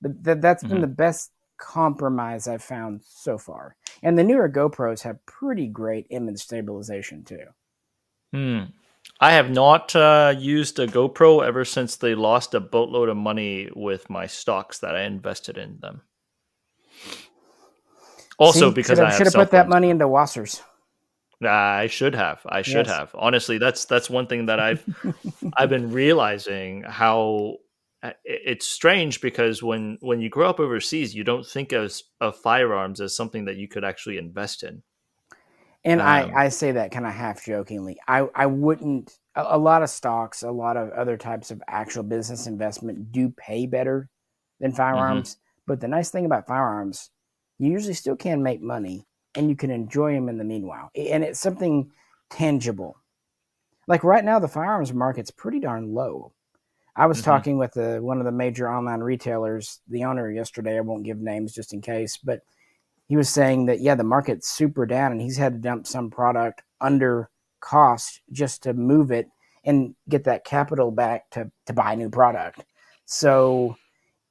But 0.01 0.23
th- 0.25 0.39
that's 0.41 0.63
been 0.65 0.81
Mhm. 0.81 0.81
the 0.81 0.87
best 0.87 1.31
compromise 1.57 2.47
I've 2.47 2.63
found 2.63 3.03
so 3.03 3.37
far. 3.37 3.77
And 4.03 4.17
the 4.19 4.23
newer 4.25 4.49
GoPros 4.49 5.03
have 5.03 5.25
pretty 5.25 5.67
great 5.67 6.07
image 6.11 6.39
stabilization 6.41 7.23
too. 7.25 7.47
Hmm. 8.33 8.71
I 9.19 9.33
have 9.33 9.49
not 9.51 9.95
uh, 9.95 10.33
used 10.37 10.79
a 10.79 10.87
GoPro 10.87 11.45
ever 11.45 11.65
since 11.65 11.97
they 11.97 12.15
lost 12.15 12.53
a 12.53 12.59
boatload 12.59 13.09
of 13.09 13.17
money 13.17 13.69
with 13.75 14.09
my 14.09 14.27
stocks 14.27 14.79
that 14.79 14.95
I 14.95 15.03
invested 15.03 15.57
in 15.57 15.79
them. 15.81 16.01
Also, 18.37 18.69
See, 18.69 18.75
because 18.75 18.97
should 18.97 19.05
I 19.05 19.17
should 19.17 19.27
have 19.27 19.33
put 19.33 19.51
that 19.51 19.67
money 19.67 19.89
into 19.89 20.05
WASRs. 20.05 20.61
I 21.45 21.87
should 21.87 22.15
have. 22.15 22.41
I 22.47 22.61
should 22.61 22.87
Yes. 22.87 22.87
have. 22.87 23.15
Honestly, 23.17 23.57
that's 23.57 23.85
that's 23.85 24.09
one 24.09 24.27
thing 24.27 24.45
that 24.47 24.59
I've 24.59 24.85
I've 25.57 25.69
been 25.69 25.91
realizing 25.91 26.83
how 26.83 27.57
uh, 28.01 28.11
it's 28.23 28.67
strange 28.67 29.19
because 29.19 29.61
when 29.61 29.97
when 30.01 30.21
you 30.21 30.29
grow 30.29 30.49
up 30.49 30.59
overseas, 30.59 31.13
you 31.13 31.23
don't 31.23 31.45
think 31.45 31.71
of 31.73 31.93
of 32.21 32.37
firearms 32.37 33.01
as 33.01 33.15
something 33.15 33.45
that 33.45 33.57
you 33.57 33.67
could 33.67 33.83
actually 33.83 34.17
invest 34.17 34.63
in. 34.63 34.83
And 35.85 36.01
Um, 36.01 36.07
I, 36.07 36.31
I 36.45 36.49
say 36.49 36.73
that 36.73 36.91
kind 36.91 37.05
of 37.05 37.13
half 37.13 37.45
jokingly. 37.45 37.97
I, 38.07 38.27
I 38.35 38.45
wouldn't, 38.47 39.17
a, 39.35 39.45
a 39.49 39.57
lot 39.57 39.81
of 39.83 39.89
stocks, 39.89 40.43
a 40.43 40.51
lot 40.51 40.77
of 40.77 40.89
other 40.91 41.17
types 41.17 41.51
of 41.51 41.61
actual 41.67 42.03
business 42.03 42.47
investment 42.47 43.11
do 43.11 43.29
pay 43.29 43.65
better 43.65 44.09
than 44.59 44.73
firearms. 44.73 45.37
But 45.65 45.79
the 45.79 45.87
nice 45.87 46.09
thing 46.09 46.25
about 46.25 46.47
firearms, 46.47 47.11
you 47.59 47.71
usually 47.71 47.93
still 47.93 48.15
can 48.15 48.43
make 48.43 48.61
money 48.61 49.05
and 49.35 49.49
you 49.49 49.55
can 49.55 49.71
enjoy 49.71 50.13
them 50.13 50.27
in 50.27 50.37
the 50.37 50.43
meanwhile. 50.43 50.89
And 50.95 51.23
it's 51.23 51.39
something 51.39 51.91
tangible. 52.29 52.97
Like 53.87 54.03
right 54.03 54.25
now, 54.25 54.39
the 54.39 54.47
firearms 54.47 54.93
market's 54.93 55.31
pretty 55.31 55.59
darn 55.59 55.93
low. 55.93 56.33
I 56.95 57.05
was 57.05 57.21
Mhm. 57.21 57.23
talking 57.25 57.57
with 57.57 57.73
the, 57.73 57.99
one 58.01 58.19
of 58.19 58.25
the 58.25 58.31
major 58.31 58.69
online 58.69 58.99
retailers, 58.99 59.79
the 59.87 60.03
owner 60.03 60.29
yesterday. 60.29 60.77
I 60.77 60.81
won't 60.81 61.05
give 61.05 61.19
names 61.19 61.53
just 61.53 61.73
in 61.73 61.81
case, 61.81 62.17
but 62.17 62.41
he 63.09 63.17
was 63.17 63.27
saying 63.27 63.65
that 63.65 63.81
yeah, 63.81 63.95
the 63.95 64.03
market's 64.05 64.49
super 64.49 64.85
down, 64.85 65.11
and 65.11 65.21
he's 65.21 65.37
had 65.37 65.53
to 65.53 65.59
dump 65.59 65.85
some 65.87 66.09
product 66.09 66.61
under 66.79 67.29
cost 67.59 68.21
just 68.31 68.63
to 68.63 68.73
move 68.73 69.11
it. 69.11 69.27
and 69.65 69.93
get 70.07 70.23
that 70.23 70.45
capital 70.45 70.91
back 70.91 71.29
to 71.31 71.51
to 71.65 71.73
buy 71.73 71.95
new 71.95 72.09
product. 72.09 72.63
So 73.05 73.75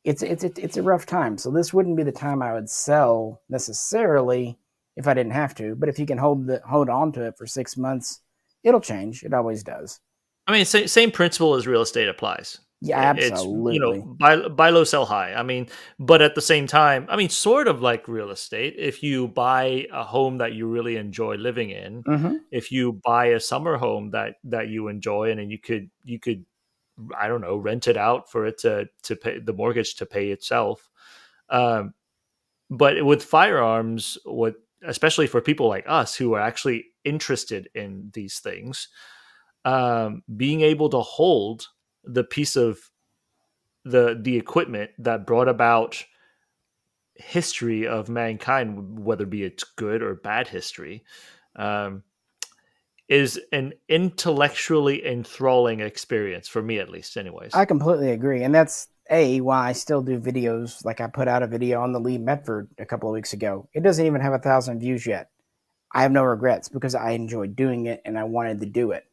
it's 0.05 0.23
it's 0.23 0.45
it's 0.45 0.77
a 0.79 0.83
rough 0.83 1.05
time. 1.05 1.37
So 1.37 1.51
this 1.51 1.75
wouldn't 1.75 1.97
be 1.97 2.03
the 2.03 2.13
time 2.13 2.41
I 2.43 2.55
would 2.55 2.71
sell 2.71 3.43
necessarily 3.49 4.59
if 4.97 5.07
I 5.07 5.15
didn't 5.15 5.33
have 5.33 5.55
to. 5.57 5.75
But 5.75 5.89
if 5.91 5.99
you 5.99 6.07
can 6.07 6.19
hold 6.19 6.47
the 6.47 6.63
hold 6.67 6.89
on 6.89 7.13
to 7.13 7.27
it 7.27 7.37
for 7.37 7.47
six 7.47 7.77
months, 7.77 8.21
it'll 8.65 8.81
change. 8.81 9.23
It 9.23 9.35
always 9.35 9.63
does. 9.63 10.01
I 10.47 10.53
mean, 10.53 10.65
same, 10.65 10.89
same 10.89 11.11
principle 11.11 11.55
as 11.57 11.67
real 11.67 11.83
estate 11.83 12.09
applies. 12.09 12.59
Yeah, 12.81 13.01
absolutely. 13.01 13.75
It's, 13.75 13.75
you 13.75 13.81
know, 13.81 14.03
buy 14.21 14.49
buy 14.49 14.71
low, 14.71 14.85
sell 14.85 15.05
high. 15.05 15.35
I 15.35 15.43
mean, 15.43 15.69
but 15.99 16.23
at 16.23 16.37
the 16.37 16.41
same 16.41 16.69
time, 16.69 17.07
I 17.09 17.17
mean, 17.17 17.29
sort 17.29 17.67
of 17.67 17.83
like 17.83 18.07
real 18.07 18.31
estate. 18.31 18.77
If 18.79 19.03
you 19.03 19.27
buy 19.29 19.87
a 19.93 20.05
home 20.05 20.39
that 20.39 20.53
you 20.53 20.69
really 20.69 20.97
enjoy 20.97 21.35
living 21.35 21.71
in, 21.71 22.05
mm-hmm. 22.05 22.37
if 22.53 22.71
you 22.71 23.01
buy 23.05 23.27
a 23.27 23.41
summer 23.41 23.79
home 23.79 24.13
that 24.13 24.37
that 24.45 24.69
you 24.69 24.87
enjoy, 24.87 25.31
and, 25.33 25.41
and 25.41 25.51
you 25.51 25.59
could 25.59 25.91
you 26.05 26.21
could, 26.21 26.45
I 27.19 27.27
don't 27.27 27.41
know, 27.41 27.57
rent 27.57 27.89
it 27.89 27.97
out 27.97 28.31
for 28.31 28.47
it 28.47 28.59
to 28.59 28.89
to 29.05 29.17
pay 29.17 29.41
the 29.41 29.53
mortgage 29.53 29.97
to 29.97 30.07
pay 30.07 30.31
itself. 30.31 30.89
Um, 31.51 31.95
but 32.71 33.05
with 33.05 33.25
firearms, 33.25 34.19
what 34.25 34.55
especially 34.87 35.27
for 35.27 35.41
people 35.41 35.69
like 35.69 35.85
us 35.89 36.15
who 36.15 36.35
are 36.35 36.41
actually 36.41 36.87
interested 37.05 37.69
in 37.75 38.11
these 38.15 38.39
things, 38.39 38.87
um, 39.65 40.23
being 40.37 40.61
able 40.61 40.89
to 40.91 41.01
hold 41.01 41.67
the 42.05 42.25
piece 42.25 42.57
of 42.57 42.79
the 43.85 44.19
the 44.21 44.37
equipment 44.37 44.91
that 44.99 45.27
brought 45.27 45.49
about 45.49 46.05
history 47.15 47.87
of 47.87 48.09
mankind, 48.09 48.99
whether 49.05 49.27
be 49.27 49.43
it's 49.43 49.65
good 49.65 50.03
or 50.03 50.15
bad 50.15 50.49
history, 50.49 51.05
um, 51.57 52.03
is 53.09 53.41
an 53.53 53.73
intellectually 53.89 55.05
enthralling 55.07 55.81
experience 55.81 56.47
for 56.49 56.63
me, 56.63 56.79
at 56.79 56.89
least. 56.89 57.17
Anyways, 57.17 57.55
I 57.55 57.65
completely 57.65 58.11
agree, 58.11 58.43
and 58.43 58.55
that's 58.55 58.89
a 59.11 59.41
why 59.41 59.69
I 59.69 59.73
still 59.73 60.03
do 60.03 60.21
videos. 60.21 60.85
Like 60.85 61.01
I 61.01 61.07
put 61.07 61.29
out 61.29 61.43
a 61.43 61.47
video 61.47 61.81
on 61.81 61.93
the 61.93 62.01
Lee 62.01 62.19
Metford 62.19 62.69
a 62.79 62.87
couple 62.87 63.09
of 63.09 63.15
weeks 63.15 63.33
ago. 63.33 63.69
It 63.73 63.83
doesn't 63.83 64.05
even 64.05 64.21
have 64.21 64.35
a 64.35 64.39
thousand 64.39 64.81
views 64.81 65.07
yet. 65.07 65.31
I 65.93 66.03
have 66.03 66.13
no 66.13 66.23
regrets 66.23 66.69
because 66.69 66.95
I 66.95 67.13
enjoyed 67.13 67.57
doing 67.57 67.87
it 67.87 68.03
and 68.05 68.19
I 68.19 68.25
wanted 68.25 68.61
to 68.61 68.67
do 68.67 68.91
it. 68.91 69.05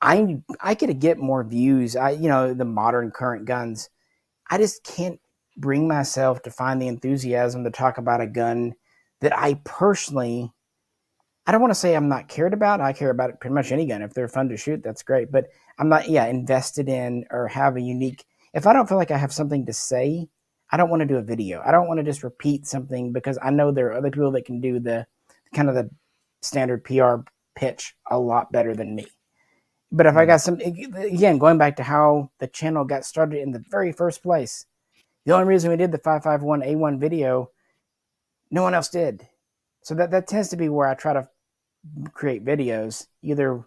I 0.00 0.38
I 0.60 0.74
could 0.74 0.98
get 1.00 1.18
more 1.18 1.44
views. 1.44 1.96
I 1.96 2.10
you 2.10 2.28
know 2.28 2.54
the 2.54 2.64
modern 2.64 3.10
current 3.10 3.46
guns. 3.46 3.90
I 4.50 4.58
just 4.58 4.84
can't 4.84 5.20
bring 5.56 5.88
myself 5.88 6.42
to 6.42 6.50
find 6.50 6.80
the 6.80 6.88
enthusiasm 6.88 7.64
to 7.64 7.70
talk 7.70 7.98
about 7.98 8.20
a 8.20 8.26
gun 8.26 8.74
that 9.20 9.36
I 9.36 9.54
personally. 9.64 10.52
I 11.46 11.52
don't 11.52 11.62
want 11.62 11.70
to 11.70 11.78
say 11.78 11.96
I'm 11.96 12.08
not 12.08 12.28
cared 12.28 12.52
about. 12.52 12.80
I 12.80 12.92
care 12.92 13.10
about 13.10 13.40
pretty 13.40 13.54
much 13.54 13.72
any 13.72 13.86
gun. 13.86 14.02
If 14.02 14.12
they're 14.14 14.28
fun 14.28 14.50
to 14.50 14.56
shoot, 14.56 14.82
that's 14.82 15.02
great. 15.02 15.32
But 15.32 15.46
I'm 15.78 15.88
not, 15.88 16.08
yeah, 16.08 16.26
invested 16.26 16.88
in 16.90 17.24
or 17.30 17.48
have 17.48 17.76
a 17.76 17.80
unique. 17.80 18.24
If 18.52 18.66
I 18.66 18.74
don't 18.74 18.86
feel 18.86 18.98
like 18.98 19.10
I 19.10 19.16
have 19.16 19.32
something 19.32 19.64
to 19.66 19.72
say, 19.72 20.28
I 20.70 20.76
don't 20.76 20.90
want 20.90 21.00
to 21.00 21.06
do 21.06 21.16
a 21.16 21.22
video. 21.22 21.62
I 21.64 21.72
don't 21.72 21.88
want 21.88 21.98
to 21.98 22.04
just 22.04 22.22
repeat 22.22 22.66
something 22.66 23.12
because 23.12 23.38
I 23.42 23.50
know 23.50 23.70
there 23.72 23.86
are 23.88 23.94
other 23.94 24.10
people 24.10 24.30
that 24.32 24.44
can 24.44 24.60
do 24.60 24.78
the 24.78 25.06
kind 25.54 25.70
of 25.70 25.74
the 25.74 25.90
standard 26.42 26.84
PR 26.84 27.16
pitch 27.56 27.94
a 28.10 28.18
lot 28.18 28.52
better 28.52 28.74
than 28.74 28.94
me. 28.94 29.06
But 29.90 30.06
if 30.06 30.16
I 30.16 30.26
got 30.26 30.40
some, 30.40 30.60
again, 30.60 31.38
going 31.38 31.58
back 31.58 31.76
to 31.76 31.82
how 31.82 32.30
the 32.40 32.46
channel 32.46 32.84
got 32.84 33.04
started 33.04 33.40
in 33.40 33.52
the 33.52 33.64
very 33.70 33.92
first 33.92 34.22
place, 34.22 34.66
the 35.24 35.32
only 35.32 35.46
reason 35.46 35.70
we 35.70 35.76
did 35.76 35.92
the 35.92 35.98
551A1 35.98 36.98
video, 37.00 37.50
no 38.50 38.62
one 38.62 38.74
else 38.74 38.88
did. 38.88 39.26
So 39.82 39.94
that, 39.94 40.10
that 40.10 40.26
tends 40.26 40.48
to 40.48 40.56
be 40.56 40.68
where 40.68 40.88
I 40.88 40.94
try 40.94 41.14
to 41.14 41.28
create 42.12 42.44
videos, 42.44 43.06
either 43.22 43.64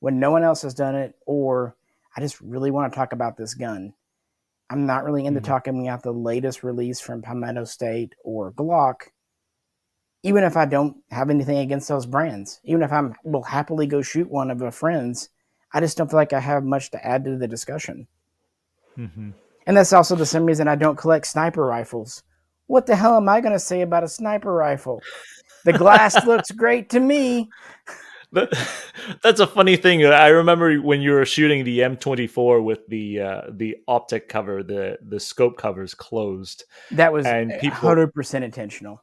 when 0.00 0.20
no 0.20 0.30
one 0.30 0.42
else 0.42 0.62
has 0.62 0.74
done 0.74 0.94
it 0.94 1.14
or 1.26 1.76
I 2.16 2.20
just 2.20 2.40
really 2.40 2.70
want 2.70 2.92
to 2.92 2.96
talk 2.96 3.12
about 3.12 3.36
this 3.36 3.54
gun. 3.54 3.94
I'm 4.68 4.86
not 4.86 5.04
really 5.04 5.24
into 5.24 5.40
mm-hmm. 5.40 5.50
talking 5.50 5.88
about 5.88 6.02
the 6.02 6.12
latest 6.12 6.62
release 6.62 7.00
from 7.00 7.22
Palmetto 7.22 7.64
State 7.64 8.14
or 8.24 8.52
Glock, 8.52 9.08
even 10.22 10.44
if 10.44 10.56
I 10.56 10.66
don't 10.66 10.96
have 11.10 11.30
anything 11.30 11.58
against 11.58 11.88
those 11.88 12.06
brands. 12.06 12.60
Even 12.64 12.82
if 12.82 12.92
I 12.92 13.02
will 13.24 13.42
happily 13.42 13.86
go 13.86 14.02
shoot 14.02 14.30
one 14.30 14.50
of 14.50 14.60
a 14.62 14.70
friend's 14.70 15.28
I 15.74 15.80
just 15.80 15.96
don't 15.96 16.10
feel 16.10 16.18
like 16.18 16.32
I 16.32 16.40
have 16.40 16.64
much 16.64 16.90
to 16.90 17.06
add 17.06 17.24
to 17.24 17.36
the 17.36 17.48
discussion. 17.48 18.06
Mm-hmm. 18.98 19.30
And 19.66 19.76
that's 19.76 19.92
also 19.92 20.16
the 20.16 20.26
same 20.26 20.44
reason 20.44 20.68
I 20.68 20.76
don't 20.76 20.96
collect 20.96 21.26
sniper 21.26 21.64
rifles. 21.64 22.22
What 22.66 22.86
the 22.86 22.96
hell 22.96 23.16
am 23.16 23.28
I 23.28 23.40
going 23.40 23.52
to 23.52 23.58
say 23.58 23.82
about 23.82 24.04
a 24.04 24.08
sniper 24.08 24.52
rifle? 24.52 25.02
The 25.64 25.72
glass 25.72 26.26
looks 26.26 26.50
great 26.50 26.90
to 26.90 27.00
me. 27.00 27.50
that's 29.22 29.40
a 29.40 29.46
funny 29.46 29.76
thing. 29.76 30.04
I 30.04 30.28
remember 30.28 30.76
when 30.78 31.02
you 31.02 31.12
were 31.12 31.26
shooting 31.26 31.64
the 31.64 31.80
M24 31.80 32.64
with 32.64 32.86
the 32.88 33.20
uh, 33.20 33.42
the 33.50 33.76
optic 33.86 34.28
cover, 34.28 34.62
the 34.62 34.98
the 35.06 35.20
scope 35.20 35.58
covers 35.58 35.92
closed. 35.92 36.64
That 36.92 37.12
was 37.12 37.26
and 37.26 37.52
hundred 37.66 38.14
percent 38.14 38.42
intentional. 38.42 39.02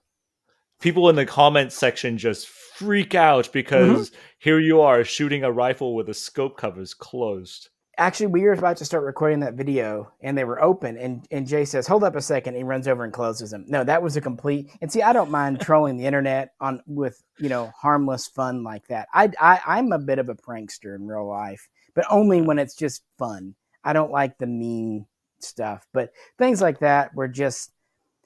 People 0.80 1.10
in 1.10 1.16
the 1.16 1.26
comments 1.26 1.76
section 1.76 2.18
just 2.18 2.48
freak 2.48 3.14
out 3.14 3.52
because 3.52 4.10
mm-hmm. 4.10 4.20
here 4.40 4.60
you 4.60 4.80
are 4.80 5.04
shooting 5.04 5.44
a 5.44 5.52
rifle 5.52 5.94
with 5.94 6.08
the 6.08 6.14
scope 6.14 6.58
covers 6.58 6.94
closed. 6.94 7.70
Actually, 7.98 8.28
we 8.28 8.44
were 8.44 8.54
about 8.54 8.78
to 8.78 8.86
start 8.86 9.04
recording 9.04 9.42
that 9.42 9.56
video 9.56 10.10
and 10.22 10.38
they 10.38 10.46
were 10.46 10.64
open. 10.64 10.98
And, 10.98 11.28
and 11.32 11.46
Jay 11.46 11.66
says, 11.66 11.86
Hold 11.86 12.06
up 12.06 12.16
a 12.16 12.22
second. 12.22 12.56
He 12.56 12.64
runs 12.64 12.88
over 12.88 13.04
and 13.04 13.12
closes 13.12 13.52
them. 13.52 13.66
No, 13.68 13.84
that 13.84 14.02
was 14.02 14.16
a 14.16 14.22
complete. 14.22 14.72
And 14.80 14.90
see, 14.90 15.02
I 15.02 15.12
don't 15.12 15.30
mind 15.30 15.60
trolling 15.62 15.98
the 15.98 16.06
internet 16.06 16.54
on 16.62 16.82
with, 16.88 17.22
you 17.38 17.50
know, 17.50 17.74
harmless 17.78 18.28
fun 18.28 18.64
like 18.64 18.88
that. 18.88 19.10
I, 19.14 19.32
I, 19.38 19.60
I'm 19.66 19.92
a 19.92 20.00
bit 20.00 20.20
of 20.20 20.30
a 20.30 20.36
prankster 20.36 20.96
in 20.96 21.06
real 21.06 21.28
life, 21.28 21.68
but 21.94 22.06
only 22.10 22.42
when 22.42 22.58
it's 22.58 22.76
just 22.76 23.04
fun. 23.18 23.56
I 23.84 23.92
don't 23.92 24.12
like 24.12 24.38
the 24.38 24.48
mean 24.48 25.06
stuff, 25.40 25.86
but 25.94 26.12
things 26.38 26.62
like 26.62 26.80
that 26.80 27.14
were 27.14 27.28
just 27.28 27.74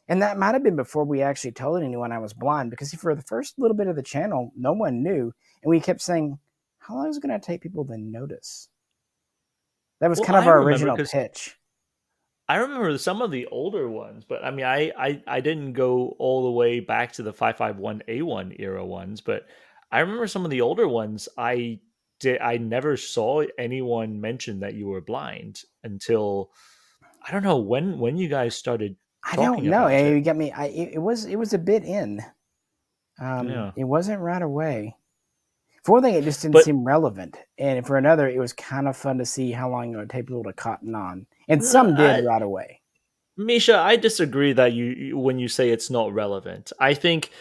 and 0.08 0.22
that 0.22 0.38
might 0.38 0.54
have 0.54 0.64
been 0.64 0.76
before 0.76 1.06
we 1.06 1.22
actually 1.22 1.52
told 1.52 1.82
anyone 1.82 2.12
I 2.12 2.20
was 2.20 2.34
blind 2.34 2.70
because 2.70 2.94
for 2.94 3.16
the 3.16 3.22
first 3.22 3.58
little 3.58 3.78
bit 3.78 3.88
of 3.88 3.96
the 3.96 4.04
channel, 4.04 4.52
no 4.56 4.74
one 4.74 5.02
knew. 5.02 5.34
And 5.62 5.70
we 5.70 5.80
kept 5.80 6.02
saying, 6.02 6.40
How 6.80 6.96
long 6.96 7.10
is 7.10 7.18
it 7.18 7.24
going 7.24 7.40
to 7.40 7.46
take 7.46 7.62
people 7.62 7.86
to 7.86 7.98
notice? 7.98 8.68
That 10.02 10.10
was 10.10 10.20
well, 10.20 10.28
kind 10.28 10.40
of 10.40 10.48
I 10.48 10.52
our 10.52 10.62
original 10.62 10.98
pitch. 10.98 11.58
I 12.50 12.58
remember 12.58 12.98
some 12.98 13.22
of 13.22 13.32
the 13.32 13.48
older 13.48 13.88
ones, 13.88 14.26
but 14.28 14.44
I 14.44 14.52
mean, 14.52 14.66
I, 14.66 14.92
I, 14.98 15.24
I 15.26 15.40
didn't 15.40 15.74
go 15.74 16.16
all 16.20 16.44
the 16.44 16.52
way 16.52 16.82
back 16.82 17.14
to 17.14 17.24
the 17.24 17.32
551A1 17.32 18.60
era 18.60 18.86
ones, 18.86 19.22
but 19.22 19.46
I 19.90 20.00
remember 20.00 20.28
some 20.28 20.44
of 20.44 20.52
the 20.52 20.60
older 20.60 20.86
ones. 20.86 21.30
I 21.38 21.80
did, 22.20 22.42
I 22.42 22.58
never 22.58 22.98
saw 22.98 23.46
anyone 23.58 24.20
mention 24.20 24.60
that 24.60 24.74
you 24.74 24.88
were 24.88 25.00
blind 25.00 25.62
until 25.86 26.52
I 27.26 27.32
don't 27.32 27.44
know 27.44 27.58
when 27.58 28.00
when 28.00 28.18
you 28.18 28.28
guys 28.28 28.56
started 28.56 28.98
I 29.26 29.36
don't 29.36 29.64
know. 29.64 29.88
You 29.88 30.20
get 30.20 30.36
me. 30.36 30.52
I 30.52 30.66
it, 30.66 30.94
it, 30.94 31.00
was 31.00 31.26
it 31.26 31.38
was 31.38 31.54
a 31.54 31.58
bit 31.58 31.84
in. 31.84 32.22
Um, 33.22 33.50
yeah. 33.50 33.72
It 33.76 33.86
wasn't 33.86 34.22
right 34.22 34.42
away. 34.42 34.98
For 35.84 35.94
one 35.94 36.04
thing, 36.04 36.16
it 36.16 36.24
just 36.24 36.42
didn't 36.42 36.54
but, 36.54 36.64
seem 36.64 36.84
relevant, 36.84 37.38
and 37.58 37.86
for 37.86 37.98
another, 37.98 38.30
it 38.30 38.40
was 38.40 38.54
kind 38.54 38.88
of 38.88 38.96
fun 38.96 39.18
to 39.18 39.26
see 39.26 39.52
how 39.52 39.70
long 39.70 39.94
it 39.94 39.98
would 39.98 40.10
take 40.10 40.28
people 40.28 40.44
to 40.44 40.54
cotton 40.54 40.96
on, 40.96 41.26
and 41.50 41.64
some 41.64 41.96
did 41.96 42.10
I, 42.10 42.22
right 42.22 42.42
away. 42.42 42.80
Misha, 43.36 43.76
I 43.76 43.98
disagree 43.98 44.54
that 44.54 44.74
you 44.74 45.18
when 45.18 45.40
you 45.40 45.50
say 45.50 45.70
it's 45.70 45.90
not 45.90 46.14
relevant. 46.14 46.72
I 46.80 46.94
think 46.94 47.32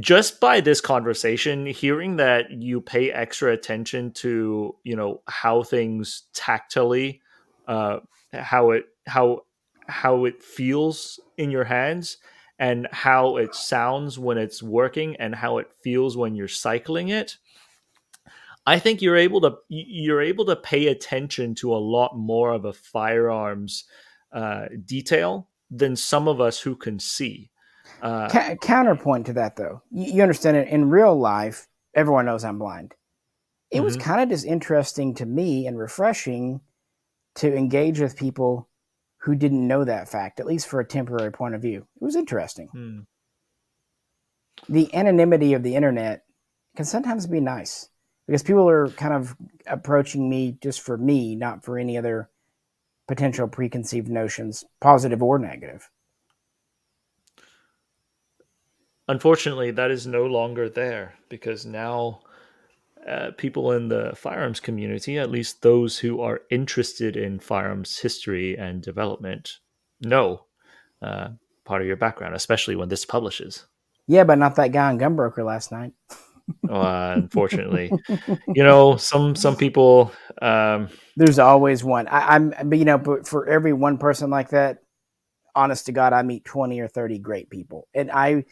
just 0.00 0.40
by 0.40 0.60
this 0.60 0.80
conversation, 0.80 1.66
hearing 1.66 2.16
that 2.16 2.50
you 2.50 2.80
pay 2.80 3.12
extra 3.12 3.52
attention 3.52 4.12
to 4.12 4.74
you 4.82 4.96
know 4.96 5.22
how 5.28 5.62
things 5.62 6.24
tactily, 6.34 7.20
uh, 7.68 8.00
how 8.32 8.72
it 8.72 8.86
how 9.06 9.42
how 9.88 10.24
it 10.24 10.42
feels 10.42 11.18
in 11.36 11.50
your 11.50 11.64
hands 11.64 12.18
and 12.58 12.88
how 12.90 13.36
it 13.36 13.54
sounds 13.54 14.18
when 14.18 14.36
it's 14.38 14.62
working 14.62 15.16
and 15.16 15.34
how 15.34 15.58
it 15.58 15.70
feels 15.82 16.16
when 16.16 16.34
you're 16.34 16.48
cycling 16.48 17.08
it 17.08 17.36
i 18.66 18.78
think 18.78 19.00
you're 19.00 19.16
able 19.16 19.40
to 19.40 19.56
you're 19.68 20.22
able 20.22 20.44
to 20.44 20.56
pay 20.56 20.88
attention 20.88 21.54
to 21.54 21.72
a 21.72 21.76
lot 21.76 22.16
more 22.16 22.52
of 22.52 22.64
a 22.64 22.72
firearms 22.72 23.84
uh, 24.32 24.66
detail 24.84 25.48
than 25.70 25.96
some 25.96 26.28
of 26.28 26.38
us 26.38 26.60
who 26.60 26.76
can 26.76 26.98
see 26.98 27.50
uh, 28.02 28.28
C- 28.28 28.56
counterpoint 28.60 29.26
to 29.26 29.32
that 29.34 29.56
though 29.56 29.82
you, 29.90 30.12
you, 30.14 30.22
understand 30.22 30.56
it 30.58 30.68
in 30.68 30.90
real 30.90 31.18
life 31.18 31.66
everyone 31.94 32.26
knows 32.26 32.44
i'm 32.44 32.58
blind 32.58 32.94
it 33.70 33.76
mm-hmm. 33.76 33.84
was 33.84 33.96
kind 33.96 34.20
of 34.20 34.28
just 34.28 34.44
interesting 34.44 35.14
to 35.14 35.26
me 35.26 35.66
and 35.66 35.78
refreshing 35.78 36.60
to 37.36 37.54
engage 37.54 38.00
with 38.00 38.16
people 38.16 38.68
who 39.18 39.34
didn't 39.34 39.66
know 39.66 39.84
that 39.84 40.08
fact, 40.08 40.40
at 40.40 40.46
least 40.46 40.68
for 40.68 40.80
a 40.80 40.86
temporary 40.86 41.32
point 41.32 41.54
of 41.54 41.62
view. 41.62 41.86
It 42.00 42.04
was 42.04 42.16
interesting. 42.16 42.68
Hmm. 42.68 43.00
The 44.68 44.92
anonymity 44.94 45.54
of 45.54 45.62
the 45.62 45.76
internet 45.76 46.24
can 46.76 46.84
sometimes 46.84 47.26
be 47.26 47.40
nice 47.40 47.88
because 48.26 48.42
people 48.42 48.68
are 48.68 48.88
kind 48.90 49.14
of 49.14 49.36
approaching 49.66 50.28
me 50.28 50.58
just 50.62 50.80
for 50.80 50.96
me, 50.96 51.34
not 51.34 51.64
for 51.64 51.78
any 51.78 51.96
other 51.96 52.28
potential 53.06 53.48
preconceived 53.48 54.08
notions, 54.08 54.64
positive 54.80 55.22
or 55.22 55.38
negative. 55.38 55.90
Unfortunately, 59.08 59.70
that 59.70 59.90
is 59.90 60.06
no 60.06 60.26
longer 60.26 60.68
there 60.68 61.14
because 61.30 61.64
now 61.64 62.20
uh, 63.06 63.30
people 63.36 63.72
in 63.72 63.88
the 63.88 64.12
firearms 64.16 64.60
community, 64.60 65.18
at 65.18 65.30
least 65.30 65.62
those 65.62 65.98
who 65.98 66.20
are 66.20 66.42
interested 66.50 67.16
in 67.16 67.38
firearms 67.38 67.98
history 67.98 68.56
and 68.56 68.82
development, 68.82 69.58
know 70.00 70.44
uh, 71.02 71.28
part 71.64 71.80
of 71.80 71.86
your 71.86 71.96
background, 71.96 72.34
especially 72.34 72.76
when 72.76 72.88
this 72.88 73.04
publishes. 73.04 73.66
Yeah, 74.06 74.24
but 74.24 74.38
not 74.38 74.56
that 74.56 74.72
guy 74.72 74.88
on 74.88 74.98
Gunbroker 74.98 75.44
last 75.44 75.70
night. 75.70 75.92
uh, 76.68 77.12
unfortunately, 77.16 77.92
you 78.54 78.64
know, 78.64 78.96
some 78.96 79.36
some 79.36 79.56
people. 79.56 80.12
Um, 80.40 80.88
There's 81.16 81.38
always 81.38 81.84
one. 81.84 82.08
I, 82.08 82.34
I'm, 82.34 82.54
but 82.64 82.78
you 82.78 82.84
know, 82.84 82.98
but 82.98 83.28
for 83.28 83.46
every 83.46 83.72
one 83.72 83.98
person 83.98 84.30
like 84.30 84.50
that, 84.50 84.78
honest 85.58 85.86
to 85.86 85.92
God, 85.92 86.12
I 86.12 86.22
meet 86.22 86.44
20 86.44 86.78
or 86.78 86.86
30 86.86 87.18
great 87.18 87.50
people. 87.50 87.88
And 87.92 88.10
I, 88.10 88.44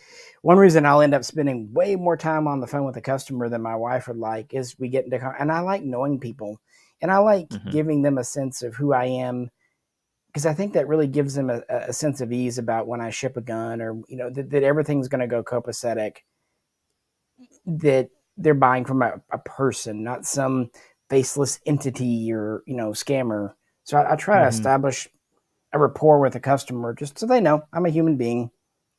one 0.42 0.58
reason 0.58 0.84
I'll 0.84 1.00
end 1.00 1.14
up 1.14 1.24
spending 1.24 1.72
way 1.72 1.94
more 1.94 2.16
time 2.16 2.48
on 2.48 2.60
the 2.60 2.66
phone 2.66 2.84
with 2.84 2.96
a 2.96 3.00
customer 3.00 3.48
than 3.48 3.62
my 3.62 3.76
wife 3.76 4.08
would 4.08 4.16
like 4.16 4.52
is 4.52 4.76
we 4.78 4.88
get 4.88 5.04
into, 5.04 5.34
and 5.38 5.52
I 5.52 5.60
like 5.60 5.84
knowing 5.84 6.18
people 6.18 6.60
and 7.00 7.10
I 7.10 7.18
like 7.18 7.48
mm-hmm. 7.48 7.70
giving 7.70 8.02
them 8.02 8.18
a 8.18 8.24
sense 8.24 8.62
of 8.62 8.74
who 8.74 8.92
I 8.92 9.04
am 9.04 9.50
because 10.26 10.46
I 10.46 10.52
think 10.52 10.74
that 10.74 10.88
really 10.88 11.06
gives 11.06 11.34
them 11.34 11.48
a, 11.48 11.62
a, 11.70 11.92
sense 11.92 12.20
of 12.20 12.30
ease 12.30 12.58
about 12.58 12.86
when 12.86 13.00
I 13.00 13.08
ship 13.08 13.38
a 13.38 13.40
gun 13.40 13.80
or, 13.80 13.94
you 14.08 14.18
know, 14.18 14.28
that, 14.28 14.50
that 14.50 14.62
everything's 14.62 15.08
going 15.08 15.22
to 15.22 15.26
go 15.26 15.42
copacetic, 15.42 16.18
that 17.64 18.10
they're 18.36 18.52
buying 18.52 18.84
from 18.84 19.00
a, 19.00 19.14
a, 19.30 19.38
person, 19.38 20.04
not 20.04 20.26
some 20.26 20.70
faceless 21.08 21.60
entity 21.64 22.30
or, 22.32 22.62
you 22.66 22.76
know, 22.76 22.90
scammer. 22.90 23.54
So 23.84 23.96
I, 23.96 24.12
I 24.12 24.16
try 24.16 24.36
mm-hmm. 24.36 24.44
to 24.44 24.48
establish 24.48 25.08
a 25.72 25.78
rapport 25.78 26.20
with 26.20 26.34
a 26.34 26.40
customer 26.40 26.94
just 26.94 27.18
so 27.18 27.26
they 27.26 27.40
know 27.40 27.62
I'm 27.72 27.86
a 27.86 27.90
human 27.90 28.16
being. 28.16 28.50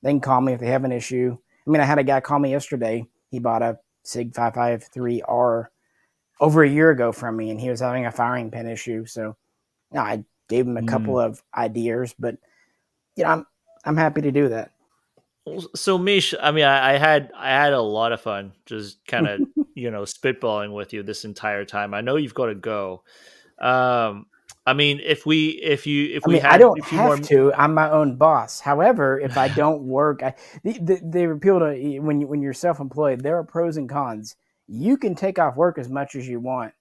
They 0.03 0.11
can 0.11 0.22
call 0.22 0.41
me 0.41 0.53
if 0.53 0.60
they 0.60 0.68
have 0.68 0.84
an 0.84 0.91
issue. 0.91 1.38
I 1.65 1.69
mean, 1.69 1.81
I 1.81 1.85
had 1.85 1.99
a 1.99 2.03
guy 2.03 2.19
call 2.22 2.39
me 2.39 2.52
yesterday. 2.52 3.06
He 3.31 3.39
bought 3.39 3.61
a 3.61 3.80
SIG 4.03 4.34
553R 4.34 5.65
over 6.39 6.64
a 6.64 6.69
year 6.69 6.91
ago 6.91 7.11
from 7.11 7.35
me, 7.35 7.49
and 7.49 7.60
he 7.60 7.69
was 7.69 7.80
having 7.80 8.06
a 8.06 8.11
firing 8.11 8.52
pin 8.52 8.68
issue. 8.68 9.06
So, 9.06 9.35
you 9.91 9.98
know, 9.98 10.02
I 10.02 10.23
gave 10.48 10.65
him 10.65 10.77
a 10.77 10.81
mm. 10.81 10.88
couple 10.88 11.19
of 11.19 11.41
ideas, 11.56 12.15
but 12.18 12.38
you 13.15 13.23
know, 13.23 13.30
I'm 13.31 13.45
I'm 13.84 13.98
happy 13.98 14.22
to 14.22 14.31
do 14.31 14.49
that. 14.49 14.72
So, 15.76 15.98
Mish, 15.98 16.34
I 16.39 16.52
mean, 16.52 16.65
I, 16.65 16.95
I 16.95 16.98
had 16.98 17.31
I 17.35 17.49
had 17.49 17.73
a 17.73 17.81
lot 17.81 18.11
of 18.11 18.22
fun 18.22 18.53
just 18.65 19.06
kind 19.07 19.27
of 19.27 19.41
you 19.76 19.91
know 19.91 20.03
spitballing 20.03 20.73
with 20.73 20.94
you 20.94 21.03
this 21.03 21.26
entire 21.26 21.65
time. 21.65 21.94
I 21.94 22.02
know 22.02 22.15
you've 22.15 22.34
got 22.34 22.48
to 22.48 22.56
go. 22.56 23.03
Um, 23.60 24.27
I 24.68 24.73
mean, 24.73 24.99
if 25.02 25.26
we, 25.26 25.52
if 25.64 25.88
you, 25.88 26.14
if 26.14 26.23
I 26.26 26.27
we, 26.27 26.34
mean, 26.34 26.41
had, 26.41 26.52
I 26.52 26.57
don't 26.57 26.84
have 26.84 27.06
more... 27.06 27.18
to. 27.18 27.53
I'm 27.53 27.73
my 27.73 27.89
own 27.89 28.18
boss. 28.18 28.60
However, 28.60 29.18
if 29.18 29.38
I 29.38 29.48
don't 29.56 29.84
work, 29.84 30.22
I, 30.22 30.35
they, 30.61 30.99
they 31.02 31.23
appeal 31.23 31.60
to 31.60 31.99
when 31.99 32.19
you 32.19 32.27
when 32.27 32.41
you're 32.41 32.53
self-employed. 32.53 33.22
There 33.22 33.38
are 33.38 33.45
pros 33.45 33.77
and 33.77 33.88
cons. 33.88 34.35
You 34.68 34.98
can 34.98 35.15
take 35.15 35.39
off 35.39 35.56
work 35.56 35.77
as 35.77 35.88
much 35.88 36.15
as 36.15 36.27
you 36.27 36.41
want. 36.41 36.73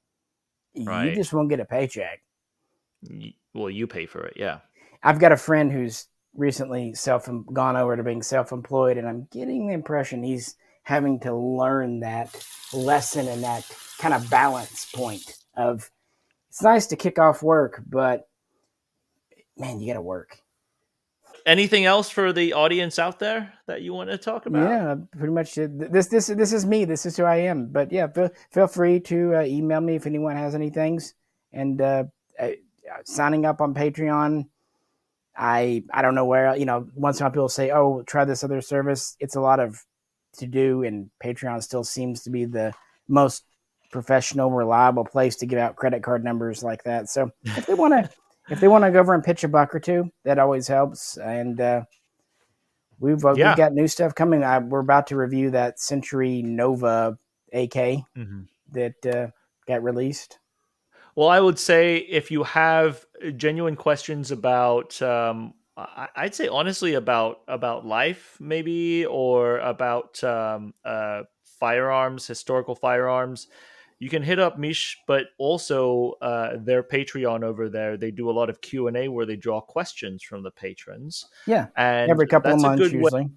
Right. 0.77 1.11
You 1.11 1.15
just 1.15 1.33
won't 1.33 1.49
get 1.49 1.61
a 1.61 1.65
paycheck. 1.65 2.23
Well, 3.55 3.71
you 3.71 3.87
pay 3.87 4.07
for 4.07 4.27
it, 4.27 4.35
yeah. 4.37 4.59
I've 5.05 5.21
got 5.21 5.31
a 5.31 5.37
friend 5.37 5.71
who's 5.71 6.09
recently 6.35 6.93
self 6.95 7.29
gone 7.53 7.77
over 7.77 7.97
to 7.97 8.03
being 8.03 8.23
self-employed, 8.23 8.99
and 8.99 9.07
I'm 9.07 9.29
getting 9.31 9.69
the 9.69 9.75
impression 9.75 10.25
he's 10.25 10.57
having 10.83 11.21
to 11.21 11.35
learn 11.35 12.01
that 12.01 12.45
lesson 12.73 13.29
and 13.29 13.45
that 13.45 13.65
kind 13.99 14.13
of 14.13 14.29
balance 14.29 14.89
point 14.93 15.37
of 15.57 15.89
it's 16.57 16.63
nice 16.63 16.87
to 16.87 16.97
kick 16.97 17.19
off 17.19 17.43
work, 17.43 17.83
but 17.87 18.31
man, 19.59 19.79
you 19.79 19.89
got 19.89 19.99
to 19.99 20.01
work. 20.01 20.39
Anything 21.45 21.85
else 21.85 22.09
for 22.09 22.33
the 22.33 22.55
audience 22.55 22.99
out 22.99 23.19
there 23.19 23.53
that 23.67 23.83
you 23.83 23.93
want 23.93 24.09
to 24.09 24.17
talk 24.17 24.47
about? 24.47 24.71
Yeah, 24.71 24.95
pretty 25.19 25.35
much. 25.35 25.55
This 25.55 26.07
this 26.07 26.29
this 26.29 26.55
is 26.55 26.65
me. 26.65 26.87
This 26.87 27.05
is 27.05 27.15
who 27.15 27.25
I 27.25 27.37
am. 27.37 27.67
But 27.67 27.93
yeah, 27.93 28.07
feel, 28.07 28.31
feel 28.51 28.67
free 28.69 29.01
to 29.01 29.37
uh, 29.37 29.43
email 29.43 29.83
me 29.83 29.97
if 29.97 30.07
anyone 30.07 30.35
has 30.35 30.55
any 30.55 30.71
things. 30.71 31.13
And 31.53 31.79
uh, 31.79 32.05
uh, 32.41 32.53
signing 33.05 33.45
up 33.45 33.61
on 33.61 33.75
Patreon, 33.75 34.47
I 35.37 35.85
I 35.93 36.01
don't 36.01 36.15
know 36.15 36.25
where 36.25 36.57
you 36.57 36.65
know. 36.65 36.89
Once 36.95 37.21
in 37.21 37.25
a 37.25 37.27
while, 37.27 37.33
people 37.33 37.49
say, 37.51 37.71
"Oh, 37.71 38.03
try 38.07 38.25
this 38.25 38.43
other 38.43 38.63
service." 38.63 39.15
It's 39.21 39.37
a 39.37 39.43
lot 39.43 39.61
of 39.61 39.85
to 40.39 40.47
do, 40.47 40.85
and 40.85 41.11
Patreon 41.23 41.63
still 41.63 41.85
seems 41.85 42.23
to 42.23 42.31
be 42.31 42.47
the 42.47 42.73
most 43.09 43.45
professional, 43.91 44.51
reliable 44.51 45.05
place 45.05 45.37
to 45.37 45.47
give 45.47 45.59
out 45.59 45.77
credit 45.77 46.03
card 46.03 46.25
numbers 46.25 46.63
like 46.63 46.85
that. 46.85 47.09
So 47.09 47.31
if 47.45 47.67
they 47.67 47.75
want 47.75 47.95
to, 47.95 48.11
if 48.49 48.61
they 48.61 48.69
want 48.69 48.85
to 48.85 48.91
go 48.91 49.01
over 49.01 49.15
and 49.15 49.25
pitch 49.25 49.45
a 49.45 49.49
buck 49.49 49.75
or 49.75 49.81
two, 49.81 50.11
that 50.25 50.39
always 50.39 50.69
helps. 50.69 51.17
And 51.17 51.61
uh, 51.61 51.83
we've 52.99 53.25
uh, 53.25 53.35
yeah. 53.35 53.51
we've 53.51 53.57
got 53.57 53.73
new 53.73 53.89
stuff 53.89 54.15
coming. 54.15 54.43
I, 54.43 54.59
we're 54.59 54.81
about 54.81 55.09
to 55.09 55.17
review 55.17 55.51
that 55.51 55.81
Century 55.81 56.43
Nova 56.43 57.19
AK 57.53 57.73
mm-hmm. 57.73 58.43
that 58.73 59.07
uh, 59.07 59.29
got 59.67 59.83
released. 59.83 60.39
Well, 61.15 61.29
I 61.29 61.41
would 61.41 61.59
say 61.59 61.97
if 61.97 62.31
you 62.31 62.43
have 62.43 63.07
genuine 63.37 63.75
questions 63.75 64.31
about, 64.31 65.01
um, 65.01 65.55
I'd 66.15 66.35
say 66.35 66.47
honestly 66.47 66.93
about 66.95 67.41
about 67.49 67.87
life, 67.87 68.37
maybe, 68.39 69.07
or 69.07 69.59
about 69.61 70.23
um, 70.23 70.75
uh, 70.85 71.23
firearms, 71.43 72.27
historical 72.27 72.75
firearms 72.75 73.49
you 73.99 74.11
can 74.11 74.23
hit 74.23 74.39
up 74.39 74.59
Mish, 74.59 74.99
but 75.07 75.29
also 75.39 76.15
uh, 76.21 76.57
their 76.59 76.83
Patreon 76.83 77.43
over 77.43 77.69
there. 77.69 77.97
They 77.97 78.11
do 78.11 78.29
a 78.29 78.33
lot 78.33 78.51
of 78.51 78.61
Q 78.61 78.89
and 78.89 78.97
A 78.97 79.09
where 79.09 79.27
they 79.27 79.37
draw 79.37 79.61
questions 79.61 80.23
from 80.23 80.43
the 80.43 80.51
patrons. 80.51 81.27
Yeah, 81.47 81.69
and 81.77 82.11
every 82.11 82.27
couple 82.27 82.53
of 82.53 82.61
months 82.61 82.93
usually. 82.93 83.25
Way, 83.25 83.31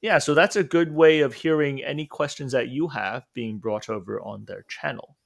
yeah, 0.00 0.18
so 0.18 0.34
that's 0.34 0.56
a 0.56 0.64
good 0.64 0.92
way 0.92 1.20
of 1.20 1.34
hearing 1.34 1.82
any 1.82 2.06
questions 2.06 2.52
that 2.52 2.68
you 2.68 2.88
have 2.88 3.24
being 3.34 3.58
brought 3.58 3.88
over 3.88 4.20
on 4.20 4.44
their 4.44 4.64
channel. 4.68 5.16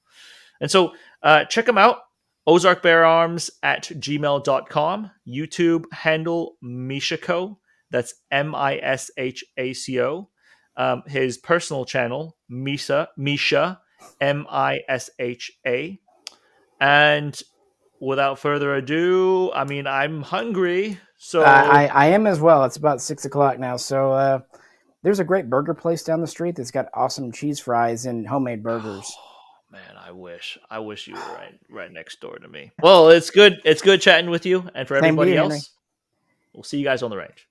And 0.60 0.70
so 0.70 0.92
uh, 1.22 1.44
check 1.44 1.66
them 1.66 1.78
out. 1.78 1.98
Ozark 2.46 2.82
Bear 2.82 3.04
Arms 3.04 3.50
at 3.62 3.84
gmail.com. 3.84 5.10
YouTube 5.26 5.84
handle 5.92 6.56
Mishaco. 6.62 7.56
That's 7.90 8.14
M 8.30 8.54
I 8.54 8.76
S 8.78 9.10
H 9.16 9.44
A 9.56 9.72
C 9.72 10.00
O. 10.00 10.28
Um, 10.76 11.02
his 11.06 11.36
personal 11.36 11.84
channel, 11.84 12.36
Misha, 12.48 13.10
Misha 13.18 13.81
M 14.20 14.46
I 14.48 14.80
S 14.88 15.10
H 15.18 15.52
A. 15.66 15.98
And 16.80 17.40
without 18.00 18.38
further 18.38 18.74
ado, 18.74 19.52
I 19.54 19.64
mean, 19.64 19.86
I'm 19.86 20.22
hungry. 20.22 20.98
So 21.16 21.42
I, 21.42 21.86
I 21.86 22.06
am 22.08 22.26
as 22.26 22.40
well. 22.40 22.64
It's 22.64 22.76
about 22.76 23.00
six 23.00 23.24
o'clock 23.24 23.58
now. 23.58 23.76
So 23.76 24.12
uh, 24.12 24.40
there's 25.02 25.20
a 25.20 25.24
great 25.24 25.48
burger 25.48 25.74
place 25.74 26.02
down 26.02 26.20
the 26.20 26.26
street 26.26 26.56
that's 26.56 26.72
got 26.72 26.88
awesome 26.94 27.30
cheese 27.30 27.60
fries 27.60 28.06
and 28.06 28.26
homemade 28.26 28.62
burgers. 28.64 29.12
Oh, 29.16 29.22
man, 29.70 29.96
I 29.96 30.10
wish 30.10 30.58
I 30.68 30.80
wish 30.80 31.06
you 31.06 31.14
were 31.14 31.20
right 31.20 31.58
right 31.70 31.92
next 31.92 32.20
door 32.20 32.38
to 32.38 32.48
me. 32.48 32.72
Well, 32.82 33.10
it's 33.10 33.30
good. 33.30 33.60
It's 33.64 33.82
good 33.82 34.00
chatting 34.00 34.30
with 34.30 34.44
you, 34.44 34.68
and 34.74 34.88
for 34.88 34.96
everybody 34.96 35.36
else, 35.36 35.70
we'll 36.52 36.64
see 36.64 36.78
you 36.78 36.84
guys 36.84 37.02
on 37.02 37.10
the 37.10 37.16
range. 37.16 37.48